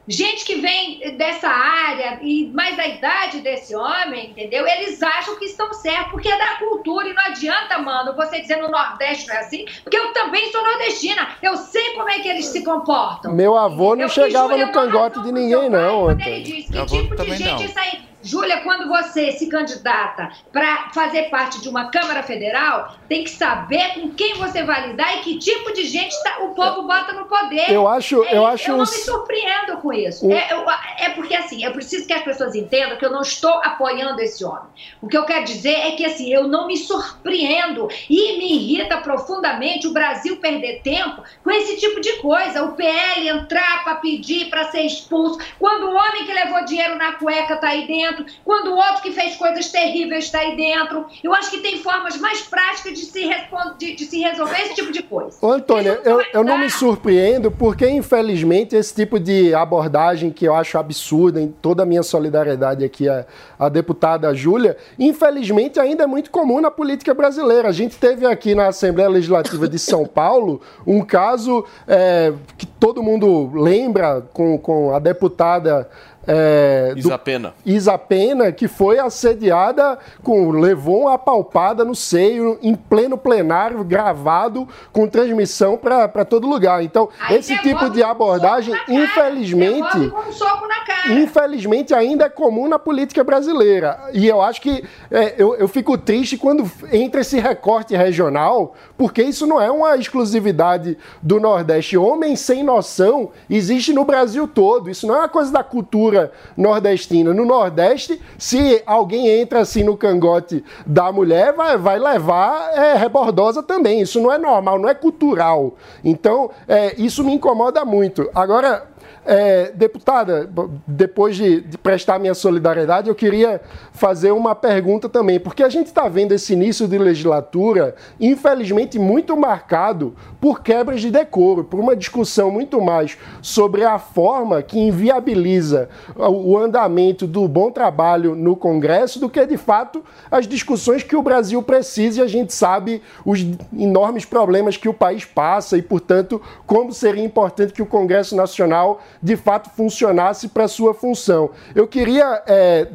gente 0.10 0.44
que 0.44 0.56
vem 0.56 1.16
dessa 1.18 1.48
área 1.48 2.20
e 2.24 2.48
mais 2.48 2.76
da 2.76 2.88
idade 2.88 3.42
desse 3.42 3.76
homem, 3.76 4.32
entendeu? 4.32 4.68
Eles 4.68 5.02
acham 5.04 5.38
que 5.38 5.46
estão 5.46 5.72
certos, 5.72 6.12
porque 6.12 6.28
é 6.28 6.38
da 6.38 6.56
cultura 6.58 7.08
e 7.08 7.14
não 7.14 7.24
adianta, 7.26 7.78
mano, 7.78 8.16
você 8.16 8.42
dizer 8.42 8.58
no 8.58 8.70
Nordeste 8.70 9.28
não 9.28 9.36
é 9.36 9.40
assim, 9.40 9.66
porque 9.84 9.98
eu 9.98 10.12
também 10.12 10.52
sou 10.52 10.64
nordestina, 10.64 11.30
eu 11.44 11.56
sei 11.56 11.94
como 11.94 12.10
é 12.10 12.20
que 12.20 12.28
eles 12.28 12.46
se 12.46 12.64
comportam. 12.64 13.34
Meu 13.34 13.56
avô 13.56 13.96
não 13.96 14.04
eu 14.04 14.10
chegava 14.10 14.58
no 14.58 14.72
cangote 14.72 15.22
de 15.22 15.32
ninguém, 15.32 15.70
não. 15.70 16.06
Quando 16.06 16.22
ele 16.22 16.42
disse 16.42 16.72
que 16.72 16.86
tipo 16.88 17.16
de 17.16 17.38
gente 17.38 17.44
não. 17.44 17.64
isso 17.64 17.80
aí 17.80 18.09
Júlia, 18.22 18.62
quando 18.62 18.88
você 18.88 19.32
se 19.32 19.48
candidata 19.48 20.32
para 20.52 20.90
fazer 20.94 21.24
parte 21.30 21.62
de 21.62 21.70
uma 21.70 21.90
Câmara 21.90 22.22
Federal, 22.22 22.96
tem 23.08 23.24
que 23.24 23.30
saber 23.30 23.94
com 23.94 24.10
quem 24.10 24.36
você 24.36 24.64
vai 24.64 24.90
lidar 24.90 25.18
e 25.18 25.22
que 25.22 25.38
tipo 25.38 25.74
de 25.74 25.86
gente 25.86 26.16
tá, 26.24 26.40
o 26.44 26.54
povo 26.54 26.84
bota 26.84 27.14
no 27.14 27.26
poder. 27.26 27.72
Eu 27.72 27.88
acho, 27.88 28.24
é, 28.26 28.38
eu 28.38 28.46
acho. 28.46 28.70
Eu 28.70 28.78
não 28.78 28.84
me 28.84 28.88
surpreendo 28.88 29.78
com 29.78 29.94
isso. 29.94 30.30
É, 30.32 30.52
eu, 30.52 30.70
é, 30.70 31.10
porque 31.12 31.36
assim, 31.36 31.64
eu 31.64 31.72
preciso 31.72 32.06
que 32.06 32.14
as 32.14 32.24
pessoas 32.24 32.56
entendam 32.56 32.98
que 32.98 33.06
eu 33.06 33.12
não 33.12 33.22
estou 33.22 33.54
apoiando 33.64 34.22
esse 34.22 34.44
homem. 34.44 34.70
O 35.02 35.08
que 35.08 35.18
eu 35.18 35.24
quero 35.24 35.46
dizer 35.46 35.76
é 35.76 35.92
que 35.92 36.06
assim, 36.06 36.32
eu 36.32 36.48
não 36.48 36.68
me 36.68 36.76
surpreendo 36.76 37.88
e 38.10 38.38
me 38.38 38.54
irrita 38.54 38.98
profundamente 38.98 39.88
o 39.88 39.94
Brasil 39.94 40.38
perder 40.38 40.82
tempo 40.82 41.24
com 41.44 41.52
esse 41.52 41.78
tipo 41.78 42.02
de 42.02 42.14
coisa. 42.18 42.64
O 42.64 42.74
PL 42.74 43.28
entrar 43.28 43.84
para 43.84 43.96
pedir 43.96 44.50
para 44.50 44.70
ser 44.72 44.82
expulso, 44.82 45.40
quando 45.58 45.86
o 45.86 45.96
homem 45.96 46.26
que 46.26 46.34
levou 46.34 46.66
dinheiro 46.66 46.96
na 46.96 47.14
cueca 47.14 47.56
tá 47.56 47.70
aí 47.70 47.88
dentro 47.88 48.09
dentro, 48.10 48.26
quando 48.43 48.72
o 48.72 48.76
outro 48.76 49.01
que 49.01 49.12
fez 49.12 49.36
coisas 49.36 49.70
terríveis 49.70 50.26
está 50.26 50.39
aí 50.39 50.55
dentro. 50.55 51.05
Eu 51.24 51.34
acho 51.34 51.51
que 51.51 51.60
tem 51.60 51.78
formas 51.78 52.18
mais 52.18 52.41
práticas 52.41 52.97
de 52.97 53.05
se, 53.05 53.30
de, 53.78 53.95
de 53.95 54.05
se 54.05 54.20
resolver 54.20 54.60
esse 54.62 54.76
tipo 54.76 54.91
de 54.91 55.03
coisa. 55.03 55.38
Ô, 55.41 55.51
Antônia, 55.51 55.99
eu, 56.03 56.22
eu 56.34 56.43
não 56.43 56.57
me 56.57 56.70
surpreendo 56.70 57.51
porque, 57.51 57.88
infelizmente, 57.89 58.76
esse 58.76 58.93
tipo 58.93 59.20
de 59.20 59.53
abordagem 59.53 60.32
que 60.32 60.45
eu 60.45 60.53
acho 60.53 60.78
absurda, 60.78 61.41
em 61.41 61.47
toda 61.47 61.84
a 61.84 61.86
minha 61.86 62.03
solidariedade 62.03 62.84
aqui 62.84 63.07
a, 63.07 63.26
a 63.57 63.70
deputada 63.70 64.34
Júlia, 64.34 64.78
infelizmente 64.97 65.80
ainda 65.80 66.03
é 66.03 66.07
muito 66.07 66.32
comum 66.32 66.62
na 66.62 66.72
política 66.72 67.14
brasileira. 67.14 67.68
A 67.68 67.72
gente 67.72 67.97
teve 67.97 68.26
aqui 68.26 68.55
na 68.55 68.68
Assembleia 68.68 69.10
Legislativa 69.10 69.68
de 69.68 69.80
São 69.80 70.05
Paulo 70.07 70.62
um 70.86 71.01
caso 71.01 71.66
é, 71.88 72.34
que 72.57 72.66
todo 72.66 73.03
mundo 73.03 73.51
lembra 73.53 74.22
com, 74.34 74.57
com 74.57 74.93
a 74.93 74.99
deputada 74.99 75.89
é, 76.32 76.94
Isapena. 76.96 77.56
Isapena, 77.66 78.52
que 78.52 78.68
foi 78.68 79.00
assediada, 79.00 79.98
com 80.22 80.52
levou 80.52 81.02
uma 81.02 81.18
palpada 81.18 81.84
no 81.84 81.96
seio, 81.96 82.60
em 82.62 82.76
pleno 82.76 83.18
plenário, 83.18 83.84
gravado, 83.84 84.68
com 84.94 85.08
transmissão 85.08 85.76
para 85.76 86.24
todo 86.24 86.48
lugar. 86.48 86.84
Então, 86.84 87.10
Aí 87.20 87.38
esse 87.38 87.58
tipo 87.58 87.90
de 87.90 88.04
abordagem, 88.04 88.76
infelizmente. 88.88 89.98
Um 89.98 91.20
infelizmente, 91.20 91.96
ainda 91.96 92.26
é 92.26 92.30
comum 92.30 92.68
na 92.68 92.78
política 92.78 93.24
brasileira. 93.24 94.00
E 94.14 94.28
eu 94.28 94.40
acho 94.40 94.62
que 94.62 94.84
é, 95.10 95.34
eu, 95.36 95.56
eu 95.56 95.68
fico 95.68 95.98
triste 95.98 96.38
quando 96.38 96.70
entra 96.92 97.22
esse 97.22 97.40
recorte 97.40 97.96
regional, 97.96 98.76
porque 98.96 99.24
isso 99.24 99.48
não 99.48 99.60
é 99.60 99.72
uma 99.72 99.96
exclusividade 99.98 100.96
do 101.24 101.40
Nordeste. 101.40 101.98
Homem 101.98 102.36
sem 102.36 102.62
noção 102.62 103.32
existe 103.50 103.94
no 103.94 104.06
Brasil 104.06 104.48
todo. 104.48 104.92
Isso 104.92 105.08
não 105.08 105.16
é 105.16 105.20
uma 105.20 105.30
coisa 105.30 105.52
da 105.52 105.64
cultura 105.64 106.19
cultura 106.20 106.32
nordestina. 106.58 107.34
No 107.34 107.46
Nordeste, 107.46 108.20
se 108.38 108.82
alguém 108.86 109.28
entra 109.28 109.60
assim 109.60 109.84
no 109.84 109.96
cangote 109.96 110.64
da 110.86 111.12
mulher, 111.12 111.54
vai, 111.54 111.78
vai 111.78 112.00
levar 112.00 112.72
é, 112.74 112.96
rebordosa 112.96 113.64
também. 113.64 114.02
Isso 114.02 114.20
não 114.20 114.32
é 114.32 114.38
normal, 114.38 114.78
não 114.78 114.90
é 114.90 114.94
cultural. 114.94 115.76
Então, 116.04 116.50
é, 116.68 116.96
isso 116.98 117.24
me 117.24 117.34
incomoda 117.34 117.86
muito. 117.86 118.30
Agora, 118.36 118.89
é, 119.26 119.72
deputada, 119.74 120.49
depois 120.88 121.36
de, 121.36 121.62
de, 121.62 121.78
prestar 121.78 122.20
minha 122.20 122.34
solidariedade, 122.34 123.10
eu 123.10 123.16
queria 123.16 123.62
fazer 123.91 124.32
uma 124.32 124.55
pergunta 124.55 125.07
também, 125.07 125.39
porque 125.39 125.64
a 125.64 125.70
gente 125.70 125.88
está 125.88 126.07
vendo 126.07 126.32
esse 126.32 126.53
início 126.53 126.88
de 126.88 126.97
legislatura, 126.97 127.95
infelizmente, 128.20 128.97
muito 128.97 129.36
marcado 129.38 130.16
por 130.39 130.62
quebras 130.62 131.01
de 131.01 131.12
decoro, 131.12 131.64
por 131.64 131.80
uma 131.80 131.95
discussão 131.95 132.49
muito 132.49 132.82
mais 132.82 133.18
sobre 133.41 133.84
a 133.84 133.99
forma 133.99 134.62
que 134.62 134.80
inviabiliza 134.80 135.89
o 136.16 136.57
andamento 136.57 137.28
do 137.28 137.47
bom 137.47 137.70
trabalho 137.70 138.36
no 138.36 138.55
Congresso 138.55 139.20
do 139.20 139.30
que, 139.30 139.45
de 139.45 139.57
fato, 139.57 140.03
as 140.32 140.47
discussões 140.47 141.03
que 141.03 141.16
o 141.16 141.22
Brasil 141.22 141.62
precisa 141.62 142.22
e 142.22 142.24
a 142.24 142.28
gente 142.28 142.53
sabe 142.53 143.01
os 143.26 143.45
enormes 143.78 144.26
problemas 144.26 144.78
que 144.78 144.89
o 144.89 144.93
país 144.93 145.26
passa 145.26 145.78
e, 145.78 145.82
portanto, 145.82 146.41
como 146.66 146.93
seria 146.93 147.24
importante 147.24 147.74
que 147.74 147.82
o 147.82 147.86
Congresso 147.86 148.36
Nacional 148.36 148.99
de 149.22 149.36
fato 149.36 149.70
funcionasse 149.70 150.47
para 150.50 150.68
sua 150.68 150.93
função. 150.93 151.52
Eu 151.76 151.88
queria 151.88 152.41
é, 152.47 152.88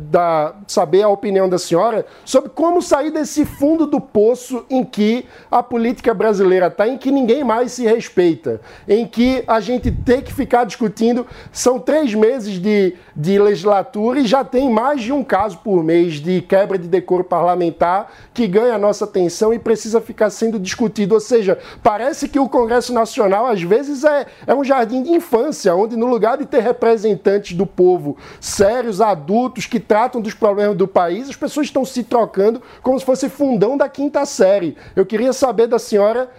saber 0.66 1.02
a 1.02 1.08
opinião 1.08 1.48
da 1.48 1.58
senhora 1.58 2.06
sobre 2.24 2.50
como 2.50 2.80
sair 2.82 3.10
desse 3.10 3.44
fundo 3.44 3.86
do 3.86 4.00
poço 4.00 4.64
em 4.68 4.84
que 4.84 5.26
a 5.50 5.62
política 5.62 6.14
brasileira 6.14 6.66
está, 6.66 6.86
em 6.88 6.96
que 6.96 7.10
ninguém 7.10 7.44
mais 7.44 7.72
se 7.72 7.84
respeita, 7.84 8.60
em 8.88 9.06
que 9.06 9.44
a 9.46 9.60
gente 9.60 9.90
tem 9.90 10.20
que 10.20 10.32
ficar 10.32 10.64
discutindo. 10.64 11.26
São 11.52 11.78
três 11.78 12.14
meses 12.14 12.60
de, 12.60 12.94
de 13.14 13.38
legislatura 13.38 14.20
e 14.20 14.26
já 14.26 14.44
tem 14.44 14.70
mais 14.70 15.02
de 15.02 15.12
um 15.12 15.22
caso 15.22 15.58
por 15.58 15.82
mês 15.82 16.14
de 16.14 16.40
quebra 16.42 16.78
de 16.78 16.88
decoro 16.88 17.24
parlamentar 17.24 18.12
que 18.32 18.46
ganha 18.46 18.74
a 18.74 18.78
nossa 18.78 19.04
atenção 19.04 19.52
e 19.52 19.58
precisa 19.58 20.00
ficar 20.00 20.30
sendo 20.30 20.58
discutido. 20.58 21.14
Ou 21.14 21.20
seja, 21.20 21.58
parece 21.82 22.28
que 22.28 22.38
o 22.38 22.48
Congresso 22.48 22.92
Nacional, 22.92 23.46
às 23.46 23.62
vezes, 23.62 24.04
é, 24.04 24.26
é 24.46 24.54
um 24.54 24.64
jardim 24.64 25.02
de 25.02 25.10
infância, 25.10 25.74
onde 25.74 25.93
no 25.96 26.06
lugar 26.06 26.38
de 26.38 26.46
ter 26.46 26.60
representantes 26.60 27.56
do 27.56 27.66
povo 27.66 28.16
sérios, 28.40 29.00
adultos, 29.00 29.66
que 29.66 29.80
tratam 29.80 30.20
dos 30.20 30.34
problemas 30.34 30.76
do 30.76 30.88
país, 30.88 31.28
as 31.28 31.36
pessoas 31.36 31.66
estão 31.66 31.84
se 31.84 32.04
trocando 32.04 32.62
como 32.82 32.98
se 32.98 33.04
fosse 33.04 33.28
fundão 33.28 33.76
da 33.76 33.88
quinta 33.88 34.24
série. 34.24 34.76
Eu 34.94 35.06
queria 35.06 35.32
saber 35.32 35.66
da 35.66 35.78
senhora 35.78 36.30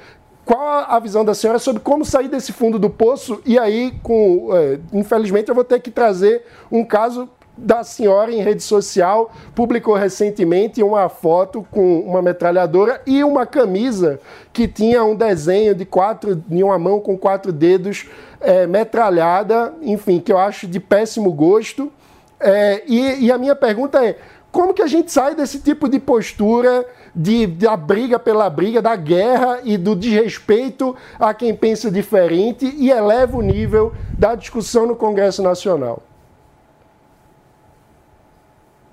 qual 0.45 0.85
a 0.87 0.99
visão 0.99 1.25
da 1.25 1.33
senhora 1.33 1.57
sobre 1.57 1.81
como 1.81 2.05
sair 2.05 2.27
desse 2.27 2.53
fundo 2.53 2.77
do 2.77 2.89
poço? 2.89 3.41
E 3.43 3.57
aí, 3.57 3.91
com, 4.03 4.49
é, 4.55 4.79
infelizmente, 4.93 5.49
eu 5.49 5.55
vou 5.55 5.63
ter 5.63 5.81
que 5.81 5.89
trazer 5.89 6.45
um 6.71 6.85
caso 6.85 7.27
da 7.57 7.83
senhora 7.83 8.31
em 8.31 8.41
rede 8.41 8.61
social, 8.61 9.31
publicou 9.53 9.95
recentemente 9.95 10.83
uma 10.83 11.09
foto 11.09 11.65
com 11.71 11.99
uma 12.01 12.21
metralhadora 12.21 13.01
e 13.05 13.23
uma 13.23 13.45
camisa 13.45 14.19
que 14.51 14.67
tinha 14.67 15.03
um 15.03 15.15
desenho 15.15 15.73
de 15.73 15.85
quatro, 15.85 16.43
em 16.49 16.63
uma 16.63 16.77
mão 16.77 16.99
com 16.99 17.17
quatro 17.17 17.51
dedos, 17.51 18.07
é, 18.41 18.67
metralhada, 18.67 19.73
enfim, 19.81 20.19
que 20.19 20.31
eu 20.31 20.37
acho 20.37 20.67
de 20.67 20.79
péssimo 20.79 21.31
gosto. 21.31 21.91
É, 22.39 22.83
e, 22.85 23.25
e 23.25 23.31
a 23.31 23.37
minha 23.37 23.55
pergunta 23.55 24.03
é: 24.05 24.17
como 24.51 24.73
que 24.73 24.81
a 24.81 24.87
gente 24.87 25.11
sai 25.11 25.35
desse 25.35 25.59
tipo 25.59 25.87
de 25.87 25.99
postura? 25.99 26.85
de, 27.15 27.47
da 27.47 27.77
briga 27.77 28.19
pela 28.19 28.49
briga, 28.49 28.81
da 28.81 28.95
guerra 28.95 29.61
e 29.63 29.77
do 29.77 29.95
desrespeito 29.95 30.95
a 31.17 31.33
quem 31.33 31.55
pensa 31.55 31.89
diferente 31.89 32.65
e 32.77 32.91
eleva 32.91 33.37
o 33.37 33.41
nível 33.41 33.93
da 34.17 34.35
discussão 34.35 34.85
no 34.85 34.95
Congresso 34.95 35.41
Nacional? 35.41 36.03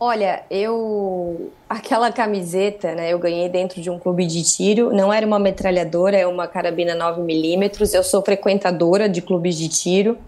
Olha, 0.04 0.42
eu. 0.50 1.52
Aquela 1.68 2.10
camiseta, 2.10 2.92
né? 2.92 3.12
Eu 3.12 3.20
ganhei 3.20 3.48
dentro 3.48 3.80
de 3.80 3.88
um 3.88 4.00
clube 4.00 4.26
de 4.26 4.42
tiro. 4.42 4.92
Não 4.92 5.12
era 5.12 5.24
uma 5.24 5.38
metralhadora, 5.38 6.16
é 6.16 6.26
uma 6.26 6.48
carabina 6.48 6.96
9mm. 6.96 7.94
Eu 7.94 8.02
sou 8.02 8.20
frequentadora 8.20 9.08
de 9.08 9.22
clubes 9.22 9.56
de 9.56 9.68
tiro 9.68 10.18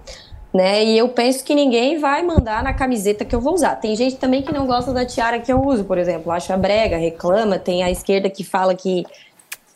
né? 0.54 0.84
E 0.84 0.96
eu 0.96 1.08
penso 1.08 1.42
que 1.42 1.52
ninguém 1.52 1.98
vai 1.98 2.22
mandar 2.22 2.62
na 2.62 2.72
camiseta 2.72 3.24
que 3.24 3.34
eu 3.34 3.40
vou 3.40 3.54
usar. 3.54 3.74
Tem 3.74 3.96
gente 3.96 4.14
também 4.14 4.40
que 4.40 4.52
não 4.52 4.68
gosta 4.68 4.92
da 4.92 5.04
tiara 5.04 5.40
que 5.40 5.52
eu 5.52 5.60
uso, 5.60 5.82
por 5.84 5.98
exemplo, 5.98 6.30
acha 6.30 6.56
brega, 6.56 6.96
reclama, 6.96 7.58
tem 7.58 7.82
a 7.82 7.90
esquerda 7.90 8.30
que 8.30 8.44
fala 8.44 8.76
que, 8.76 9.04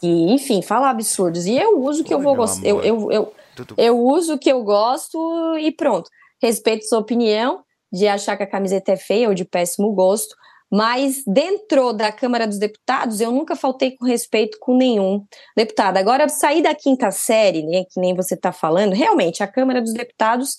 que 0.01 0.07
enfim, 0.07 0.63
fala 0.63 0.91
absurdos. 0.91 1.47
E 1.47 1.59
eu 1.59 1.83
uso 1.83 2.03
o 2.03 2.05
que 2.05 2.15
Oi, 2.15 2.21
eu 2.21 2.23
vou 2.23 2.37
gostar. 2.37 2.65
Eu, 2.65 2.81
eu, 2.85 3.11
eu, 3.11 3.33
eu 3.77 3.99
uso 3.99 4.35
o 4.35 4.39
que 4.39 4.53
eu 4.53 4.63
gosto 4.63 5.19
e 5.59 5.73
pronto. 5.73 6.09
Respeito 6.41 6.85
sua 6.85 7.01
opinião 7.01 7.65
de 7.93 8.07
achar 8.07 8.37
que 8.37 8.43
a 8.43 8.51
camiseta 8.51 8.93
é 8.93 8.97
feia 8.97 9.29
ou 9.29 9.35
de 9.35 9.45
péssimo 9.45 9.93
gosto, 9.93 10.35
mas 10.71 11.23
dentro 11.27 11.93
da 11.93 12.13
Câmara 12.13 12.47
dos 12.47 12.59
Deputados 12.59 13.21
eu 13.21 13.33
nunca 13.33 13.57
faltei 13.57 13.97
com 13.97 14.05
respeito 14.05 14.59
com 14.61 14.77
nenhum 14.77 15.25
deputado. 15.57 15.97
Agora, 15.97 16.29
sair 16.29 16.63
da 16.63 16.75
quinta 16.75 17.11
série, 17.11 17.63
né, 17.65 17.85
que 17.85 17.99
nem 17.99 18.15
você 18.15 18.35
está 18.35 18.53
falando, 18.53 18.93
realmente, 18.93 19.43
a 19.43 19.49
Câmara 19.49 19.81
dos 19.81 19.95
Deputados, 19.95 20.57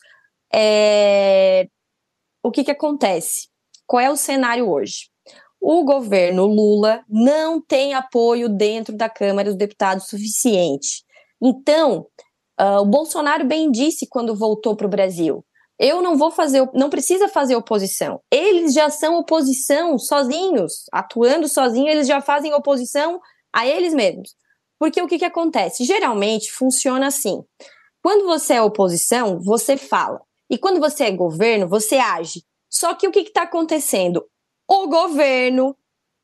é... 0.53 1.67
o 2.43 2.49
que, 2.49 2.63
que 2.63 2.71
acontece? 2.71 3.49
Qual 3.85 3.99
é 3.99 4.09
o 4.09 4.15
cenário 4.15 4.69
hoje? 4.69 5.09
O 5.61 5.83
governo 5.83 6.45
Lula 6.45 7.03
não 7.07 7.61
tem 7.61 7.93
apoio 7.93 8.47
dentro 8.47 8.95
da 8.95 9.09
Câmara 9.09 9.49
dos 9.49 9.57
Deputados 9.57 10.07
suficiente. 10.07 11.03
Então, 11.41 12.07
uh, 12.59 12.81
o 12.81 12.85
Bolsonaro 12.85 13.45
bem 13.45 13.69
disse 13.69 14.07
quando 14.07 14.35
voltou 14.35 14.75
para 14.75 14.87
o 14.87 14.89
Brasil: 14.89 15.45
eu 15.79 16.01
não 16.01 16.17
vou 16.17 16.29
fazer, 16.29 16.69
não 16.73 16.89
precisa 16.89 17.29
fazer 17.29 17.55
oposição. 17.55 18.21
Eles 18.29 18.73
já 18.73 18.89
são 18.89 19.17
oposição 19.17 19.97
sozinhos, 19.97 20.83
atuando 20.91 21.47
sozinhos, 21.47 21.89
eles 21.89 22.07
já 22.07 22.19
fazem 22.19 22.53
oposição 22.53 23.21
a 23.53 23.65
eles 23.65 23.93
mesmos. 23.93 24.35
Porque 24.77 25.01
o 25.01 25.07
que, 25.07 25.17
que 25.17 25.25
acontece? 25.25 25.85
Geralmente 25.85 26.51
funciona 26.51 27.07
assim. 27.07 27.41
Quando 28.03 28.25
você 28.25 28.55
é 28.55 28.61
oposição, 28.61 29.39
você 29.39 29.77
fala. 29.77 30.21
E 30.49 30.57
quando 30.57 30.79
você 30.79 31.05
é 31.05 31.11
governo, 31.11 31.67
você 31.67 31.97
age. 31.97 32.43
Só 32.69 32.93
que 32.93 33.07
o 33.07 33.11
que 33.11 33.19
está 33.19 33.43
acontecendo? 33.43 34.25
O 34.67 34.87
governo, 34.87 35.75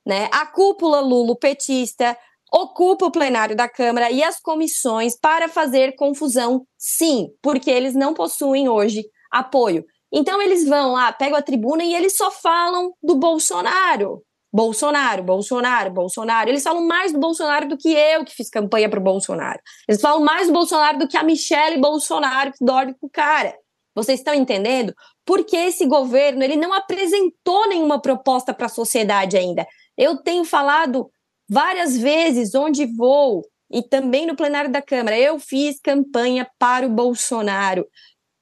né, 0.05 0.29
a 0.31 0.45
cúpula 0.45 0.99
lulo-petista, 0.99 2.17
ocupa 2.51 3.05
o 3.05 3.11
plenário 3.11 3.55
da 3.55 3.69
Câmara 3.69 4.11
e 4.11 4.21
as 4.21 4.39
comissões 4.39 5.17
para 5.17 5.47
fazer 5.47 5.95
confusão, 5.95 6.65
sim, 6.77 7.29
porque 7.41 7.71
eles 7.71 7.95
não 7.95 8.13
possuem 8.13 8.69
hoje 8.69 9.03
apoio. 9.39 9.85
Então 10.11 10.41
eles 10.41 10.67
vão 10.67 10.93
lá, 10.93 11.11
pegam 11.11 11.37
a 11.37 11.41
tribuna 11.41 11.83
e 11.83 11.93
eles 11.93 12.15
só 12.15 12.31
falam 12.31 12.93
do 13.03 13.15
Bolsonaro. 13.15 14.23
Bolsonaro, 14.53 15.21
Bolsonaro, 15.21 15.91
Bolsonaro. 15.91 16.49
Eles 16.49 16.63
falam 16.63 16.87
mais 16.87 17.11
do 17.11 17.19
Bolsonaro 17.19 17.67
do 17.67 17.77
que 17.77 17.89
eu 17.89 18.23
que 18.23 18.33
fiz 18.33 18.49
campanha 18.49 18.89
para 18.89 18.99
o 18.99 19.03
Bolsonaro. 19.03 19.59
Eles 19.85 19.99
falam 19.99 20.21
mais 20.21 20.47
do 20.47 20.53
Bolsonaro 20.53 20.97
do 20.97 21.07
que 21.09 21.17
a 21.17 21.23
Michelle 21.23 21.81
Bolsonaro 21.81 22.53
que 22.53 22.63
dorme 22.63 22.93
com 22.93 23.07
o 23.07 23.09
cara. 23.09 23.53
Vocês 23.93 24.19
estão 24.19 24.33
entendendo? 24.33 24.93
Porque 25.25 25.57
esse 25.57 25.85
governo 25.85 26.41
ele 26.41 26.55
não 26.55 26.73
apresentou 26.73 27.67
nenhuma 27.67 28.01
proposta 28.01 28.53
para 28.53 28.67
a 28.67 28.69
sociedade 28.69 29.35
ainda. 29.35 29.67
Eu 29.97 30.17
tenho 30.17 30.45
falado 30.45 31.09
várias 31.49 31.97
vezes 31.97 32.55
onde 32.55 32.85
vou 32.85 33.41
e 33.69 33.81
também 33.83 34.25
no 34.25 34.35
plenário 34.35 34.71
da 34.71 34.81
Câmara. 34.81 35.17
Eu 35.17 35.37
fiz 35.37 35.79
campanha 35.81 36.47
para 36.57 36.85
o 36.85 36.89
Bolsonaro. 36.89 37.85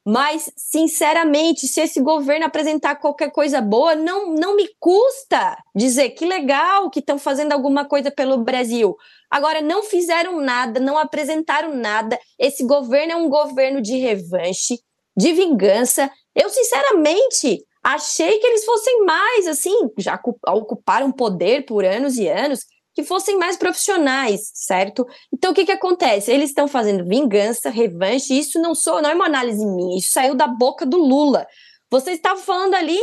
Mas, 0.06 0.52
sinceramente, 0.58 1.66
se 1.66 1.80
esse 1.80 2.02
governo 2.02 2.46
apresentar 2.46 2.96
qualquer 2.96 3.32
coisa 3.32 3.62
boa, 3.62 3.96
não, 3.96 4.34
não 4.34 4.56
me 4.56 4.68
custa 4.78 5.58
dizer 5.74 6.10
que 6.10 6.26
legal 6.26 6.90
que 6.90 7.00
estão 7.00 7.18
fazendo 7.18 7.54
alguma 7.54 7.86
coisa 7.86 8.12
pelo 8.12 8.44
Brasil. 8.44 8.98
Agora, 9.32 9.62
não 9.62 9.82
fizeram 9.84 10.42
nada, 10.42 10.80
não 10.80 10.98
apresentaram 10.98 11.74
nada. 11.74 12.20
Esse 12.38 12.66
governo 12.66 13.14
é 13.14 13.16
um 13.16 13.30
governo 13.30 13.82
de 13.82 13.98
revanche, 13.98 14.78
de 15.16 15.32
vingança. 15.32 16.12
Eu, 16.36 16.50
sinceramente, 16.50 17.64
achei 17.82 18.40
que 18.40 18.48
eles 18.48 18.66
fossem 18.66 19.06
mais, 19.06 19.48
assim, 19.48 19.76
já 19.98 20.20
ocuparam 20.50 21.14
poder 21.14 21.66
por 21.66 21.86
anos 21.86 22.18
e 22.18 22.28
anos 22.28 22.66
que 22.94 23.04
fossem 23.04 23.38
mais 23.38 23.58
profissionais, 23.58 24.52
certo? 24.54 25.06
Então 25.34 25.52
o 25.52 25.54
que 25.54 25.66
que 25.66 25.72
acontece? 25.72 26.32
Eles 26.32 26.50
estão 26.50 26.68
fazendo 26.68 27.06
vingança, 27.06 27.70
revanche, 27.70 28.38
isso 28.38 28.62
não 28.62 28.76
sou, 28.76 29.02
não 29.02 29.10
é 29.10 29.16
uma 29.16 29.26
análise 29.26 29.66
minha, 29.66 29.98
isso 29.98 30.12
saiu 30.12 30.36
da 30.36 30.48
boca 30.48 30.86
do 30.86 30.98
Lula. 30.98 31.48
Você 31.90 32.12
estava 32.12 32.40
falando 32.40 32.76
ali 32.76 33.00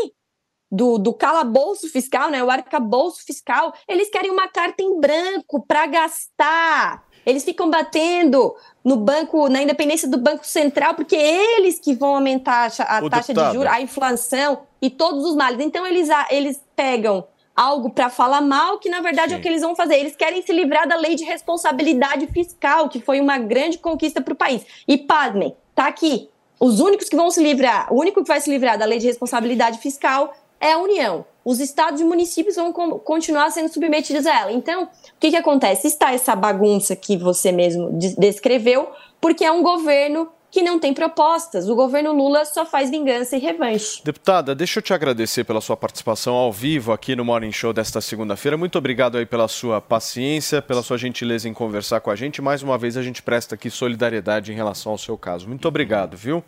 do, 0.70 0.98
do 0.98 1.12
calabouço 1.12 1.88
fiscal, 1.88 2.30
né? 2.30 2.42
O 2.42 2.50
arcabouço 2.50 3.24
fiscal, 3.24 3.72
eles 3.88 4.08
querem 4.08 4.30
uma 4.30 4.48
carta 4.48 4.82
em 4.82 5.00
branco 5.00 5.64
para 5.66 5.86
gastar. 5.86 7.04
Eles 7.26 7.44
ficam 7.44 7.68
batendo 7.68 8.54
no 8.84 8.96
banco, 8.96 9.48
na 9.48 9.62
independência 9.62 10.08
do 10.08 10.16
Banco 10.16 10.46
Central, 10.46 10.94
porque 10.94 11.16
eles 11.16 11.78
que 11.78 11.94
vão 11.94 12.14
aumentar 12.14 12.72
a, 12.78 12.98
a 12.98 13.10
taxa 13.10 13.28
deputado. 13.28 13.48
de 13.48 13.54
juros, 13.54 13.72
a 13.72 13.80
inflação 13.80 14.62
e 14.80 14.88
todos 14.88 15.24
os 15.24 15.34
males. 15.34 15.60
Então 15.60 15.86
eles, 15.86 16.08
eles 16.30 16.62
pegam 16.74 17.26
algo 17.54 17.90
para 17.90 18.08
falar 18.08 18.40
mal, 18.40 18.78
que 18.78 18.88
na 18.88 19.00
verdade 19.00 19.30
Sim. 19.30 19.34
é 19.34 19.38
o 19.38 19.42
que 19.42 19.48
eles 19.48 19.62
vão 19.62 19.74
fazer. 19.74 19.96
Eles 19.96 20.16
querem 20.16 20.42
se 20.42 20.52
livrar 20.52 20.88
da 20.88 20.96
lei 20.96 21.14
de 21.14 21.24
responsabilidade 21.24 22.26
fiscal, 22.28 22.88
que 22.88 23.00
foi 23.00 23.20
uma 23.20 23.38
grande 23.38 23.78
conquista 23.78 24.20
para 24.20 24.32
o 24.32 24.36
país. 24.36 24.64
E 24.86 24.96
pasmem, 24.96 25.54
tá 25.74 25.86
aqui. 25.86 26.28
Os 26.58 26.80
únicos 26.80 27.08
que 27.08 27.16
vão 27.16 27.30
se 27.30 27.42
livrar, 27.42 27.92
o 27.92 27.98
único 27.98 28.22
que 28.22 28.28
vai 28.28 28.40
se 28.40 28.50
livrar 28.50 28.78
da 28.78 28.84
lei 28.84 28.98
de 28.98 29.06
responsabilidade 29.06 29.78
fiscal 29.78 30.34
é 30.60 30.72
a 30.72 30.78
União. 30.78 31.24
Os 31.42 31.58
estados 31.58 32.00
e 32.00 32.04
municípios 32.04 32.56
vão 32.56 32.70
continuar 32.72 33.50
sendo 33.50 33.72
submetidos 33.72 34.26
a 34.26 34.40
ela. 34.40 34.52
Então, 34.52 34.84
o 34.84 34.88
que, 35.18 35.30
que 35.30 35.36
acontece? 35.36 35.86
Está 35.86 36.12
essa 36.12 36.36
bagunça 36.36 36.94
que 36.94 37.16
você 37.16 37.50
mesmo 37.50 37.90
descreveu, 38.18 38.90
porque 39.20 39.44
é 39.44 39.50
um 39.50 39.62
governo 39.62 40.28
que 40.50 40.62
não 40.62 40.78
tem 40.78 40.92
propostas. 40.92 41.68
O 41.68 41.74
governo 41.74 42.12
Lula 42.12 42.44
só 42.44 42.66
faz 42.66 42.90
vingança 42.90 43.36
e 43.36 43.38
revanche. 43.38 44.02
Deputada, 44.04 44.54
deixa 44.54 44.78
eu 44.78 44.82
te 44.82 44.92
agradecer 44.92 45.44
pela 45.44 45.60
sua 45.60 45.76
participação 45.76 46.34
ao 46.34 46.52
vivo 46.52 46.92
aqui 46.92 47.14
no 47.14 47.24
Morning 47.24 47.52
Show 47.52 47.72
desta 47.72 48.00
segunda-feira. 48.00 48.56
Muito 48.56 48.76
obrigado 48.76 49.16
aí 49.16 49.24
pela 49.24 49.46
sua 49.46 49.80
paciência, 49.80 50.60
pela 50.60 50.82
sua 50.82 50.98
gentileza 50.98 51.48
em 51.48 51.54
conversar 51.54 52.00
com 52.00 52.10
a 52.10 52.16
gente. 52.16 52.42
Mais 52.42 52.62
uma 52.62 52.76
vez 52.76 52.96
a 52.96 53.02
gente 53.02 53.22
presta 53.22 53.54
aqui 53.54 53.70
solidariedade 53.70 54.52
em 54.52 54.54
relação 54.56 54.92
ao 54.92 54.98
seu 54.98 55.16
caso. 55.16 55.46
Muito 55.46 55.68
obrigado, 55.68 56.16
viu? 56.16 56.42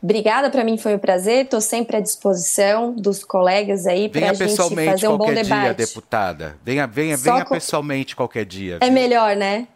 Obrigada, 0.00 0.48
para 0.48 0.62
mim 0.62 0.78
foi 0.78 0.94
um 0.94 0.98
prazer. 0.98 1.44
Estou 1.44 1.60
sempre 1.60 1.96
à 1.96 2.00
disposição 2.00 2.92
dos 2.92 3.24
colegas 3.24 3.86
aí 3.86 4.08
para 4.08 4.30
a 4.30 4.34
gente 4.34 4.56
fazer 4.56 5.08
um 5.08 5.16
bom 5.16 5.32
debate. 5.32 5.46
Dia, 5.46 5.74
deputada. 5.74 6.56
Venha, 6.62 6.86
venha, 6.86 7.16
venha 7.16 7.44
com... 7.44 7.54
pessoalmente 7.54 8.14
qualquer 8.14 8.44
dia. 8.44 8.76
É 8.76 8.78
viu? 8.78 8.88
É 8.88 8.90
melhor, 8.90 9.34
né? 9.34 9.66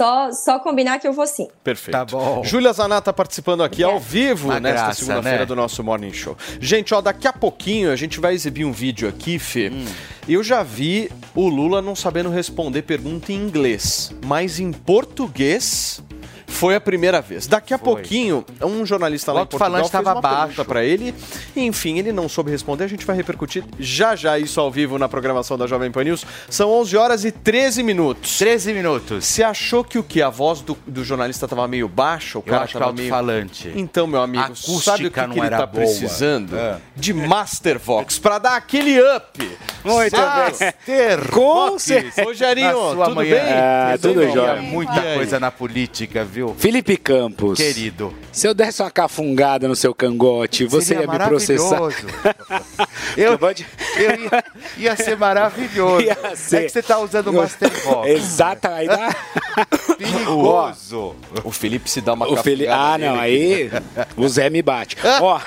Só, 0.00 0.32
só 0.32 0.58
combinar 0.58 0.98
que 0.98 1.06
eu 1.06 1.12
vou 1.12 1.26
sim. 1.26 1.46
Perfeito. 1.62 1.92
Tá 1.92 2.06
bom. 2.06 2.42
Júlia 2.42 2.72
Zanata 2.72 3.12
participando 3.12 3.62
aqui 3.62 3.82
ao 3.82 4.00
vivo 4.00 4.48
Uma 4.48 4.58
nesta 4.58 4.94
segunda-feira 4.94 5.40
né? 5.40 5.44
do 5.44 5.54
nosso 5.54 5.84
Morning 5.84 6.10
Show. 6.10 6.38
Gente, 6.58 6.94
ó, 6.94 7.02
daqui 7.02 7.28
a 7.28 7.34
pouquinho 7.34 7.92
a 7.92 7.96
gente 7.96 8.18
vai 8.18 8.32
exibir 8.32 8.64
um 8.64 8.72
vídeo 8.72 9.06
aqui, 9.06 9.38
Fê. 9.38 9.68
Hum. 9.68 9.84
Eu 10.26 10.42
já 10.42 10.62
vi 10.62 11.12
o 11.34 11.46
Lula 11.50 11.82
não 11.82 11.94
sabendo 11.94 12.30
responder 12.30 12.80
pergunta 12.80 13.30
em 13.30 13.36
inglês, 13.36 14.10
mas 14.24 14.58
em 14.58 14.72
português 14.72 16.02
Foi 16.50 16.74
a 16.74 16.80
primeira 16.80 17.20
vez. 17.22 17.46
Daqui 17.46 17.72
a 17.72 17.78
pouquinho, 17.78 18.44
um 18.60 18.84
jornalista 18.84 19.32
lá 19.32 19.42
em 19.42 19.46
Portugal 19.46 19.72
fez 19.76 19.86
estava 19.86 20.12
uma 20.14 20.20
pergunta 20.20 20.46
baixo. 20.46 20.64
para 20.64 20.84
ele. 20.84 21.14
E, 21.56 21.64
enfim, 21.64 21.98
ele 21.98 22.12
não 22.12 22.28
soube 22.28 22.50
responder. 22.50 22.84
A 22.84 22.88
gente 22.88 23.06
vai 23.06 23.16
repercutir 23.16 23.64
já 23.78 24.14
já 24.16 24.38
isso 24.38 24.60
ao 24.60 24.70
vivo 24.70 24.98
na 24.98 25.08
programação 25.08 25.56
da 25.56 25.66
Jovem 25.66 25.90
Pan 25.90 26.04
News. 26.04 26.24
São 26.48 26.70
11 26.70 26.96
horas 26.96 27.24
e 27.24 27.30
13 27.30 27.82
minutos. 27.82 28.36
13 28.38 28.74
minutos. 28.74 29.24
Você 29.24 29.42
achou 29.42 29.82
que 29.84 29.98
o 29.98 30.02
que? 30.02 30.20
A 30.20 30.28
voz 30.28 30.60
do, 30.60 30.76
do 30.86 31.04
jornalista 31.04 31.46
estava 31.46 31.66
meio 31.68 31.88
baixa? 31.88 32.38
O 32.38 32.40
Eu 32.40 32.42
cara 32.42 32.64
acho 32.64 32.72
que 32.74 32.78
tava 32.78 32.92
meio... 32.92 33.14
alto-falante. 33.14 33.72
Então, 33.74 34.06
meu 34.06 34.20
amigo, 34.20 34.44
acústica 34.44 34.80
sabe 34.80 35.06
o 35.06 35.10
que, 35.10 35.20
não 35.20 35.30
que 35.30 35.38
ele 35.38 35.46
era 35.46 35.58
tá 35.58 35.66
boa. 35.66 35.84
precisando? 35.86 36.56
É. 36.56 36.76
De 36.96 37.14
Mastervox, 37.14 38.18
para 38.18 38.38
dar 38.38 38.56
aquele 38.56 39.00
up. 39.00 39.58
Muito 39.84 40.16
bem. 40.16 41.18
Com 41.30 41.78
certeza. 41.78 42.24
Rogerinho, 42.24 42.72
tudo 42.94 43.14
manhã. 43.14 43.30
bem? 43.30 43.52
Ah, 43.52 43.98
tudo 44.00 44.28
jóia. 44.28 44.62
muita 44.62 45.00
coisa 45.14 45.40
na 45.40 45.50
política, 45.50 46.24
viu? 46.24 46.39
Felipe 46.58 46.96
Campos. 46.96 47.58
Querido. 47.58 48.12
Se 48.32 48.46
eu 48.46 48.54
desse 48.54 48.80
uma 48.82 48.90
cafungada 48.90 49.66
no 49.68 49.74
seu 49.76 49.94
cangote, 49.94 50.64
você 50.66 50.86
Seria 50.94 51.02
ia 51.04 51.10
me 51.10 51.18
processar. 51.18 51.80
maravilhoso. 51.80 52.06
Eu, 53.16 53.32
eu 53.32 54.20
ia, 54.20 54.44
ia 54.78 54.96
ser 54.96 55.16
maravilhoso. 55.16 56.00
Ia 56.06 56.36
ser. 56.36 56.56
É 56.56 56.62
que 56.64 56.68
você 56.70 56.82
tá 56.82 56.98
usando 57.00 57.28
o 57.28 57.32
Masterbox. 57.32 58.08
Exato, 58.08 58.68
aí 58.68 58.86
dá. 58.86 59.14
Perigoso. 59.98 61.14
O 61.44 61.50
Felipe 61.50 61.90
se 61.90 62.00
dá 62.00 62.12
uma 62.12 62.26
O 62.28 62.36
cafungada 62.36 62.42
Ah, 62.68 62.96
não, 62.98 63.18
aí 63.18 63.70
o 64.16 64.28
Zé 64.28 64.48
me 64.48 64.62
bate. 64.62 64.96
Ó, 65.20 65.40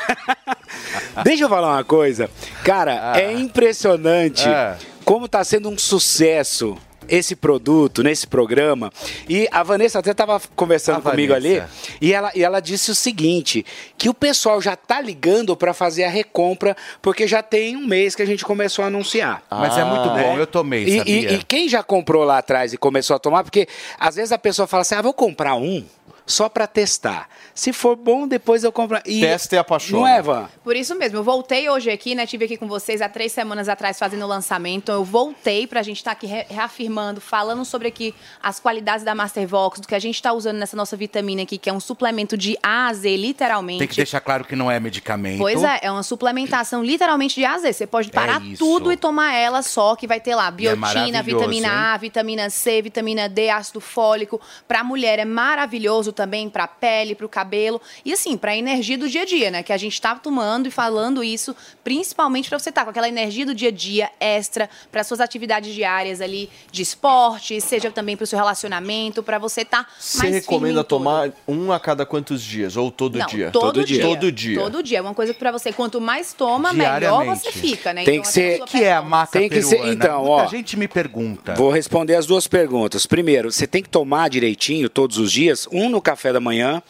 deixa 1.24 1.46
eu 1.46 1.50
falar 1.50 1.70
uma 1.76 1.84
coisa. 1.84 2.30
Cara, 2.64 3.18
é 3.18 3.32
impressionante 3.34 4.48
Ah. 4.48 4.76
como 5.06 5.28
tá 5.28 5.44
sendo 5.44 5.70
um 5.70 5.78
sucesso 5.78 6.78
esse 7.08 7.36
produto 7.36 8.04
nesse 8.04 8.26
programa. 8.28 8.92
E 9.28 9.48
a 9.52 9.64
Vanessa 9.64 10.00
até 10.00 10.12
estava 10.12 10.42
conversando 10.56 11.00
A 11.00 11.12
comigo 11.12 11.34
Vanessa. 11.34 11.64
ali 11.64 11.98
e 12.02 12.14
ela, 12.14 12.32
e 12.36 12.44
ela 12.44 12.60
disse 12.60 12.92
o 12.92 12.96
seguinte: 12.96 13.66
que 13.98 14.10
o 14.10 14.14
pessoal 14.14 14.62
já 14.62 14.76
tá 14.76 15.00
ligando 15.02 15.56
para 15.56 15.74
fazer 15.74 16.04
a 16.04 16.10
recompra, 16.10 16.76
porque 17.02 17.28
já 17.28 17.42
tem 17.44 17.76
um 17.78 17.86
mês 17.86 18.16
que 18.16 18.22
a 18.22 18.26
gente 18.26 18.44
começou 18.46 18.84
a 18.84 18.88
anunciar. 18.88 19.44
Mas 19.50 19.78
é 19.78 19.84
muito 19.84 20.10
bom, 20.10 20.38
eu 20.38 20.48
tomei, 20.48 20.84
E, 20.86 20.98
sabia? 21.00 21.32
e- 21.32 21.36
e 21.36 21.44
quem 21.44 21.68
já 21.70 21.82
comprou 21.84 22.24
lá 22.24 22.38
atrás 22.38 22.74
e 22.74 22.78
começou 22.78 23.16
a 23.16 23.20
tomar, 23.20 23.44
porque 23.44 23.68
às 24.00 24.16
vezes 24.16 24.32
a 24.32 24.38
pessoa 24.38 24.68
fala 24.68 24.82
assim: 24.82 24.96
ah, 24.96 25.02
vou 25.02 25.14
comprar 25.14 25.56
um 25.56 25.84
só 26.26 26.48
para 26.50 26.66
testar. 26.68 27.28
Se 27.54 27.72
for 27.74 27.96
bom, 27.96 28.28
depois 28.28 28.64
eu 28.64 28.72
compro. 28.72 29.00
E 29.06 29.22
Testa 29.22 29.56
e 29.56 29.58
apaixona. 29.60 30.00
Não 30.00 30.08
é, 30.08 30.22
Van? 30.22 30.50
Por 30.64 30.76
isso 30.76 30.96
mesmo, 30.96 31.18
eu 31.20 31.24
voltei 31.24 31.70
hoje 31.70 31.92
aqui, 31.92 32.16
né? 32.16 32.26
Tive 32.26 32.46
aqui 32.46 32.58
com 32.58 32.68
vocês 32.68 33.02
há 33.02 33.10
três 33.10 33.32
semanas 33.32 33.70
atrás 33.70 34.00
fazendo 34.00 34.24
o 34.24 34.28
lançamento. 34.28 34.92
Eu 34.92 35.04
voltei 35.04 35.68
pra 35.68 35.84
gente 35.84 35.98
estar 35.98 36.12
aqui 36.12 36.26
re- 36.26 36.46
reafirmando, 36.50 37.20
falando 37.22 37.64
sobre 37.66 37.88
aqui 37.90 38.16
as 38.42 38.60
qualidades 38.60 39.04
da 39.06 39.14
Mastervox, 39.14 39.80
do 39.82 39.88
que 39.88 39.94
a 39.96 40.00
gente 40.00 40.22
tá 40.22 40.34
usando 40.34 40.58
nessa 40.58 40.76
nossa 40.78 40.96
vitamina 40.98 41.44
aqui, 41.44 41.58
que 41.58 41.70
é 41.70 41.74
um 41.74 41.80
suplemento 41.80 42.38
de 42.38 42.58
A 42.64 42.88
a 42.88 42.94
Z, 42.94 43.16
literalmente. 43.18 43.80
Tem 43.80 43.88
que 43.88 43.96
deixar 43.96 44.22
claro 44.22 44.46
que 44.46 44.56
não 44.56 44.72
é 44.72 44.80
medicamento. 44.80 45.38
Pois 45.40 45.62
é, 45.62 45.80
é 45.84 45.92
uma 45.92 46.04
suplementação 46.04 46.84
literalmente 46.84 47.36
de 47.36 47.46
A 47.46 47.54
a 47.56 47.60
Z. 47.60 47.74
Você 47.74 47.86
pode 47.86 48.10
parar 48.10 48.42
isso. 48.42 48.58
tudo 48.58 48.92
e 48.92 48.98
tomar 48.98 49.34
ela 49.36 49.62
só, 49.62 49.96
que 49.96 50.08
vai 50.08 50.20
ter 50.20 50.34
lá 50.36 50.50
biotina, 50.50 50.78
maravilhoso, 50.78 51.24
vitamina 51.24 51.68
hein? 51.68 51.74
A, 51.74 51.98
vitamina 51.98 52.50
C, 52.50 52.82
vitamina 52.82 53.28
D, 53.30 53.50
ácido 53.50 53.80
fólico. 53.82 54.40
Pra 54.68 54.84
mulher 54.84 55.20
é 55.20 55.26
maravilhoso 55.26 56.13
também, 56.14 56.50
pra 56.50 56.68
pele, 56.68 57.16
pro 57.16 57.28
cabelo. 57.28 57.82
E 58.06 58.14
assim, 58.14 58.38
pra 58.38 58.56
energia 58.56 58.98
do 58.98 59.10
dia 59.10 59.24
a 59.24 59.26
dia, 59.26 59.52
né? 59.52 59.64
Que 59.64 59.74
a 59.74 59.78
gente 59.78 60.00
tá 60.02 60.16
tomando 60.16 60.68
e 60.68 60.72
falando 60.72 61.24
isso, 61.24 61.56
principalmente 61.84 62.50
pra 62.50 62.58
você 62.60 62.70
estar 62.70 62.84
com 62.84 62.90
aquela 62.92 63.08
energia 63.08 63.46
do 63.46 63.54
dia 63.54 63.70
a 63.70 63.72
dia 63.72 64.10
extra, 64.20 64.70
para 64.92 65.04
suas 65.04 65.20
atividades 65.20 65.74
diárias 65.74 66.22
ali 66.22 66.50
de 66.72 66.82
esporte, 66.82 67.60
seja 67.60 67.92
também 67.92 68.16
pro 68.16 68.26
seu 68.26 68.38
relacionamento, 68.38 69.22
pra 69.22 69.38
você 69.38 69.62
estar 69.62 69.88
Você 70.00 70.20
mais 70.20 70.34
recomenda 70.36 70.66
firme 70.66 70.72
em 70.72 70.76
tudo. 70.76 70.86
tomar 70.86 71.32
um 71.48 71.72
a 71.72 71.80
cada 71.80 72.06
quantos 72.06 72.42
dias? 72.42 72.78
Ou 72.78 72.92
todo 72.92 73.18
Não, 73.20 73.26
dia? 73.28 73.52
Todo, 73.52 73.84
dia. 73.84 74.02
Todo 74.02 74.32
dia. 74.32 74.60
Todo 74.60 74.84
dia. 74.84 74.98
É 75.00 75.02
uma 75.02 75.14
coisa 75.14 75.34
pra 75.34 75.52
você, 75.52 75.74
quanto 75.74 76.00
mais 76.00 76.34
toma, 76.34 76.72
melhor 76.74 77.26
você 77.26 77.52
fica, 77.52 77.94
né? 77.94 78.04
Tem 78.04 78.16
Então, 78.16 78.24
que 78.24 78.28
ser- 78.34 78.62
a 78.62 78.66
que 78.66 78.84
é 78.84 78.94
a 78.94 79.02
maca 79.02 79.40
Tem 79.40 79.50
que 79.50 79.62
ser- 79.62 79.76
peruana? 79.78 79.94
então, 79.94 80.26
Muita 80.26 80.44
ó. 80.44 80.48
gente 80.48 80.78
me 80.78 80.88
pergunta. 80.88 81.56
Vou 81.56 81.70
responder 81.72 82.16
as 82.16 82.26
duas 82.26 82.48
perguntas. 82.48 83.06
Primeiro, 83.06 83.52
você 83.52 83.66
tem 83.68 83.82
que 83.84 83.90
tomar 83.90 84.30
direitinho 84.30 84.90
todos 84.90 85.18
os 85.18 85.32
dias, 85.32 85.68
um 85.72 85.90
no 85.90 86.02
café 86.04 86.32
da 86.32 86.40
manhã 86.40 86.84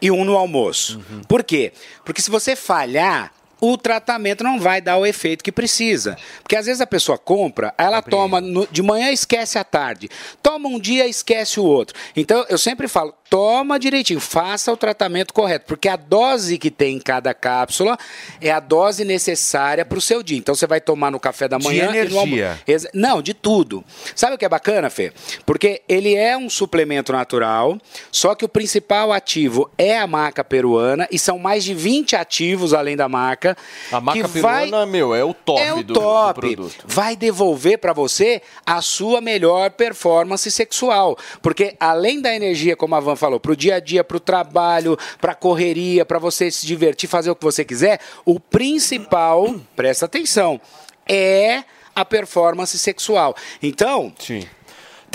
e 0.00 0.10
um 0.10 0.24
no 0.24 0.36
almoço. 0.36 0.98
Uhum. 1.10 1.22
Por 1.22 1.42
quê? 1.42 1.72
Porque 2.04 2.22
se 2.22 2.30
você 2.30 2.56
falhar, 2.56 3.32
o 3.72 3.76
tratamento 3.78 4.42
não 4.44 4.58
vai 4.60 4.80
dar 4.80 4.96
o 4.98 5.06
efeito 5.06 5.42
que 5.44 5.52
precisa. 5.52 6.16
Porque 6.42 6.56
às 6.56 6.66
vezes 6.66 6.80
a 6.80 6.86
pessoa 6.86 7.16
compra, 7.18 7.72
ela 7.78 8.02
toma 8.02 8.40
no- 8.40 8.66
de 8.70 8.82
manhã 8.82 9.10
e 9.10 9.14
esquece 9.14 9.58
à 9.58 9.64
tarde. 9.64 10.08
Toma 10.42 10.68
um 10.68 10.78
dia 10.78 11.06
e 11.06 11.10
esquece 11.10 11.58
o 11.60 11.64
outro. 11.64 11.94
Então 12.16 12.44
eu 12.48 12.58
sempre 12.58 12.86
falo, 12.88 13.14
toma 13.30 13.78
direitinho, 13.78 14.20
faça 14.20 14.72
o 14.72 14.76
tratamento 14.76 15.32
correto. 15.32 15.66
Porque 15.66 15.88
a 15.88 15.96
dose 15.96 16.58
que 16.58 16.70
tem 16.70 16.96
em 16.96 17.00
cada 17.00 17.32
cápsula 17.34 17.96
é 18.40 18.50
a 18.50 18.60
dose 18.60 19.04
necessária 19.04 19.84
para 19.84 19.98
o 19.98 20.00
seu 20.00 20.22
dia. 20.22 20.38
Então 20.38 20.54
você 20.54 20.66
vai 20.66 20.80
tomar 20.80 21.10
no 21.10 21.18
café 21.18 21.48
da 21.48 21.58
De 21.58 21.64
manhã 21.64 21.84
e 21.84 22.08
no 22.08 22.18
almoço. 22.18 22.38
energia. 22.40 22.90
Não, 22.92 23.20
de 23.22 23.34
tudo. 23.34 23.84
Sabe 24.14 24.34
o 24.34 24.38
que 24.38 24.44
é 24.44 24.48
bacana, 24.48 24.90
Fê? 24.90 25.12
Porque 25.46 25.82
ele 25.88 26.14
é 26.14 26.36
um 26.36 26.48
suplemento 26.50 27.12
natural, 27.12 27.78
só 28.12 28.34
que 28.34 28.44
o 28.44 28.48
principal 28.48 29.12
ativo 29.12 29.70
é 29.78 29.98
a 29.98 30.06
maca 30.06 30.44
peruana 30.44 31.08
e 31.10 31.18
são 31.18 31.38
mais 31.38 31.64
de 31.64 31.74
20 31.74 32.14
ativos 32.16 32.72
além 32.74 32.96
da 32.96 33.08
maca. 33.08 33.53
A 33.92 34.00
maca 34.00 34.20
que 34.28 34.40
vai- 34.40 34.64
peruana, 34.64 34.86
meu, 34.86 35.14
é 35.14 35.24
o 35.24 35.32
top, 35.34 35.60
é 35.60 35.72
o 35.72 35.76
do, 35.78 35.94
do 35.94 35.94
top. 35.94 36.40
produto. 36.40 36.84
Vai 36.86 37.16
devolver 37.16 37.78
para 37.78 37.92
você 37.92 38.42
a 38.66 38.80
sua 38.82 39.20
melhor 39.20 39.70
performance 39.70 40.50
sexual. 40.50 41.16
Porque 41.42 41.76
além 41.78 42.20
da 42.20 42.34
energia, 42.34 42.76
como 42.76 42.94
a 42.94 43.00
Van 43.00 43.16
falou, 43.16 43.38
pro 43.40 43.56
dia 43.56 43.76
a 43.76 43.80
dia, 43.80 44.02
pro 44.04 44.20
trabalho, 44.20 44.98
pra 45.20 45.34
correria, 45.34 46.04
para 46.04 46.18
você 46.18 46.50
se 46.50 46.66
divertir, 46.66 47.08
fazer 47.08 47.30
o 47.30 47.36
que 47.36 47.44
você 47.44 47.64
quiser, 47.64 48.00
o 48.24 48.38
principal, 48.40 49.54
presta 49.76 50.06
atenção, 50.06 50.60
é 51.08 51.64
a 51.94 52.04
performance 52.04 52.76
sexual. 52.78 53.36
Então, 53.62 54.12
Sim. 54.18 54.44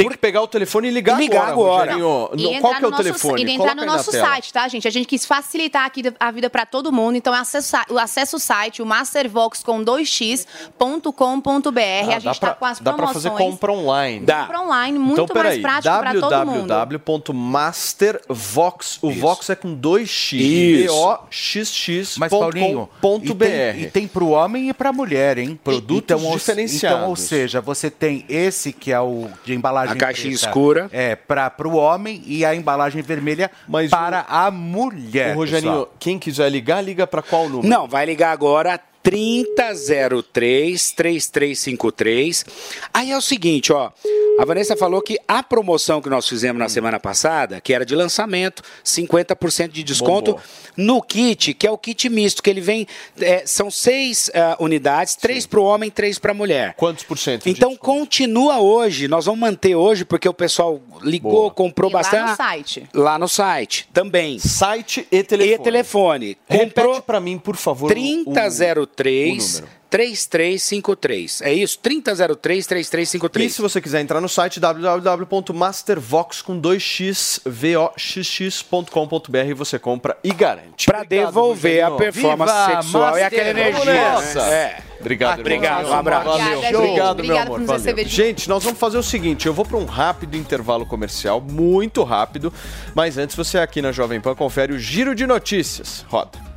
Tem 0.03 0.09
que 0.09 0.17
pegar 0.17 0.41
o 0.41 0.47
telefone 0.47 0.87
e 0.87 0.91
ligar, 0.91 1.19
Ligar 1.19 1.49
agora. 1.49 1.93
E 1.93 1.97
No- 1.97 2.29
entrar 2.33 2.61
Qual 2.61 2.71
que 2.73 2.77
é 2.77 2.81
no 2.81 2.87
o 2.87 2.91
nosso- 2.91 3.03
telefone? 3.03 3.41
E 3.41 3.43
entrar 3.43 3.57
Coloca 3.57 3.75
no 3.75 3.85
nosso 3.85 4.11
site, 4.11 4.53
tá, 4.53 4.67
gente? 4.67 4.87
A 4.87 4.91
gente 4.91 5.05
quis 5.05 5.25
facilitar 5.25 5.85
aqui 5.85 6.01
a 6.19 6.31
vida 6.31 6.49
para 6.49 6.65
todo 6.65 6.91
mundo. 6.91 7.15
Então, 7.15 7.33
é 7.35 7.39
acessa, 7.39 7.83
o 7.89 7.97
acessa 7.99 8.35
o 8.35 8.39
site, 8.39 8.81
o 8.81 8.85
mastervox 8.85 9.61
com 9.63 9.83
2x.com.br. 9.83 10.79
Ah, 10.79 12.15
a 12.15 12.15
dá 12.15 12.19
gente 12.19 12.39
pra, 12.39 12.49
tá 12.49 12.55
com 12.55 12.65
as 12.65 12.79
dá 12.79 12.93
pra 12.93 12.97
promoções. 13.07 13.23
fazer 13.23 13.35
compra 13.37 13.71
online. 13.71 14.25
Compra 14.25 14.61
online, 14.61 14.99
muito 14.99 15.21
então, 15.21 15.27
peraí, 15.35 15.61
mais 15.61 15.81
prático 15.81 15.99
para 15.99 16.13
todo 16.19 16.45
mundo. 16.45 16.67
www.mastervox. 16.67 18.99
O 19.01 19.11
Vox 19.11 19.49
é 19.49 19.55
com 19.55 19.75
2x. 19.75 20.33
Isso. 20.39 20.93
V-O-X-X. 20.93 22.17
Mas, 22.17 22.29
Paulinho, 22.29 22.89
ponto 23.01 23.31
e 23.31 23.35
tem, 23.35 23.89
tem 23.89 24.07
pro 24.07 24.29
homem 24.29 24.69
e 24.69 24.73
pra 24.73 24.91
mulher, 24.93 25.37
hein? 25.37 25.59
Produtos 25.63 26.23
ou- 26.23 26.31
diferenciados. 26.33 26.97
Então, 26.99 27.09
ou 27.09 27.15
seja, 27.15 27.61
você 27.61 27.89
tem 27.89 28.25
esse 28.29 28.71
que 28.73 28.91
é 28.91 28.99
o 28.99 29.27
de 29.43 29.53
embalagem 29.53 29.88
A 29.91 29.95
caixinha 29.95 30.33
preta, 30.33 30.47
escura. 30.47 30.89
É, 30.91 31.15
para 31.15 31.49
pro 31.49 31.73
homem 31.75 32.21
e 32.25 32.45
a 32.45 32.55
embalagem 32.55 33.01
vermelha 33.01 33.49
para 33.89 34.25
a 34.27 34.49
mulher. 34.51 35.35
Ô, 35.35 35.39
Rogerinho, 35.39 35.71
pessoal. 35.71 35.95
quem 35.99 36.19
quiser 36.19 36.49
ligar, 36.49 36.81
liga 36.81 37.05
pra 37.07 37.21
qual 37.21 37.49
número? 37.49 37.67
Não, 37.67 37.87
vai 37.87 38.05
ligar 38.05 38.31
agora 38.31 38.79
3003 39.03 40.91
3353. 40.91 42.45
Aí 42.93 43.11
é 43.11 43.17
o 43.17 43.21
seguinte, 43.21 43.71
ó. 43.71 43.91
A 44.39 44.45
Vanessa 44.45 44.77
falou 44.77 45.01
que 45.01 45.19
a 45.27 45.43
promoção 45.43 46.01
que 46.01 46.09
nós 46.09 46.27
fizemos 46.27 46.57
na 46.59 46.69
semana 46.69 46.97
passada, 46.99 47.59
que 47.59 47.73
era 47.73 47.85
de 47.85 47.93
lançamento, 47.93 48.63
50% 48.85 49.67
de 49.69 49.83
desconto 49.83 50.31
Bombou. 50.31 50.41
no 50.77 51.01
kit, 51.01 51.53
que 51.53 51.67
é 51.67 51.71
o 51.71 51.77
kit 51.77 52.07
misto, 52.07 52.41
que 52.41 52.49
ele 52.49 52.61
vem. 52.61 52.87
é, 53.19 53.45
são 53.45 53.69
seis 53.69 54.31
ah, 54.33 54.55
unidades, 54.59 55.15
três 55.17 55.45
para 55.45 55.59
o 55.59 55.63
homem, 55.63 55.91
três 55.91 56.17
para 56.17 56.31
a 56.31 56.33
mulher. 56.33 56.73
Quantos 56.75 57.03
por 57.03 57.17
cento? 57.17 57.43
de 57.43 57.49
Então 57.49 57.75
continua 57.75 58.59
hoje, 58.59 59.09
nós 59.09 59.25
vamos 59.25 59.41
manter 59.41 59.75
hoje, 59.75 60.05
porque 60.05 60.29
o 60.29 60.33
pessoal 60.33 60.79
ligou, 61.01 61.31
Boa. 61.31 61.51
comprou 61.51 61.89
E 61.89 61.93
lá 61.93 61.99
bastante. 62.01 62.29
no 62.29 62.35
site. 62.37 62.89
Lá 62.93 63.19
no 63.19 63.27
site 63.27 63.89
também. 63.93 64.39
Site 64.39 65.05
e 65.11 65.21
telefone. 65.21 65.53
E 65.53 65.57
telefone. 65.59 66.37
Repete 66.47 66.73
Comprou 66.75 67.01
pra 67.01 67.19
mim, 67.19 67.37
por 67.37 67.57
favor. 67.57 67.87
o- 67.87 67.93
3003 67.93 69.55
o 69.57 69.61
número. 69.61 69.78
3353. 69.89 71.41
É 71.41 71.53
isso? 71.53 71.79
3003 71.79 72.65
E 72.65 72.67
3353. 72.67 73.53
se 73.53 73.61
você 73.61 73.81
quiser 73.81 74.01
entrar 74.01 74.21
no 74.21 74.29
site 74.29 74.59
www.mastervox 74.59 76.41
com 76.41 76.59
2x 76.59 77.41
voxx.com.br 77.45 79.53
você 79.55 79.79
compra 79.79 80.17
e 80.23 80.31
garante. 80.31 80.85
Pra 80.85 81.01
Obrigado, 81.01 81.25
devolver 81.27 81.83
a 81.83 81.91
performance 81.91 82.53
Viva 82.53 82.81
sexual 82.81 83.17
e 83.17 83.23
aquela 83.23 83.49
energia. 83.49 83.85
né? 83.93 84.53
É. 84.53 84.81
Obrigado, 84.99 85.39
irmão. 85.39 85.41
Obrigado, 85.41 85.89
um 85.89 85.93
abraço. 85.93 86.25
Valeu. 86.25 86.79
Obrigado, 86.79 87.17
gente. 87.19 87.27
meu 87.27 87.37
amor. 87.37 87.47
por 87.47 87.59
nos 87.59 87.67
Valeu. 87.83 87.95
de 87.95 88.09
Gente, 88.09 88.49
nós 88.49 88.63
vamos 88.63 88.79
fazer 88.79 88.97
o 88.97 89.03
seguinte: 89.03 89.47
eu 89.47 89.53
vou 89.53 89.65
para 89.65 89.77
um 89.77 89.85
rápido 89.85 90.35
intervalo 90.35 90.85
comercial, 90.85 91.39
muito 91.39 92.03
rápido, 92.03 92.51
mas 92.93 93.17
antes 93.17 93.35
você 93.35 93.57
aqui 93.57 93.81
na 93.81 93.91
Jovem 93.91 94.19
Pan 94.19 94.35
confere 94.35 94.73
o 94.73 94.79
giro 94.79 95.15
de 95.15 95.25
notícias. 95.25 96.05
Roda. 96.09 96.48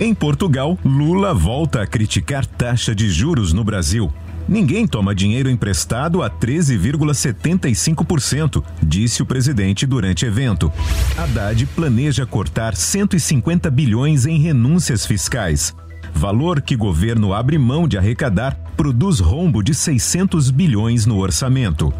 Em 0.00 0.14
Portugal, 0.14 0.78
Lula 0.84 1.34
volta 1.34 1.82
a 1.82 1.86
criticar 1.86 2.46
taxa 2.46 2.94
de 2.94 3.10
juros 3.10 3.52
no 3.52 3.64
Brasil. 3.64 4.12
Ninguém 4.48 4.86
toma 4.86 5.12
dinheiro 5.12 5.50
emprestado 5.50 6.22
a 6.22 6.30
13,75%, 6.30 8.62
disse 8.80 9.20
o 9.22 9.26
presidente 9.26 9.84
durante 9.86 10.24
evento. 10.24 10.72
Haddad 11.16 11.66
planeja 11.74 12.24
cortar 12.24 12.76
150 12.76 13.68
bilhões 13.72 14.24
em 14.24 14.38
renúncias 14.38 15.04
fiscais. 15.04 15.74
Valor 16.18 16.60
que 16.60 16.74
governo 16.74 17.32
abre 17.32 17.56
mão 17.58 17.86
de 17.86 17.96
arrecadar 17.96 18.58
produz 18.76 19.20
rombo 19.20 19.62
de 19.62 19.72
600 19.72 20.50
bilhões 20.50 21.06
no 21.06 21.16
orçamento. 21.16 21.94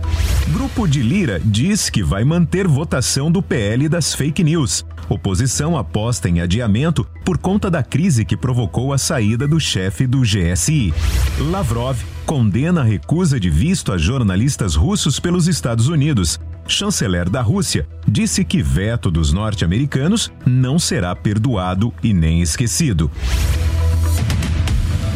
Grupo 0.49 0.89
de 0.89 1.01
Lira 1.03 1.40
diz 1.45 1.89
que 1.89 2.03
vai 2.03 2.24
manter 2.24 2.66
votação 2.66 3.31
do 3.31 3.40
PL 3.40 3.89
das 3.89 4.16
fake 4.16 4.43
news. 4.43 4.85
Oposição 5.09 5.78
aposta 5.78 6.28
em 6.28 6.40
adiamento 6.40 7.07
por 7.24 7.39
conta 7.39 7.70
da 7.70 7.81
crise 7.81 8.24
que 8.24 8.36
provocou 8.36 8.93
a 8.93 8.99
saída 8.99 9.47
do 9.47 9.61
chefe 9.61 10.05
do 10.05 10.23
GSI. 10.23 10.93
Lavrov 11.39 11.97
condena 12.27 12.81
a 12.81 12.85
recusa 12.85 13.39
de 13.39 13.49
visto 13.49 13.93
a 13.93 13.99
jornalistas 13.99 14.74
russos 14.74 15.20
pelos 15.20 15.47
Estados 15.47 15.86
Unidos. 15.86 16.40
Chanceler 16.66 17.31
da 17.31 17.40
Rússia 17.40 17.86
disse 18.07 18.45
que 18.45 18.65
veto 18.65 19.12
dos 19.12 19.32
norte-americanos 19.32 20.32
não 20.45 20.77
será 20.77 21.15
perdoado 21.15 21.95
e 22.03 22.12
nem 22.12 22.43
esquecido. 22.43 23.09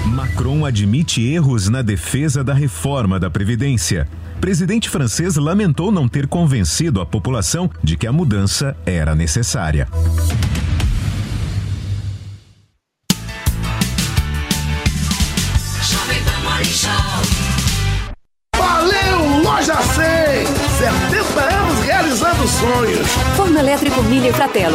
Macron 0.06 0.66
admite 0.66 1.22
erros 1.22 1.68
na 1.68 1.80
defesa 1.80 2.42
da 2.42 2.52
reforma 2.52 3.20
da 3.20 3.30
Previdência. 3.30 4.08
Presidente 4.40 4.90
francês 4.90 5.36
lamentou 5.36 5.92
não 5.92 6.08
ter 6.08 6.26
convencido 6.26 7.00
a 7.00 7.06
população 7.06 7.70
de 7.82 7.96
que 7.96 8.06
a 8.06 8.12
mudança 8.12 8.76
era 8.84 9.14
necessária. 9.14 9.88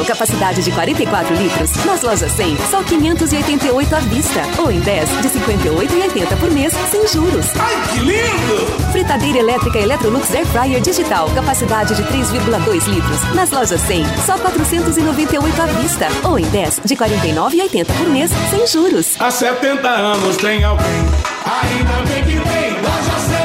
Capacidade 0.07 0.63
de 0.63 0.71
44 0.71 1.35
litros. 1.35 1.85
Nas 1.85 2.01
lojas 2.01 2.31
100, 2.31 2.57
só 2.71 2.81
588 2.81 3.95
à 3.95 3.99
vista. 3.99 4.41
Ou 4.57 4.71
em 4.71 4.79
10, 4.79 5.09
de 5.21 5.29
58,80 5.29 6.37
por 6.39 6.49
mês, 6.49 6.73
sem 6.89 7.07
juros. 7.07 7.47
Ai, 7.59 7.75
que 7.93 7.99
lindo! 7.99 8.91
Fritadeira 8.91 9.39
elétrica 9.39 9.77
Electrolux 9.77 10.33
Air 10.33 10.47
Fryer 10.47 10.81
Digital, 10.81 11.29
capacidade 11.35 11.93
de 11.93 12.03
3,2 12.03 12.87
litros. 12.87 13.35
Nas 13.35 13.51
lojas 13.51 13.81
100, 13.81 14.05
só 14.25 14.37
498 14.37 15.61
à 15.61 15.65
vista. 15.65 16.07
Ou 16.23 16.39
em 16.39 16.45
10, 16.45 16.81
de 16.85 16.95
49,80 16.95 17.85
por 17.85 18.09
mês, 18.09 18.31
sem 18.49 18.65
juros. 18.65 19.15
Há 19.19 19.29
70 19.29 19.87
anos 19.87 20.37
tem 20.37 20.63
alguém, 20.63 20.87
ainda 21.45 22.09
bem 22.09 22.23
que 22.23 22.49
tem 22.49 22.71
Loja 22.81 23.19
100. 23.29 23.36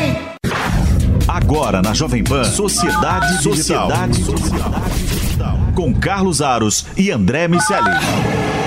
Agora 1.33 1.81
na 1.81 1.95
Jovem 1.95 2.23
Pan, 2.23 2.45
Sociedade 2.45 3.39
Digital. 3.39 3.89
Sociedade 3.89 4.23
Digital. 4.23 5.59
Com 5.75 5.95
Carlos 5.95 6.43
Aros 6.43 6.85
e 6.95 7.11
André 7.11 7.49
Miceli. 7.49 7.89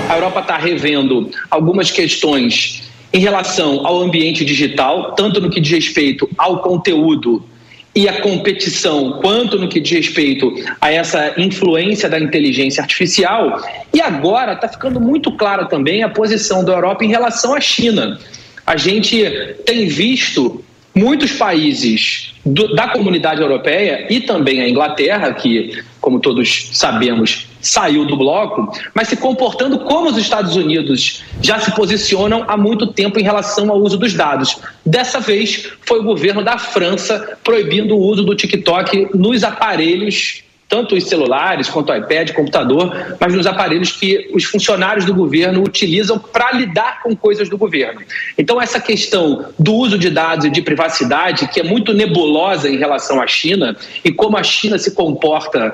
A 0.10 0.16
Europa 0.16 0.40
está 0.40 0.58
revendo 0.58 1.30
algumas 1.52 1.92
questões 1.92 2.82
em 3.14 3.20
relação 3.20 3.86
ao 3.86 4.02
ambiente 4.02 4.44
digital, 4.44 5.12
tanto 5.12 5.40
no 5.40 5.52
que 5.52 5.62
diz 5.62 5.74
respeito 5.74 6.28
ao 6.40 6.64
conteúdo 6.64 7.46
e 7.94 8.10
à 8.10 8.20
competição, 8.20 9.20
quanto 9.22 9.60
no 9.60 9.70
que 9.70 9.80
diz 9.80 10.08
respeito 10.08 10.52
a 10.82 10.92
essa 10.92 11.40
influência 11.40 12.10
da 12.10 12.20
inteligência 12.20 12.82
artificial. 12.82 13.62
E 13.94 14.02
agora 14.02 14.54
está 14.54 14.68
ficando 14.68 15.00
muito 15.00 15.32
clara 15.34 15.66
também 15.66 16.02
a 16.02 16.10
posição 16.10 16.66
da 16.66 16.74
Europa 16.74 17.06
em 17.06 17.10
relação 17.10 17.54
à 17.54 17.62
China. 17.62 18.20
A 18.66 18.76
gente 18.76 19.24
tem 19.68 19.88
visto 19.88 20.65
muitos 20.96 21.34
países 21.34 22.34
do, 22.46 22.74
da 22.74 22.88
comunidade 22.88 23.42
europeia 23.42 24.08
e 24.10 24.22
também 24.22 24.62
a 24.62 24.70
Inglaterra, 24.70 25.34
que, 25.34 25.84
como 26.00 26.20
todos 26.20 26.70
sabemos, 26.72 27.48
saiu 27.60 28.06
do 28.06 28.16
bloco, 28.16 28.72
mas 28.94 29.08
se 29.08 29.18
comportando 29.18 29.80
como 29.80 30.10
os 30.10 30.18
Estados 30.18 30.56
Unidos 30.56 31.24
já 31.42 31.60
se 31.60 31.72
posicionam 31.76 32.46
há 32.48 32.56
muito 32.56 32.88
tempo 32.88 33.20
em 33.20 33.24
relação 33.24 33.70
ao 33.70 33.80
uso 33.80 33.98
dos 33.98 34.14
dados. 34.14 34.58
Dessa 34.86 35.20
vez 35.20 35.70
foi 35.82 36.00
o 36.00 36.04
governo 36.04 36.44
da 36.44 36.58
França 36.58 37.38
proibindo 37.44 37.96
o 37.96 38.00
uso 38.00 38.24
do 38.24 38.36
TikTok 38.36 39.10
nos 39.16 39.44
aparelhos 39.44 40.45
tanto 40.68 40.96
os 40.96 41.04
celulares 41.06 41.70
quanto 41.70 41.92
o 41.92 41.96
iPad, 41.96 42.32
computador, 42.32 43.16
mas 43.20 43.34
nos 43.34 43.46
aparelhos 43.46 43.92
que 43.92 44.30
os 44.34 44.44
funcionários 44.46 45.06
do 45.06 45.14
governo 45.14 45.64
utilizam 45.64 46.18
para 46.18 46.52
lidar 46.52 47.02
com 47.04 47.16
coisas 47.16 47.50
do 47.50 47.58
governo. 47.58 48.02
Então, 48.38 48.62
essa 48.62 48.80
questão 48.80 49.46
do 49.60 49.74
uso 49.74 49.98
de 49.98 50.10
dados 50.10 50.46
e 50.46 50.50
de 50.50 50.62
privacidade, 50.62 51.48
que 51.50 51.60
é 51.60 51.64
muito 51.64 51.94
nebulosa 51.94 52.70
em 52.70 52.78
relação 52.78 53.22
à 53.22 53.28
China, 53.28 53.76
e 54.04 54.12
como 54.12 54.38
a 54.38 54.44
China 54.44 54.78
se 54.80 54.92
comporta 54.92 55.74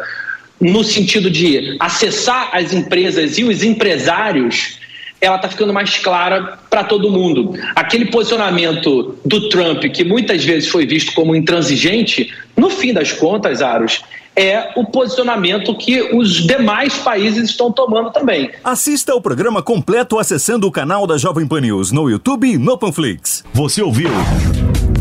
no 0.60 0.84
sentido 0.84 1.30
de 1.30 1.76
acessar 1.80 2.50
as 2.54 2.72
empresas 2.72 3.38
e 3.38 3.44
os 3.44 3.64
empresários 3.64 4.80
ela 5.20 5.36
está 5.36 5.48
ficando 5.48 5.72
mais 5.72 6.00
clara 6.00 6.58
para 6.68 6.84
todo 6.84 7.12
mundo. 7.12 7.54
Aquele 7.76 8.06
posicionamento 8.06 9.16
do 9.24 9.50
Trump, 9.50 9.84
que 9.84 10.04
muitas 10.04 10.44
vezes 10.44 10.68
foi 10.68 10.88
visto 10.88 11.14
como 11.14 11.36
intransigente, 11.36 12.34
no 12.58 12.72
fim 12.72 12.92
das 12.92 13.12
contas, 13.12 13.62
Aros, 13.62 14.02
é 14.36 14.72
o 14.76 14.86
posicionamento 14.86 15.76
que 15.78 16.02
os 16.16 16.46
demais 16.46 16.98
países 16.98 17.50
estão 17.50 17.72
tomando 17.72 18.12
também. 18.12 18.52
Assista 18.64 19.12
ao 19.12 19.22
programa 19.22 19.62
completo 19.62 20.18
acessando 20.18 20.68
o 20.68 20.72
canal 20.72 21.06
da 21.06 21.18
Jovem 21.18 21.48
Pan 21.48 21.62
News 21.62 21.92
no 21.92 22.10
YouTube 22.10 22.48
e 22.48 22.58
no 22.58 22.78
Panflix. 22.78 23.44
Você 23.54 23.82
ouviu 23.82 24.10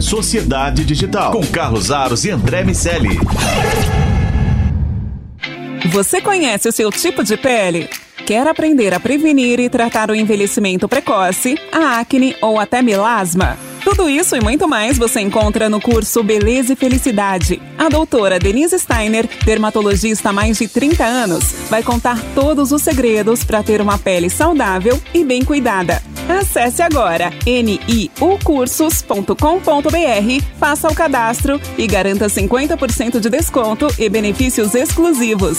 Sociedade 0.00 0.84
Digital 0.84 1.32
com 1.32 1.46
Carlos 1.46 1.90
Aros 1.90 2.24
e 2.24 2.30
André 2.30 2.64
Miceli. 2.64 3.18
Você 5.90 6.20
conhece 6.20 6.68
o 6.68 6.72
seu 6.72 6.90
tipo 6.90 7.24
de 7.24 7.36
pele? 7.36 7.88
Quer 8.26 8.46
aprender 8.46 8.94
a 8.94 9.00
prevenir 9.00 9.58
e 9.58 9.68
tratar 9.68 10.10
o 10.10 10.14
envelhecimento 10.14 10.88
precoce, 10.88 11.56
a 11.72 12.00
acne 12.00 12.36
ou 12.40 12.60
até 12.60 12.80
melasma? 12.80 13.58
Tudo 13.82 14.08
isso 14.08 14.36
e 14.36 14.40
muito 14.40 14.68
mais 14.68 14.98
você 14.98 15.20
encontra 15.20 15.68
no 15.68 15.80
curso 15.80 16.22
Beleza 16.22 16.74
e 16.74 16.76
Felicidade. 16.76 17.60
A 17.78 17.88
doutora 17.88 18.38
Denise 18.38 18.78
Steiner, 18.78 19.28
dermatologista 19.44 20.28
há 20.28 20.32
mais 20.32 20.58
de 20.58 20.68
30 20.68 21.04
anos, 21.04 21.52
vai 21.68 21.82
contar 21.82 22.20
todos 22.34 22.72
os 22.72 22.82
segredos 22.82 23.42
para 23.42 23.62
ter 23.62 23.80
uma 23.80 23.98
pele 23.98 24.28
saudável 24.28 25.00
e 25.14 25.24
bem 25.24 25.42
cuidada. 25.42 26.02
Acesse 26.28 26.82
agora 26.82 27.32
niucursos.com.br, 27.44 30.44
faça 30.58 30.88
o 30.88 30.94
cadastro 30.94 31.60
e 31.76 31.86
garanta 31.86 32.26
50% 32.26 33.18
de 33.18 33.28
desconto 33.28 33.88
e 33.98 34.08
benefícios 34.08 34.74
exclusivos. 34.74 35.58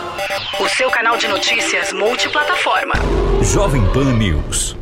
O 0.59 0.67
seu 0.69 0.89
canal 0.89 1.17
de 1.17 1.27
notícias 1.27 1.91
multiplataforma. 1.93 2.93
Jovem 3.41 3.85
Pan 3.91 4.13
News. 4.13 4.75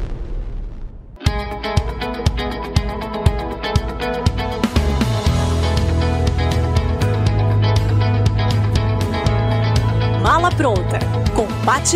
Mala 10.22 10.52
Pronta, 10.52 11.00
com 11.36 11.48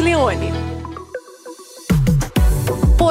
Leone. 0.01 0.62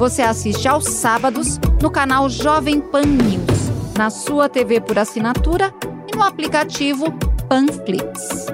Você 0.00 0.22
assiste 0.22 0.66
aos 0.66 0.86
sábados 0.86 1.60
no 1.82 1.90
canal 1.90 2.26
Jovem 2.30 2.80
Pan 2.80 3.02
News, 3.02 3.92
na 3.98 4.08
sua 4.08 4.48
TV 4.48 4.80
por 4.80 4.98
assinatura 4.98 5.74
e 6.10 6.16
no 6.16 6.22
aplicativo 6.22 7.04
Panflix. 7.46 8.46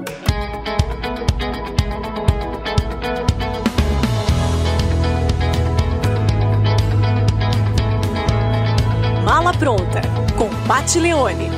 Mala 9.24 9.52
Pronta, 9.56 10.02
com 10.36 10.50
Pat 10.66 10.96
Leone. 10.96 11.55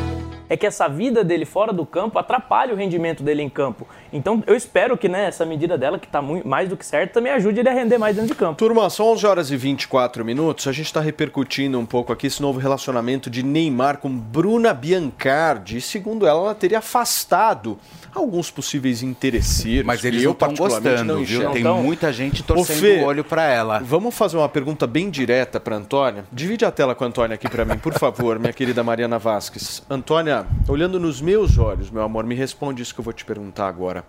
É 0.49 0.57
que 0.57 0.67
essa 0.67 0.89
vida 0.89 1.23
dele 1.23 1.45
fora 1.45 1.73
do 1.73 1.85
campo 1.85 2.19
atrapalha 2.19 2.73
o 2.73 2.77
rendimento 2.77 3.23
dele 3.23 3.43
em 3.43 3.49
campo. 3.49 3.87
Então 4.13 4.43
eu 4.47 4.55
espero 4.55 4.97
que 4.97 5.09
né, 5.09 5.27
essa 5.27 5.45
medida 5.45 5.77
dela, 5.77 5.99
que 5.99 6.07
está 6.07 6.23
mais 6.23 6.69
do 6.69 6.77
que 6.77 6.85
certa, 6.85 7.15
também 7.15 7.33
ajude 7.33 7.61
ele 7.61 7.69
a 7.69 7.73
render 7.73 7.99
mais 7.99 8.17
dentro 8.17 8.31
de 8.31 8.35
campo. 8.35 8.55
Turma, 8.57 8.89
são 8.91 9.07
11 9.09 9.27
horas 9.27 9.51
e 9.51 9.57
24 9.57 10.25
minutos. 10.25 10.67
A 10.67 10.73
gente 10.73 10.87
está 10.87 11.01
repercutindo 11.01 11.79
um 11.79 11.87
pouco 11.87 12.13
aqui 12.13 12.27
esse 12.27 12.41
novo 12.41 12.59
relacionamento 12.59 13.29
de 13.29 13.43
Neymar 13.43 13.99
com 13.99 14.09
Bruna 14.09 14.73
Biancardi. 14.73 15.81
Segundo 15.81 16.27
ela, 16.27 16.41
ela 16.41 16.55
teria 16.55 16.79
afastado 16.79 17.79
alguns 18.15 18.51
possíveis 18.51 19.03
interesseiros. 19.03 19.87
Mas 19.87 20.05
eles 20.05 20.23
não 20.23 20.31
eu 20.31 20.33
estão 20.33 20.55
gostando, 20.55 21.05
não 21.05 21.25
viu? 21.25 21.51
Tem 21.51 21.61
Então, 21.61 21.83
muita 21.83 22.13
gente 22.13 22.43
torcendo 22.43 22.81
Fê, 22.81 23.01
o 23.01 23.05
olho 23.05 23.25
pra 23.25 23.45
ela. 23.45 23.81
Vamos 23.81 24.15
fazer 24.15 24.37
uma 24.37 24.49
pergunta 24.49 24.87
bem 24.87 25.11
direta 25.11 25.61
para 25.61 25.77
Antônia. 25.77 26.25
Divide 26.33 26.65
a 26.65 26.71
tela 26.71 26.95
com 26.95 27.05
a 27.05 27.07
Antônia 27.07 27.35
aqui 27.35 27.49
para 27.49 27.65
mim, 27.65 27.79
por 27.79 27.95
favor, 27.95 28.39
minha 28.39 28.53
querida 28.53 28.83
Mariana 28.83 29.19
Vasques. 29.19 29.83
Antônia, 29.89 30.38
olhando 30.69 30.99
nos 30.99 31.21
meus 31.21 31.59
olhos, 31.59 31.91
meu 31.91 32.03
amor, 32.03 32.25
me 32.25 32.35
responde 32.35 32.83
isso 32.83 32.95
que 32.95 33.01
eu 33.01 33.05
vou 33.05 33.13
te 33.13 33.25
perguntar 33.25 33.69
agora. 33.69 34.05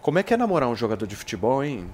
Como 0.00 0.18
é 0.18 0.22
que 0.22 0.34
é 0.34 0.36
namorar 0.36 0.68
um 0.68 0.76
jogador 0.76 1.06
de 1.06 1.14
futebol, 1.14 1.62
hein? 1.62 1.88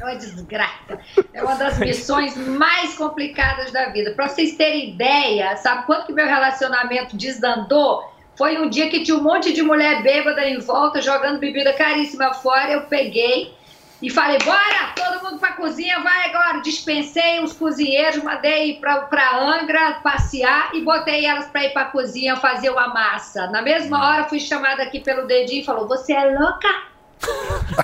É 0.00 0.04
uma 0.04 0.14
desgraça. 0.14 0.98
É 1.32 1.42
uma 1.42 1.54
das 1.54 1.78
missões 1.78 2.36
mais 2.36 2.94
complicadas 2.94 3.70
da 3.70 3.88
vida. 3.88 4.12
Para 4.12 4.28
vocês 4.28 4.56
terem 4.56 4.90
ideia, 4.90 5.56
sabe 5.56 5.86
quanto 5.86 6.06
que 6.06 6.12
meu 6.12 6.26
relacionamento 6.26 7.16
desandou? 7.16 8.10
Foi 8.34 8.58
um 8.58 8.68
dia 8.68 8.88
que 8.88 9.02
tinha 9.02 9.16
um 9.16 9.22
monte 9.22 9.52
de 9.52 9.62
mulher 9.62 10.02
bêbada 10.02 10.46
em 10.46 10.58
volta, 10.58 11.00
jogando 11.00 11.38
bebida 11.38 11.72
caríssima 11.72 12.32
fora. 12.34 12.72
Eu 12.72 12.82
peguei 12.82 13.54
e 14.02 14.10
falei: 14.10 14.38
bora, 14.44 14.92
todo 14.96 15.22
mundo 15.22 15.38
pra 15.38 15.52
cozinha, 15.52 16.00
vai 16.00 16.28
agora. 16.28 16.60
Dispensei 16.60 17.40
os 17.40 17.52
cozinheiros, 17.52 18.22
mandei 18.22 18.78
pra, 18.80 19.02
pra 19.02 19.38
Angra 19.38 20.00
passear 20.02 20.74
e 20.74 20.80
botei 20.80 21.24
elas 21.24 21.46
pra 21.46 21.64
ir 21.64 21.72
pra 21.72 21.86
cozinha 21.86 22.36
fazer 22.36 22.70
uma 22.70 22.88
massa. 22.88 23.46
Na 23.46 23.62
mesma 23.62 24.04
hora, 24.04 24.24
fui 24.24 24.40
chamada 24.40 24.82
aqui 24.82 25.00
pelo 25.00 25.26
dedinho 25.26 25.62
e 25.62 25.64
falou: 25.64 25.86
Você 25.86 26.12
é 26.12 26.36
louca? 26.36 26.91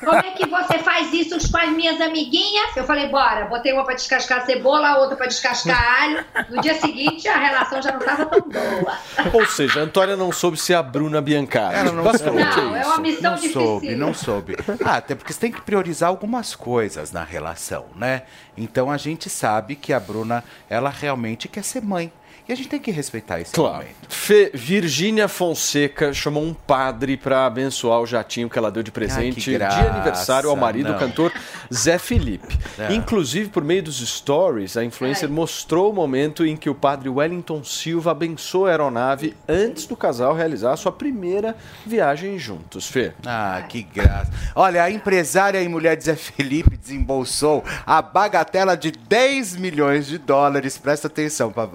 Como 0.00 0.18
é 0.18 0.30
que 0.32 0.46
você 0.46 0.78
faz 0.78 1.12
isso 1.12 1.50
com 1.50 1.58
as 1.58 1.70
minhas 1.70 2.00
amiguinhas? 2.00 2.76
Eu 2.76 2.84
falei, 2.84 3.08
bora. 3.08 3.46
Botei 3.46 3.72
uma 3.72 3.84
pra 3.84 3.94
descascar 3.94 4.44
cebola, 4.44 4.88
a 4.88 4.98
outra 4.98 5.16
pra 5.16 5.26
descascar 5.26 6.02
alho. 6.02 6.24
No 6.50 6.60
dia 6.60 6.74
seguinte, 6.74 7.28
a 7.28 7.38
relação 7.38 7.80
já 7.80 7.92
não 7.92 8.00
tava 8.00 8.26
tão 8.26 8.40
boa. 8.40 8.98
Ou 9.32 9.46
seja, 9.46 9.80
a 9.80 9.82
Antônia 9.84 10.16
não 10.16 10.32
soube 10.32 10.56
ser 10.56 10.74
a 10.74 10.82
Bruna 10.82 11.20
Biancardi. 11.20 11.78
Ela 11.78 11.92
não 11.92 12.04
soube. 12.12 12.44
Não, 12.44 12.76
é 12.76 12.86
uma 12.86 12.98
missão 12.98 13.30
não 13.30 13.34
difícil. 13.36 13.60
soube, 13.60 13.94
não 13.94 14.14
soube. 14.14 14.56
Ah, 14.84 14.96
até 14.96 15.14
porque 15.14 15.32
você 15.32 15.40
tem 15.40 15.52
que 15.52 15.60
priorizar 15.60 16.08
algumas 16.08 16.54
coisas 16.54 17.12
na 17.12 17.24
relação, 17.24 17.86
né? 17.96 18.22
Então 18.56 18.90
a 18.90 18.96
gente 18.96 19.30
sabe 19.30 19.76
que 19.76 19.92
a 19.92 20.00
Bruna, 20.00 20.44
ela 20.68 20.90
realmente 20.90 21.48
quer 21.48 21.64
ser 21.64 21.82
mãe. 21.82 22.12
E 22.48 22.52
a 22.52 22.56
gente 22.56 22.68
tem 22.68 22.80
que 22.80 22.90
respeitar 22.90 23.40
esse 23.40 23.52
Claro. 23.52 23.74
momento. 23.78 23.94
Fê, 24.08 24.50
Virgínia 24.54 25.28
Fonseca 25.28 26.12
chamou 26.14 26.42
um 26.42 26.54
padre 26.54 27.16
para 27.16 27.44
abençoar 27.44 28.00
o 28.00 28.06
jatinho 28.06 28.48
que 28.48 28.58
ela 28.58 28.70
deu 28.70 28.82
de 28.82 28.90
presente 28.90 29.52
graça, 29.52 29.82
de 29.82 29.86
aniversário 29.88 30.48
ao 30.48 30.56
marido, 30.56 30.88
não. 30.88 30.96
o 30.96 30.98
cantor 30.98 31.32
Zé 31.72 31.98
Felipe. 31.98 32.58
É. 32.78 32.94
Inclusive, 32.94 33.50
por 33.50 33.62
meio 33.62 33.82
dos 33.82 33.98
stories, 34.06 34.76
a 34.76 34.84
influencer 34.84 35.28
mostrou 35.28 35.90
o 35.90 35.94
momento 35.94 36.46
em 36.46 36.56
que 36.56 36.70
o 36.70 36.74
padre 36.74 37.08
Wellington 37.10 37.62
Silva 37.64 38.12
abençoou 38.12 38.66
a 38.66 38.70
aeronave 38.70 39.34
antes 39.46 39.84
do 39.86 39.94
casal 39.96 40.34
realizar 40.34 40.72
a 40.72 40.76
sua 40.76 40.92
primeira 40.92 41.54
viagem 41.84 42.38
juntos. 42.38 42.86
Fê. 42.88 43.12
Ah, 43.26 43.62
que 43.68 43.82
graça. 43.82 44.32
Olha, 44.54 44.82
a 44.84 44.90
empresária 44.90 45.60
e 45.62 45.68
mulher 45.68 45.96
de 45.96 46.04
Zé 46.04 46.16
Felipe 46.16 46.76
desembolsou 46.78 47.62
a 47.86 48.00
bagatela 48.00 48.74
de 48.76 48.90
10 48.90 49.56
milhões 49.56 50.06
de 50.06 50.16
dólares. 50.16 50.78
Presta 50.78 51.08
atenção, 51.08 51.52
Pa- 51.52 51.66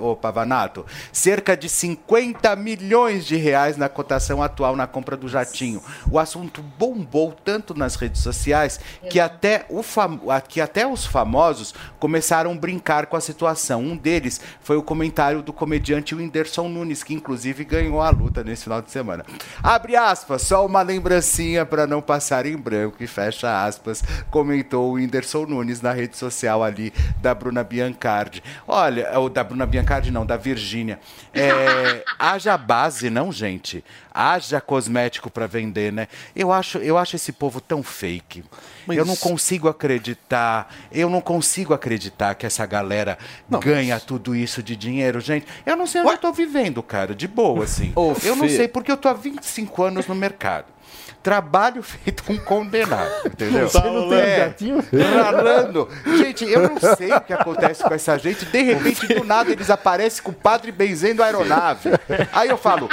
Cerca 1.11 1.55
de 1.57 1.67
50 1.69 2.55
milhões 2.55 3.25
de 3.25 3.35
reais 3.35 3.77
na 3.77 3.89
cotação 3.89 4.41
atual 4.41 4.75
na 4.75 4.87
compra 4.87 5.17
do 5.17 5.27
jatinho. 5.27 5.81
O 6.09 6.17
assunto 6.19 6.61
bombou 6.77 7.31
tanto 7.43 7.73
nas 7.73 7.95
redes 7.95 8.21
sociais 8.21 8.79
que 9.09 9.19
até, 9.19 9.65
o 9.69 9.83
fam- 9.83 10.19
que 10.47 10.61
até 10.61 10.87
os 10.87 11.05
famosos 11.05 11.73
começaram 11.99 12.51
a 12.51 12.55
brincar 12.55 13.05
com 13.07 13.15
a 13.17 13.21
situação. 13.21 13.81
Um 13.81 13.95
deles 13.97 14.39
foi 14.61 14.77
o 14.77 14.83
comentário 14.83 15.41
do 15.41 15.51
comediante 15.53 16.15
Whindersson 16.15 16.67
Nunes, 16.69 17.03
que 17.03 17.13
inclusive 17.13 17.63
ganhou 17.63 18.01
a 18.01 18.09
luta 18.09 18.43
nesse 18.43 18.63
final 18.63 18.81
de 18.81 18.91
semana. 18.91 19.25
Abre 19.61 19.95
aspas, 19.95 20.41
só 20.43 20.65
uma 20.65 20.81
lembrancinha 20.81 21.65
para 21.65 21.85
não 21.87 22.01
passar 22.01 22.45
em 22.45 22.55
branco 22.57 22.97
e 23.01 23.07
fecha 23.07 23.65
aspas, 23.65 24.03
comentou 24.29 24.89
o 24.89 24.93
Whindersson 24.93 25.45
Nunes 25.45 25.81
na 25.81 25.91
rede 25.91 26.17
social 26.17 26.63
ali 26.63 26.93
da 27.21 27.33
Bruna 27.33 27.63
Biancardi. 27.63 28.43
Olha, 28.67 29.19
ou 29.19 29.29
da 29.29 29.43
Bruna 29.43 29.65
Biancardi 29.65 30.11
não, 30.11 30.25
da 30.25 30.37
Virgínia. 30.53 30.99
É, 31.33 32.03
haja 32.19 32.57
base, 32.57 33.09
não, 33.09 33.31
gente? 33.31 33.83
Haja 34.13 34.61
cosmético 34.61 35.29
para 35.29 35.47
vender, 35.47 35.91
né? 35.91 36.07
Eu 36.35 36.51
acho, 36.51 36.77
eu 36.79 36.97
acho 36.97 37.15
esse 37.15 37.31
povo 37.31 37.59
tão 37.59 37.81
fake. 37.81 38.43
Mas- 38.85 38.97
Eu 38.97 39.05
não 39.05 39.15
consigo 39.15 39.67
acreditar, 39.67 40.73
eu 40.91 41.09
não 41.09 41.21
consigo 41.21 41.73
acreditar 41.73 42.35
que 42.35 42.45
essa 42.45 42.65
galera 42.65 43.17
ganha 43.59 43.99
tudo 43.99 44.35
isso 44.35 44.61
de 44.61 44.75
dinheiro, 44.75 45.19
gente. 45.19 45.45
Eu 45.65 45.75
não 45.75 45.87
sei 45.87 46.01
onde 46.01 46.11
eu 46.11 46.17
tô 46.17 46.31
vivendo, 46.33 46.83
cara, 46.83 47.15
de 47.15 47.27
boa, 47.27 47.63
assim. 47.63 47.91
Ô, 47.95 48.13
eu 48.23 48.35
não 48.35 48.45
sei, 48.49 48.67
porque 48.67 48.91
eu 48.91 48.97
tô 48.97 49.07
há 49.07 49.13
25 49.13 49.83
anos 49.83 50.07
no 50.07 50.15
mercado. 50.15 50.72
Trabalho 51.21 51.81
feito 51.81 52.23
um 52.29 52.37
condenado, 52.37 53.09
entendeu? 53.27 53.69
Você 53.69 53.79
não 53.79 54.09
tem 54.09 54.19
É, 54.19 54.37
gatinho? 54.39 54.83
ralando. 55.23 55.87
Gente, 56.17 56.43
eu 56.43 56.69
não 56.69 56.77
sei 56.95 57.13
o 57.13 57.21
que 57.21 57.31
acontece 57.33 57.81
com 57.83 57.93
essa 57.93 58.17
gente. 58.17 58.45
De 58.45 58.61
repente, 58.61 59.07
do 59.07 59.23
nada, 59.23 59.49
eles 59.51 59.69
aparecem 59.69 60.21
com 60.21 60.31
o 60.31 60.35
padre 60.35 60.71
benzendo 60.71 61.23
a 61.23 61.27
aeronave. 61.27 61.89
Aí 62.33 62.49
eu 62.49 62.57
falo, 62.57 62.89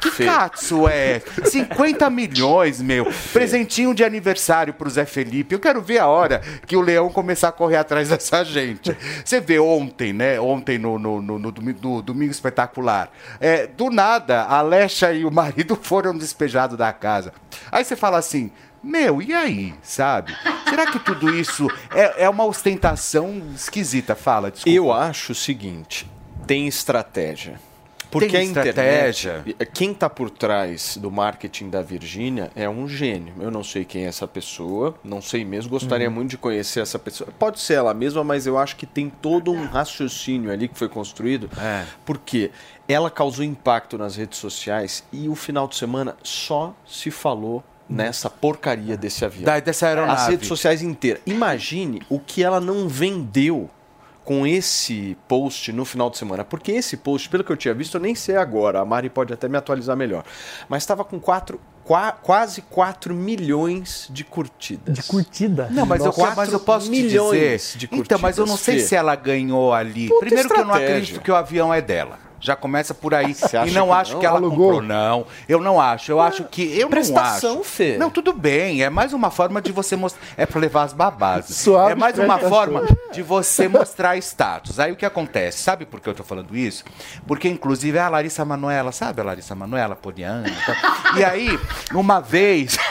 que, 0.00 0.24
Katsu 0.24 0.86
é? 0.88 1.20
50 1.44 2.08
milhões, 2.10 2.80
meu. 2.80 3.06
Presentinho 3.32 3.94
de 3.94 4.04
aniversário 4.04 4.72
pro 4.74 4.88
Zé 4.90 5.04
Felipe. 5.04 5.54
Eu 5.54 5.58
quero 5.60 5.80
ver 5.80 5.98
a 5.98 6.06
hora 6.06 6.40
que 6.66 6.76
o 6.76 6.80
Leão 6.80 7.08
começar 7.10 7.48
a 7.48 7.52
correr 7.52 7.76
atrás 7.76 8.08
dessa 8.08 8.44
gente. 8.44 8.96
Você 9.24 9.40
vê 9.40 9.58
ontem, 9.58 10.12
né? 10.12 10.38
Ontem 10.40 10.78
no, 10.78 10.98
no, 10.98 11.20
no, 11.22 11.38
no 11.38 11.52
domi- 11.52 11.76
no 11.82 12.02
Domingo 12.02 12.30
Espetacular. 12.30 13.10
É, 13.40 13.66
do 13.66 13.90
nada, 13.90 14.42
a 14.42 14.58
Alexa 14.58 15.12
e 15.12 15.24
o 15.24 15.30
marido 15.30 15.76
foram 15.80 16.16
despejados 16.16 16.76
da 16.76 16.92
casa. 16.92 17.32
Aí 17.70 17.84
você 17.84 17.96
fala 17.96 18.18
assim. 18.18 18.50
Meu, 18.82 19.20
e 19.20 19.34
aí, 19.34 19.74
sabe? 19.82 20.32
Será 20.68 20.86
que 20.86 21.00
tudo 21.00 21.34
isso 21.34 21.66
é, 21.92 22.22
é 22.24 22.28
uma 22.28 22.44
ostentação 22.44 23.42
esquisita? 23.52 24.14
Fala, 24.14 24.48
desculpa. 24.50 24.76
Eu 24.76 24.92
acho 24.92 25.32
o 25.32 25.34
seguinte: 25.34 26.08
tem 26.46 26.68
estratégia. 26.68 27.58
Porque 28.10 28.28
Tem 28.28 28.40
a 28.40 28.44
estratégia? 28.44 29.38
internet, 29.38 29.70
quem 29.74 29.90
está 29.92 30.08
por 30.08 30.30
trás 30.30 30.96
do 30.96 31.10
marketing 31.10 31.68
da 31.70 31.82
Virgínia 31.82 32.50
é 32.54 32.68
um 32.68 32.88
gênio. 32.88 33.34
Eu 33.40 33.50
não 33.50 33.62
sei 33.64 33.84
quem 33.84 34.04
é 34.04 34.08
essa 34.08 34.26
pessoa, 34.26 34.94
não 35.04 35.20
sei 35.20 35.44
mesmo, 35.44 35.70
gostaria 35.70 36.08
Uhum. 36.08 36.14
muito 36.14 36.30
de 36.30 36.38
conhecer 36.38 36.80
essa 36.80 36.98
pessoa. 36.98 37.28
Pode 37.38 37.60
ser 37.60 37.74
ela 37.74 37.92
mesma, 37.92 38.22
mas 38.24 38.46
eu 38.46 38.56
acho 38.56 38.76
que 38.76 38.86
tem 38.86 39.10
todo 39.10 39.50
um 39.52 39.66
raciocínio 39.66 40.50
ali 40.50 40.68
que 40.68 40.78
foi 40.78 40.88
construído. 40.88 41.50
É. 41.60 41.84
Porque 42.04 42.50
ela 42.88 43.10
causou 43.10 43.44
impacto 43.44 43.98
nas 43.98 44.16
redes 44.16 44.38
sociais 44.38 45.02
e 45.12 45.28
o 45.28 45.34
final 45.34 45.66
de 45.68 45.76
semana 45.76 46.16
só 46.22 46.74
se 46.86 47.10
falou 47.10 47.62
nessa 47.88 48.28
porcaria 48.30 48.96
desse 48.96 49.24
avião. 49.24 49.44
Da- 49.44 49.60
dessa 49.60 49.86
aeronave. 49.86 50.20
As 50.20 50.28
redes 50.28 50.48
sociais 50.48 50.82
inteiras. 50.82 51.20
Imagine 51.26 52.02
o 52.08 52.18
que 52.18 52.42
ela 52.42 52.60
não 52.60 52.88
vendeu 52.88 53.70
com 54.26 54.44
esse 54.44 55.16
post 55.28 55.72
no 55.72 55.84
final 55.84 56.10
de 56.10 56.18
semana. 56.18 56.44
Porque 56.44 56.72
esse 56.72 56.96
post, 56.96 57.28
pelo 57.28 57.44
que 57.44 57.52
eu 57.52 57.56
tinha 57.56 57.72
visto, 57.72 57.94
eu 57.94 58.00
nem 58.00 58.12
sei 58.14 58.36
agora, 58.36 58.80
a 58.80 58.84
Mari 58.84 59.08
pode 59.08 59.32
até 59.32 59.48
me 59.48 59.56
atualizar 59.56 59.96
melhor. 59.96 60.24
Mas 60.68 60.82
estava 60.82 61.04
com 61.04 61.20
quatro, 61.20 61.60
qua- 61.84 62.10
quase 62.10 62.60
4 62.62 63.14
milhões 63.14 64.08
de 64.10 64.24
curtidas. 64.24 64.96
De 64.96 65.02
curtida? 65.04 65.68
Não, 65.70 65.86
mas 65.86 66.04
eu, 66.04 66.12
mas 66.36 66.52
eu 66.52 66.58
posso 66.58 66.86
te 66.86 66.90
milhões 66.90 67.72
dizer. 67.74 67.78
de 67.88 67.88
então, 67.92 68.18
mas 68.18 68.36
eu 68.36 68.44
não 68.46 68.56
sei 68.56 68.74
curtidas, 68.74 68.88
se 68.88 68.96
ela 68.96 69.14
ganhou 69.14 69.72
ali. 69.72 70.08
Puta 70.08 70.26
Primeiro 70.26 70.48
que 70.48 70.54
eu 70.54 70.58
não 70.58 70.64
estratégia. 70.74 70.96
acredito 70.96 71.20
que 71.22 71.30
o 71.30 71.36
avião 71.36 71.72
é 71.72 71.80
dela. 71.80 72.25
Já 72.46 72.54
começa 72.54 72.94
por 72.94 73.12
aí. 73.12 73.34
Você 73.34 73.56
e 73.56 73.58
acha 73.58 73.72
não 73.72 73.88
que 73.88 73.92
acho 73.92 74.12
não? 74.12 74.20
que 74.20 74.26
ela 74.26 74.36
Alugou? 74.36 74.56
comprou, 74.74 74.80
não. 74.82 75.26
Eu 75.48 75.60
não 75.60 75.80
acho. 75.80 76.12
Eu 76.12 76.20
acho 76.20 76.44
que. 76.44 76.78
Eu 76.78 76.88
prestação, 76.88 77.54
não 77.54 77.60
acho. 77.62 77.68
Fê. 77.68 77.96
Não, 77.98 78.08
tudo 78.08 78.32
bem. 78.32 78.84
É 78.84 78.88
mais 78.88 79.12
uma 79.12 79.32
forma 79.32 79.60
de 79.60 79.72
você 79.72 79.96
mostrar. 79.96 80.22
É 80.36 80.46
pra 80.46 80.60
levar 80.60 80.84
as 80.84 80.92
babás. 80.92 81.46
Suave 81.46 81.90
é 81.90 81.94
mais 81.96 82.16
uma 82.16 82.38
prestação. 82.38 82.48
forma 82.56 82.86
de 83.12 83.20
você 83.20 83.66
mostrar 83.66 84.16
status. 84.18 84.78
Aí 84.78 84.92
o 84.92 84.96
que 84.96 85.04
acontece? 85.04 85.58
Sabe 85.58 85.84
por 85.86 85.98
que 85.98 86.08
eu 86.08 86.14
tô 86.14 86.22
falando 86.22 86.56
isso? 86.56 86.84
Porque, 87.26 87.48
inclusive, 87.48 87.98
a 87.98 88.08
Larissa 88.08 88.44
Manoela, 88.44 88.92
sabe 88.92 89.22
a 89.22 89.24
Larissa 89.24 89.56
Manoela, 89.56 89.96
Poliana? 89.96 90.46
e 90.48 90.52
tal? 90.52 91.16
E 91.16 91.24
aí, 91.24 91.58
uma 91.92 92.20
vez. 92.20 92.78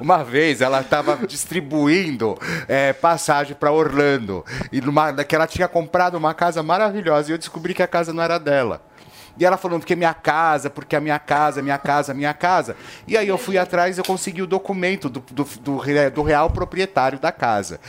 Uma 0.00 0.24
vez 0.24 0.60
ela 0.60 0.80
estava 0.80 1.16
distribuindo 1.26 2.36
é, 2.68 2.92
passagem 2.92 3.54
para 3.54 3.70
Orlando. 3.70 4.44
E 4.72 4.80
numa, 4.80 5.12
que 5.24 5.34
ela 5.34 5.46
tinha 5.46 5.68
comprado 5.68 6.16
uma 6.16 6.34
casa 6.34 6.62
maravilhosa. 6.62 7.33
Eu 7.34 7.38
descobri 7.38 7.74
que 7.74 7.82
a 7.82 7.86
casa 7.86 8.12
não 8.12 8.22
era 8.22 8.38
dela. 8.38 8.82
E 9.36 9.44
ela 9.44 9.56
falando, 9.56 9.80
porque 9.80 9.96
minha 9.96 10.14
casa, 10.14 10.70
porque 10.70 10.94
a 10.94 11.00
minha 11.00 11.18
casa, 11.18 11.60
minha 11.60 11.78
casa, 11.78 12.14
minha 12.14 12.32
casa. 12.32 12.76
E 13.06 13.16
aí 13.16 13.26
eu 13.26 13.36
fui 13.36 13.58
atrás 13.58 13.96
e 13.96 14.00
eu 14.00 14.04
consegui 14.04 14.42
o 14.42 14.46
documento 14.46 15.08
do, 15.08 15.20
do, 15.20 15.44
do, 15.44 16.10
do 16.10 16.22
real 16.22 16.50
proprietário 16.50 17.18
da 17.18 17.32
casa. 17.32 17.80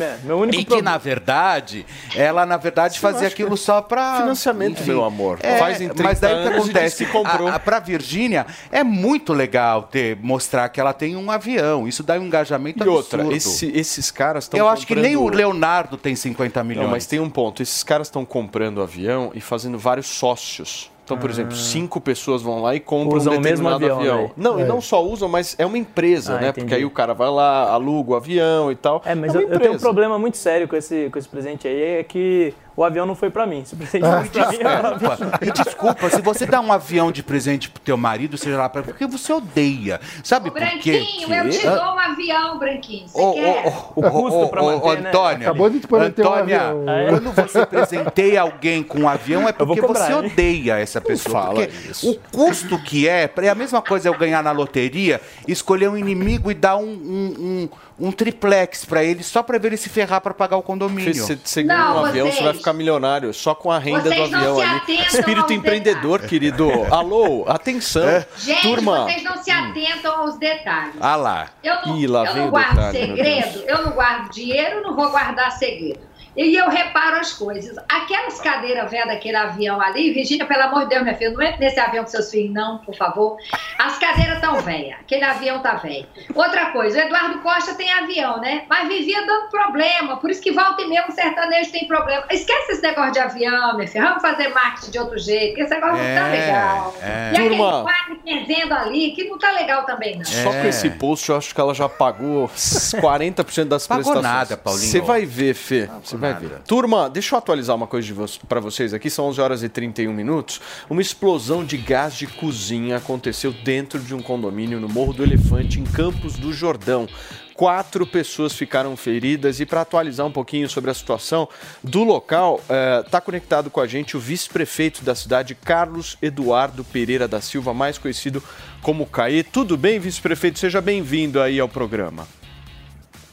É, 0.00 0.16
meu 0.22 0.38
único 0.38 0.54
E 0.54 0.64
que, 0.64 0.66
problema- 0.66 0.90
na 0.92 0.98
verdade, 0.98 1.86
ela, 2.14 2.44
na 2.46 2.56
verdade, 2.56 2.98
fazia 3.00 3.28
aquilo 3.28 3.56
só 3.56 3.80
para 3.82 4.18
Financiamento, 4.18 4.84
meu 4.84 5.04
amor. 5.04 5.38
Faz 5.58 5.80
em 5.80 5.88
30 5.88 6.02
mas 6.02 6.20
daí 6.20 6.34
o 6.34 6.50
que 6.50 6.56
acontece? 6.58 7.06
comprou. 7.06 7.48
A, 7.48 7.54
a, 7.54 7.80
Virgínia, 7.80 8.46
é 8.70 8.82
muito 8.84 9.32
legal 9.32 9.84
ter, 9.84 10.16
mostrar 10.20 10.68
que 10.68 10.80
ela 10.80 10.92
tem 10.92 11.16
um 11.16 11.30
avião. 11.30 11.86
Isso 11.88 12.02
dá 12.02 12.14
um 12.14 12.24
engajamento 12.26 12.84
E 12.84 12.88
outra, 12.88 13.22
absurdo. 13.22 13.36
esse- 13.36 13.70
esses 13.74 14.10
caras 14.10 14.44
estão 14.44 14.58
Eu 14.58 14.68
acho 14.68 14.86
que 14.86 14.94
nem 14.94 15.16
o 15.16 15.20
comprando- 15.20 15.36
Leonardo 15.36 15.96
tem 15.96 16.14
50 16.16 16.62
milhões. 16.64 16.84
Não, 16.84 16.90
mas 16.90 17.06
tem 17.06 17.20
um 17.20 17.30
ponto. 17.30 17.62
Esses 17.62 17.82
caras 17.82 18.06
estão 18.08 18.24
comprando 18.24 18.82
avião 18.82 19.30
e 19.34 19.40
fazendo 19.40 19.78
vários 19.78 20.06
sócios. 20.06 20.90
Então, 21.06 21.16
por 21.16 21.30
Ah. 21.30 21.32
exemplo, 21.32 21.54
cinco 21.56 22.00
pessoas 22.00 22.42
vão 22.42 22.60
lá 22.60 22.74
e 22.74 22.80
compram 22.80 23.16
Usam 23.16 23.34
um 23.34 23.36
o 23.36 23.40
mesmo 23.40 23.68
determinado 23.70 23.84
avião, 23.84 23.98
avião. 24.00 24.22
né? 24.26 24.30
Não, 24.36 24.58
e 24.58 24.62
É. 24.62 24.64
não 24.66 24.80
só 24.80 25.04
usam, 25.04 25.28
mas 25.28 25.54
é 25.56 25.64
uma 25.64 25.78
empresa, 25.78 26.34
Ah, 26.34 26.40
né? 26.40 26.48
entendi. 26.48 26.64
Porque 26.64 26.74
aí 26.74 26.84
o 26.84 26.90
cara 26.90 27.14
vai 27.14 27.30
lá, 27.30 27.70
aluga 27.70 28.10
o 28.10 28.16
avião 28.16 28.72
e 28.72 28.74
tal. 28.74 29.00
É, 29.04 29.14
mas 29.14 29.32
uma 29.32 29.40
eu, 29.42 29.48
eu 29.50 29.60
tenho 29.60 29.74
um 29.74 29.78
problema 29.78 30.18
muito 30.18 30.36
sério 30.36 30.66
com 30.66 30.74
esse, 30.74 31.08
com 31.08 31.16
esse 31.16 31.28
presente 31.28 31.68
aí, 31.68 31.80
é 32.00 32.02
que 32.02 32.52
o 32.76 32.84
avião 32.84 33.06
não 33.06 33.14
foi 33.14 33.30
pra 33.30 33.46
mim. 33.46 33.64
Se 33.64 33.74
o 33.74 33.76
presente 33.78 34.02
não 34.02 34.20
foi 34.20 34.28
pra 34.28 34.48
mim, 34.50 34.58
é. 34.60 34.96
Desculpa, 34.98 35.38
e 35.42 35.50
desculpa, 35.50 36.10
se 36.10 36.20
você 36.22 36.46
dá 36.46 36.60
um 36.60 36.72
avião 36.72 37.10
de 37.10 37.22
presente 37.22 37.70
pro 37.70 37.80
teu 37.82 37.96
marido, 37.96 38.36
seja 38.36 38.58
lá, 38.58 38.68
pra- 38.68 38.82
porque 38.82 39.06
você 39.06 39.32
odeia. 39.32 40.00
Sabe 40.22 40.50
por 40.50 40.60
quê? 40.60 40.66
Branquinho, 40.92 41.34
eu 41.34 41.50
te 41.50 41.62
dou 41.62 41.72
um 41.94 41.98
avião, 41.98 42.58
Branquinho. 42.58 43.08
Você 43.08 43.20
Ô, 43.20 43.32
quer? 43.32 43.66
ô, 43.66 44.00
ô, 44.00 44.06
ô, 44.06 44.28
ô, 44.28 44.86
ô, 44.86 44.90
Antônia, 44.90 45.48
Acabou 45.48 45.70
de 45.70 45.80
te 45.80 45.86
prometer 45.86 46.22
um 46.24 46.28
Antônia, 46.32 46.60
avião. 46.60 46.84
quando 47.08 47.32
você 47.32 47.64
presenteia 47.66 48.40
alguém 48.42 48.82
com 48.82 49.00
um 49.00 49.08
avião 49.08 49.48
é 49.48 49.52
porque 49.52 49.80
cobrar, 49.80 50.06
você 50.06 50.12
hein? 50.12 50.18
odeia 50.18 50.78
essa 50.78 51.00
pessoa. 51.00 51.42
fala 51.42 51.54
porque 51.66 51.90
isso. 51.90 52.10
o 52.10 52.18
custo 52.30 52.78
que 52.82 53.08
é, 53.08 53.30
é 53.38 53.48
a 53.48 53.54
mesma 53.54 53.80
coisa 53.80 54.08
eu 54.08 54.16
ganhar 54.18 54.42
na 54.42 54.52
loteria, 54.52 55.20
escolher 55.48 55.88
um 55.88 55.96
inimigo 55.96 56.50
e 56.50 56.54
dar 56.54 56.76
um, 56.76 56.82
um, 56.84 57.34
um, 57.38 57.68
um 57.98 58.12
triplex 58.12 58.84
pra 58.84 59.02
ele 59.02 59.22
só 59.22 59.42
pra 59.42 59.58
ver 59.58 59.68
ele 59.68 59.76
se 59.78 59.88
ferrar 59.88 60.20
pra 60.20 60.34
pagar 60.34 60.56
o 60.58 60.62
condomínio. 60.62 61.14
Você, 61.14 61.38
você 61.42 61.62
ganha 61.62 61.78
Não, 61.78 62.02
um 62.02 62.04
avião, 62.06 62.26
você 62.26 62.32
vocês- 62.32 62.44
vai 62.44 62.54
ficar 62.54 62.72
milionário 62.74 63.32
só 63.32 63.54
com 63.54 63.70
a 63.72 63.78
renda 63.78 64.02
do 64.02 64.08
Vocês 64.10 64.34
avião 64.34 64.60
ali. 64.60 65.00
Espírito 65.06 65.52
empreendedor, 65.52 66.20
querido. 66.22 66.68
Alô, 66.90 67.44
atenção. 67.48 68.24
Gente, 68.36 68.62
Turma. 68.62 69.04
vocês 69.04 69.22
não 69.22 69.42
se 69.42 69.50
atentam 69.50 70.14
aos 70.20 70.38
detalhes. 70.38 70.94
Ah 71.00 71.16
lá. 71.16 71.48
Eu 71.62 71.74
não, 71.86 71.96
Ih, 71.96 72.06
lá 72.06 72.24
eu 72.26 72.32
vem 72.34 72.42
não 72.42 72.48
o 72.48 72.50
guardo 72.50 72.76
detalhe, 72.76 72.98
segredo, 72.98 73.58
eu 73.66 73.82
não 73.84 73.92
guardo 73.92 74.30
dinheiro, 74.30 74.82
não 74.82 74.94
vou 74.94 75.10
guardar 75.10 75.50
segredo. 75.52 76.00
E 76.36 76.54
eu 76.54 76.68
reparo 76.68 77.16
as 77.16 77.32
coisas. 77.32 77.76
Aquelas 77.88 78.40
cadeiras 78.40 78.90
velhas 78.90 79.06
daquele 79.08 79.36
avião 79.36 79.80
ali, 79.80 80.12
Virgínia, 80.12 80.44
pelo 80.46 80.62
amor 80.64 80.82
de 80.82 80.90
Deus, 80.90 81.02
minha 81.02 81.14
filha, 81.14 81.30
não 81.30 81.42
entre 81.42 81.60
nesse 81.64 81.80
avião 81.80 82.04
com 82.04 82.10
seus 82.10 82.30
filhos, 82.30 82.52
não, 82.52 82.78
por 82.78 82.94
favor. 82.94 83.36
As 83.78 83.98
cadeiras 83.98 84.34
estão 84.36 84.56
velhas, 84.60 84.98
aquele 85.00 85.24
avião 85.24 85.60
tá 85.60 85.74
velho. 85.76 86.06
Outra 86.34 86.66
coisa, 86.72 86.98
o 86.98 87.00
Eduardo 87.02 87.38
Costa 87.40 87.74
tem 87.74 87.90
avião, 87.92 88.40
né? 88.40 88.64
Mas 88.68 88.86
vivia 88.88 89.24
dando 89.26 89.48
problema, 89.50 90.16
por 90.18 90.30
isso 90.30 90.42
que 90.42 90.52
volta 90.52 90.82
e 90.82 90.86
meia 90.88 91.04
o 91.08 91.12
sertanejo 91.12 91.70
tem 91.72 91.86
problema. 91.86 92.24
Esquece 92.30 92.72
esse 92.72 92.82
negócio 92.82 93.12
de 93.12 93.18
avião, 93.20 93.74
minha 93.76 93.88
filha, 93.88 94.04
vamos 94.04 94.22
fazer 94.22 94.48
marketing 94.48 94.90
de 94.90 94.98
outro 94.98 95.18
jeito, 95.18 95.48
porque 95.48 95.62
esse 95.62 95.74
negócio 95.74 95.96
não 95.96 96.02
tá 96.04 96.28
É, 96.28 96.30
legal. 96.30 96.94
é. 97.02 97.30
E 97.32 97.36
aquele 97.36 97.56
quadro 97.56 98.16
quenzendo 98.24 98.74
ali, 98.74 99.12
que 99.12 99.24
não 99.24 99.38
tá 99.38 99.50
legal 99.52 99.84
também, 99.84 100.16
não. 100.18 100.24
Só 100.24 100.52
É. 100.52 100.60
com 100.62 100.68
esse 100.68 100.90
post 100.90 101.28
eu 101.30 101.36
acho 101.36 101.54
que 101.54 101.60
ela 101.60 101.72
já 101.74 101.88
pagou 101.88 102.48
40% 103.00 103.64
das 103.68 103.86
Pagou 103.86 104.02
prestações. 104.04 104.22
nada, 104.34 104.56
Paulinho. 104.56 104.86
Você 104.90 105.00
vai 105.00 105.24
ver, 105.24 105.54
Fê. 105.54 105.88
Você 106.02 106.16
vai 106.16 106.25
nada. 106.34 106.46
ver. 106.46 106.58
Turma, 106.60 107.08
deixa 107.10 107.34
eu 107.34 107.38
atualizar 107.38 107.76
uma 107.76 107.86
coisa 107.86 108.12
vo 108.12 108.26
pra 108.48 108.60
vocês 108.60 108.92
aqui. 108.94 109.08
São 109.10 109.26
11 109.26 109.40
horas 109.40 109.62
e 109.62 109.68
31 109.68 110.12
minutos. 110.12 110.60
Uma 110.88 111.00
explosão 111.00 111.64
de 111.64 111.76
gás 111.76 112.14
de 112.14 112.26
cozinha 112.26 112.96
aconteceu 112.96 113.52
dentro 113.52 113.98
de 113.98 114.14
um 114.14 114.22
condomínio 114.22 114.80
no 114.80 114.88
Morro 114.88 115.12
do 115.12 115.22
Elefante, 115.22 115.80
em 115.80 115.84
Campos 115.84 116.34
do 116.34 116.52
Jordão. 116.52 117.08
Quatro 117.54 118.06
pessoas 118.06 118.52
ficaram 118.52 118.94
feridas 118.98 119.60
e 119.60 119.64
para 119.64 119.80
atualizar 119.80 120.26
um 120.26 120.30
pouquinho 120.30 120.68
sobre 120.68 120.90
a 120.90 120.94
situação 120.94 121.48
do 121.82 122.04
local, 122.04 122.60
está 123.02 123.18
conectado 123.18 123.70
com 123.70 123.80
a 123.80 123.86
gente 123.86 124.14
o 124.14 124.20
vice-prefeito 124.20 125.02
da 125.02 125.14
cidade, 125.14 125.54
Carlos 125.54 126.18
Eduardo 126.20 126.84
Pereira 126.84 127.26
da 127.26 127.40
Silva, 127.40 127.72
mais 127.72 127.96
conhecido 127.96 128.42
como 128.82 129.06
Caê. 129.06 129.42
Tudo 129.42 129.74
bem, 129.74 129.98
vice-prefeito? 129.98 130.58
Seja 130.58 130.82
bem-vindo 130.82 131.40
aí 131.40 131.58
ao 131.58 131.66
programa. 131.66 132.28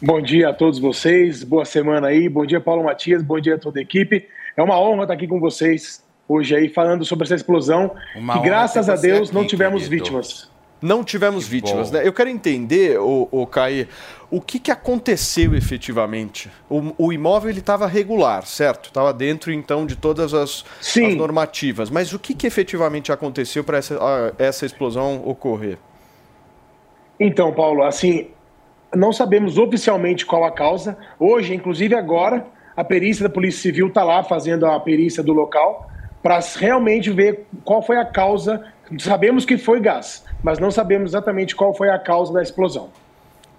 Bom 0.06 0.22
dia 0.22 0.50
a 0.50 0.54
todos 0.54 0.80
vocês, 0.80 1.46
boa 1.46 1.64
semana 1.64 2.08
aí, 2.08 2.28
bom 2.28 2.46
dia 2.46 2.60
Paulo 2.60 2.84
Matias, 2.84 3.24
bom 3.24 3.40
dia 3.40 3.56
a 3.56 3.58
toda 3.58 3.80
a 3.80 3.82
equipe. 3.82 4.28
É 4.58 4.62
uma 4.62 4.78
honra 4.78 5.04
estar 5.04 5.14
aqui 5.14 5.26
com 5.26 5.40
vocês 5.40 6.04
hoje 6.28 6.54
aí 6.54 6.68
falando 6.68 7.06
sobre 7.06 7.24
essa 7.24 7.36
explosão 7.36 7.90
Uma 8.14 8.34
e 8.34 8.38
honra 8.38 8.46
graças 8.46 8.90
a 8.90 8.98
Deus 8.98 9.30
aqui, 9.30 9.38
não 9.38 9.48
tivemos 9.48 9.84
querido. 9.84 10.04
vítimas. 10.04 10.52
Não 10.82 11.06
tivemos 11.06 11.48
vítimas, 11.48 11.90
bom. 11.90 12.00
né? 12.00 12.06
Eu 12.06 12.12
quero 12.12 12.30
entender, 12.30 13.00
o, 13.00 13.30
o 13.32 13.48
Caê, 13.48 13.88
o 14.30 14.42
que, 14.42 14.60
que 14.60 14.72
aconteceu 14.72 15.56
efetivamente? 15.56 16.52
O, 16.70 16.94
o 16.98 17.14
imóvel 17.14 17.52
ele 17.52 17.60
estava 17.60 17.88
regular, 17.88 18.46
certo? 18.46 18.88
Estava 18.88 19.14
dentro 19.14 19.54
então 19.54 19.86
de 19.86 19.96
todas 19.96 20.34
as, 20.34 20.66
Sim. 20.82 21.06
as 21.06 21.16
normativas. 21.16 21.90
Mas 21.90 22.12
o 22.12 22.20
que, 22.20 22.34
que 22.34 22.46
efetivamente 22.46 23.10
aconteceu 23.10 23.64
para 23.64 23.78
essa, 23.78 23.98
essa 24.38 24.66
explosão 24.66 25.26
ocorrer? 25.26 25.78
Então, 27.18 27.54
Paulo, 27.54 27.84
assim, 27.84 28.28
não 28.96 29.12
sabemos 29.12 29.58
oficialmente 29.58 30.26
qual 30.26 30.44
a 30.44 30.52
causa. 30.52 30.98
Hoje, 31.20 31.54
inclusive 31.54 31.96
agora, 31.96 32.46
a 32.76 32.84
perícia 32.84 33.24
da 33.24 33.30
Polícia 33.30 33.62
Civil 33.62 33.88
está 33.88 34.04
lá 34.04 34.24
fazendo 34.24 34.66
a 34.66 34.80
perícia 34.80 35.24
do 35.24 35.34
local 35.34 35.90
para 36.22 36.40
realmente 36.58 37.12
ver 37.12 37.46
qual 37.64 37.82
foi 37.82 37.98
a 37.98 38.06
causa. 38.06 38.66
Sabemos 39.00 39.46
que 39.46 39.58
foi 39.58 39.80
gás, 39.80 40.24
mas 40.44 40.60
não 40.60 40.72
sabemos 40.72 41.12
exatamente 41.12 41.56
qual 41.56 41.74
foi 41.74 41.90
a 41.90 42.00
causa 42.00 42.34
da 42.34 42.42
explosão. 42.42 42.90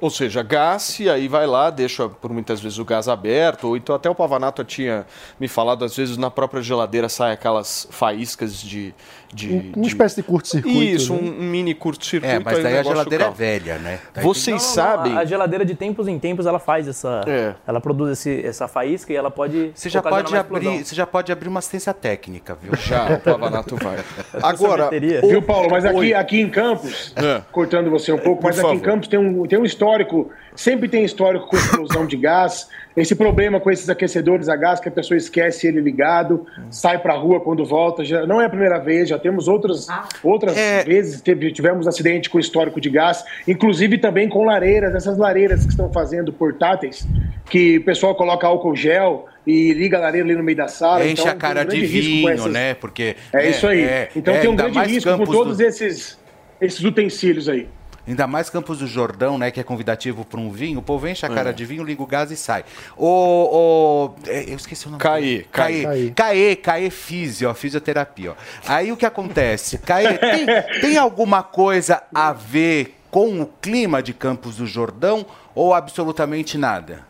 Ou 0.01 0.11
seja, 0.11 0.43
gás, 0.43 0.99
e 0.99 1.09
aí 1.09 1.29
vai 1.29 1.47
lá, 1.47 1.71
deixa 1.71 2.09
por 2.09 2.33
muitas 2.33 2.61
vezes 2.61 2.79
o 2.79 2.85
gás 2.85 3.09
aberto, 3.09 3.69
ou 3.69 3.77
então 3.77 3.95
até 3.95 4.11
o 4.11 4.15
Pavanato 4.15 4.65
tinha 4.65 5.07
me 5.39 5.47
falado, 5.47 5.85
às 5.85 5.97
vezes 5.97 6.17
na 6.17 6.31
própria 6.31 6.61
geladeira 6.61 7.09
sai 7.09 7.33
aquelas 7.33 7.87
faíscas 7.91 8.61
de. 8.61 8.95
De 9.35 9.53
Um- 9.53 9.73
uma 9.77 9.87
espécie 9.87 10.17
de 10.17 10.23
curto-circuito, 10.23 10.79
Isso, 10.83 11.13
né? 11.13 11.21
um, 11.21 11.43
mini 11.43 11.75
curto-circuito. 11.75 12.35
É, 12.35 12.39
mas 12.39 12.55
aí 12.55 12.61
o 12.61 12.63
daí 12.63 12.79
a 12.79 12.83
geladeira 12.85 13.25
é 13.25 13.31
velha, 13.31 13.79
né? 13.79 13.99
Daí 14.15 14.23
Vocês 14.25 14.47
Não, 14.63 14.69
não, 14.69 14.75
sabem. 14.75 15.19
A 15.19 15.25
geladeira 15.25 15.65
de 15.65 15.75
tempos 15.75 16.07
em 16.07 16.19
tempos 16.19 16.47
ela 16.47 16.59
faz 16.61 16.87
essa. 16.87 17.23
Ela 17.67 17.81
produz 17.81 18.13
esse- 18.13 18.47
essa 18.47 18.69
faísca 18.69 19.13
e 19.13 19.17
ela 19.17 19.31
pode. 19.31 19.73
Você 19.75 19.89
já, 19.91 20.01
pode 20.01 20.33
uma 20.33 20.41
abrir, 20.41 20.85
você 20.85 20.95
já 20.95 21.07
pode 21.07 21.33
abrir 21.33 21.49
uma 21.49 21.59
assistência 21.59 21.93
técnica, 21.93 22.57
viu? 22.61 22.75
Já, 22.77 23.15
o 23.17 23.21
Pavanato 23.21 23.77
vai. 23.77 23.99
Agora, 24.43 24.89
Viu, 24.91 25.43
Paulo? 25.43 25.69
Mas 25.71 25.85
aqui, 25.85 25.97
Oi. 25.97 26.15
aqui 26.15 26.41
em 26.41 26.49
Campos, 26.49 27.13
É. 27.17 27.43
cortando 27.51 27.91
você 27.91 28.13
um 28.13 28.19
pouco, 28.19 28.41
Por 28.41 28.49
mas 28.49 28.59
aqui 28.59 28.67
em 28.69 28.71
favor. 28.79 28.85
Campos 28.85 29.09
tem 29.09 29.19
um, 29.19 29.47
tem 29.47 29.59
um 29.59 29.65
histórico, 29.65 30.31
sempre 30.55 30.89
tem 30.89 31.05
histórico 31.05 31.49
com 31.49 31.57
explosão 31.57 32.07
de 32.07 32.17
gás. 32.17 32.69
Esse 32.97 33.15
problema 33.17 33.59
com 33.59 33.71
esses 33.73 33.89
aquecedores 33.89 34.49
a 34.49 34.55
gás, 34.55 34.79
que 34.79 34.89
a 34.89 34.93
pessoa 34.93 35.19
esquece 35.19 35.67
ele 35.67 35.81
ligado, 35.81 36.47
sai 36.71 36.99
pra 36.99 37.15
rua 37.15 37.41
quando 37.41 37.65
volta. 37.65 38.05
Já, 38.05 38.25
não 38.25 38.41
é 38.41 38.47
a 38.47 38.49
primeira 38.49 38.79
vez, 38.79 39.09
já 39.09 39.19
temos 39.25 39.49
outras, 39.49 39.87
outras 40.23 40.55
vezes, 40.85 41.23
teve- 41.23 41.51
tivemos 41.51 41.89
acidente 41.89 42.29
com 42.29 42.39
histórico 42.39 42.79
de 42.79 42.91
gás, 42.91 43.25
inclusive 43.49 43.97
também 43.97 44.29
com 44.29 44.45
lareiras, 44.45 44.95
essas 44.95 45.17
lareiras 45.17 45.63
que 45.65 45.71
estão 45.71 45.91
fazendo 45.91 46.31
portáteis, 46.31 47.09
que 47.49 47.79
o 47.79 47.85
pessoal 47.85 48.15
coloca 48.15 48.47
álcool 48.47 48.77
gel 48.77 49.25
e 49.47 49.73
liga 49.73 49.97
a 49.97 50.01
lareira 50.01 50.27
ali 50.29 50.37
no 50.37 50.43
meio 50.45 50.59
da 50.59 50.69
sala. 50.69 51.07
Enche 51.07 51.23
então, 51.23 51.33
a 51.33 51.37
cara 51.37 51.63
um 51.63 51.65
de 51.65 51.71
grande 51.79 51.87
risco 51.87 52.11
com 52.11 52.17
vinho, 52.19 52.29
essas- 52.29 52.53
né? 52.53 52.75
Porque. 52.75 53.17
é 53.33 53.49
isso 53.49 53.67
aí. 53.67 54.09
então 54.15 54.39
tem 54.39 54.51
um 54.51 54.57
grande 54.57 54.79
risco 54.81 55.17
com 55.17 55.25
todos 55.25 55.57
do- 55.57 55.63
esses, 55.65 56.19
esses 56.61 56.85
utensílios 56.85 57.49
aí. 57.49 57.67
Ainda 58.07 58.27
mais 58.27 58.51
Campos 58.51 58.79
do 58.79 58.87
Jordão, 58.87 59.39
né? 59.39 59.51
Que 59.51 59.61
é 59.61 59.63
convidativo 59.63 60.25
para 60.25 60.39
um 60.39 60.51
vinho. 60.51 60.79
O 60.79 60.83
povo 60.83 61.09
enche 61.09 61.25
a 61.25 61.29
cara 61.29 61.51
É. 61.51 61.53
de 61.53 61.65
vinho, 61.65 61.83
liga 61.83 62.03
o 62.03 62.07
gás 62.07 62.31
e 62.31 62.37
sai. 62.37 62.65
O. 62.97 63.07
o 63.07 64.15
é, 64.29 64.51
eu 64.51 64.57
esqueci 64.57 64.87
o 64.87 64.91
nome. 64.91 65.03
Caê, 65.03 65.45
Caê. 65.51 65.83
Caê. 65.83 66.11
Caê, 66.11 66.57
Caê 66.57 66.91
Físio, 66.91 67.49
ó, 67.49 67.55
fisioterapia. 67.55 68.33
Ó. 68.33 68.35
Aí 68.69 68.93
o 68.93 68.97
que 68.97 69.07
acontece? 69.07 69.79
Caê, 69.79 70.19
tem, 70.19 70.47
tem 70.81 70.99
alguma 70.99 71.43
coisa 71.43 72.03
a 72.15 72.33
ver 72.33 72.97
com 73.11 73.41
o 73.41 73.47
clima 73.47 74.03
de 74.03 74.13
Campos 74.13 74.57
do 74.57 74.67
Jordão 74.67 75.25
ou 75.55 75.73
absolutamente 75.73 76.59
nada? 76.59 77.07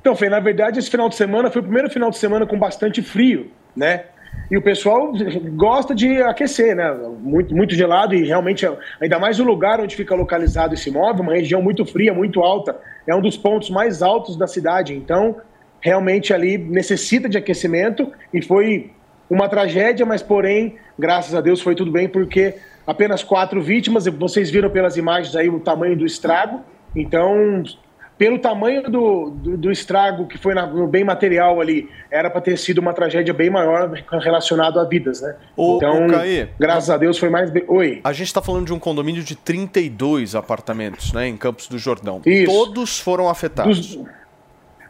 Então, 0.00 0.14
Fê, 0.14 0.28
na 0.28 0.40
verdade, 0.40 0.78
esse 0.78 0.90
final 0.90 1.08
de 1.08 1.16
semana 1.16 1.50
foi 1.50 1.60
o 1.60 1.64
primeiro 1.64 1.90
final 1.90 2.10
de 2.10 2.18
semana 2.18 2.46
com 2.46 2.58
bastante 2.58 3.02
frio, 3.02 3.50
né? 3.74 4.04
E 4.50 4.56
o 4.56 4.62
pessoal 4.62 5.12
gosta 5.54 5.94
de 5.94 6.22
aquecer, 6.22 6.76
né? 6.76 6.92
Muito, 7.20 7.54
muito 7.54 7.74
gelado 7.74 8.14
e 8.14 8.24
realmente, 8.24 8.66
ainda 9.00 9.18
mais 9.18 9.40
o 9.40 9.44
lugar 9.44 9.80
onde 9.80 9.96
fica 9.96 10.14
localizado 10.14 10.74
esse 10.74 10.88
imóvel, 10.88 11.22
uma 11.22 11.34
região 11.34 11.60
muito 11.60 11.84
fria, 11.84 12.14
muito 12.14 12.40
alta, 12.40 12.78
é 13.06 13.14
um 13.14 13.20
dos 13.20 13.36
pontos 13.36 13.70
mais 13.70 14.02
altos 14.02 14.36
da 14.36 14.46
cidade. 14.46 14.94
Então, 14.94 15.36
realmente 15.80 16.32
ali 16.32 16.56
necessita 16.58 17.28
de 17.28 17.36
aquecimento 17.36 18.12
e 18.32 18.40
foi 18.40 18.90
uma 19.28 19.48
tragédia, 19.48 20.06
mas 20.06 20.22
porém, 20.22 20.76
graças 20.98 21.34
a 21.34 21.40
Deus 21.40 21.60
foi 21.60 21.74
tudo 21.74 21.90
bem, 21.90 22.08
porque 22.08 22.54
apenas 22.86 23.24
quatro 23.24 23.60
vítimas, 23.60 24.06
vocês 24.06 24.48
viram 24.48 24.70
pelas 24.70 24.96
imagens 24.96 25.34
aí 25.34 25.48
o 25.48 25.58
tamanho 25.58 25.96
do 25.96 26.06
estrago. 26.06 26.60
Então, 26.94 27.62
pelo 28.18 28.38
tamanho 28.38 28.82
do, 28.90 29.30
do, 29.30 29.56
do 29.58 29.70
estrago 29.70 30.26
que 30.26 30.38
foi 30.38 30.54
na- 30.54 30.66
no 30.66 30.86
bem 30.86 31.04
material 31.04 31.60
ali, 31.60 31.88
era 32.10 32.30
para 32.30 32.40
ter 32.40 32.56
sido 32.56 32.78
uma 32.78 32.94
tragédia 32.94 33.34
bem 33.34 33.50
maior 33.50 33.90
relacionado 34.22 34.80
a 34.80 34.84
vidas, 34.84 35.20
né? 35.20 35.36
Ô, 35.54 35.76
então, 35.76 36.06
ô, 36.06 36.10
Caê, 36.10 36.48
graças 36.58 36.88
a 36.88 36.96
Deus 36.96 37.18
foi 37.18 37.28
mais. 37.28 37.50
bem- 37.50 37.64
Oi. 37.68 38.00
A 38.02 38.12
gente 38.14 38.28
está 38.28 38.40
falando 38.40 38.66
de 38.66 38.72
um 38.72 38.78
condomínio 38.78 39.22
de 39.22 39.34
32 39.36 40.34
apartamentos, 40.34 41.12
né, 41.12 41.28
em 41.28 41.36
Campos 41.36 41.68
do 41.68 41.78
Jordão. 41.78 42.22
Isso. 42.24 42.50
Todos 42.50 42.98
foram 42.98 43.28
afetados. 43.28 43.96
Dos, 43.96 44.06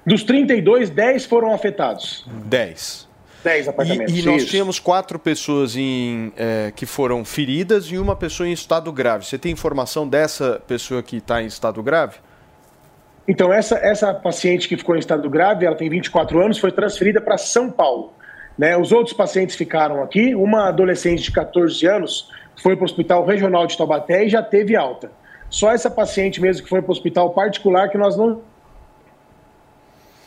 dos 0.07 0.23
32, 0.23 0.89
10 0.91 1.25
foram 1.25 1.53
afetados. 1.53 2.25
10. 2.45 3.07
10 3.43 3.69
apartamentos. 3.69 4.15
E, 4.15 4.21
e 4.21 4.25
nós 4.25 4.43
isso. 4.43 4.51
tínhamos 4.53 4.79
quatro 4.79 5.19
pessoas 5.19 5.77
em, 5.77 6.33
eh, 6.37 6.73
que 6.77 6.87
foram 6.87 7.25
feridas 7.25 7.87
e 7.87 7.99
uma 7.99 8.15
pessoa 8.15 8.49
em 8.49 8.53
estado 8.53 8.91
grave. 8.93 9.25
Você 9.25 9.37
tem 9.39 9.51
informação 9.53 10.07
dessa 10.09 10.61
pessoa 10.67 11.03
que 11.03 11.17
está 11.17 11.43
em 11.43 11.47
estado 11.47 11.83
grave? 11.83 12.17
Então, 13.29 13.53
essa, 13.53 13.77
essa 13.77 14.15
paciente 14.15 14.69
que 14.69 14.77
ficou 14.77 14.95
em 14.95 15.01
estado 15.01 15.29
grave, 15.29 15.67
ela 15.67 15.77
tem 15.77 15.89
24 15.89 16.41
anos, 16.41 16.59
foi 16.59 16.71
transferida 16.71 17.21
para 17.21 17.37
São 17.37 17.71
Paulo. 17.71 18.13
Né? 18.57 18.77
Os 18.77 18.93
outros 18.93 19.17
pacientes 19.17 19.57
ficaram 19.57 20.03
aqui. 20.03 20.35
Uma 20.35 20.69
adolescente 20.69 21.23
de 21.23 21.33
14 21.33 21.87
anos 21.87 22.31
foi 22.63 22.77
para 22.77 22.83
o 22.83 22.87
Hospital 22.87 23.25
Regional 23.25 23.67
de 23.67 23.77
Taubaté 23.77 24.25
e 24.25 24.29
já 24.29 24.43
teve 24.43 24.77
alta. 24.77 25.11
Só 25.51 25.73
essa 25.73 25.91
paciente 25.91 26.41
mesmo 26.41 26.63
que 26.65 26.69
foi 26.69 26.81
para 26.81 26.89
o 26.89 26.93
hospital 26.93 27.31
particular 27.31 27.89
que 27.89 27.99
nós 27.99 28.17
não 28.17 28.41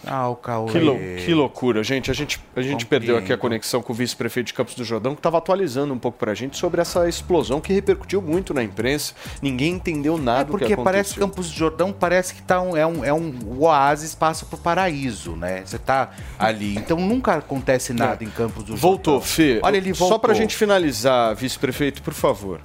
Ah, 0.05 0.30
o 0.30 0.35
Cauê. 0.38 0.71
Que, 0.71 0.80
lou- 0.80 0.97
que 0.97 1.34
loucura, 1.34 1.84
gente. 1.84 2.09
A 2.09 2.13
gente, 2.13 2.39
a 2.55 2.61
gente 2.61 2.85
perdeu 2.85 3.17
aqui 3.17 3.34
a 3.34 3.38
conexão 3.38 3.81
com 3.81 3.91
o 3.91 3.95
vice-prefeito 3.95 4.47
de 4.47 4.53
Campos 4.53 4.73
do 4.73 4.84
Jordão, 4.85 5.13
que 5.13 5.19
estava 5.19 5.38
atualizando 5.38 5.93
um 5.93 5.99
pouco 5.99 6.17
para 6.17 6.31
a 6.31 6.35
gente 6.35 6.57
sobre 6.57 6.80
essa 6.80 7.07
explosão 7.09 7.59
que 7.59 7.73
repercutiu 7.73 8.21
muito 8.21 8.53
na 8.53 8.63
imprensa. 8.63 9.13
Ninguém 9.41 9.73
entendeu 9.73 10.17
nada 10.17 10.45
do 10.45 10.53
que 10.53 10.59
Porque 10.59 10.73
aconteceu. 10.73 10.84
parece 10.85 11.13
que 11.13 11.19
Campos 11.19 11.49
do 11.51 11.55
Jordão 11.57 11.91
parece 11.91 12.34
que 12.34 12.41
tá 12.41 12.61
um, 12.61 12.77
é, 12.77 12.88
um, 12.88 13.03
é 13.03 13.13
um 13.13 13.34
oásis 13.59 14.15
passa 14.15 14.45
pro 14.45 14.57
paraíso, 14.57 15.35
né? 15.35 15.63
Você 15.65 15.77
tá 15.77 16.11
ali. 16.39 16.76
Então 16.77 16.97
nunca 16.97 17.34
acontece 17.35 17.91
nada 17.91 18.23
em 18.23 18.30
Campos 18.30 18.63
do 18.63 18.67
Jordão. 18.77 18.77
Voltou, 18.89 19.19
Fê. 19.21 19.59
Olha, 19.61 19.76
ele 19.77 19.91
voltou. 19.91 20.15
Só 20.15 20.17
pra 20.17 20.34
gente 20.34 20.55
finalizar, 20.55 21.35
vice-prefeito, 21.35 22.01
por 22.01 22.13
favor. 22.13 22.61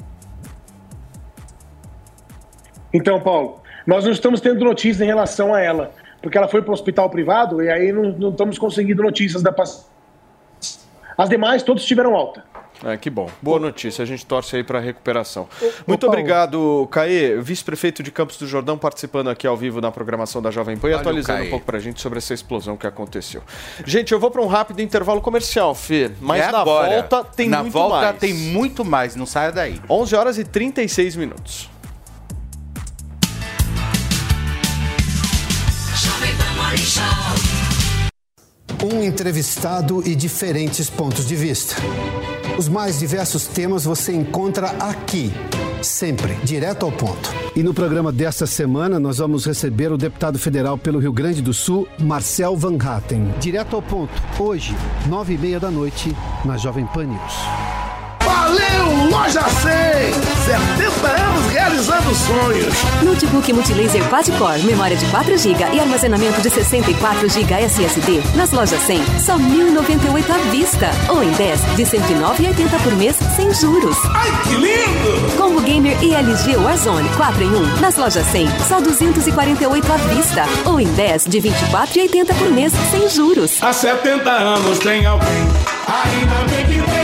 Então, 2.92 3.20
Paulo, 3.20 3.60
nós 3.86 4.04
não 4.04 4.12
estamos 4.12 4.40
tendo 4.40 4.64
notícias 4.64 5.00
em 5.00 5.06
relação 5.06 5.52
a 5.52 5.60
ela, 5.60 5.92
porque 6.24 6.38
ela 6.38 6.48
foi 6.48 6.62
para 6.62 6.70
o 6.70 6.74
hospital 6.74 7.08
privado 7.10 7.62
e 7.62 7.70
aí 7.70 7.92
não, 7.92 8.04
não 8.12 8.30
estamos 8.30 8.58
conseguindo 8.58 9.02
notícias 9.02 9.42
da 9.42 9.52
paciente. 9.52 9.86
As 11.16 11.28
demais, 11.28 11.62
todos 11.62 11.84
tiveram 11.84 12.16
alta. 12.16 12.42
É, 12.82 12.96
que 12.96 13.08
bom. 13.08 13.30
Boa 13.40 13.60
notícia. 13.60 14.02
A 14.02 14.06
gente 14.06 14.26
torce 14.26 14.56
aí 14.56 14.64
para 14.64 14.80
recuperação. 14.80 15.48
Muito 15.86 16.06
obrigado, 16.08 16.88
Caê, 16.90 17.36
vice-prefeito 17.40 18.02
de 18.02 18.10
Campos 18.10 18.36
do 18.36 18.48
Jordão, 18.48 18.76
participando 18.76 19.30
aqui 19.30 19.46
ao 19.46 19.56
vivo 19.56 19.80
na 19.80 19.92
programação 19.92 20.42
da 20.42 20.50
Jovem 20.50 20.76
Pan 20.76 20.88
e 20.88 20.90
Valeu, 20.90 20.98
atualizando 21.00 21.38
Caê. 21.38 21.46
um 21.46 21.50
pouco 21.50 21.64
pra 21.64 21.78
gente 21.78 22.00
sobre 22.00 22.18
essa 22.18 22.34
explosão 22.34 22.76
que 22.76 22.86
aconteceu. 22.86 23.42
Gente, 23.86 24.12
eu 24.12 24.18
vou 24.18 24.28
para 24.30 24.42
um 24.42 24.46
rápido 24.48 24.82
intervalo 24.82 25.20
comercial, 25.20 25.72
Fê, 25.74 26.10
mas 26.20 26.42
É 26.42 26.50
na 26.50 26.60
agora. 26.62 26.90
volta 27.08 27.24
tem 27.24 27.48
Na 27.48 27.60
muito 27.62 27.72
volta 27.72 27.96
mais. 28.06 28.18
tem 28.18 28.34
muito 28.34 28.84
mais, 28.84 29.14
não 29.14 29.24
saia 29.24 29.52
daí. 29.52 29.80
11 29.88 30.16
horas 30.16 30.38
e 30.38 30.44
36 30.44 31.14
minutos. 31.14 31.70
Um 38.84 39.02
entrevistado 39.02 40.02
e 40.06 40.14
diferentes 40.14 40.90
pontos 40.90 41.26
de 41.26 41.34
vista. 41.34 41.74
Os 42.58 42.68
mais 42.68 42.98
diversos 42.98 43.46
temas 43.46 43.84
você 43.84 44.12
encontra 44.12 44.68
aqui, 44.78 45.32
sempre, 45.82 46.34
direto 46.44 46.84
ao 46.84 46.92
ponto. 46.92 47.32
E 47.56 47.62
no 47.62 47.72
programa 47.72 48.12
desta 48.12 48.46
semana 48.46 49.00
nós 49.00 49.18
vamos 49.18 49.46
receber 49.46 49.90
o 49.90 49.98
deputado 49.98 50.38
federal 50.38 50.76
pelo 50.76 50.98
Rio 50.98 51.12
Grande 51.12 51.42
do 51.42 51.54
Sul, 51.54 51.88
Marcel 51.98 52.56
Van 52.56 52.76
Hatten. 52.76 53.34
Direto 53.40 53.74
ao 53.76 53.82
ponto, 53.82 54.12
hoje, 54.38 54.76
nove 55.08 55.34
e 55.34 55.38
meia 55.38 55.58
da 55.58 55.70
noite, 55.70 56.14
na 56.44 56.56
Jovem 56.56 56.86
Pan 56.86 57.06
News. 57.06 57.93
Valeu, 58.54 59.10
Loja 59.10 59.42
100! 59.42 60.14
70 60.44 61.08
anos 61.08 61.46
realizando 61.50 62.14
sonhos. 62.14 62.74
Notebook 63.02 63.52
Multilaser 63.52 64.08
Quad-Core, 64.08 64.62
memória 64.62 64.96
de 64.96 65.04
4 65.06 65.36
GB 65.36 65.74
e 65.74 65.80
armazenamento 65.80 66.40
de 66.40 66.50
64 66.50 67.28
GB 67.28 67.52
SSD. 67.52 68.22
Nas 68.36 68.52
lojas 68.52 68.80
100, 68.82 69.02
só 69.18 69.36
1.098 69.36 70.30
à 70.30 70.38
vista. 70.50 70.90
Ou 71.08 71.24
em 71.24 71.32
10, 71.32 71.60
de 71.74 71.82
109,80 71.82 72.82
por 72.82 72.94
mês, 72.94 73.16
sem 73.34 73.52
juros. 73.52 73.96
Ai, 74.14 74.30
que 74.44 74.54
lindo! 74.54 75.36
Combo 75.36 75.60
Gamer 75.60 76.00
e 76.00 76.14
LG 76.14 76.56
Warzone 76.56 77.08
4 77.16 77.42
em 77.42 77.48
1. 77.50 77.80
Nas 77.80 77.96
lojas 77.96 78.26
100, 78.26 78.48
só 78.68 78.80
248 78.80 79.92
à 79.92 79.96
vista. 79.96 80.44
Ou 80.64 80.80
em 80.80 80.86
10, 80.86 81.24
de 81.24 81.40
24,80 81.40 82.34
por 82.38 82.50
mês, 82.52 82.72
sem 82.92 83.08
juros. 83.08 83.60
Há 83.60 83.72
70 83.72 84.30
anos 84.30 84.78
tem 84.78 85.04
alguém, 85.06 85.48
ainda 85.88 86.54
bem 86.54 86.66
que 86.66 86.72
tem 86.72 86.80
Loja 86.82 86.94
100. 86.94 87.03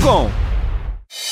Globoesporte.com. 0.00 0.47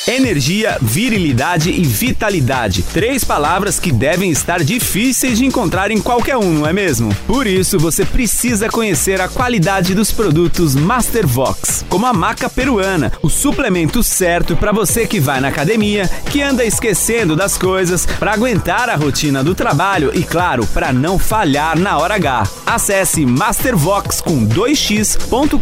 Energia, 0.09 0.79
virilidade 0.81 1.69
e 1.69 1.83
vitalidade. 1.83 2.85
Três 2.95 3.25
palavras 3.25 3.81
que 3.81 3.91
devem 3.91 4.31
estar 4.31 4.63
difíceis 4.63 5.37
de 5.39 5.45
encontrar 5.45 5.91
em 5.91 6.01
qualquer 6.01 6.37
um, 6.37 6.61
não 6.61 6.67
é 6.67 6.73
mesmo? 6.73 7.13
Por 7.27 7.45
isso, 7.45 7.77
você 7.77 8.05
precisa 8.05 8.69
conhecer 8.69 9.21
a 9.21 9.27
qualidade 9.27 9.97
dos 9.97 10.13
produtos 10.13 10.77
Mastervox, 10.77 11.85
como 11.89 12.07
a 12.07 12.13
maca 12.13 12.49
peruana, 12.49 13.13
o 13.21 13.29
suplemento 13.29 14.01
certo 14.01 14.57
para 14.57 14.71
você 14.71 15.09
que 15.09 15.19
vai 15.19 15.41
na 15.41 15.49
academia, 15.49 16.09
que 16.31 16.41
anda 16.41 16.65
esquecendo 16.65 17.35
das 17.35 17.59
coisas, 17.59 18.07
para 18.07 18.33
aguentar 18.33 18.89
a 18.89 18.95
rotina 18.95 19.43
do 19.43 19.57
trabalho 19.57 20.13
e, 20.15 20.23
claro, 20.23 20.65
para 20.69 20.93
não 20.93 21.19
falhar 21.19 21.77
na 21.77 21.99
hora 21.99 22.15
H. 22.15 22.49
Acesse 22.65 23.27
mastervox 23.27 24.21
com 24.21 24.47
2x.com.br. 24.47 25.55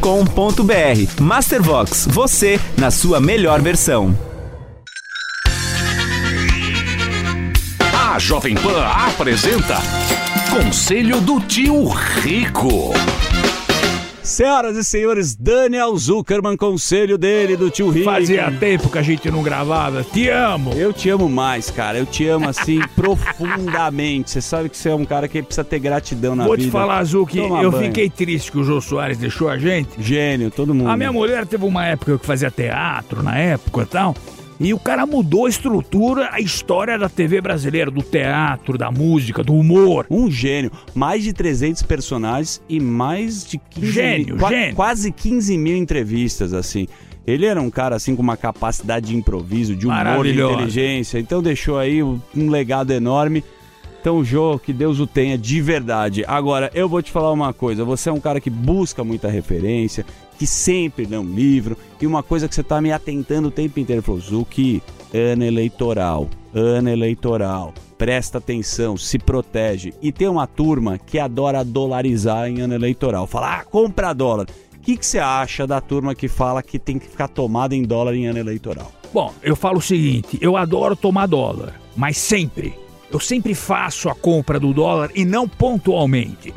Mastervox, 1.23 2.07
você 2.11 2.61
na 2.77 2.91
sua 2.91 3.19
melhor 3.21 3.63
versão. 3.63 4.14
A 8.15 8.19
Jovem 8.21 8.55
Pan 8.55 8.81
apresenta 8.81 9.79
Conselho 10.49 11.21
do 11.21 11.41
Tio 11.41 11.89
Rico. 11.89 12.93
Senhoras 14.23 14.77
e 14.77 14.85
senhores, 14.85 15.35
Daniel 15.35 15.97
Zuckerman, 15.97 16.57
conselho 16.57 17.19
dele, 17.19 17.57
do 17.57 17.71
tio 17.71 17.91
Rico. 17.91 18.05
Fazia 18.05 18.53
tempo 18.53 18.89
que 18.89 18.99
a 18.99 19.03
gente 19.03 19.29
não 19.33 19.43
gravava. 19.43 20.05
Te 20.05 20.29
amo. 20.29 20.73
Eu 20.75 20.93
te 20.93 21.11
amo 21.11 21.29
mais, 21.29 21.71
cara. 21.71 21.99
Eu 21.99 22.07
te 22.07 22.27
amo 22.29 22.49
assim 22.49 22.81
profundamente. 22.95 24.31
Você 24.31 24.41
sabe 24.41 24.69
que 24.69 24.77
você 24.77 24.91
é 24.91 24.95
um 24.95 25.05
cara 25.05 25.27
que 25.27 25.43
precisa 25.43 25.65
ter 25.65 25.81
gratidão 25.81 26.37
na 26.37 26.45
Vou 26.45 26.55
vida. 26.57 26.69
te 26.69 26.71
falar, 26.71 27.03
Zuki, 27.03 27.39
Toma 27.39 27.63
eu 27.63 27.73
banho. 27.73 27.85
fiquei 27.85 28.09
triste 28.09 28.53
que 28.53 28.59
o 28.59 28.65
Jô 28.65 28.81
Soares 28.81 29.19
deixou 29.19 29.49
a 29.49 29.59
gente. 29.59 29.91
Gênio, 29.99 30.53
todo 30.53 30.73
mundo. 30.73 30.89
A 30.89 30.97
minha 30.97 31.13
mulher 31.13 31.45
teve 31.47 31.65
uma 31.65 31.85
época 31.85 32.17
que 32.17 32.25
fazia 32.25 32.51
teatro 32.51 33.25
na 33.25 33.37
época 33.37 33.83
e 33.83 33.87
tal. 33.87 34.15
E 34.61 34.73
o 34.73 34.79
cara 34.79 35.05
mudou 35.05 35.47
a 35.47 35.49
estrutura, 35.49 36.29
a 36.33 36.41
história 36.41 36.97
da 36.99 37.09
TV 37.09 37.41
brasileira, 37.41 37.91
do 37.91 38.03
teatro, 38.03 38.79
da 38.79 38.91
música, 38.91 39.43
do 39.43 39.53
humor. 39.55 40.07
Um 40.09 40.31
gênio. 40.31 40.71
Mais 40.95 41.25
de 41.25 41.33
300 41.33 41.83
personagens 41.83 42.63
e 42.69 42.79
mais 42.79 43.45
de 43.45 43.59
15 43.59 43.87
Gênio, 43.93 44.37
mil, 44.37 44.49
gênio. 44.49 44.75
quase 44.77 45.11
15 45.11 45.59
mil 45.59 45.77
entrevistas, 45.77 46.53
assim. 46.53 46.87
Ele 47.27 47.47
era 47.47 47.61
um 47.61 47.71
cara, 47.71 47.97
assim, 47.97 48.15
com 48.15 48.23
uma 48.23 48.37
capacidade 48.37 49.07
de 49.07 49.17
improviso, 49.17 49.75
de 49.75 49.87
humor, 49.87 50.25
de 50.25 50.41
inteligência. 50.41 51.19
Então 51.19 51.43
deixou 51.43 51.79
aí 51.79 52.03
um 52.03 52.21
um 52.37 52.49
legado 52.51 52.93
enorme. 52.93 53.43
Então, 54.01 54.23
Jô, 54.23 54.59
que 54.59 54.71
Deus 54.71 55.01
o 55.01 55.07
tenha 55.07 55.39
de 55.39 55.63
verdade. 55.63 56.25
Agora, 56.29 56.71
eu 56.75 56.87
vou 56.87 57.01
te 57.01 57.11
falar 57.11 57.33
uma 57.33 57.55
coisa. 57.55 57.87
Você 57.87 58.11
é 58.11 58.13
um 58.13 58.21
cara 58.21 58.39
que 58.39 58.51
busca 58.51 59.03
muita 59.03 59.31
referência, 59.31 60.05
que 60.45 60.47
sempre 60.47 61.07
lê 61.07 61.17
um 61.17 61.35
livro. 61.35 61.75
E 61.99 62.07
uma 62.07 62.23
coisa 62.23 62.47
que 62.47 62.55
você 62.55 62.63
tá 62.63 62.79
me 62.79 62.93
atentando 62.93 63.49
o 63.49 63.51
tempo 63.51 63.81
inteiro. 63.81 64.03
Falou, 64.03 64.21
Zuki, 64.21 64.83
ano 65.13 65.43
eleitoral, 65.43 66.29
ano 66.55 66.91
eleitoral. 66.91 67.73
Presta 67.97 68.37
atenção, 68.37 68.95
se 68.95 69.19
protege. 69.19 69.95
E 70.03 70.13
tem 70.13 70.29
uma 70.29 70.47
turma 70.47 70.99
que 70.99 71.19
adora 71.19 71.65
dolarizar 71.65 72.47
em 72.47 72.61
ano 72.61 72.75
eleitoral. 72.75 73.27
Fala, 73.27 73.61
ah, 73.61 73.65
compra 73.65 74.13
dólar. 74.13 74.47
O 74.77 74.81
que 74.81 74.99
que 74.99 75.07
você 75.07 75.19
acha 75.19 75.67
da 75.67 75.81
turma 75.81 76.15
que 76.15 76.29
fala 76.29 76.63
que 76.63 76.79
tem 76.79 76.99
que 76.99 77.09
ficar 77.09 77.29
tomada 77.29 77.75
em 77.75 77.83
dólar 77.83 78.15
em 78.15 78.27
ano 78.27 78.39
eleitoral? 78.39 78.93
Bom, 79.15 79.33
eu 79.43 79.57
falo 79.57 79.79
o 79.79 79.83
seguinte: 79.83 80.37
eu 80.43 80.59
adoro 80.59 80.95
tomar 80.95 81.25
dólar, 81.25 81.81
mas 81.97 82.19
sempre. 82.19 82.75
Eu 83.11 83.19
sempre 83.19 83.55
faço 83.55 84.11
a 84.11 84.15
compra 84.15 84.61
do 84.61 84.75
dólar 84.75 85.11
e 85.15 85.25
não 85.25 85.49
pontualmente. 85.49 86.53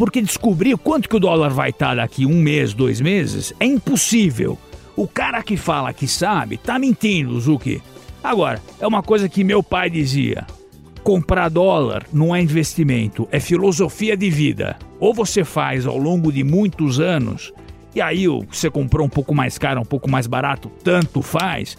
Porque 0.00 0.22
descobrir 0.22 0.78
quanto 0.78 1.10
que 1.10 1.16
o 1.16 1.20
dólar 1.20 1.50
vai 1.50 1.68
estar 1.68 1.94
daqui 1.94 2.24
um 2.24 2.40
mês, 2.40 2.72
dois 2.72 3.02
meses, 3.02 3.52
é 3.60 3.66
impossível. 3.66 4.56
O 4.96 5.06
cara 5.06 5.42
que 5.42 5.58
fala 5.58 5.92
que 5.92 6.08
sabe, 6.08 6.56
tá 6.56 6.78
mentindo, 6.78 7.38
Zuki. 7.38 7.82
Agora, 8.24 8.62
é 8.80 8.86
uma 8.86 9.02
coisa 9.02 9.28
que 9.28 9.44
meu 9.44 9.62
pai 9.62 9.90
dizia: 9.90 10.46
comprar 11.02 11.50
dólar 11.50 12.06
não 12.10 12.34
é 12.34 12.40
investimento, 12.40 13.28
é 13.30 13.38
filosofia 13.38 14.16
de 14.16 14.30
vida. 14.30 14.78
Ou 14.98 15.12
você 15.12 15.44
faz 15.44 15.84
ao 15.84 15.98
longo 15.98 16.32
de 16.32 16.42
muitos 16.42 16.98
anos, 16.98 17.52
e 17.94 18.00
aí 18.00 18.26
você 18.26 18.70
comprou 18.70 19.06
um 19.06 19.10
pouco 19.10 19.34
mais 19.34 19.58
caro, 19.58 19.82
um 19.82 19.84
pouco 19.84 20.10
mais 20.10 20.26
barato, 20.26 20.70
tanto 20.82 21.20
faz. 21.20 21.76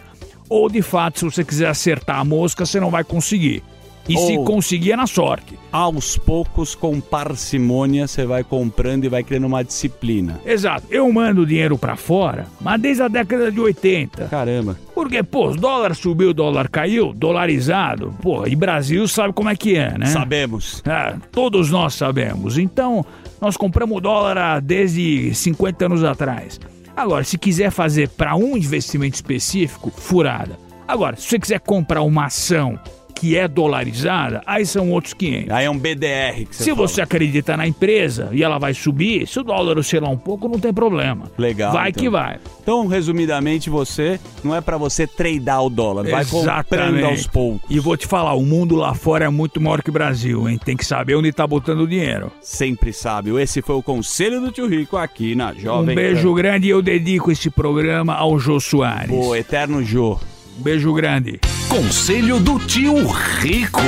Ou 0.48 0.70
de 0.70 0.84
fato, 0.84 1.18
se 1.18 1.26
você 1.26 1.44
quiser 1.44 1.70
acertar 1.70 2.20
a 2.20 2.24
mosca, 2.24 2.68
você 2.68 2.80
não 2.80 2.92
vai 2.92 3.04
conseguir. 3.04 3.64
E 4.10 4.18
se 4.18 4.38
Ou- 4.38 4.44
conseguir 4.46 4.92
é 4.92 4.96
na 4.96 5.08
sorte. 5.08 5.58
Aos 5.72 6.18
poucos, 6.18 6.76
com 6.76 7.00
parcimônia, 7.00 8.08
você 8.08 8.26
vai 8.26 8.44
comprando 8.44 9.06
e 9.06 9.10
vai 9.10 9.24
criando 9.24 9.46
uma 9.48 9.64
disciplina. 9.64 10.40
Exato. 10.46 10.86
Eu 10.90 11.12
mando 11.12 11.46
dinheiro 11.46 11.78
pra 11.78 11.96
fora, 11.96 12.48
mas 12.60 12.82
desde 12.82 13.04
a 13.04 13.08
década 13.08 13.52
de 13.52 13.60
80. 13.60 14.26
Caramba. 14.26 14.78
Porque, 14.94 15.24
pô, 15.24 15.50
o 15.50 15.56
dólar 15.56 15.96
subiu, 15.96 16.30
o 16.30 16.34
dólar 16.34 16.68
caiu, 16.68 17.14
dolarizado. 17.14 18.14
Pô, 18.22 18.46
e 18.46 18.56
Brasil 18.56 19.08
sabe 19.08 19.34
como 19.34 19.50
é 19.50 19.56
que 19.56 19.76
é, 19.78 19.98
né? 19.98 20.08
Sabemos. 20.08 20.82
É, 20.86 21.16
todos 21.32 21.70
nós 21.70 21.94
sabemos. 21.94 22.58
Então, 22.58 23.06
nós 23.40 23.56
compramos 23.56 24.02
dólar 24.02 24.62
desde 24.62 25.34
50 25.34 25.86
anos 25.86 26.04
atrás. 26.04 26.60
Agora, 26.96 27.24
se 27.24 27.38
quiser 27.38 27.72
fazer 27.72 28.10
para 28.10 28.36
um 28.36 28.58
investimento 28.58 29.16
específico, 29.16 29.90
furada. 29.90 30.60
Agora, 30.88 31.16
se 31.16 31.28
você 31.28 31.40
quiser 31.40 31.60
comprar 31.62 32.02
uma 32.02 32.26
ação 32.26 32.78
que 33.12 33.38
é 33.38 33.48
dolarizada, 33.48 34.42
aí 34.46 34.66
são 34.66 34.90
outros 34.92 35.14
500. 35.14 35.52
Aí 35.52 35.66
é 35.66 35.70
um 35.70 35.78
BDR 35.78 36.46
que 36.50 36.56
você 36.56 36.64
Se 36.64 36.70
fala. 36.72 36.88
você 36.88 37.02
acredita 37.02 37.56
na 37.58 37.68
empresa 37.68 38.30
e 38.32 38.44
ela 38.44 38.58
vai 38.58 38.74
subir, 38.74 39.28
se 39.28 39.40
o 39.40 39.44
dólar 39.44 39.78
oscilar 39.78 40.10
um 40.10 40.18
pouco, 40.18 40.48
não 40.48 40.60
tem 40.60 40.74
problema. 40.74 41.26
Legal. 41.38 41.74
Vai 41.74 41.90
então. 41.90 42.02
que 42.02 42.10
vai. 42.10 42.38
Então, 42.62 42.88
resumidamente, 42.88 43.70
você 43.70 44.20
não 44.44 44.56
é 44.56 44.62
pra 44.62 44.78
você 44.78 45.06
tradar 45.06 45.64
o 45.64 45.70
dólar, 45.70 46.08
vai 46.10 46.26
comprando 46.26 47.04
aos 47.06 47.28
poucos. 47.28 47.62
E 47.70 47.80
vou 47.80 47.98
te 47.98 48.08
falar, 48.08 48.34
o 48.34 48.44
mundo 48.44 48.76
lá 48.76 48.94
fora 48.94 49.26
é 49.26 49.30
muito 49.30 49.60
maior 49.60 49.82
que 49.82 49.90
o 49.90 49.94
Brasil, 49.94 50.48
hein? 50.48 50.60
Tem 50.64 50.78
que 50.78 50.86
saber 50.86 51.16
onde 51.16 51.32
tá 51.32 51.46
botando 51.46 51.82
o 51.82 51.88
dinheiro. 51.88 52.32
Sempre 52.42 52.94
sábio. 52.94 53.40
Esse 53.40 53.62
foi 53.62 53.76
o 53.76 53.84
conselho 53.84 54.40
do 54.42 54.52
tio 54.52 54.68
Rico 54.68 54.98
aqui 54.98 55.36
na 55.36 55.54
Jovem 55.54 55.92
um 55.92 55.96
beijo 55.96 56.30
Pan. 56.30 56.36
grande 56.36 56.68
e 56.68 56.70
eu 56.70 56.82
dedico 56.82 57.32
esse 57.32 57.50
programa 57.50 58.14
ao 58.14 58.40
Jô 58.40 58.60
Soares. 58.60 59.10
Pô, 59.10 59.36
eterno 59.36 59.84
Jô. 59.84 60.20
Um 60.58 60.64
beijo 60.64 60.94
grande. 60.94 61.40
Conselho 61.70 62.40
do 62.40 62.60
Tio 62.60 63.08
Rico. 63.08 63.82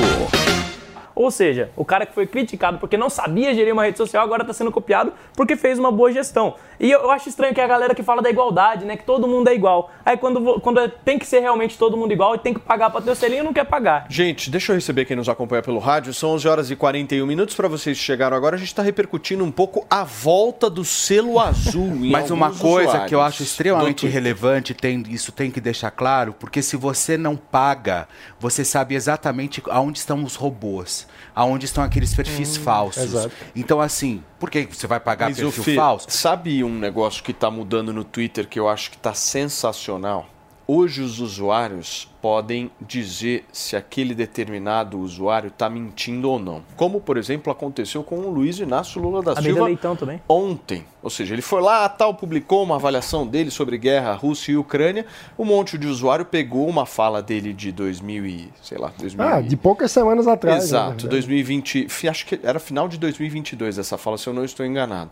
Ou 1.15 1.29
seja, 1.29 1.71
o 1.75 1.85
cara 1.85 2.05
que 2.05 2.13
foi 2.13 2.25
criticado 2.25 2.77
porque 2.79 2.97
não 2.97 3.09
sabia 3.09 3.53
gerir 3.53 3.73
uma 3.73 3.83
rede 3.83 3.97
social 3.97 4.23
agora 4.23 4.43
está 4.43 4.53
sendo 4.53 4.71
copiado 4.71 5.13
porque 5.35 5.55
fez 5.55 5.77
uma 5.77 5.91
boa 5.91 6.11
gestão. 6.11 6.55
E 6.79 6.89
eu, 6.89 7.01
eu 7.01 7.11
acho 7.11 7.29
estranho 7.29 7.53
que 7.53 7.61
é 7.61 7.63
a 7.63 7.67
galera 7.67 7.93
que 7.93 8.03
fala 8.03 8.21
da 8.21 8.29
igualdade, 8.29 8.83
né? 8.85 8.97
Que 8.97 9.03
todo 9.03 9.27
mundo 9.27 9.47
é 9.47 9.53
igual. 9.53 9.91
Aí 10.05 10.17
quando, 10.17 10.59
quando 10.59 10.79
é- 10.79 10.87
tem 10.87 11.19
que 11.19 11.25
ser 11.25 11.39
realmente 11.39 11.77
todo 11.77 11.95
mundo 11.95 12.11
igual 12.11 12.35
e 12.35 12.39
tem 12.39 12.53
que 12.53 12.59
pagar 12.59 12.89
para 12.89 13.01
ter 13.01 13.11
o 13.11 13.15
selinho, 13.15 13.43
não 13.43 13.53
quer 13.53 13.65
pagar. 13.65 14.05
Gente, 14.09 14.49
deixa 14.49 14.71
eu 14.71 14.75
receber 14.75 15.05
quem 15.05 15.15
nos 15.15 15.29
acompanha 15.29 15.61
pelo 15.61 15.79
rádio. 15.79 16.13
São 16.13 16.31
11 16.31 16.47
horas 16.47 16.71
e 16.71 16.75
41 16.75 17.25
minutos 17.25 17.55
para 17.55 17.67
vocês 17.67 17.97
que 17.97 18.03
chegaram 18.03 18.35
agora. 18.35 18.55
A 18.55 18.59
gente 18.59 18.67
está 18.67 18.81
repercutindo 18.81 19.43
um 19.43 19.51
pouco 19.51 19.85
a 19.89 20.03
volta 20.03 20.69
do 20.69 20.83
selo 20.83 21.39
azul. 21.39 21.93
em 22.03 22.11
Mas 22.11 22.31
uma 22.31 22.51
coisa 22.51 22.89
usuários 22.89 23.09
que 23.09 23.15
eu 23.15 23.21
acho 23.21 23.43
extremamente 23.43 24.07
relevante, 24.07 24.73
tem, 24.73 25.03
isso 25.09 25.31
tem 25.31 25.51
que 25.51 25.61
deixar 25.61 25.91
claro, 25.91 26.33
porque 26.33 26.61
se 26.61 26.75
você 26.75 27.17
não 27.17 27.35
paga, 27.35 28.07
você 28.39 28.65
sabe 28.65 28.95
exatamente 28.95 29.61
aonde 29.69 29.99
estão 29.99 30.23
os 30.23 30.35
robôs, 30.35 31.02
aonde 31.35 31.65
estão 31.65 31.83
aqueles 31.83 32.13
perfis 32.13 32.57
falsos. 32.57 33.03
exato. 33.03 33.35
Então, 33.55 33.79
assim, 33.79 34.23
por 34.39 34.49
que 34.49 34.65
você 34.65 34.87
vai 34.87 34.99
pagar 34.99 35.29
Mas, 35.29 35.37
perfil 35.37 35.63
Fê, 35.63 35.75
falso? 35.75 36.07
Sabe 36.09 36.63
um 36.63 36.77
negócio 36.77 37.23
que 37.23 37.31
está 37.31 37.49
mudando 37.49 37.93
no 37.93 38.03
Twitter 38.03 38.47
que 38.47 38.59
eu 38.59 38.67
acho 38.67 38.91
que 38.91 38.97
está 38.97 39.13
sensacional? 39.13 40.27
Hoje 40.65 41.01
os 41.01 41.19
usuários 41.19 42.07
podem 42.21 42.71
dizer 42.79 43.43
se 43.51 43.75
aquele 43.75 44.15
determinado 44.15 44.97
usuário 44.97 45.49
está 45.49 45.69
mentindo 45.69 46.29
ou 46.31 46.39
não. 46.39 46.63
Como, 46.77 47.01
por 47.01 47.17
exemplo, 47.17 47.51
aconteceu 47.51 48.01
com 48.01 48.15
o 48.19 48.29
Luiz 48.31 48.59
Inácio 48.59 49.01
Lula 49.01 49.21
da 49.21 49.33
A 49.33 49.41
Silva 49.41 49.65
Leitão 49.65 49.93
também. 49.93 50.21
ontem. 50.27 50.85
Ou 51.01 51.09
seja, 51.09 51.33
ele 51.35 51.41
foi 51.41 51.61
lá, 51.61 51.89
tal, 51.89 52.13
publicou 52.13 52.63
uma 52.63 52.75
avaliação 52.75 53.27
dele 53.27 53.51
sobre 53.51 53.77
guerra 53.77 54.13
Rússia 54.13 54.53
e 54.53 54.57
Ucrânia. 54.57 55.05
Um 55.37 55.43
monte 55.43 55.77
de 55.77 55.85
usuário 55.85 56.23
pegou 56.23 56.65
uma 56.69 56.85
fala 56.85 57.21
dele 57.21 57.51
de 57.51 57.69
2000 57.73 58.25
e, 58.25 58.49
sei 58.61 58.77
lá, 58.77 58.89
2000 58.97 59.27
Ah, 59.27 59.41
de 59.41 59.57
poucas 59.57 59.91
semanas 59.91 60.27
atrás. 60.27 60.59
né, 60.59 60.63
Exato, 60.63 60.85
verdade. 60.91 61.09
2020, 61.09 61.89
fi- 61.89 62.07
acho 62.07 62.25
que 62.25 62.39
era 62.41 62.57
final 62.57 62.87
de 62.87 62.97
2022 62.97 63.77
essa 63.77 63.97
fala, 63.97 64.17
se 64.17 64.27
eu 64.27 64.33
não 64.33 64.45
estou 64.45 64.65
enganado. 64.65 65.11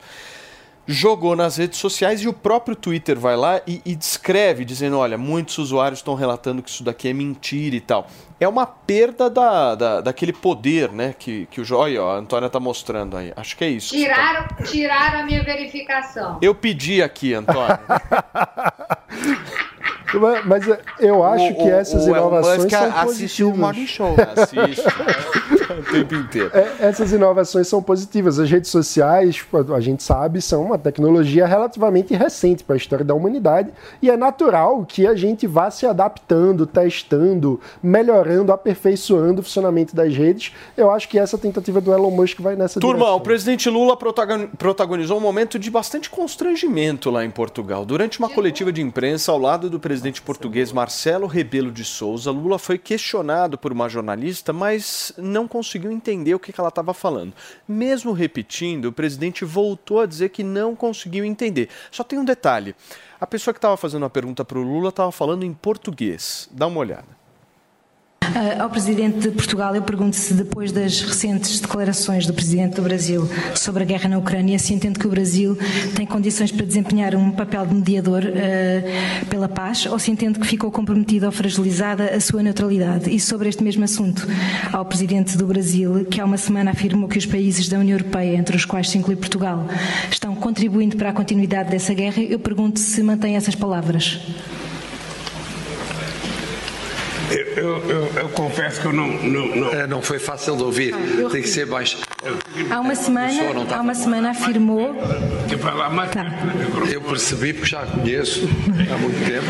Jogou 0.91 1.35
nas 1.35 1.57
redes 1.57 1.80
sociais 1.80 2.22
e 2.22 2.27
o 2.27 2.34
próprio 2.34 2.76
Twitter 2.76 3.18
vai 3.19 3.35
lá 3.35 3.61
e, 3.65 3.81
e 3.85 3.95
descreve, 3.95 4.63
dizendo: 4.65 4.97
olha, 4.97 5.18
muitos 5.18 5.57
usuários 5.57 5.99
estão 5.99 6.13
relatando 6.13 6.61
que 6.61 6.69
isso 6.69 6.84
daqui 6.84 7.07
é 7.09 7.13
mentira 7.13 7.76
e 7.76 7.81
tal. 7.81 8.07
É 8.39 8.47
uma 8.47 8.65
perda 8.65 9.30
da, 9.30 9.76
da, 9.76 10.01
daquele 10.01 10.34
poder, 10.34 10.91
né? 10.91 11.13
Que, 11.18 11.45
que 11.51 11.61
o 11.61 11.63
Joia, 11.65 12.01
a 12.01 12.15
Antônia 12.18 12.49
tá 12.49 12.59
mostrando 12.59 13.15
aí. 13.15 13.31
Acho 13.35 13.55
que 13.55 13.63
é 13.63 13.69
isso. 13.69 13.91
que 13.93 13.99
você 14.01 14.07
tá- 14.09 14.15
Tiraram, 14.15 14.47
tiraram 14.65 15.19
a 15.19 15.23
minha 15.23 15.43
verificação. 15.43 16.39
Eu 16.41 16.55
pedi 16.55 17.01
aqui, 17.03 17.34
Antônio. 17.34 17.77
Mas- 20.13 20.45
Mas 20.45 20.68
eu 20.99 21.23
acho 21.23 21.45
O- 21.45 21.55
que 21.55 21.63
o- 21.63 21.73
essas 21.73 22.05
o 22.05 22.09
inovações 22.09 22.63
Musk 22.63 22.69
são 22.72 22.97
assistiu 22.99 23.49
o. 23.51 23.57
Morning 23.57 23.88
Show. 23.88 24.15
Assiste. 24.35 24.81
o 25.80 25.84
tempo 25.84 26.15
inteiro. 26.15 26.52
É, 26.53 26.76
essas 26.80 27.11
inovações 27.11 27.68
são 27.68 27.81
positivas. 27.81 28.39
As 28.39 28.49
redes 28.49 28.69
sociais, 28.69 29.43
a 29.76 29.80
gente 29.80 30.03
sabe, 30.03 30.41
são 30.41 30.64
uma 30.64 30.77
tecnologia 30.77 31.45
relativamente 31.45 32.14
recente 32.14 32.64
para 32.64 32.76
a 32.76 32.77
história 32.77 33.06
da 33.06 33.14
humanidade 33.14 33.69
e 34.02 34.10
é 34.10 34.18
natural 34.18 34.85
que 34.85 35.07
a 35.07 35.15
gente 35.15 35.48
vá 35.48 35.69
se 35.72 35.85
adaptando, 35.85 36.65
testando, 36.65 37.60
melhorando, 37.81 38.52
aperfeiçoando 38.52 39.41
o 39.41 39.43
funcionamento 39.43 39.95
das 39.95 40.14
redes. 40.15 40.52
Eu 40.76 40.91
acho 40.91 41.07
que 41.07 41.18
essa 41.18 41.38
tentativa 41.38 41.80
do 41.81 41.93
Elon 41.93 42.11
Musk 42.11 42.39
vai 42.39 42.56
nessa 42.56 42.80
Turma, 42.80 42.99
direção. 42.99 43.18
o 43.18 43.22
presidente 43.22 43.69
Lula 43.69 43.95
protagon- 43.98 44.48
protagonizou 44.57 45.18
um 45.18 45.22
momento 45.22 45.57
de 45.60 45.69
bastante 45.69 46.10
constrangimento 46.10 47.10
lá 47.10 47.23
em 47.23 47.30
Portugal. 47.30 47.85
Durante 47.85 48.19
uma 48.19 48.30
coletiva 48.30 48.72
de 48.72 48.81
imprensa 48.81 49.31
ao 49.31 49.38
lado 49.38 49.69
do 49.69 49.80
presidente 49.80 50.22
português 50.22 50.72
Marcelo 50.72 51.27
Rebelo 51.27 51.72
de 51.72 51.84
Souza, 51.84 52.31
Lula 52.31 52.57
foi 52.57 52.77
questionado 52.77 53.57
por 53.57 53.72
uma 53.72 53.88
jornalista, 53.88 54.52
mas 54.53 55.14
não 55.18 55.48
conseguiu 55.48 55.61
entender 55.92 56.34
o 56.34 56.40
que 56.40 56.52
que 56.52 56.60
ela 56.60 56.70
estava 56.70 56.94
falando. 56.94 57.34
Mesmo 57.68 58.12
repetindo, 58.12 58.86
o 58.86 58.92
presidente 58.92 59.46
voltou 59.46 60.02
a 60.02 60.06
dizer 60.06 60.30
que 60.30 60.44
não 60.44 60.76
conseguiu 60.76 61.24
entender. 61.24 61.70
Só 61.90 62.04
tem 62.04 62.20
um 62.20 62.26
detalhe: 62.26 62.76
a 63.20 63.28
pessoa 63.28 63.54
que 63.54 63.58
estava 63.60 63.78
fazendo 63.78 64.06
a 64.06 64.10
pergunta 64.10 64.44
para 64.44 64.60
o 64.60 64.64
Lula 64.64 64.90
estava 64.90 65.12
falando 65.12 65.44
em 65.44 65.54
português. 65.54 66.50
Dá 66.52 66.68
uma 66.68 66.80
olhada. 66.80 67.20
Ah, 68.34 68.64
Ao 68.64 68.69
Presidente 68.69 69.19
de 69.19 69.31
Portugal, 69.31 69.76
eu 69.76 69.81
pergunto 69.81 70.15
se 70.15 70.34
depois 70.34 70.72
das 70.72 71.02
recentes 71.02 71.60
declarações 71.60 72.26
do 72.26 72.34
Presidente 72.34 72.76
do 72.76 72.81
Brasil 72.81 73.30
sobre 73.53 73.84
a 73.84 73.85
guerra 73.85 74.07
na 74.07 74.18
Ucrânia, 74.18 74.57
se 74.57 74.73
entende 74.73 74.98
que 74.98 75.06
o 75.06 75.10
Brasil 75.10 75.57
tem 75.95 76.06
condições 76.06 76.52
para 76.52 76.65
desempenhar 76.65 77.14
um 77.14 77.31
papel 77.31 77.65
de 77.65 77.76
mediador 77.76 78.23
ah, 78.23 79.26
pela 79.30 79.49
paz 79.49 79.85
ou 79.85 79.99
se 79.99 80.11
entende 80.11 80.39
que 80.39 80.48
ficou 80.48 80.72
comprometida 80.72 81.26
ou 81.26 81.31
fragilizada 81.31 82.06
a 82.15 82.19
sua 82.22 82.41
neutralidade. 82.41 83.14
E 83.14 83.19
sobre 83.19 83.49
este 83.49 83.64
mesmo 83.64 83.84
assunto, 83.84 84.26
ao 84.72 84.85
Presidente 84.85 85.38
do 85.38 85.45
Brasil, 85.45 86.06
que 86.06 86.22
há 86.22 86.26
uma 86.26 86.38
semana 86.38 86.72
afirmou 86.72 87.10
que 87.10 87.18
os 87.18 87.26
países 87.26 87.68
da 87.68 87.80
União 87.80 87.98
Europeia, 87.98 88.38
entre 88.38 88.56
os 88.56 88.64
quais 88.64 88.89
se 88.89 88.98
inclui 88.98 89.18
Portugal, 89.18 89.68
estão 90.10 90.34
contribuindo 90.35 90.95
para 90.95 91.10
a 91.10 91.14
continuidade 91.14 91.69
dessa 91.69 91.93
guerra, 91.93 92.22
eu 92.22 92.39
pergunto 92.39 92.80
se 92.80 93.03
mantém 93.03 93.35
essas 93.35 93.56
palavras. 93.56 94.19
Eu, 97.32 97.78
eu, 97.88 98.12
eu- 98.16 98.30
confesso 98.30 98.82
que 98.82 98.88
eu 98.88 98.94
não. 98.94 99.08
Não, 99.08 99.56
não. 99.56 99.70
É, 99.70 99.88
não 99.88 100.02
foi 100.02 100.20
fácil 100.20 100.56
de 100.56 100.64
ouvir. 100.64 100.94
Tem 101.32 101.41
que 101.41 101.48
ser 101.49 101.66
baixo. 101.66 101.98
Há 102.70 102.80
uma 102.80 102.95
semana, 102.95 103.62
está 103.64 103.78
há 103.78 103.82
uma 103.82 103.95
semana 103.95 104.30
afirmou 104.32 104.94
mais. 105.91 106.12
Eu 106.91 107.02
percebi 107.02 107.53
porque 107.53 107.70
já 107.70 107.82
a 107.82 107.86
conheço 107.86 108.48
há 108.94 108.98
muito 108.98 109.26
tempo. 109.26 109.45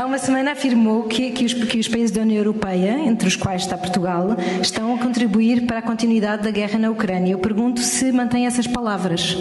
Há 0.00 0.04
uma 0.06 0.18
semana 0.18 0.52
afirmou 0.52 1.04
que, 1.04 1.30
que, 1.30 1.44
os, 1.44 1.54
que 1.54 1.78
os 1.78 1.88
países 1.88 2.10
da 2.10 2.22
União 2.22 2.38
Europeia, 2.38 2.98
entre 3.06 3.26
os 3.28 3.36
quais 3.36 3.62
está 3.62 3.76
Portugal, 3.76 4.36
estão 4.62 4.94
a 4.94 4.98
contribuir 4.98 5.62
para 5.66 5.78
a 5.78 5.82
continuidade 5.82 6.42
da 6.42 6.50
guerra 6.50 6.78
na 6.78 6.90
Ucrânia. 6.90 7.32
Eu 7.32 7.38
pergunto 7.38 7.80
se 7.80 8.10
mantém 8.12 8.46
essas 8.46 8.66
palavras. 8.66 9.36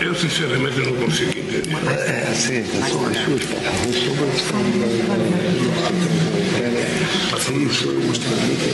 Eu, 0.00 0.14
sinceramente 0.14 0.78
não 0.78 0.94
consigo 0.94 1.30
entender. 1.36 1.74
É, 2.06 2.32
sim, 2.34 2.64
são 2.64 3.04
as 3.06 3.16
suas 3.16 3.44
palavras 3.46 3.96
Passando 7.30 7.58
no 7.58 7.70
show, 7.72 7.92
eu 7.92 8.00
gostaria 8.02 8.54
que 8.54 8.70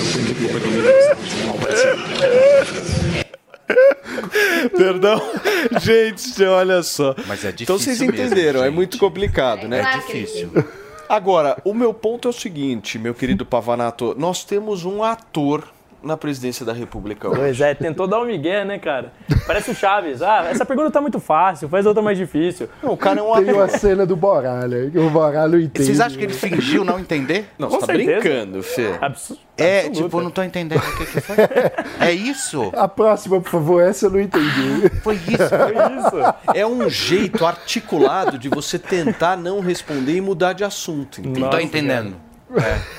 Perdão. 4.76 5.22
Gente, 5.80 6.44
olha 6.44 6.82
só. 6.82 7.14
Mas 7.26 7.43
é 7.43 7.55
Então 7.59 7.78
vocês 7.78 7.98
difícil 7.98 8.12
mesmo, 8.12 8.26
entenderam, 8.26 8.62
é 8.62 8.68
muito 8.68 8.98
complicado, 8.98 9.66
né? 9.66 9.80
É 9.80 9.98
difícil. 9.98 10.51
Agora, 11.09 11.56
o 11.64 11.72
meu 11.72 11.94
ponto 11.94 12.28
é 12.28 12.30
o 12.30 12.35
seguinte, 12.35 12.98
meu 12.98 13.14
querido 13.14 13.47
Pavanato. 13.47 14.14
Nós 14.18 14.44
temos 14.44 14.85
um 14.85 15.02
ator 15.02 15.66
na 16.03 16.16
presidência 16.16 16.65
da 16.65 16.73
República 16.73 17.29
hoje. 17.29 17.41
Pois 17.41 17.61
é, 17.61 17.75
tentou 17.75 18.07
dar 18.07 18.20
um 18.20 18.25
migué, 18.27 18.65
né, 18.65 18.79
cara? 18.79 19.12
Parece 19.47 19.70
o 19.70 19.75
Chaves. 19.75 20.23
Ah, 20.23 20.47
essa 20.51 20.65
pergunta 20.65 20.91
tá 20.91 21.01
muito 21.01 21.19
fácil, 21.19 21.69
faz 21.69 21.87
outra 21.87 22.03
mais 22.03 22.16
difícil. 22.16 22.69
Não, 22.83 22.93
o 22.93 22.97
cara 22.97 23.20
é 23.20 23.23
um 23.23 23.45
Tem 23.45 23.53
uma 23.55 23.69
cena 23.69 24.07
do 24.07 24.15
Boralha, 24.16 24.91
que 24.91 24.99
o 24.99 25.11
Boralha 25.11 25.57
entende. 25.57 25.85
Vocês 25.87 26.01
acham 26.01 26.19
que 26.19 26.25
ele 26.25 26.33
fingiu 26.35 26.85
não 26.85 26.99
entender? 26.99 27.49
Não, 27.59 27.69
Com 27.69 27.81
você 27.81 27.87
tá 27.87 27.93
certeza. 27.95 28.20
brincando, 28.20 28.62
Fê. 28.62 28.95
Abs- 29.01 29.39
É, 29.57 29.79
absoluta. 29.87 30.03
tipo, 30.03 30.20
não 30.20 30.31
tô 30.31 30.43
entendendo 30.43 30.79
o 30.81 30.97
que, 30.99 31.07
que 31.07 31.20
foi. 31.20 31.37
É 32.01 32.12
isso? 32.12 32.70
A 32.77 32.87
próxima, 32.87 33.41
por 33.41 33.51
favor, 33.51 33.83
essa 33.83 34.07
eu 34.07 34.11
não 34.11 34.20
entendi. 34.20 34.89
Foi 35.03 35.15
isso? 35.16 35.49
Foi 35.49 35.97
isso. 35.99 36.35
É 36.55 36.66
um 36.66 36.89
jeito 36.89 37.45
articulado 37.45 38.39
de 38.39 38.49
você 38.49 38.79
tentar 38.79 39.37
não 39.37 39.61
responder 39.61 40.12
e 40.16 40.20
mudar 40.20 40.53
de 40.53 40.62
assunto. 40.65 41.20
entendeu? 41.20 41.43
Não 41.43 41.51
tô 41.51 41.59
entendendo. 41.59 42.15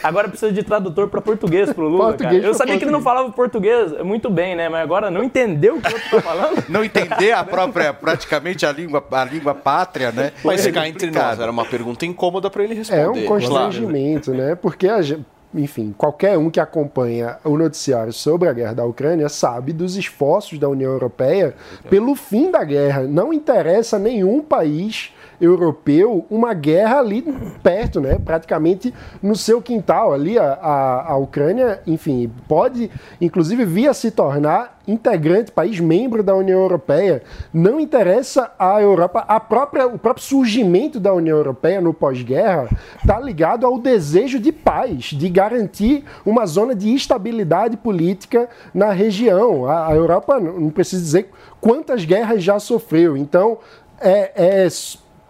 Agora 0.04 0.28
precisa 0.30 0.52
de 0.52 0.64
tradutor 0.64 1.08
pra 1.10 1.22
português 1.22 1.72
pro 1.74 1.88
Lula, 1.88 2.10
Português 2.10 2.42
cara. 2.42 2.48
Eu 2.48 2.54
sabia 2.54 2.78
que 2.78 2.84
ele 2.84 2.92
não 2.92 3.02
falava 3.02 3.30
português 3.32 3.92
muito 4.04 4.30
bem, 4.30 4.56
né? 4.56 4.70
Mas 4.70 4.82
agora 4.82 5.10
não 5.10 5.24
entendeu 5.24 5.78
o 5.78 5.82
que 5.82 5.90
o 5.90 5.94
outro 5.94 6.10
tá 6.12 6.22
falando. 6.22 6.64
Não 6.70 6.84
entender 6.84 7.32
a 7.32 7.44
própria, 7.44 7.94
praticamente 7.94 8.66
a 8.66 8.72
língua, 8.72 9.04
a 9.12 9.24
língua 9.26 9.56
pátria, 9.56 10.12
né? 10.12 10.32
Mas 10.44 10.66
É 10.66 10.72
cá 10.72 10.88
entre 10.88 11.10
nós, 11.12 11.40
era 11.40 11.52
uma 11.52 11.66
pergunta 11.66 12.06
incômoda 12.06 12.50
pra 12.50 12.64
ele 12.64 12.76
responder. 12.76 13.02
É 13.02 13.10
um 13.10 13.26
constrangimento, 13.26 14.32
né? 14.34 14.56
Porque, 14.56 14.88
a 14.88 15.02
gen- 15.02 15.26
enfim, 15.54 15.96
qualquer 15.98 16.38
um 16.38 16.50
que 16.52 16.60
acompanha 16.60 17.38
o 17.44 17.58
noticiário 17.58 18.14
sobre 18.14 18.48
a 18.48 18.54
guerra 18.54 18.74
da 18.76 18.86
Ucrânia 18.86 19.28
sabe 19.30 19.74
dos 19.74 19.96
esforços 19.98 20.60
da 20.60 20.70
União 20.70 20.92
Europeia 20.92 21.56
pelo 21.90 22.14
fim 22.14 22.52
da 22.52 22.64
guerra. 22.64 23.02
Não 23.04 23.34
interessa 23.34 23.98
nenhum 23.98 24.42
país 24.44 25.12
europeu 25.40 26.26
uma 26.30 26.54
guerra 26.54 27.00
ali 27.00 27.22
perto, 27.64 28.02
né? 28.02 28.20
Praticamente 28.24 28.94
no 29.22 29.36
seu 29.36 29.62
quintal. 29.62 30.14
Ali 30.14 30.38
a, 30.38 30.54
a, 30.54 31.12
a 31.12 31.18
Ucrânia, 31.18 31.82
enfim, 31.88 32.32
pode 32.48 32.90
inclusive 33.20 33.66
vir 33.66 33.88
a 33.88 33.94
se 33.94 34.12
tornar 34.12 34.80
integrante, 34.88 35.52
país 35.52 35.80
membro 35.80 36.24
da 36.24 36.36
União 36.36 36.60
Europeia. 36.60 37.22
Não 37.54 37.80
interessa 37.80 38.52
à 38.58 38.82
Europa, 38.82 39.24
a 39.28 39.40
própria, 39.40 39.88
o 39.88 40.00
próprio 40.00 40.26
surgimento 40.26 41.00
da 41.00 41.14
União 41.14 41.38
Europeia 41.38 41.80
no 41.80 41.94
pós-guerra 41.94 42.68
está 42.98 43.20
ligado 43.20 43.66
ao 43.66 43.78
desejo 43.78 44.40
de 44.40 44.52
paz, 44.52 45.06
de 45.06 45.30
garantir 45.30 46.04
uma 46.26 46.46
zona 46.46 46.74
de 46.74 46.94
estabilidade 46.94 47.78
política 47.78 48.50
na 48.74 48.92
região. 48.92 49.66
A, 49.66 49.90
a 49.90 49.96
Europa, 49.96 50.40
não 50.40 50.70
preciso 50.72 51.04
dizer 51.04 51.30
quantas 51.62 52.04
guerras 52.04 52.44
já 52.44 52.60
sofreu. 52.60 53.16
Então, 53.16 53.60
é, 54.02 54.32
é 54.36 54.68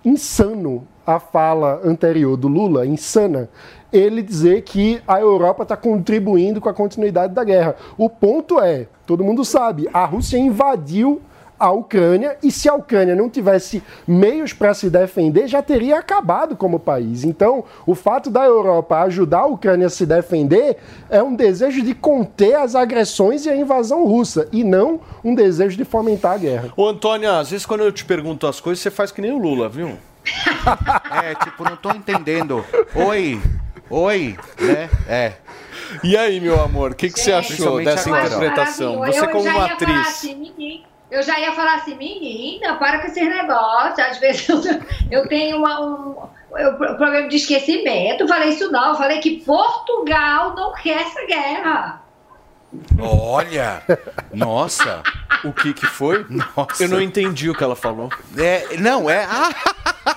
insano 0.04 0.88
a 1.06 1.20
fala 1.20 1.82
anterior 1.84 2.38
do 2.38 2.48
Lula, 2.48 2.86
insana, 2.86 3.50
ele 3.92 4.22
dizer 4.22 4.62
que 4.62 5.02
a 5.08 5.20
Europa 5.20 5.64
está 5.64 5.76
contribuindo 5.76 6.62
com 6.62 6.70
a 6.70 6.74
continuidade 6.74 7.34
da 7.34 7.44
guerra. 7.44 7.76
O 7.98 8.08
ponto 8.10 8.60
é, 8.60 8.88
todo 9.08 9.24
mundo 9.24 9.44
sabe, 9.44 9.90
a 9.92 10.06
Rússia 10.06 10.38
invadiu 10.38 11.20
a 11.60 11.72
Ucrânia 11.72 12.38
e 12.42 12.52
se 12.52 12.70
a 12.70 12.74
Ucrânia 12.74 13.16
não 13.16 13.30
tivesse 13.30 13.84
meios 14.08 14.54
para 14.54 14.74
se 14.74 14.90
defender, 14.90 15.48
já 15.48 15.62
teria 15.62 16.00
acabado 16.00 16.56
como 16.56 16.80
país. 16.80 17.24
Então, 17.24 17.64
o 17.86 17.94
fato 17.94 18.30
da 18.30 18.46
Europa 18.46 19.02
ajudar 19.02 19.40
a 19.40 19.46
Ucrânia 19.46 19.88
a 19.88 19.90
se 19.90 20.06
defender 20.06 20.78
é 21.10 21.22
um 21.22 21.36
desejo 21.36 21.82
de 21.82 21.94
conter 21.94 22.56
as 22.56 22.76
agressões 22.76 23.46
e 23.46 23.50
a 23.50 23.56
invasão 23.56 24.06
russa 24.06 24.48
e 24.52 24.64
não 24.64 25.02
um 25.24 25.36
desejo 25.36 25.76
de 25.76 25.84
fomentar 25.84 26.34
a 26.34 26.38
guerra. 26.38 26.74
Ô, 26.78 26.88
Antônio, 26.88 27.30
às 27.32 27.52
vezes 27.52 27.66
quando 27.66 27.82
eu 27.82 27.92
te 27.92 28.06
pergunto 28.06 28.48
as 28.48 28.60
coisas, 28.60 28.82
você 28.82 28.90
faz 28.90 29.12
que 29.12 29.22
nem 29.22 29.32
o 29.32 29.38
Lula, 29.38 29.68
viu? 29.68 29.98
É, 31.24 31.36
tipo, 31.36 31.64
não 31.64 31.76
tô 31.76 31.92
entendendo. 31.92 32.64
Oi, 32.96 33.42
oi, 33.90 34.38
né? 34.60 34.90
É. 35.08 35.34
E 36.04 36.16
aí, 36.16 36.40
meu 36.40 36.62
amor, 36.62 36.92
o 36.92 36.96
que, 36.96 37.10
que 37.10 37.20
você 37.20 37.32
achou 37.32 37.84
dessa 37.84 38.10
interpretação? 38.10 39.00
Você 39.00 39.20
eu 39.20 39.30
como 39.30 39.50
uma 39.50 39.66
atriz. 39.66 40.08
assim, 40.08 40.36
menina, 40.36 40.84
eu 41.12 41.22
já 41.24 41.40
ia 41.40 41.52
falar 41.54 41.76
assim, 41.76 41.96
menina, 41.96 42.76
para 42.76 43.00
com 43.00 43.08
esses 43.08 43.28
negócios. 43.28 44.00
Às 44.00 44.18
vezes 44.20 44.48
eu, 44.50 44.60
eu 45.12 45.28
tenho 45.28 45.58
uma- 45.58 45.82
um, 45.82 46.16
eu- 46.58 46.74
problema 46.78 47.28
de 47.28 47.36
esquecimento. 47.38 48.22
Eu 48.24 48.28
falei 48.28 48.50
isso 48.50 48.72
não. 48.72 48.90
Eu 48.90 48.96
falei 48.96 49.20
que 49.20 49.42
Portugal 49.42 50.54
não 50.56 50.74
quer 50.74 51.02
essa 51.02 51.26
guerra. 51.26 52.02
Olha, 53.00 53.82
nossa. 54.32 55.02
O 55.44 55.52
que 55.52 55.74
que 55.74 55.86
foi? 55.88 56.26
Nossa. 56.30 56.84
Eu 56.84 56.90
não 56.90 57.02
entendi 57.02 57.50
o 57.50 57.56
que 57.56 57.64
ela 57.64 57.76
falou. 57.76 58.10
É, 58.38 58.78
não, 58.78 59.10
é. 59.10 59.26
Ah, 59.26 60.16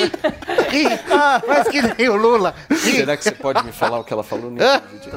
ri, 0.00 0.98
faz 1.46 1.68
que 1.68 1.80
nem 1.82 2.08
o 2.08 2.16
Lula. 2.16 2.54
ri. 2.68 2.76
Será 2.76 3.16
que 3.16 3.24
você 3.24 3.32
pode 3.32 3.64
me 3.64 3.72
falar 3.72 4.00
o 4.00 4.04
que 4.04 4.12
ela 4.12 4.24
falou? 4.24 4.50
Não 4.50 4.56
entendi. 4.56 5.10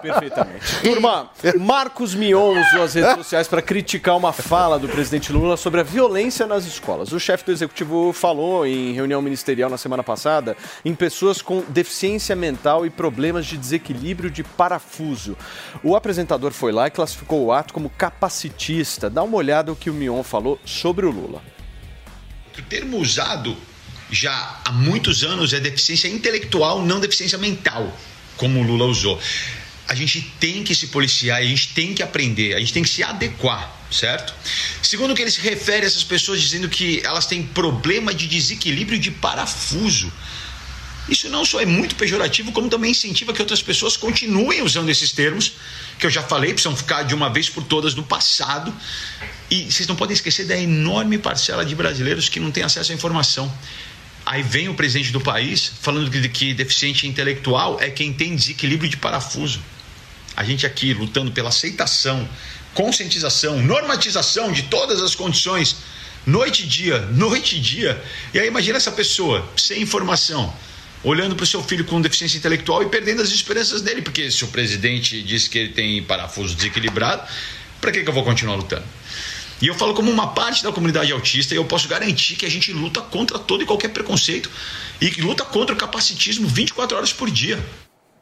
Perfeitamente. 0.00 0.80
Turma, 0.82 1.30
Marcos 1.58 2.14
Mion 2.14 2.60
usou 2.60 2.82
as 2.84 2.94
redes 2.94 3.14
sociais 3.14 3.48
para 3.48 3.60
criticar 3.60 4.16
uma 4.16 4.32
fala 4.32 4.78
do 4.78 4.88
presidente 4.88 5.32
Lula 5.32 5.56
sobre 5.56 5.80
a 5.80 5.82
violência 5.82 6.46
nas 6.46 6.64
escolas. 6.64 7.12
O 7.12 7.18
chefe 7.18 7.44
do 7.44 7.52
executivo 7.52 8.12
falou 8.12 8.64
em 8.66 8.92
reunião 8.92 9.20
ministerial 9.20 9.68
na 9.68 9.78
semana 9.78 10.02
passada 10.02 10.56
em 10.84 10.94
pessoas 10.94 11.42
com 11.42 11.62
deficiência 11.68 12.36
mental 12.36 12.86
e 12.86 12.90
problemas 12.90 13.46
de 13.46 13.56
desequilíbrio 13.56 14.30
de 14.30 14.44
parafuso. 14.44 15.36
O 15.82 15.96
apresentador 15.96 16.52
foi 16.52 16.72
lá 16.72 16.86
e 16.86 16.90
classificou 16.90 17.46
o 17.46 17.52
ato 17.52 17.74
como 17.74 17.90
capacitista. 17.90 19.10
Dá 19.10 19.22
uma 19.22 19.36
olhada 19.36 19.72
no 19.72 19.76
que 19.76 19.88
o 19.88 19.94
Mion 19.94 20.22
falou 20.22 20.58
sobre 20.64 21.06
o 21.06 21.10
Lula. 21.10 21.40
O 22.58 22.62
termo 22.62 22.98
usado 22.98 23.56
já 24.10 24.60
há 24.64 24.72
muitos 24.72 25.24
anos 25.24 25.52
é 25.54 25.60
deficiência 25.60 26.06
intelectual, 26.06 26.84
não 26.84 27.00
deficiência 27.00 27.38
mental, 27.38 27.98
como 28.36 28.60
o 28.60 28.62
Lula 28.62 28.84
usou. 28.84 29.18
A 29.88 29.94
gente 29.94 30.20
tem 30.38 30.62
que 30.62 30.74
se 30.74 30.88
policiar, 30.88 31.38
a 31.38 31.44
gente 31.44 31.68
tem 31.68 31.94
que 31.94 32.02
aprender, 32.02 32.54
a 32.54 32.60
gente 32.60 32.72
tem 32.72 32.82
que 32.82 32.88
se 32.88 33.02
adequar, 33.02 33.74
certo? 33.90 34.34
Segundo 34.82 35.14
que 35.14 35.22
ele 35.22 35.30
se 35.30 35.40
refere 35.40 35.84
a 35.84 35.86
essas 35.86 36.04
pessoas 36.04 36.40
dizendo 36.40 36.68
que 36.68 37.00
elas 37.04 37.26
têm 37.26 37.42
problema 37.42 38.14
de 38.14 38.26
desequilíbrio 38.26 38.98
de 38.98 39.10
parafuso. 39.10 40.12
Isso 41.08 41.28
não 41.28 41.44
só 41.44 41.60
é 41.60 41.66
muito 41.66 41.96
pejorativo, 41.96 42.52
como 42.52 42.68
também 42.68 42.92
incentiva 42.92 43.32
que 43.32 43.40
outras 43.40 43.62
pessoas 43.62 43.96
continuem 43.96 44.62
usando 44.62 44.88
esses 44.88 45.10
termos, 45.10 45.52
que 45.98 46.06
eu 46.06 46.10
já 46.10 46.22
falei, 46.22 46.52
precisam 46.52 46.76
ficar 46.76 47.02
de 47.02 47.14
uma 47.14 47.28
vez 47.28 47.48
por 47.48 47.64
todas 47.64 47.92
do 47.92 48.02
passado. 48.02 48.72
E 49.50 49.70
vocês 49.70 49.86
não 49.88 49.96
podem 49.96 50.14
esquecer 50.14 50.46
da 50.46 50.56
enorme 50.56 51.18
parcela 51.18 51.64
de 51.64 51.74
brasileiros 51.74 52.28
que 52.28 52.38
não 52.38 52.50
têm 52.50 52.62
acesso 52.62 52.92
à 52.92 52.94
informação. 52.94 53.52
Aí 54.24 54.42
vem 54.42 54.68
o 54.68 54.74
presidente 54.74 55.10
do 55.10 55.20
país 55.20 55.72
falando 55.80 56.10
que, 56.10 56.28
que 56.28 56.54
deficiente 56.54 57.06
intelectual 57.06 57.80
é 57.80 57.90
quem 57.90 58.12
tem 58.12 58.36
desequilíbrio 58.36 58.88
de 58.88 58.96
parafuso. 58.96 59.60
A 60.36 60.44
gente 60.44 60.64
aqui 60.64 60.94
lutando 60.94 61.32
pela 61.32 61.48
aceitação, 61.48 62.26
conscientização, 62.72 63.60
normatização 63.60 64.52
de 64.52 64.62
todas 64.62 65.02
as 65.02 65.14
condições, 65.14 65.76
noite 66.24 66.62
e 66.62 66.66
dia, 66.66 67.00
noite 67.00 67.56
e 67.56 67.60
dia. 67.60 68.02
E 68.32 68.38
aí 68.38 68.46
imagina 68.46 68.76
essa 68.76 68.92
pessoa 68.92 69.46
sem 69.56 69.82
informação, 69.82 70.54
olhando 71.04 71.34
para 71.34 71.44
o 71.44 71.46
seu 71.46 71.62
filho 71.62 71.84
com 71.84 72.00
deficiência 72.00 72.38
intelectual 72.38 72.82
e 72.82 72.86
perdendo 72.88 73.22
as 73.22 73.30
esperanças 73.30 73.82
dele, 73.82 74.02
porque 74.02 74.30
se 74.30 74.44
o 74.44 74.48
presidente 74.48 75.22
diz 75.22 75.48
que 75.48 75.58
ele 75.58 75.72
tem 75.72 76.02
parafuso 76.02 76.54
desequilibrado, 76.54 77.22
para 77.80 77.90
que, 77.90 78.02
que 78.02 78.08
eu 78.08 78.14
vou 78.14 78.24
continuar 78.24 78.56
lutando? 78.56 78.84
E 79.60 79.66
eu 79.68 79.74
falo 79.74 79.94
como 79.94 80.10
uma 80.10 80.28
parte 80.28 80.62
da 80.64 80.72
comunidade 80.72 81.12
autista 81.12 81.54
e 81.54 81.56
eu 81.56 81.64
posso 81.64 81.86
garantir 81.86 82.34
que 82.34 82.44
a 82.44 82.50
gente 82.50 82.72
luta 82.72 83.00
contra 83.00 83.38
todo 83.38 83.62
e 83.62 83.66
qualquer 83.66 83.88
preconceito 83.88 84.50
e 85.00 85.08
luta 85.20 85.44
contra 85.44 85.74
o 85.74 85.78
capacitismo 85.78 86.48
24 86.48 86.96
horas 86.96 87.12
por 87.12 87.30
dia. 87.30 87.64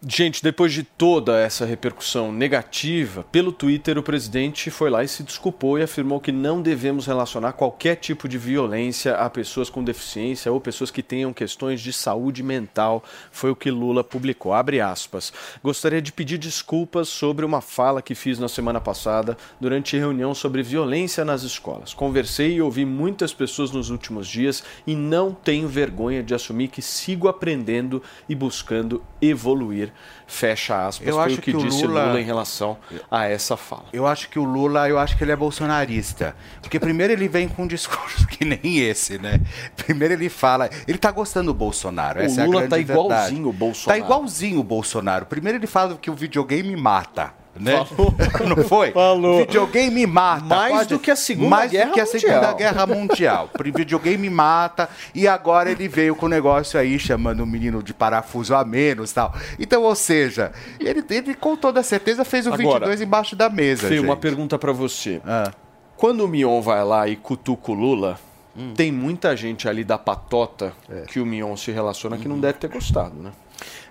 Gente, 0.09 0.43
depois 0.43 0.73
de 0.73 0.83
toda 0.83 1.39
essa 1.39 1.67
repercussão 1.67 2.33
negativa, 2.33 3.23
pelo 3.31 3.53
Twitter 3.53 3.99
o 3.99 4.03
presidente 4.03 4.71
foi 4.71 4.89
lá 4.89 5.05
e 5.05 5.09
se 5.09 5.23
desculpou 5.23 5.79
e 5.79 5.83
afirmou 5.83 6.19
que 6.19 6.33
não 6.33 6.63
devemos 6.63 7.05
relacionar 7.05 7.53
qualquer 7.53 7.97
tipo 7.97 8.27
de 8.27 8.39
violência 8.39 9.17
a 9.17 9.29
pessoas 9.29 9.69
com 9.69 9.85
deficiência 9.85 10.51
ou 10.51 10.59
pessoas 10.59 10.91
que 10.91 11.03
tenham 11.03 11.35
questões 11.35 11.83
de 11.83 11.93
saúde 11.93 12.43
mental. 12.43 13.05
Foi 13.31 13.51
o 13.51 13.57
que 13.57 13.71
Lula 13.71 14.03
publicou. 14.03 14.55
Abre 14.55 14.81
aspas. 14.81 15.35
Gostaria 15.63 16.01
de 16.01 16.13
pedir 16.13 16.39
desculpas 16.39 17.11
sobre 17.11 17.45
uma 17.45 17.61
fala 17.61 18.01
que 18.01 18.15
fiz 18.15 18.39
na 18.39 18.49
semana 18.49 18.81
passada 18.81 19.37
durante 19.61 19.99
reunião 19.99 20.35
sobre 20.35 20.63
violência 20.63 21.27
nas 21.27 21.43
escolas. 21.43 21.93
Conversei 21.93 22.55
e 22.55 22.63
ouvi 22.63 22.87
muitas 22.87 23.35
pessoas 23.35 23.71
nos 23.71 23.91
últimos 23.91 24.27
dias 24.27 24.65
e 24.87 24.95
não 24.95 25.35
tenho 25.35 25.69
vergonha 25.69 26.23
de 26.23 26.35
assumir 26.35 26.69
que 26.69 26.81
sigo 26.81 27.29
aprendendo 27.29 28.03
e 28.27 28.35
buscando 28.35 29.05
evoluir 29.21 29.90
fecha 30.27 30.87
aspas, 30.87 31.07
Eu 31.09 31.15
foi 31.17 31.25
acho 31.25 31.35
o 31.37 31.39
que, 31.43 31.51
que 31.51 31.57
o 31.57 31.61
disse 31.61 31.87
Lula- 31.87 32.07
Lula 32.07 32.21
em 32.21 32.25
relação 32.25 32.77
a 33.11 33.25
essa 33.27 33.57
fala. 33.57 33.87
Eu 33.93 34.07
acho 34.07 34.29
que 34.29 34.39
o 34.39 34.45
Lula, 34.45 34.89
eu 34.89 34.99
acho 34.99 35.17
que 35.17 35.25
ele 35.25 35.33
é 35.33 35.37
bolsonarista. 35.37 36.35
Porque 36.63 36.79
primeiro 36.79 37.13
ele 37.13 37.29
vem 37.29 37.49
com 37.49 37.63
um 37.65 37.67
discurso 37.67 38.27
que 38.29 38.45
nem 38.45 38.79
esse, 38.79 39.19
né? 39.19 39.41
Primeiro 39.77 40.15
ele 40.15 40.29
fala, 40.29 40.69
ele 40.87 40.99
tá 40.99 41.11
gostando 41.11 41.53
do 41.53 41.55
Bolsonaro, 41.55 42.21
O 42.21 42.23
essa 42.23 42.45
Lula 42.45 42.63
é 42.63 42.67
a 42.67 42.69
tá 42.69 42.79
igualzinho 42.79 43.11
verdade. 43.11 43.49
o 43.49 43.53
Bolsonaro. 43.53 44.01
Tá 44.01 44.07
igualzinho 44.07 44.61
o 44.61 44.65
Bolsonaro. 44.65 45.27
Primeiro 45.27 45.59
ele 45.59 45.67
fala 45.67 45.97
que 45.97 46.11
o 46.11 46.15
videogame 46.15 46.77
mata. 46.77 47.33
Né? 47.59 47.75
Não 48.47 48.65
foi? 48.65 48.93
Falou. 48.93 49.37
O 49.37 49.39
videogame 49.41 50.07
mata. 50.07 50.45
Mais 50.45 50.87
do 50.87 50.99
que 50.99 51.11
a 51.11 51.17
Segunda 51.17 51.49
mais 51.49 51.71
Guerra 51.71 51.89
do 51.89 51.95
que 51.95 52.01
a 52.01 52.07
Segunda 52.07 52.35
Mundial. 52.35 52.57
Guerra 52.57 52.87
Mundial. 52.87 53.51
O 53.59 53.77
videogame 53.77 54.31
mata. 54.31 54.89
E 55.15 55.27
agora 55.27 55.71
ele 55.71 55.89
veio 55.89 56.15
com 56.15 56.27
o 56.27 56.29
negócio 56.29 56.79
aí, 56.79 56.99
chamando 56.99 57.41
o 57.41 57.47
menino 57.47 57.83
de 57.83 57.93
parafuso 57.93 58.55
a 58.55 58.65
menos 58.65 59.13
tal. 59.13 59.35
Então, 59.59 59.83
ou 59.83 59.95
seja, 59.95 60.53
ele, 60.79 61.05
ele 61.11 61.35
com 61.35 61.57
toda 61.57 61.83
certeza 61.83 62.25
fez 62.25 62.47
o 62.47 62.55
Agora, 62.55 62.87
22 62.87 63.01
embaixo 63.01 63.37
da 63.37 63.49
mesa. 63.51 63.89
Fê, 63.89 63.99
uma 63.99 64.17
pergunta 64.17 64.59
pra 64.59 64.73
você. 64.73 65.21
Quando 65.97 66.25
o 66.25 66.29
Mion 66.29 66.61
vai 66.61 66.85
lá 66.85 67.09
e 67.09 67.17
cutuca 67.17 67.73
o 67.73 67.75
Lula, 67.75 68.19
tem 68.75 68.91
muita 68.91 69.37
gente 69.37 69.69
ali 69.69 69.85
da 69.85 69.99
patota 69.99 70.73
que 71.09 71.21
o 71.21 71.27
Mion 71.27 71.57
se 71.57 71.71
relaciona 71.71 72.17
que 72.17 72.29
não 72.29 72.39
deve 72.39 72.59
ter 72.59 72.69
gostado, 72.69 73.15
né? 73.17 73.33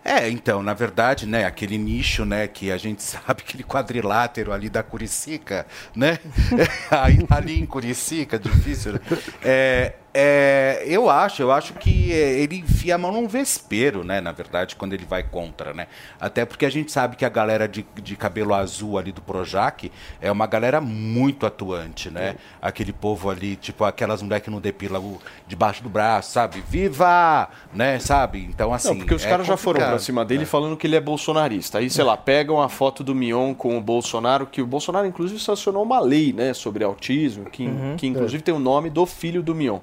É, 0.03 0.29
então, 0.29 0.63
na 0.63 0.73
verdade, 0.73 1.25
né, 1.25 1.45
aquele 1.45 1.77
nicho, 1.77 2.25
né, 2.25 2.47
que 2.47 2.71
a 2.71 2.77
gente 2.77 3.01
sabe, 3.03 3.43
aquele 3.45 3.63
quadrilátero 3.63 4.51
ali 4.51 4.69
da 4.69 4.83
Curicica, 4.83 5.65
né? 5.95 6.19
Ali 6.89 7.59
em 7.59 7.65
Curicica, 7.65 8.39
difícil, 8.39 8.93
né? 8.93 8.99
É, 9.43 9.93
é, 10.13 10.83
eu 10.85 11.09
acho, 11.09 11.41
eu 11.41 11.51
acho 11.51 11.73
que 11.73 12.11
é, 12.11 12.39
ele 12.39 12.57
enfia 12.57 12.95
a 12.95 12.97
mão 12.97 13.11
num 13.11 13.27
vespeiro, 13.27 14.03
né, 14.03 14.19
na 14.19 14.31
verdade, 14.31 14.75
quando 14.75 14.93
ele 14.93 15.05
vai 15.05 15.23
contra, 15.23 15.73
né? 15.73 15.87
Até 16.19 16.45
porque 16.45 16.65
a 16.65 16.69
gente 16.69 16.91
sabe 16.91 17.15
que 17.15 17.23
a 17.23 17.29
galera 17.29 17.67
de, 17.67 17.85
de 18.01 18.15
cabelo 18.15 18.53
azul 18.53 18.97
ali 18.97 19.11
do 19.11 19.21
Projac 19.21 19.91
é 20.21 20.31
uma 20.31 20.47
galera 20.47 20.81
muito 20.81 21.45
atuante, 21.45 22.09
né? 22.09 22.35
Aquele 22.61 22.91
povo 22.91 23.29
ali, 23.29 23.55
tipo, 23.55 23.83
aquelas 23.83 24.21
mulheres 24.21 24.43
que 24.43 24.49
não 24.49 24.59
depilam 24.59 25.01
o 25.01 25.21
debaixo 25.47 25.83
do 25.83 25.89
braço, 25.89 26.31
sabe? 26.31 26.63
Viva! 26.67 27.47
Né, 27.73 27.99
sabe? 27.99 28.47
Então, 28.49 28.73
assim. 28.73 28.89
não, 28.89 28.97
porque 28.97 29.13
os 29.13 29.25
é 29.25 29.29
caras 29.29 29.45
já 29.45 29.57
foram 29.57 29.79
pra 29.79 29.99
cima 29.99 30.25
dele 30.25 30.45
falando 30.45 30.75
que 30.75 30.87
ele 30.87 30.95
é 30.95 31.01
bolsonarista. 31.01 31.77
Aí, 31.77 31.89
sei 31.89 32.03
lá, 32.03 32.17
pegam 32.17 32.61
a 32.61 32.67
foto 32.69 33.03
do 33.03 33.13
Mion 33.13 33.53
com 33.53 33.77
o 33.77 33.81
Bolsonaro, 33.81 34.45
que 34.45 34.61
o 34.61 34.65
Bolsonaro, 34.67 35.07
inclusive, 35.07 35.39
sancionou 35.39 35.83
uma 35.83 35.99
lei, 35.99 36.33
né, 36.33 36.53
sobre 36.53 36.83
autismo, 36.83 37.45
que, 37.45 37.67
Uhum. 37.67 37.95
que 37.97 38.07
inclusive 38.07 38.41
tem 38.43 38.53
o 38.53 38.59
nome 38.59 38.89
do 38.89 39.05
filho 39.05 39.43
do 39.43 39.53
Mion. 39.53 39.79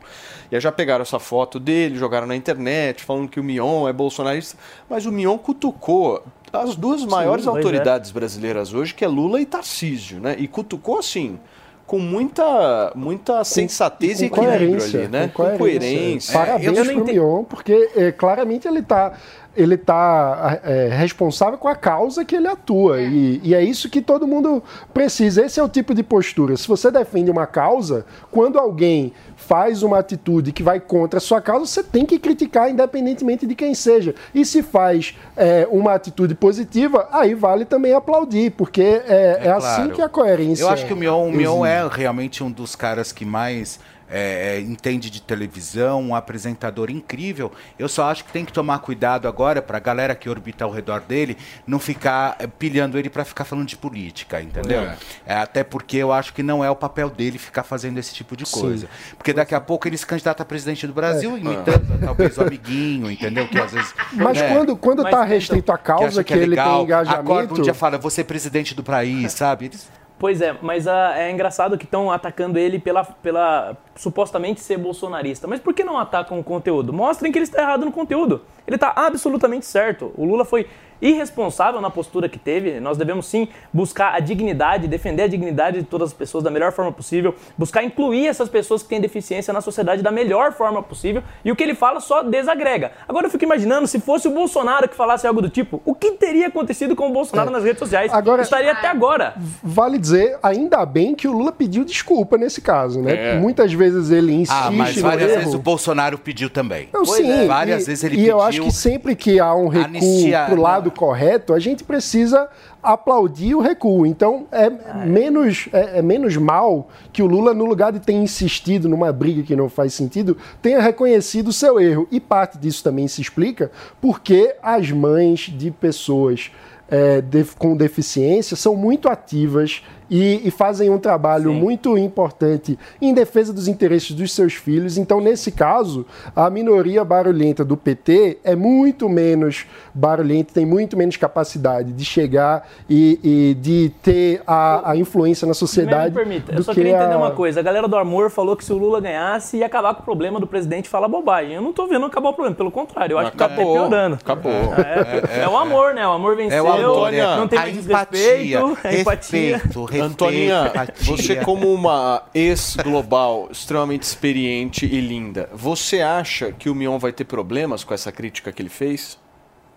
E 0.50 0.54
aí 0.54 0.60
já 0.60 0.70
pegaram 0.70 1.02
essa 1.02 1.18
foto 1.18 1.58
dele, 1.58 1.96
jogaram 1.96 2.26
na 2.26 2.36
internet, 2.36 3.04
falando 3.04 3.28
que 3.28 3.40
o 3.40 3.44
Mion 3.44 3.88
é 3.88 3.92
bolsonarista. 3.92 4.56
Mas 4.88 5.06
o 5.06 5.12
Mion 5.12 5.38
cutucou 5.38 6.22
as 6.52 6.76
duas 6.76 7.04
maiores 7.04 7.44
pois 7.44 7.56
é. 7.56 7.58
autoridades 7.58 8.10
brasileiras 8.10 8.72
hoje, 8.72 8.94
que 8.94 9.04
é 9.04 9.08
Lula 9.08 9.40
e 9.40 9.46
Tarcísio, 9.46 10.20
né? 10.20 10.36
E 10.38 10.46
cutucou 10.46 10.98
assim. 10.98 11.38
Com 11.86 12.00
muita, 12.00 12.90
muita 12.96 13.44
sensatez 13.44 14.20
e 14.20 14.28
com 14.28 14.42
equilíbrio 14.42 14.70
coerência, 14.70 15.00
ali, 15.02 15.08
né? 15.08 15.30
Com 15.32 15.56
coerência. 15.56 16.32
Parabéns 16.32 16.66
Eu 16.66 16.84
pro 16.84 16.94
não 16.94 17.00
ente- 17.02 17.12
Mion, 17.12 17.44
porque 17.44 17.90
é, 17.94 18.10
claramente 18.10 18.66
ele 18.66 18.82
tá, 18.82 19.12
ele 19.56 19.76
tá 19.76 20.58
é, 20.64 20.88
responsável 20.88 21.56
com 21.56 21.68
a 21.68 21.76
causa 21.76 22.24
que 22.24 22.34
ele 22.34 22.48
atua. 22.48 23.00
E, 23.00 23.40
e 23.40 23.54
é 23.54 23.62
isso 23.62 23.88
que 23.88 24.02
todo 24.02 24.26
mundo 24.26 24.64
precisa. 24.92 25.46
Esse 25.46 25.60
é 25.60 25.62
o 25.62 25.68
tipo 25.68 25.94
de 25.94 26.02
postura. 26.02 26.56
Se 26.56 26.66
você 26.66 26.90
defende 26.90 27.30
uma 27.30 27.46
causa, 27.46 28.04
quando 28.32 28.58
alguém 28.58 29.12
faz 29.46 29.82
uma 29.82 29.98
atitude 29.98 30.52
que 30.52 30.62
vai 30.62 30.80
contra 30.80 31.18
a 31.18 31.20
sua 31.20 31.40
causa, 31.40 31.66
você 31.66 31.82
tem 31.82 32.04
que 32.04 32.18
criticar 32.18 32.68
independentemente 32.68 33.46
de 33.46 33.54
quem 33.54 33.74
seja. 33.74 34.14
E 34.34 34.44
se 34.44 34.62
faz 34.62 35.16
é, 35.36 35.66
uma 35.70 35.94
atitude 35.94 36.34
positiva, 36.34 37.08
aí 37.12 37.34
vale 37.34 37.64
também 37.64 37.92
aplaudir, 37.92 38.50
porque 38.50 38.82
é, 38.82 39.40
é 39.42 39.50
assim 39.50 39.82
claro. 39.82 39.92
que 39.92 40.02
a 40.02 40.08
coerência. 40.08 40.64
Eu 40.64 40.68
acho 40.68 40.86
que 40.86 40.92
o 40.92 40.96
Mion, 40.96 41.28
o 41.28 41.32
Mion 41.32 41.64
é 41.64 41.86
realmente 41.88 42.42
um 42.42 42.50
dos 42.50 42.74
caras 42.74 43.12
que 43.12 43.24
mais 43.24 43.78
é, 44.10 44.56
é, 44.56 44.60
entende 44.60 45.10
de 45.10 45.20
televisão, 45.20 46.00
um 46.02 46.14
apresentador 46.14 46.90
incrível. 46.90 47.50
Eu 47.78 47.88
só 47.88 48.10
acho 48.10 48.24
que 48.24 48.32
tem 48.32 48.44
que 48.44 48.52
tomar 48.52 48.78
cuidado 48.78 49.26
agora 49.28 49.60
pra 49.60 49.78
galera 49.78 50.14
que 50.14 50.28
orbita 50.28 50.64
ao 50.64 50.70
redor 50.70 51.00
dele 51.00 51.36
não 51.66 51.78
ficar 51.78 52.36
é, 52.38 52.46
pilhando 52.46 52.98
ele 52.98 53.10
pra 53.10 53.24
ficar 53.24 53.44
falando 53.44 53.66
de 53.66 53.76
política, 53.76 54.40
entendeu? 54.40 54.80
É. 54.82 54.96
É, 55.26 55.34
até 55.36 55.64
porque 55.64 55.96
eu 55.96 56.12
acho 56.12 56.32
que 56.32 56.42
não 56.42 56.64
é 56.64 56.70
o 56.70 56.76
papel 56.76 57.10
dele 57.10 57.38
ficar 57.38 57.62
fazendo 57.62 57.98
esse 57.98 58.14
tipo 58.14 58.36
de 58.36 58.46
Sim. 58.46 58.60
coisa. 58.60 58.88
Porque 59.16 59.32
daqui 59.32 59.54
a 59.54 59.60
pouco 59.60 59.88
ele 59.88 59.96
se 59.96 60.06
candidata 60.06 60.42
a 60.42 60.46
presidente 60.46 60.86
do 60.86 60.92
Brasil, 60.92 61.34
É. 61.36 61.38
imitando 61.40 61.98
talvez 62.00 62.36
o 62.38 62.42
amiguinho, 62.42 63.10
entendeu? 63.10 63.48
Que 63.48 63.58
às 63.58 63.72
vezes. 63.72 63.94
Mas 64.12 64.38
né, 64.38 64.54
quando, 64.54 64.76
quando 64.76 65.02
Mas, 65.02 65.10
tá 65.10 65.24
restrito 65.24 65.72
à 65.72 65.78
causa, 65.78 66.06
acha 66.06 66.24
que, 66.24 66.32
é 66.32 66.36
ele 66.36 66.46
legal, 66.46 66.76
tem 66.76 66.84
engajamento. 66.84 67.20
Acorda 67.22 67.54
um 67.54 67.62
dia 67.62 67.74
fala, 67.74 67.98
você 67.98 68.20
é 68.20 68.24
presidente 68.24 68.74
do 68.74 68.82
país, 68.82 69.32
sabe? 69.32 69.66
Eles- 69.66 69.88
Pois 70.18 70.40
é, 70.40 70.56
mas 70.62 70.88
ah, 70.88 71.12
é 71.14 71.30
engraçado 71.30 71.76
que 71.76 71.84
estão 71.84 72.10
atacando 72.10 72.58
ele 72.58 72.78
pela, 72.78 73.04
pela 73.04 73.76
supostamente 73.94 74.60
ser 74.60 74.78
bolsonarista. 74.78 75.46
Mas 75.46 75.60
por 75.60 75.74
que 75.74 75.84
não 75.84 75.98
atacam 75.98 76.38
o 76.38 76.44
conteúdo? 76.44 76.90
Mostrem 76.90 77.30
que 77.30 77.38
ele 77.38 77.44
está 77.44 77.60
errado 77.60 77.84
no 77.84 77.92
conteúdo. 77.92 78.40
Ele 78.66 78.76
está 78.76 78.92
absolutamente 78.96 79.66
certo. 79.66 80.12
O 80.16 80.24
Lula 80.24 80.44
foi 80.46 80.66
irresponsável 81.00 81.80
na 81.80 81.90
postura 81.90 82.28
que 82.28 82.38
teve. 82.38 82.80
Nós 82.80 82.96
devemos 82.96 83.26
sim 83.26 83.48
buscar 83.72 84.14
a 84.14 84.20
dignidade, 84.20 84.88
defender 84.88 85.22
a 85.24 85.26
dignidade 85.26 85.78
de 85.80 85.84
todas 85.86 86.08
as 86.08 86.14
pessoas 86.14 86.42
da 86.44 86.50
melhor 86.50 86.72
forma 86.72 86.92
possível, 86.92 87.34
buscar 87.56 87.82
incluir 87.82 88.26
essas 88.26 88.48
pessoas 88.48 88.82
que 88.82 88.88
têm 88.88 89.00
deficiência 89.00 89.52
na 89.52 89.60
sociedade 89.60 90.02
da 90.02 90.10
melhor 90.10 90.52
forma 90.52 90.82
possível. 90.82 91.22
E 91.44 91.50
o 91.52 91.56
que 91.56 91.62
ele 91.62 91.74
fala 91.74 92.00
só 92.00 92.22
desagrega. 92.22 92.92
Agora 93.08 93.26
eu 93.26 93.30
fico 93.30 93.44
imaginando 93.44 93.86
se 93.86 94.00
fosse 94.00 94.28
o 94.28 94.30
Bolsonaro 94.30 94.88
que 94.88 94.94
falasse 94.96 95.26
algo 95.26 95.40
do 95.42 95.48
tipo, 95.50 95.80
o 95.84 95.94
que 95.94 96.12
teria 96.12 96.48
acontecido 96.48 96.94
com 96.96 97.08
o 97.08 97.12
Bolsonaro 97.12 97.50
É. 97.50 97.52
nas 97.52 97.64
redes 97.64 97.78
sociais? 97.78 98.12
Agora- 98.12 98.42
Estaria 98.42 98.72
até 98.72 98.88
agora. 98.88 99.34
Vale 99.62 99.98
dizer, 99.98 100.38
ainda 100.42 100.84
bem 100.86 101.14
que 101.14 101.26
o 101.28 101.32
Lula 101.32 101.52
pediu 101.52 101.84
desculpa 101.84 102.36
nesse 102.38 102.60
caso, 102.60 103.00
né? 103.02 103.34
É. 103.34 103.38
Muitas 103.38 103.72
vezes 103.72 104.10
ele 104.10 104.32
insiste 104.32 104.52
Ah, 104.66 104.70
mas 104.70 104.96
no 104.96 105.02
várias 105.02 105.30
erro. 105.30 105.38
vezes 105.40 105.54
o 105.54 105.58
Bolsonaro 105.58 106.18
pediu 106.18 106.48
também. 106.48 106.88
Não, 106.92 107.04
sim, 107.04 107.46
Várias 107.46 107.82
e, 107.82 107.86
vezes 107.86 108.04
ele 108.04 108.14
e 108.14 108.18
pediu. 108.18 108.32
eu 108.32 108.40
acho 108.42 108.62
que 108.62 108.70
sempre 108.72 109.14
que 109.16 109.38
há 109.40 109.54
um 109.54 109.68
recuo 109.68 109.86
Anistia- 109.98 110.46
pro 110.48 110.60
lado 110.60 110.85
correto, 110.90 111.52
a 111.54 111.58
gente 111.58 111.84
precisa 111.84 112.48
aplaudir 112.82 113.54
o 113.54 113.60
recuo. 113.60 114.06
Então 114.06 114.46
é 114.52 114.70
menos 115.06 115.68
é, 115.72 115.98
é 115.98 116.02
menos 116.02 116.36
mal 116.36 116.88
que 117.12 117.22
o 117.22 117.26
Lula, 117.26 117.52
no 117.54 117.64
lugar 117.64 117.92
de 117.92 118.00
ter 118.00 118.12
insistido 118.12 118.88
numa 118.88 119.12
briga 119.12 119.42
que 119.42 119.56
não 119.56 119.68
faz 119.68 119.94
sentido, 119.94 120.36
tenha 120.62 120.80
reconhecido 120.80 121.48
o 121.48 121.52
seu 121.52 121.80
erro. 121.80 122.06
E 122.10 122.20
parte 122.20 122.58
disso 122.58 122.84
também 122.84 123.08
se 123.08 123.20
explica 123.20 123.70
porque 124.00 124.54
as 124.62 124.90
mães 124.90 125.40
de 125.40 125.70
pessoas 125.70 126.50
é, 126.88 127.20
def- 127.20 127.56
com 127.56 127.76
deficiência 127.76 128.56
são 128.56 128.76
muito 128.76 129.08
ativas 129.08 129.82
e, 130.10 130.40
e 130.46 130.50
fazem 130.50 130.88
um 130.90 130.98
trabalho 130.98 131.52
muito 131.52 131.96
importante 131.98 132.78
em 133.00 133.12
defesa 133.14 133.52
dos 133.52 133.68
interesses 133.68 134.12
dos 134.12 134.32
seus 134.32 134.54
filhos. 134.54 134.96
Então, 134.98 135.20
nesse 135.20 135.50
caso, 135.50 136.06
a 136.34 136.48
minoria 136.50 137.04
barulhenta 137.04 137.64
do 137.64 137.76
PT 137.76 138.38
é 138.44 138.54
muito 138.54 139.08
menos 139.08 139.66
barulhenta, 139.94 140.52
tem 140.54 140.66
muito 140.66 140.96
menos 140.96 141.16
capacidade 141.16 141.92
de 141.92 142.04
chegar 142.04 142.68
e, 142.88 143.18
e 143.22 143.54
de 143.54 143.92
ter 144.02 144.42
a, 144.46 144.90
a 144.92 144.96
influência 144.96 145.46
na 145.46 145.50
Me 145.50 145.54
sociedade. 145.56 146.14
permita, 146.14 146.54
eu 146.54 146.62
só 146.62 146.72
que 146.72 146.80
queria 146.80 146.96
entender 146.96 147.14
a- 147.14 147.18
uma 147.18 147.30
coisa. 147.30 147.60
A 147.60 147.62
galera 147.62 147.88
do 147.88 147.96
Amor 147.96 148.30
falou 148.30 148.56
que 148.56 148.64
se 148.64 148.72
o 148.72 148.76
Lula 148.78 149.00
ganhasse, 149.00 149.56
ia 149.58 149.66
acabar 149.66 149.94
com 149.94 150.02
o 150.02 150.04
problema 150.04 150.38
do 150.38 150.46
presidente 150.46 150.88
falar 150.88 151.08
bobagem. 151.08 151.54
Eu 151.54 151.62
não 151.62 151.72
tô 151.72 151.86
vendo 151.86 152.04
acabar 152.06 152.28
o 152.30 152.32
problema, 152.34 152.56
pelo 152.56 152.70
contrário, 152.70 153.14
eu 153.14 153.18
acho 153.18 153.30
que 153.32 153.36
tá 153.36 153.46
até 153.46 153.54
Acabou. 153.54 153.72
piorando. 153.74 154.14
Acabou. 154.16 154.52
É, 154.52 155.42
é 155.42 155.48
o 155.48 155.56
amor, 155.56 155.94
né? 155.94 156.06
O 156.06 156.12
amor 156.12 156.36
venceu, 156.36 156.58
É 156.58 156.62
o 156.62 156.72
amor, 156.72 157.10
né? 157.12 157.36
não 157.36 157.48
tem 157.48 157.58
A 157.58 157.62
mais 157.62 157.76
empatia, 157.76 158.20
desrespeito, 158.20 158.78
a 158.84 158.94
empatia. 158.94 159.56
respeito, 159.56 159.84
Antoninha, 160.00 160.66
empatia. 160.68 160.94
você 161.16 161.36
como 161.36 161.72
uma 161.72 162.22
ex-global 162.34 163.48
extremamente 163.50 164.02
experiente 164.02 164.86
e 164.86 165.00
linda, 165.00 165.48
você 165.52 166.00
acha 166.02 166.52
que 166.52 166.68
o 166.68 166.74
Mion 166.74 166.98
vai 166.98 167.12
ter 167.12 167.24
problemas 167.24 167.84
com 167.84 167.94
essa 167.94 168.10
crítica 168.12 168.52
que 168.52 168.62
ele 168.62 168.68
fez? 168.68 169.18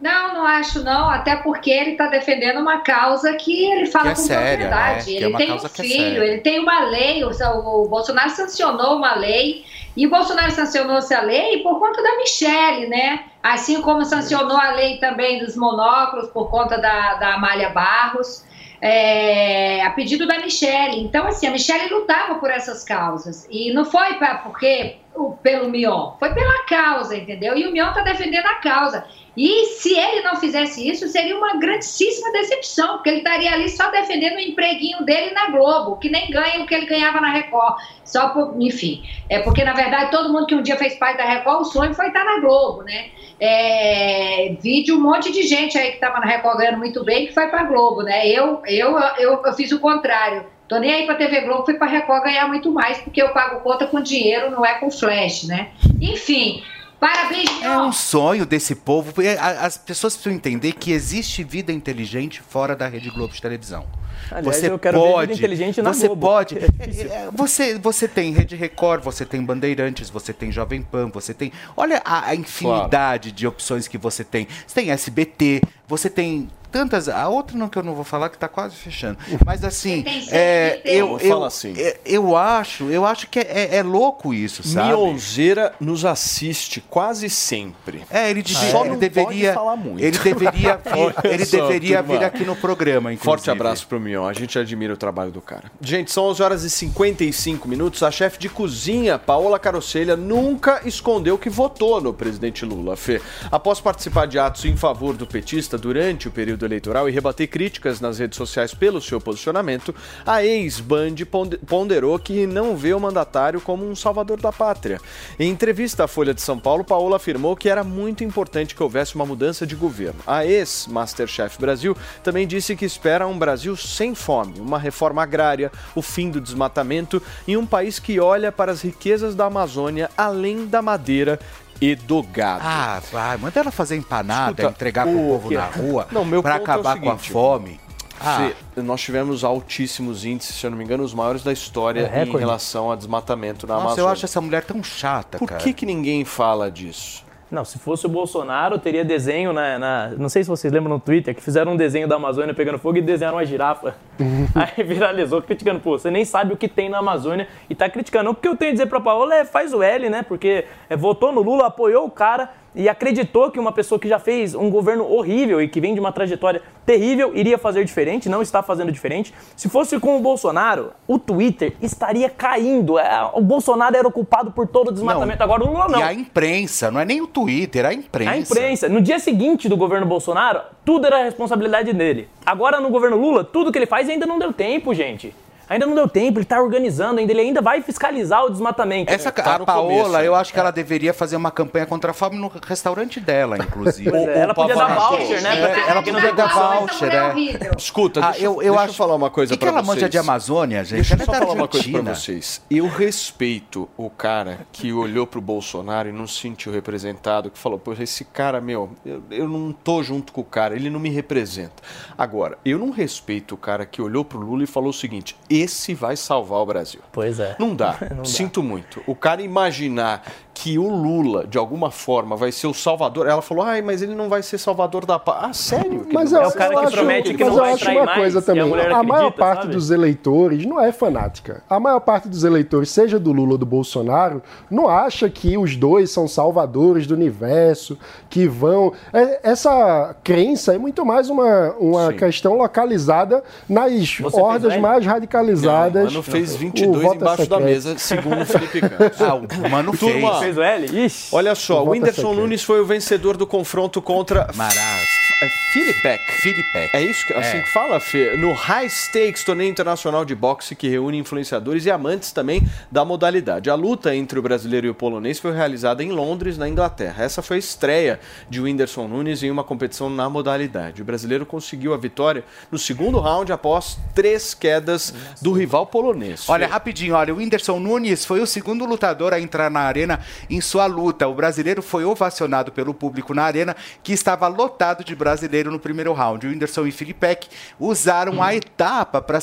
Não, 0.01 0.33
não 0.33 0.45
acho 0.45 0.81
não, 0.81 1.09
até 1.09 1.35
porque 1.35 1.69
ele 1.69 1.91
está 1.91 2.07
defendendo 2.07 2.59
uma 2.61 2.77
causa 2.79 3.33
que 3.33 3.65
ele 3.65 3.85
fala 3.85 4.05
Que 4.05 4.11
é 4.11 4.15
com 4.15 4.21
séria, 4.21 4.67
propriedade. 4.69 4.97
né? 4.97 5.03
Que 5.03 5.11
é 5.11 5.17
Ele 5.17 5.25
uma 5.27 5.37
tem 5.37 5.51
um 5.51 5.55
é 5.55 5.69
filho, 5.69 5.89
séria. 5.89 6.23
ele 6.23 6.37
tem 6.39 6.59
uma 6.59 6.79
lei, 6.85 7.23
o, 7.25 7.29
o 7.29 7.87
Bolsonaro 7.89 8.29
sancionou 8.29 8.95
uma 8.95 9.15
lei, 9.15 9.65
e 9.97 10.07
o 10.07 10.09
Bolsonaro 10.09 10.51
sancionou 10.51 10.97
essa 10.99 11.19
lei 11.19 11.61
por 11.61 11.79
conta 11.79 12.01
da 12.01 12.15
Michelle, 12.15 12.87
né? 12.87 13.25
Assim 13.43 13.81
como 13.81 14.05
sancionou 14.05 14.55
a 14.55 14.71
lei 14.71 14.99
também 14.99 15.39
dos 15.43 15.57
monóculos 15.57 16.29
por 16.29 16.49
conta 16.49 16.77
da, 16.77 17.15
da 17.15 17.33
Amália 17.33 17.69
Barros. 17.69 18.45
É, 18.81 19.84
a 19.84 19.89
pedido 19.91 20.27
da 20.27 20.39
Michelle. 20.39 20.99
Então, 21.01 21.26
assim, 21.26 21.47
a 21.47 21.51
Michelle 21.51 21.93
lutava 21.93 22.35
por 22.35 22.49
essas 22.49 22.84
causas. 22.84 23.47
E 23.49 23.73
não 23.73 23.85
foi 23.85 24.15
pra, 24.15 24.35
porque 24.35 24.97
pelo 25.43 25.69
Mion, 25.69 26.13
foi 26.19 26.33
pela 26.33 26.65
causa, 26.65 27.15
entendeu? 27.15 27.57
E 27.57 27.67
o 27.67 27.71
Mion 27.71 27.89
está 27.89 28.01
defendendo 28.01 28.45
a 28.45 28.55
causa. 28.55 29.05
E 29.37 29.67
se 29.67 29.97
ele 29.97 30.21
não 30.21 30.35
fizesse 30.35 30.85
isso, 30.85 31.07
seria 31.07 31.37
uma 31.37 31.57
grandíssima 31.57 32.31
decepção, 32.33 32.95
porque 32.95 33.09
ele 33.09 33.17
estaria 33.19 33.51
ali 33.53 33.69
só 33.69 33.89
defendendo 33.89 34.35
o 34.35 34.39
empreguinho 34.39 35.03
dele 35.05 35.31
na 35.31 35.49
Globo, 35.49 35.97
que 35.97 36.09
nem 36.09 36.29
ganha 36.29 36.61
o 36.61 36.65
que 36.65 36.75
ele 36.75 36.85
ganhava 36.85 37.21
na 37.21 37.29
Record. 37.29 37.77
Só 38.03 38.29
por, 38.29 38.61
enfim, 38.61 39.03
é 39.29 39.39
porque 39.39 39.63
na 39.63 39.73
verdade 39.73 40.11
todo 40.11 40.33
mundo 40.33 40.45
que 40.45 40.55
um 40.55 40.61
dia 40.61 40.75
fez 40.75 40.95
parte 40.95 41.17
da 41.17 41.25
Record, 41.25 41.61
o 41.61 41.65
sonho 41.65 41.93
foi 41.93 42.07
estar 42.07 42.25
na 42.25 42.39
Globo, 42.41 42.83
né? 42.83 43.11
É, 43.39 44.57
vídeo 44.61 44.97
um 44.97 45.01
monte 45.01 45.31
de 45.31 45.43
gente 45.43 45.77
aí 45.77 45.89
que 45.89 45.95
estava 45.95 46.19
na 46.19 46.25
Record 46.25 46.57
ganhando 46.57 46.79
muito 46.79 47.03
bem 47.05 47.27
que 47.27 47.33
foi 47.33 47.47
para 47.47 47.63
Globo, 47.63 48.01
né? 48.01 48.27
Eu, 48.27 48.61
eu, 48.65 48.99
eu, 49.17 49.41
eu 49.41 49.53
fiz 49.53 49.71
o 49.71 49.79
contrário. 49.79 50.45
Tô 50.69 50.77
nem 50.77 50.93
aí 50.93 51.05
pra 51.07 51.15
TV 51.15 51.41
Globo, 51.41 51.65
fui 51.65 51.73
pra 51.73 51.87
Record 51.87 52.23
ganhar 52.23 52.47
muito 52.47 52.71
mais, 52.71 52.99
porque 52.99 53.21
eu 53.21 53.29
pago 53.29 53.59
conta 53.61 53.87
com 53.87 53.99
dinheiro, 54.01 54.51
não 54.51 54.63
é 54.65 54.75
com 54.75 54.91
flash, 54.91 55.45
né? 55.45 55.69
Enfim, 55.99 56.63
parabéns, 56.99 57.49
É 57.63 57.75
um 57.79 57.91
sonho 57.91 58.45
desse 58.45 58.75
povo. 58.75 59.11
a- 59.39 59.65
As 59.65 59.77
pessoas 59.77 60.13
precisam 60.13 60.37
entender 60.37 60.73
que 60.73 60.91
existe 60.91 61.43
vida 61.43 61.71
inteligente 61.73 62.39
fora 62.41 62.75
da 62.75 62.87
Rede 62.87 63.09
Globo 63.09 63.33
de 63.33 63.41
televisão. 63.41 63.85
Aliás, 64.31 64.61
eu 64.63 64.77
quero 64.77 65.01
ver 65.01 65.19
vida 65.21 65.33
inteligente 65.33 65.81
na 65.81 65.91
você 65.93 66.05
Globo. 66.07 66.27
pode. 66.27 66.55
É. 66.79 67.01
É, 67.25 67.29
Você, 67.33 67.79
você 67.79 68.07
tem 68.07 68.31
Rede 68.33 68.55
Record, 68.55 69.01
você 69.03 69.25
tem 69.25 69.41
Bandeirantes, 69.43 70.09
você 70.09 70.31
tem 70.33 70.51
Jovem 70.51 70.81
Pan, 70.83 71.09
você 71.09 71.33
tem. 71.33 71.51
Olha 71.75 72.01
a, 72.05 72.27
a 72.29 72.35
infinidade 72.35 73.31
de 73.31 73.47
opções 73.47 73.87
que 73.87 73.97
você 73.97 74.23
tem. 74.23 74.47
Você 74.67 74.75
tem 74.81 74.91
SBT, 74.91 75.61
você 75.87 76.09
tem 76.09 76.47
tantas. 76.71 77.09
A 77.09 77.27
outra 77.27 77.57
não 77.57 77.69
que 77.69 77.77
eu 77.77 77.83
não 77.83 77.93
vou 77.93 78.03
falar 78.03 78.29
que 78.29 78.37
tá 78.37 78.47
quase 78.47 78.75
fechando. 78.75 79.17
Mas 79.45 79.63
assim, 79.63 80.03
é, 80.31 80.81
eu, 80.85 81.19
Fala 81.19 81.29
eu, 81.29 81.43
assim. 81.43 81.73
é, 81.77 81.99
eu 82.05 82.35
acho, 82.35 82.89
eu 82.89 83.05
acho 83.05 83.27
que 83.27 83.39
é, 83.39 83.77
é 83.77 83.83
louco 83.83 84.33
isso, 84.33 84.63
sabe? 84.63 84.87
Mionzeira 84.89 85.73
nos 85.79 86.05
assiste 86.05 86.81
quase 86.89 87.29
sempre. 87.29 88.03
É, 88.09 88.29
ele, 88.29 88.43
Só 88.47 88.85
ele 88.85 88.97
deveria. 88.97 89.25
pode 89.25 89.53
falar 89.53 89.75
muito. 89.75 90.03
Ele 90.03 90.17
deveria 90.17 90.77
vir, 90.83 91.31
ele 91.31 91.45
só, 91.45 91.57
deveria 91.57 92.01
vir 92.01 92.23
aqui 92.23 92.43
no 92.43 92.55
programa, 92.55 93.11
inclusive. 93.11 93.25
Forte 93.25 93.51
abraço 93.51 93.87
pro 93.87 93.99
Mion, 93.99 94.25
a 94.27 94.33
gente 94.33 94.57
admira 94.57 94.93
o 94.93 94.97
trabalho 94.97 95.31
do 95.31 95.41
cara. 95.41 95.71
Gente, 95.81 96.11
são 96.11 96.25
11 96.25 96.43
horas 96.43 96.63
e 96.63 96.69
55 96.69 97.67
minutos. 97.67 98.03
A 98.03 98.11
chefe 98.11 98.39
de 98.39 98.49
cozinha, 98.49 99.17
Paola 99.17 99.59
Carocelha, 99.59 100.15
nunca 100.15 100.81
escondeu 100.85 101.37
que 101.37 101.49
votou 101.49 102.01
no 102.01 102.13
presidente 102.13 102.65
Lula, 102.65 102.95
Fê. 102.95 103.21
Após 103.51 103.79
participar 103.79 104.27
de 104.27 104.37
atos 104.39 104.65
em 104.65 104.75
favor 104.75 105.15
do 105.15 105.25
petista 105.25 105.77
durante 105.77 106.27
o 106.27 106.31
período 106.31 106.59
eleitoral 106.65 107.07
e 107.07 107.11
rebater 107.11 107.48
críticas 107.48 107.99
nas 107.99 108.19
redes 108.19 108.38
sociais 108.38 108.73
pelo 108.73 109.02
seu 109.02 109.19
posicionamento, 109.19 109.94
a 110.26 110.44
ex-Band 110.44 111.15
ponde- 111.30 111.57
ponderou 111.57 112.18
que 112.19 112.45
não 112.45 112.76
vê 112.76 112.94
o 112.94 112.99
mandatário 112.99 113.61
como 113.61 113.90
um 113.90 113.95
salvador 113.95 114.40
da 114.40 114.52
pátria. 114.52 114.99
Em 115.40 115.49
entrevista 115.49 116.03
à 116.03 116.07
Folha 116.07 116.34
de 116.34 116.41
São 116.41 116.60
Paulo, 116.60 116.84
Paola 116.84 117.18
afirmou 117.18 117.56
que 117.56 117.69
era 117.69 117.84
muito 117.84 118.23
importante 118.23 118.76
que 118.76 118.84
houvesse 118.84 119.15
uma 119.15 119.26
mudança 119.26 119.65
de 119.65 119.76
governo. 119.76 120.19
A 120.26 120.45
ex-Masterchef 120.45 121.60
Brasil 121.60 121.95
também 122.23 122.48
disse 122.48 122.76
que 122.76 122.86
espera 122.86 123.27
um 123.27 123.38
Brasil 123.38 123.76
sem 123.76 124.15
fome, 124.15 124.60
uma 124.60 124.80
reforma 124.80 125.23
agrária, 125.23 125.72
o 125.95 126.02
fim 126.02 126.30
do 126.30 126.41
desmatamento 126.41 127.22
e 127.48 127.56
um 127.57 127.65
país 127.65 127.99
que 127.99 128.19
olha 128.19 128.52
para 128.52 128.72
as 128.72 128.81
riquezas 128.81 129.36
da 129.36 129.45
Amazônia 129.45 130.10
além 130.18 130.65
da 130.65 130.81
madeira 130.81 131.40
e 131.81 131.95
do 131.95 132.22
gado. 132.23 132.61
Ah, 132.65 133.01
vai, 133.11 133.38
manda 133.38 133.60
ela 133.60 133.72
fazer 133.72 133.95
empanada, 133.95 134.51
Escuta, 134.61 134.69
entregar 134.69 135.06
pro 135.06 135.18
o 135.18 135.27
povo 135.30 135.49
que- 135.49 135.56
na 135.56 135.65
rua, 135.65 136.07
Não, 136.11 136.26
meu 136.26 136.41
pra 136.41 136.56
é 136.56 136.60
o 136.60 136.61
acabar 136.64 136.99
com 136.99 137.10
a 137.10 137.14
seguinte, 137.14 137.31
fome. 137.31 137.80
Ah, 138.22 138.51
Fê, 138.76 138.81
nós 138.81 138.99
tivemos 138.99 139.45
altíssimos 139.45 140.26
índices, 140.26 140.56
se 140.57 140.65
eu 140.65 140.72
não 140.72 140.77
me 140.77 140.84
engano, 140.84 141.03
os 141.03 141.14
maiores 141.14 141.41
da 141.41 141.53
história 141.53 142.11
É 142.14 142.23
em 142.26 142.31
relação 142.38 142.91
a 142.91 142.95
desmatamento 142.97 143.65
na 143.65 143.76
nossa, 143.76 143.85
Amazônia. 143.85 144.01
eu 144.10 144.11
acho 144.11 144.26
essa 144.26 144.41
mulher 144.41 144.64
tão 144.65 144.84
chata, 144.84 145.38
Por 145.38 145.47
cara. 145.47 145.61
que, 145.61 145.72
que 145.73 145.85
ninguém 145.85 146.26
fala 146.26 146.69
disso? 146.69 147.23
Não, 147.51 147.65
se 147.65 147.80
fosse 147.80 148.05
o 148.05 148.09
Bolsonaro, 148.09 148.77
teria 148.77 149.03
desenho 149.03 149.51
na, 149.51 149.80
na- 149.80 150.09
Não 150.17 150.30
sei 150.30 150.43
se 150.43 150.49
vocês 150.49 150.71
lembram 150.71 150.93
no 150.93 150.99
Twitter 150.99 151.34
que 151.34 151.41
fizeram 151.41 151.71
um 151.73 151.76
desenho 151.77 152.07
da 152.07 152.15
Amazônia 152.15 152.53
pegando 152.53 152.77
fogo 152.77 152.97
e 152.97 153.01
desenharam 153.01 153.38
uma 153.38 153.45
girafa. 153.45 153.95
Aí 154.53 154.84
viralizou 154.84 155.41
criticando, 155.41 155.80
pô, 155.80 155.97
você 155.97 156.11
nem 156.11 156.23
sabe 156.26 156.53
o 156.53 156.57
que 156.57 156.67
tem 156.67 156.89
na 156.89 156.99
Amazônia 156.99 157.47
e 157.67 157.73
tá 157.73 157.89
criticando. 157.89 158.30
O 158.30 158.35
que 158.35 158.47
eu 158.47 158.55
tenho 158.55 158.69
a 158.69 158.73
dizer 158.73 158.85
pra 158.85 158.99
Paola 158.99 159.34
é 159.35 159.45
faz 159.45 159.73
o 159.73 159.81
L, 159.81 160.09
né? 160.09 160.21
Porque 160.21 160.65
é, 160.89 160.95
votou 160.95 161.31
no 161.31 161.41
Lula, 161.41 161.65
apoiou 161.67 162.05
o 162.05 162.11
cara 162.11 162.49
e 162.80 162.88
acreditou 162.88 163.51
que 163.51 163.60
uma 163.60 163.73
pessoa 163.73 163.99
que 163.99 164.07
já 164.07 164.18
fez 164.18 164.56
um 164.56 164.69
governo 164.69 165.03
horrível 165.06 165.61
e 165.61 165.68
que 165.68 165.81
vem 165.81 165.93
de 165.93 165.99
uma 165.99 166.14
trajetória 166.14 166.61
terrível 166.85 167.35
iria 167.35 167.57
fazer 167.57 167.84
diferente, 167.84 168.30
não 168.30 168.41
está 168.41 168.64
fazendo 168.64 168.89
diferente. 168.89 169.34
Se 169.53 169.68
fosse 169.68 169.99
com 169.99 170.15
o 170.15 170.22
Bolsonaro, 170.22 170.91
o 171.06 171.19
Twitter 171.19 171.73
estaria 171.81 172.30
caindo. 172.30 172.97
É, 172.97 173.30
o 173.34 173.41
Bolsonaro 173.41 173.97
era 173.97 174.07
o 174.07 174.11
culpado 174.11 174.51
por 174.51 174.65
todo 174.65 174.88
o 174.88 174.91
desmatamento. 174.93 175.43
Agora 175.43 175.65
o 175.65 175.68
Lula 175.68 175.89
não. 175.89 175.99
E 175.99 176.03
a 176.03 176.14
imprensa, 176.14 176.89
não 176.89 177.01
é 177.01 177.06
nem 177.06 177.19
o 177.19 177.27
Twitter, 177.27 177.85
a 177.85 177.93
imprensa. 177.93 178.31
A 178.31 178.38
imprensa. 178.38 178.88
No 178.88 179.01
dia 179.01 179.19
seguinte 179.19 179.68
do 179.68 179.76
governo 179.76 180.06
Bolsonaro, 180.06 180.61
tudo 180.85 181.06
era 181.06 181.26
responsabilidade 181.26 181.91
dele. 181.91 182.30
Agora, 182.45 182.80
no 182.80 182.89
governo 182.89 183.18
Lula, 183.18 183.43
tudo 183.43 183.73
que 183.73 183.77
ele 183.77 183.88
faz 183.88 184.07
ainda 184.07 184.26
não 184.26 184.39
deu 184.39 184.53
tempo, 184.53 184.93
gente. 184.93 185.35
Ainda 185.69 185.85
não 185.85 185.93
deu 185.95 186.07
tempo, 186.09 186.39
ele 186.39 186.45
tá 186.45 186.59
organizando, 186.61 187.19
ainda 187.19 187.31
ele 187.31 187.41
ainda 187.41 187.61
vai 187.61 187.81
fiscalizar 187.81 188.43
o 188.45 188.49
desmatamento. 188.49 189.11
Essa, 189.13 189.31
Tá 189.31 189.55
a 189.55 189.59
Paola, 189.59 189.87
começo, 189.87 190.09
né? 190.11 190.27
eu 190.27 190.33
acho 190.35 190.51
que 190.51 190.59
ela 190.59 190.71
deveria 190.71 191.13
fazer 191.13 191.35
uma 191.35 191.51
campanha 191.51 191.85
contra 191.85 192.11
a 192.11 192.13
fome 192.13 192.37
no 192.37 192.51
restaurante 192.65 193.19
dela, 193.19 193.57
inclusive. 193.63 194.09
É, 194.09 194.39
ela 194.39 194.53
podia 194.53 194.75
dar 194.75 194.95
voucher, 194.95 195.41
né, 195.41 195.61
É, 195.61 195.67
ter- 195.75 195.89
ela 195.89 196.03
que 196.03 196.11
não 196.11 196.19
podia 196.19 196.35
dar 196.35 196.47
voucher, 196.79 197.13
é 197.13 197.17
é. 197.17 197.71
Escuta, 197.77 198.19
Ah, 198.23 198.31
deixa, 198.31 198.45
eu- 198.45 198.53
eu 198.53 198.59
deixa 198.59 198.79
acho- 198.79 198.89
eu 198.91 198.93
falar 198.95 199.15
uma 199.15 199.29
coisa 199.29 199.53
Que 199.53 199.57
que 199.57 199.65
pra 199.65 199.69
ela 199.73 199.81
vocês. 199.83 199.95
manja 199.95 200.09
de 200.09 200.17
Amazônia, 200.17 200.83
gente? 200.83 200.95
Deixa 200.95 201.13
eu 201.15 201.21
é 201.21 201.25
só 201.25 201.33
falar 201.33 201.53
uma 201.53 201.67
coisa 201.67 201.89
pra 201.91 202.01
vocês. 202.15 202.61
Eu 202.69 202.87
respeito 202.87 203.87
o 203.95 204.09
cara 204.09 204.59
que 204.71 204.91
olhou 204.91 205.27
pro 205.27 205.39
Bolsonaro 205.39 206.09
e 206.09 206.11
não 206.11 206.25
se 206.25 206.39
sentiu 206.39 206.71
representado, 206.71 207.51
que 207.51 207.59
falou, 207.59 207.77
pô, 207.77 207.93
esse 207.93 208.23
cara, 208.25 208.59
meu, 208.59 208.89
eu, 209.05 209.21
eu 209.29 209.47
não 209.47 209.71
tô 209.71 210.01
junto 210.01 210.33
com 210.33 210.41
o 210.41 210.43
cara, 210.43 210.75
ele 210.75 210.89
não 210.89 210.99
me 210.99 211.09
representa. 211.09 211.83
Agora, 212.17 212.57
eu 212.65 212.77
não 212.79 212.89
respeito 212.89 213.53
o 213.55 213.57
cara 213.57 213.85
que 213.85 214.01
olhou 214.01 214.25
pro 214.25 214.39
Lula 214.39 214.63
e 214.63 214.67
falou 214.67 214.89
o 214.89 214.93
seguinte, 214.93 215.35
esse 215.60 215.94
vai 215.94 216.15
salvar 216.15 216.60
o 216.60 216.65
Brasil. 216.65 217.02
Pois 217.11 217.40
é. 217.40 217.56
Não 217.60 217.76
dá, 217.76 217.98
Não 218.11 218.18
dá. 218.18 218.26
sinto 218.26 218.61
muito. 218.64 219.02
O 219.07 219.15
cara 219.15 219.41
imaginar 219.41 220.23
que 220.53 220.77
o 220.77 220.89
Lula, 220.89 221.47
de 221.47 221.57
alguma 221.57 221.89
forma, 221.89 222.35
vai 222.35 222.51
ser 222.51 222.67
o 222.67 222.73
salvador, 222.73 223.27
ela 223.27 223.41
falou, 223.41 223.63
ai, 223.63 223.81
mas 223.81 224.01
ele 224.01 224.13
não 224.13 224.27
vai 224.27 224.43
ser 224.43 224.57
salvador 224.57 225.05
da 225.05 225.17
paz. 225.17 225.38
Ah, 225.41 225.53
sério? 225.53 226.01
que 226.05 226.13
Mas 226.13 226.34
ele 226.34 226.41
eu, 226.41 226.43
não 226.43 226.49
vai? 226.51 226.73
eu 226.73 226.80
acho, 226.80 227.05
mas 227.05 227.39
eu 227.57 227.63
acho 227.63 227.89
uma 227.91 228.13
coisa 228.15 228.41
também. 228.41 228.73
A 228.93 229.01
maior 229.03 229.31
parte 229.31 229.67
dos 229.67 229.89
eleitores 229.89 230.65
não 230.65 230.81
é 230.81 230.91
fanática. 230.91 231.63
A 231.69 231.80
maior 231.80 232.01
parte 232.01 232.27
dos 232.27 232.43
eleitores, 232.43 232.89
seja 232.89 233.17
do 233.17 233.31
Lula 233.31 233.53
ou 233.53 233.57
do 233.57 233.65
Bolsonaro, 233.65 234.43
não 234.69 234.89
acha 234.89 235.30
que 235.30 235.57
os 235.57 235.77
dois 235.77 236.11
são 236.11 236.27
salvadores 236.27 237.07
do 237.07 237.13
universo, 237.13 237.97
que 238.30 238.45
vão. 238.47 238.91
É- 239.13 239.39
essa 239.51 240.13
crença 240.23 240.73
é 240.76 240.77
muito 240.77 241.05
mais 241.05 241.30
uma, 241.30 241.73
uma 241.80 242.11
questão 242.11 242.55
localizada 242.57 243.43
nas 243.69 244.09
fez 244.11 244.34
hordas 244.34 244.76
mais 244.77 245.05
radicalizadas. 245.05 246.03
Não, 246.05 246.09
o 246.09 246.13
Mano 246.13 246.23
fez 246.23 246.55
O 246.55 246.57
22 246.57 247.01
voto 247.03 247.13
é 247.13 247.17
embaixo 247.17 247.38
da 247.49 247.57
secreto. 247.57 247.63
mesa, 247.63 247.97
segundo 247.97 248.41
o 248.41 248.45
Felipe 248.45 248.81
Campos. 248.89 249.21
Ah, 249.21 249.35
o 249.35 249.69
Mano 249.69 249.95
Turma, 249.97 250.38
fez. 250.38 250.38
Fez 250.39 250.57
o 250.57 250.61
L? 250.61 251.05
Ixi. 251.05 251.29
Olha 251.35 251.55
só, 251.55 251.83
O 251.83 251.87
é 251.87 251.89
Whindersson. 251.91 252.33
Nunes 252.33 252.63
foi 252.63 252.79
o 252.81 252.85
vencedor 252.85 253.37
do 253.37 253.45
confronto 253.47 254.01
contra 254.01 254.47
Maraz. 254.55 255.07
é 255.41 255.49
Filipek. 255.71 256.19
Filipek. 256.41 256.89
É 256.93 257.01
isso 257.01 257.25
que, 257.25 257.33
assim 257.33 257.57
É. 257.57 257.61
que 257.61 257.69
fala, 257.69 257.99
Fê? 257.99 258.35
No 258.37 258.53
High 258.53 258.89
Stakes, 258.89 259.43
torneio 259.43 259.69
internacional 259.69 260.25
de 260.25 260.33
boxe 260.35 260.75
que 260.75 260.87
reúne 260.89 261.17
influenciadores 261.17 261.85
e 261.85 261.91
amantes 261.91 262.31
também 262.31 262.61
da 262.91 263.05
modalidade. 263.05 263.69
A 263.69 263.75
luta 263.75 264.15
entre 264.15 264.39
o 264.39 264.41
brasileiro 264.41 264.87
e 264.87 264.89
o 264.89 264.95
polonês 264.95 265.39
foi 265.39 265.53
realizada 265.53 266.03
em 266.03 266.11
Londres, 266.11 266.57
na 266.57 266.67
Inglaterra. 266.67 267.23
Essa 267.23 267.41
foi 267.41 267.57
a 267.57 267.59
estreia 267.59 268.19
de 268.49 268.59
Whindersson 268.59 269.07
Nunes 269.07 269.43
em 269.43 269.51
uma 269.51 269.63
competição 269.63 270.09
na 270.09 270.29
modalidade. 270.29 271.01
O 271.01 271.05
brasileiro 271.05 271.45
conseguiu 271.45 271.93
a 271.93 271.97
vitória 271.97 272.43
no 272.71 272.77
segundo 272.79 273.19
round 273.19 273.51
após 273.51 273.97
três 274.15 274.53
quedas 274.53 275.13
do 275.41 275.51
rival 275.51 275.85
polonês. 275.85 276.49
Olha, 276.49 276.67
Fê. 276.67 276.73
rapidinho, 276.73 277.15
olha, 277.15 277.33
o 277.33 277.37
Whindersson 277.37 277.79
Nunes 277.79 278.25
foi 278.25 278.41
o 278.41 278.47
segundo 278.47 278.85
lutador 278.85 279.33
a 279.33 279.39
entrar 279.39 279.69
na 279.69 279.81
arena 279.81 280.19
em 280.49 280.61
sua 280.61 280.85
luta. 280.85 281.27
O 281.27 281.34
brasileiro 281.34 281.81
foi 281.81 282.03
ovacionado 282.06 282.72
pelo 282.72 282.93
público 282.93 283.34
na 283.34 283.43
arena, 283.43 283.76
que 284.03 284.14
estava 284.14 284.47
lotado 284.47 285.03
de 285.03 285.15
brasileiro 285.15 285.72
no 285.72 285.80
primeiro 285.80 286.14
round. 286.14 286.45
O 286.45 286.49
Whindersson 286.49 286.85
e 286.88 286.91
Filipek 286.91 287.47
usaram 287.80 288.41
a 288.41 288.53
etapa 288.56 289.22
para 289.22 289.39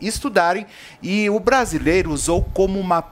estudarem 0.00 0.66
e 1.02 1.28
o 1.30 1.38
brasileiro 1.40 2.10
usou 2.12 2.42
como 2.54 2.78
uma, 2.78 3.02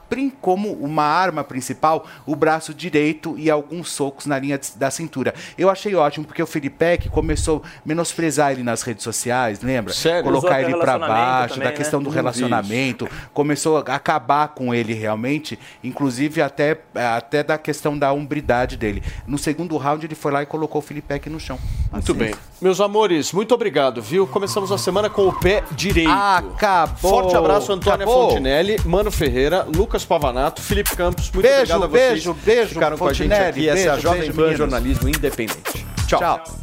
como 0.41 0.71
uma 0.73 1.03
arma 1.03 1.43
principal 1.43 2.05
o 2.25 2.35
braço 2.35 2.73
direito 2.73 3.35
e 3.37 3.49
alguns 3.49 3.91
socos 3.91 4.25
na 4.25 4.37
linha 4.39 4.57
de- 4.57 4.71
da 4.75 4.89
cintura. 4.91 5.33
Eu 5.57 5.69
achei 5.69 5.93
ótimo 5.95 6.25
porque 6.25 6.41
o 6.41 6.47
Filipek 6.47 7.09
começou 7.09 7.63
a 7.65 7.69
menosprezar 7.85 8.51
ele 8.51 8.63
nas 8.63 8.81
redes 8.81 9.03
sociais, 9.03 9.61
lembra? 9.61 9.93
Sério? 9.93 10.23
Colocar 10.23 10.61
ele 10.61 10.75
para 10.77 10.97
baixo, 10.99 11.55
também, 11.55 11.69
da 11.69 11.75
questão 11.75 11.99
né? 11.99 12.03
do 12.05 12.09
vi 12.09 12.15
relacionamento, 12.15 13.07
começou 13.33 13.77
a 13.77 13.81
acabar 13.95 14.49
com 14.49 14.73
ele 14.73 14.93
realmente, 14.93 15.57
inclusive 15.83 16.02
até, 16.43 16.77
até 17.15 17.43
da 17.43 17.57
questão 17.57 17.97
da 17.97 18.11
umbridade 18.13 18.77
dele. 18.77 19.03
No 19.27 19.37
segundo 19.37 19.75
round 19.77 20.05
ele 20.05 20.15
foi 20.15 20.31
lá 20.31 20.43
e 20.43 20.45
colocou 20.45 20.79
o 20.79 20.81
Filipek 20.83 21.29
no 21.29 21.39
chão. 21.39 21.57
Muito 21.91 22.11
Assim. 22.11 22.19
bem. 22.19 22.35
Meus 22.61 22.79
amores, 22.79 23.31
muito 23.33 23.53
obrigado, 23.53 24.01
viu? 24.01 24.25
Começamos 24.25 24.71
a 24.71 24.77
semana 24.77 25.09
com 25.09 25.27
o 25.27 25.33
pé 25.33 25.63
direito. 25.71 26.09
Acabou. 26.09 27.11
Forte 27.11 27.35
abraço, 27.35 27.71
Antônia 27.71 28.05
Acabou. 28.05 28.29
Fontinelli, 28.29 28.77
Mano 28.85 29.11
Ferreira, 29.11 29.63
Lucas 29.75 30.05
Pavanato, 30.05 30.61
Felipe 30.61 30.95
Campos. 30.95 31.29
Muito 31.31 31.43
Beijo, 31.45 31.59
obrigado 31.73 31.83
a 31.83 31.87
vocês. 31.87 32.09
beijo, 32.11 32.33
beijo, 32.45 32.69
Ficaram 32.73 32.97
com 32.97 33.07
a 33.07 33.13
gente 33.13 33.29
Fontinelli, 33.29 33.49
aqui. 33.49 33.69
Essa 33.69 33.79
é 33.79 33.89
a 33.89 33.91
beijo, 33.93 34.01
Jovem 34.07 34.19
beijo, 34.21 34.33
Pan. 34.33 34.55
Jornalismo 34.55 35.09
Independente. 35.09 35.85
Tchau. 36.07 36.19
Tchau. 36.19 36.62